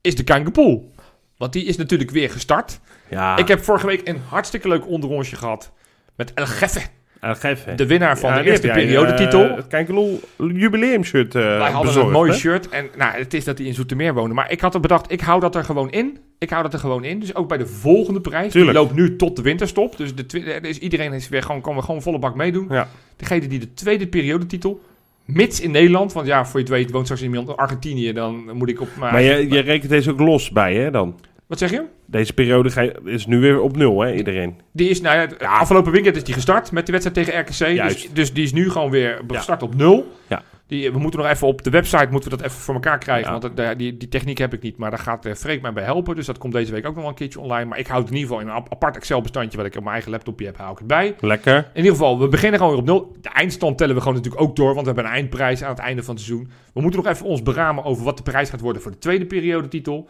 is 0.00 0.14
de 0.16 0.24
Kankerpool. 0.24 0.90
Want 1.36 1.52
die 1.52 1.64
is 1.64 1.76
natuurlijk 1.76 2.10
weer 2.10 2.30
gestart. 2.30 2.80
Ja, 3.08 3.36
Ik 3.36 3.48
heb 3.48 3.64
vorige 3.64 3.86
week 3.86 4.08
een 4.08 4.20
hartstikke 4.28 4.68
leuk 4.68 4.86
onderrondje 4.86 5.36
gehad. 5.36 5.72
Met 6.16 6.34
El 6.34 6.46
Geffe, 6.46 6.80
Geef, 7.24 7.64
hè. 7.64 7.74
de 7.74 7.86
winnaar 7.86 8.18
van 8.18 8.30
Ja, 8.30 8.42
de 8.42 8.50
eerste 8.50 8.68
periodetitel. 8.68 9.44
eh, 9.44 9.56
het 9.56 9.66
Kijkelol 9.66 10.20
jubileumshirt 10.36 11.34
eh 11.34 11.42
Wij 11.42 11.58
hadden 11.58 11.80
bezorgd, 11.82 12.06
een 12.06 12.12
mooi 12.12 12.30
hè? 12.30 12.36
shirt. 12.36 12.68
En 12.68 12.86
nou, 12.96 13.16
het 13.18 13.34
is 13.34 13.44
dat 13.44 13.58
hij 13.58 13.66
in 13.66 13.74
Zoetermeer 13.74 14.14
woonde. 14.14 14.34
Maar 14.34 14.50
ik 14.50 14.60
had 14.60 14.74
er 14.74 14.80
bedacht, 14.80 15.12
ik 15.12 15.20
hou 15.20 15.40
dat 15.40 15.54
er 15.54 15.64
gewoon 15.64 15.90
in. 15.90 16.18
Ik 16.38 16.50
hou 16.50 16.62
dat 16.62 16.72
er 16.72 16.78
gewoon 16.78 17.04
in. 17.04 17.18
Dus 17.18 17.34
ook 17.34 17.48
bij 17.48 17.58
de 17.58 17.66
volgende 17.66 18.20
prijs. 18.20 18.52
Tuurlijk. 18.52 18.76
Die 18.76 18.86
loopt 18.86 18.94
nu 18.96 19.16
tot 19.16 19.36
de 19.36 19.42
winterstop. 19.42 19.96
Dus, 19.96 20.14
de 20.14 20.26
dus 20.62 20.78
iedereen 20.78 21.12
is 21.12 21.28
weer 21.28 21.42
gewoon, 21.42 21.60
kan 21.60 21.74
we 21.74 21.82
gewoon 21.82 22.02
volle 22.02 22.18
bak 22.18 22.34
meedoen. 22.34 22.66
Ja. 22.70 22.88
Degene 23.16 23.46
die 23.46 23.58
de 23.58 23.74
tweede 23.74 24.06
periodetitel, 24.06 24.80
mits 25.24 25.60
in 25.60 25.70
Nederland. 25.70 26.12
Want 26.12 26.26
ja, 26.26 26.44
voor 26.44 26.60
je 26.60 26.66
het 26.66 26.74
weet 26.74 26.90
woont 26.90 27.04
straks 27.04 27.22
iemand 27.22 27.48
in 27.48 27.54
Argentinië. 27.54 28.12
Dan 28.12 28.50
moet 28.52 28.68
ik 28.68 28.80
op 28.80 28.88
mijn... 28.98 29.12
Maar 29.12 29.22
je, 29.22 29.48
je 29.48 29.60
rekent 29.60 29.90
deze 29.90 30.10
ook 30.10 30.20
los 30.20 30.50
bij, 30.50 30.74
hè, 30.74 30.90
dan? 30.90 31.18
Wat 31.52 31.60
zeg 31.60 31.70
je? 31.70 31.82
Deze 32.06 32.32
periode 32.32 32.70
ga 32.70 32.80
je- 32.80 33.00
is 33.04 33.26
nu 33.26 33.40
weer 33.40 33.60
op 33.60 33.76
nul, 33.76 34.00
hè, 34.00 34.14
iedereen? 34.14 34.60
Die 34.72 34.88
is, 34.88 35.00
nou 35.00 35.16
ja, 35.38 35.46
afgelopen 35.46 35.92
weekend 35.92 36.16
is 36.16 36.24
die 36.24 36.34
gestart 36.34 36.72
met 36.72 36.86
de 36.86 36.92
wedstrijd 36.92 37.26
tegen 37.26 37.40
RKC. 37.40 37.48
Dus, 37.58 37.74
Juist. 37.74 38.14
dus 38.16 38.32
die 38.32 38.44
is 38.44 38.52
nu 38.52 38.70
gewoon 38.70 38.90
weer 38.90 39.20
Ja. 39.28 39.36
gestart 39.36 39.62
op 39.62 39.74
nul. 39.74 40.12
Ja. 40.28 40.42
Die, 40.66 40.92
we 40.92 40.98
moeten 40.98 41.20
nog 41.20 41.28
even 41.28 41.46
op 41.46 41.62
de 41.62 41.70
website 41.70 42.06
moeten 42.10 42.30
we 42.30 42.36
dat 42.36 42.46
even 42.46 42.58
voor 42.60 42.74
elkaar 42.74 42.98
krijgen. 42.98 43.32
Ja. 43.32 43.38
Want 43.38 43.56
dat- 43.56 43.78
die, 43.78 43.96
die 43.96 44.08
techniek 44.08 44.38
heb 44.38 44.52
ik 44.52 44.62
niet. 44.62 44.76
Maar 44.76 44.90
daar 44.90 44.98
gaat 44.98 45.26
uh, 45.26 45.34
Freek 45.34 45.62
mij 45.62 45.72
bij 45.72 45.84
helpen. 45.84 46.14
Dus 46.16 46.26
dat 46.26 46.38
komt 46.38 46.52
deze 46.52 46.72
week 46.72 46.86
ook 46.86 46.92
nog 46.92 47.00
wel 47.00 47.08
een 47.10 47.16
keertje 47.16 47.40
online. 47.40 47.64
Maar 47.64 47.78
ik 47.78 47.86
houd 47.86 48.00
het 48.02 48.10
in 48.10 48.16
ieder 48.16 48.28
geval 48.30 48.44
in 48.44 48.50
een 48.50 48.60
ap- 48.60 48.72
apart 48.72 48.96
Excel-bestandje... 48.96 49.56
wat 49.56 49.66
ik 49.66 49.74
op 49.74 49.80
mijn 49.80 49.92
eigen 49.92 50.10
laptopje 50.10 50.46
heb, 50.46 50.56
hou 50.56 50.72
ik 50.72 50.78
het 50.78 50.86
bij. 50.86 51.14
Lekker. 51.20 51.56
In 51.56 51.76
ieder 51.76 51.90
geval, 51.92 52.18
we 52.18 52.28
beginnen 52.28 52.58
gewoon 52.58 52.72
weer 52.74 52.82
op 52.82 52.88
nul. 52.88 53.16
De 53.20 53.28
eindstand 53.28 53.78
tellen 53.78 53.94
we 53.94 54.00
gewoon 54.00 54.16
natuurlijk 54.16 54.42
ook 54.42 54.56
door... 54.56 54.74
want 54.74 54.80
we 54.86 54.92
hebben 54.92 55.04
een 55.04 55.10
eindprijs 55.18 55.62
aan 55.62 55.70
het 55.70 55.78
einde 55.78 56.02
van 56.02 56.14
het 56.14 56.24
seizoen. 56.24 56.50
We 56.74 56.80
moeten 56.80 57.02
nog 57.02 57.12
even 57.12 57.26
ons 57.26 57.42
beramen 57.42 57.84
over 57.84 58.04
wat 58.04 58.16
de 58.16 58.22
prijs 58.22 58.50
gaat 58.50 58.60
worden... 58.60 58.82
voor 58.82 58.90
de 58.90 58.98
tweede 58.98 59.26
periodetitel. 59.26 60.08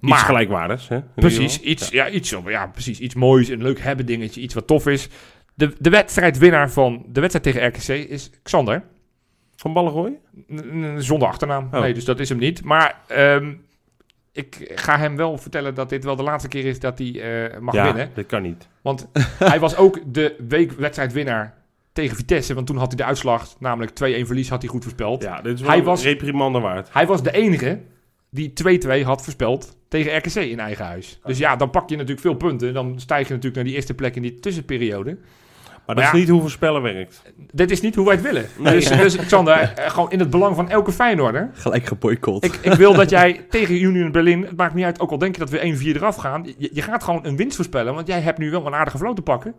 Iets 0.00 0.10
Maar- 0.10 0.18
gelijkwaardigs, 0.18 0.88
hè? 0.88 1.00
Precies, 1.14 1.60
iets, 1.60 1.88
ja. 1.88 2.08
iets, 2.10 2.34
ja, 2.46 2.66
precies, 2.66 2.98
iets 3.00 3.14
moois, 3.14 3.48
een 3.48 3.62
leuk 3.62 3.80
hebben 3.80 4.06
dingetje, 4.06 4.40
iets 4.40 4.54
wat 4.54 4.66
tof 4.66 4.86
is. 4.86 5.08
De, 5.54 5.72
de 5.78 5.90
wedstrijdwinnaar 5.90 6.70
van 6.70 7.04
de 7.08 7.20
wedstrijd 7.20 7.44
tegen 7.56 7.68
RKC 7.68 8.08
is 8.10 8.30
Xander. 8.42 8.82
Van 9.56 9.72
Ballengooi? 9.72 10.12
Zonder 10.96 11.28
achternaam. 11.28 11.68
Oh. 11.72 11.80
Nee, 11.80 11.94
dus 11.94 12.04
dat 12.04 12.20
is 12.20 12.28
hem 12.28 12.38
niet. 12.38 12.64
Maar 12.64 13.00
ehm, 13.06 13.52
ik 14.32 14.72
ga 14.74 14.98
hem 14.98 15.16
wel 15.16 15.38
vertellen 15.38 15.74
dat 15.74 15.88
dit 15.88 16.04
wel 16.04 16.16
de 16.16 16.22
laatste 16.22 16.48
keer 16.48 16.64
is 16.64 16.80
dat 16.80 16.98
hij 16.98 17.20
eh, 17.52 17.58
mag 17.60 17.74
ja, 17.74 17.84
winnen. 17.84 18.10
dat 18.14 18.26
kan 18.26 18.42
niet. 18.42 18.68
Want 18.82 19.08
hij 19.38 19.60
was 19.60 19.76
ook 19.76 20.00
de 20.06 20.34
weekwedstrijdwinnaar 20.48 21.54
tegen 21.92 22.16
Vitesse. 22.16 22.54
Want 22.54 22.66
toen 22.66 22.76
had 22.76 22.88
hij 22.88 22.96
de 22.96 23.04
uitslag, 23.04 23.56
namelijk 23.58 23.90
2-1 23.90 23.94
verlies, 24.26 24.48
had 24.48 24.62
hij 24.62 24.70
goed 24.70 24.82
voorspeld. 24.82 25.22
Ja, 25.22 25.40
dit 25.40 25.54
is 25.54 25.60
wel 25.60 25.70
Hij 25.70 25.78
een 25.78 25.84
was- 25.84 26.02
reprimande 26.02 26.60
waard. 26.60 26.88
Hij 26.92 27.06
was 27.06 27.22
de 27.22 27.32
enige 27.32 27.80
die 28.30 28.52
2-2 28.52 29.02
had 29.04 29.22
voorspeld 29.22 29.76
tegen 29.90 30.16
RKC 30.16 30.34
in 30.34 30.60
eigen 30.60 30.84
huis. 30.84 31.18
Dus 31.24 31.38
ja, 31.38 31.56
dan 31.56 31.70
pak 31.70 31.88
je 31.88 31.94
natuurlijk 31.94 32.20
veel 32.20 32.34
punten. 32.34 32.74
Dan 32.74 33.00
stijg 33.00 33.26
je 33.26 33.34
natuurlijk 33.34 33.54
naar 33.54 33.64
die 33.64 33.74
eerste 33.74 33.94
plek 33.94 34.16
in 34.16 34.22
die 34.22 34.40
tussenperiode. 34.40 35.16
Maar 35.86 35.94
dat 35.94 36.04
ja. 36.04 36.12
is 36.12 36.18
niet 36.18 36.28
hoe 36.28 36.40
voorspellen 36.40 36.82
werkt. 36.82 37.22
Dit 37.52 37.70
is 37.70 37.80
niet 37.80 37.94
hoe 37.94 38.04
wij 38.04 38.14
het 38.14 38.24
willen. 38.24 38.46
Dus, 38.62 38.88
dus 38.88 39.16
Xander, 39.16 39.54
eh, 39.54 39.90
gewoon 39.90 40.10
in 40.10 40.18
het 40.18 40.30
belang 40.30 40.56
van 40.56 40.68
elke 40.68 40.92
Feyenoorder. 40.92 41.50
Gelijk 41.52 41.86
geboycott. 41.86 42.44
Ik, 42.44 42.54
ik 42.62 42.72
wil 42.72 42.94
dat 42.94 43.10
jij 43.10 43.46
tegen 43.48 43.82
Union 43.82 44.12
Berlin, 44.12 44.42
het 44.42 44.56
maakt 44.56 44.74
niet 44.74 44.84
uit, 44.84 45.00
ook 45.00 45.10
al 45.10 45.18
denk 45.18 45.34
je 45.34 45.40
dat 45.40 45.50
we 45.50 45.78
1-4 45.92 45.96
eraf 45.96 46.16
gaan. 46.16 46.54
Je, 46.58 46.70
je 46.72 46.82
gaat 46.82 47.04
gewoon 47.04 47.26
een 47.26 47.36
winst 47.36 47.56
voorspellen, 47.56 47.94
want 47.94 48.06
jij 48.06 48.20
hebt 48.20 48.38
nu 48.38 48.50
wel 48.50 48.66
een 48.66 48.74
aardige 48.74 48.98
vloot 48.98 49.16
te 49.16 49.22
pakken. 49.22 49.54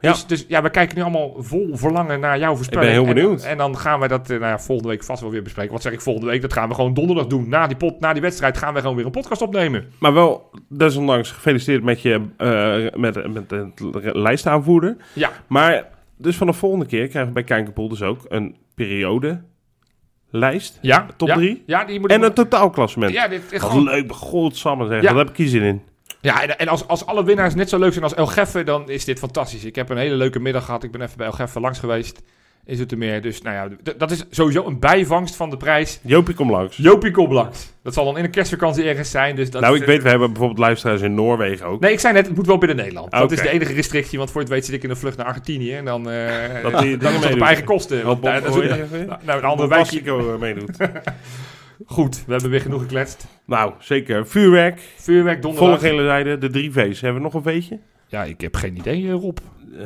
Ja. 0.00 0.12
Dus, 0.12 0.26
dus 0.26 0.44
ja, 0.48 0.62
we 0.62 0.70
kijken 0.70 0.96
nu 0.96 1.02
allemaal 1.02 1.34
vol 1.38 1.68
verlangen 1.72 2.20
naar 2.20 2.38
jouw 2.38 2.54
voorspelling. 2.56 2.90
heel 2.90 3.06
En- 3.06 3.14
benieuwd. 3.14 3.42
En, 3.44 3.56
dan 3.56 3.78
gaan 3.78 3.98
wij 3.98 4.08
dat 4.08 4.30
eh, 4.30 4.38
nou 4.38 4.50
ja, 4.50 4.58
volgende 4.58 4.90
week 4.90 5.04
vast 5.04 5.20
wel 5.20 5.30
weer 5.30 5.42
bespreken. 5.42 5.72
Wat 5.72 5.82
zeg 5.82 5.92
ik 5.92 6.00
volgende 6.00 6.30
week? 6.30 6.40
Dat 6.42 6.52
gaan 6.52 6.68
we 6.68 6.74
gewoon 6.74 6.94
donderdag 6.94 7.26
doen. 7.26 7.48
Na 7.48 7.66
die, 7.66 7.76
pot, 7.76 8.00
na 8.00 8.12
die 8.12 8.22
wedstrijd 8.22 8.58
gaan 8.58 8.74
we 8.74 8.80
gewoon 8.80 8.96
weer 8.96 9.04
een 9.04 9.10
podcast 9.10 9.42
opnemen. 9.42 9.92
Maar 10.00 10.14
wel, 10.14 10.50
desondanks, 10.68 11.30
gefeliciteerd 11.30 11.82
met 11.82 12.02
je 12.02 12.20
eh, 12.36 13.00
met, 13.00 13.32
met 13.32 13.48
de 13.48 13.70
lijstaanvoerder. 14.12 14.96
Ja, 15.12 15.30
Maar 15.46 15.84
dus 16.16 16.36
van 16.36 16.46
de 16.46 16.52
volgende 16.52 16.86
keer 16.86 17.08
krijgen 17.08 17.26
we 17.26 17.32
bij 17.32 17.44
Kijkerpool 17.44 17.88
dus 17.88 18.02
ook 18.02 18.20
een 18.28 18.56
periode 18.74 19.40
lijst 20.30 20.78
ja. 20.82 21.06
Top 21.16 21.28
ja, 21.28 21.34
drie? 21.34 21.62
Ja, 21.66 21.84
die 21.84 22.00
moet 22.00 22.10
en 22.10 22.22
een 22.22 22.32
totaalklassement. 22.32 23.12
Ja, 23.12 23.28
dit, 23.28 23.50
Wat 23.50 23.60
gewoon, 23.62 23.84
leuk, 23.84 24.12
godsamme 24.12 24.86
zeg. 24.86 25.02
Ja. 25.02 25.08
Daar 25.08 25.18
heb 25.18 25.28
ik 25.28 25.36
hier 25.36 25.48
zin 25.48 25.62
in. 25.62 25.82
Ja 26.20 26.42
en, 26.42 26.58
en 26.58 26.68
als, 26.68 26.86
als 26.88 27.06
alle 27.06 27.24
winnaars 27.24 27.54
net 27.54 27.68
zo 27.68 27.78
leuk 27.78 27.92
zijn 27.92 28.04
als 28.04 28.14
El 28.14 28.26
Geffe, 28.26 28.64
dan 28.64 28.90
is 28.90 29.04
dit 29.04 29.18
fantastisch. 29.18 29.64
Ik 29.64 29.74
heb 29.74 29.88
een 29.88 29.96
hele 29.96 30.14
leuke 30.14 30.40
middag 30.40 30.64
gehad. 30.64 30.82
Ik 30.82 30.90
ben 30.90 31.00
even 31.00 31.16
bij 31.16 31.26
El 31.26 31.32
Geffe 31.32 31.60
langs 31.60 31.78
geweest. 31.78 32.22
Is 32.68 32.78
het 32.78 32.92
er 32.92 32.98
meer. 32.98 33.22
Dus 33.22 33.42
nou 33.42 33.56
ja, 33.56 33.92
dat 33.96 34.10
is 34.10 34.24
sowieso 34.30 34.66
een 34.66 34.78
bijvangst 34.78 35.36
van 35.36 35.50
de 35.50 35.56
prijs. 35.56 35.98
Jopie, 36.02 36.34
kom 36.34 36.50
langs. 36.50 36.76
Jopie 36.76 37.10
Koblanks. 37.10 37.72
Dat 37.82 37.94
zal 37.94 38.04
dan 38.04 38.16
in 38.16 38.22
de 38.22 38.30
kerstvakantie 38.30 38.84
ergens 38.84 39.10
zijn. 39.10 39.36
Dus 39.36 39.50
dat 39.50 39.62
nou, 39.62 39.76
ik 39.76 39.84
weet, 39.84 40.02
we 40.02 40.08
hebben 40.08 40.28
bijvoorbeeld 40.28 40.58
luisteraars 40.58 41.00
in 41.00 41.14
Noorwegen 41.14 41.66
ook. 41.66 41.80
Nee, 41.80 41.92
ik 41.92 42.00
zei 42.00 42.14
net, 42.14 42.26
het 42.26 42.36
moet 42.36 42.46
wel 42.46 42.58
binnen 42.58 42.76
Nederland. 42.76 43.10
Dat 43.10 43.32
is 43.32 43.40
de 43.40 43.48
enige 43.48 43.72
restrictie, 43.72 44.18
want 44.18 44.30
voor 44.30 44.40
het 44.40 44.50
weet 44.50 44.64
zit 44.64 44.74
ik 44.74 44.82
in 44.82 44.90
een 44.90 44.96
vlucht 44.96 45.16
naar 45.16 45.26
Argentinië. 45.26 45.72
En 45.74 45.84
dan, 45.84 46.10
eh 46.10 46.62
Dat 46.62 46.80
die- 46.82 46.96
dan 47.06 47.14
op 47.16 47.40
eigen 47.40 47.64
kosten. 47.64 48.04
Ook 48.04 48.22
weer? 48.22 48.86
nou, 48.90 49.18
nou, 49.22 49.38
een 49.38 49.44
andere 49.44 49.74
eh, 49.74 50.38
meedoet. 50.38 50.76
Goed, 51.86 52.24
we 52.26 52.32
hebben 52.32 52.50
weer 52.50 52.60
genoeg 52.60 52.80
gekletst. 52.80 53.26
nou, 53.46 53.72
zeker. 53.78 54.26
Vuurwerk, 54.26 54.80
Vuurwerk, 54.96 55.42
volle 55.42 55.54
donderdag. 55.54 55.80
gele 55.80 56.02
zijde, 56.06 56.38
de 56.38 56.50
drie 56.50 56.72
V's. 56.72 57.00
Hebben 57.00 57.22
we 57.22 57.28
nog 57.30 57.34
een 57.44 57.52
V'tje? 57.60 57.78
Ja, 58.06 58.24
ik 58.24 58.40
heb 58.40 58.54
geen 58.56 58.76
idee, 58.76 59.06
eh, 59.06 59.12
Rob. 59.12 59.38
Eh, 59.72 59.84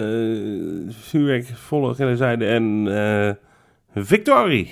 vuurwerk, 0.95 1.47
volle 1.47 1.95
gele 1.95 2.17
zijde 2.17 2.47
en 2.47 2.85
eh 2.89 3.31
victorie. 4.05 4.65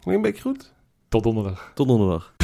Klinkt 0.00 0.24
een 0.24 0.32
beetje 0.32 0.42
goed? 0.42 0.72
Tot 1.08 1.22
donderdag. 1.22 1.70
Tot 1.74 1.88
donderdag. 1.88 2.34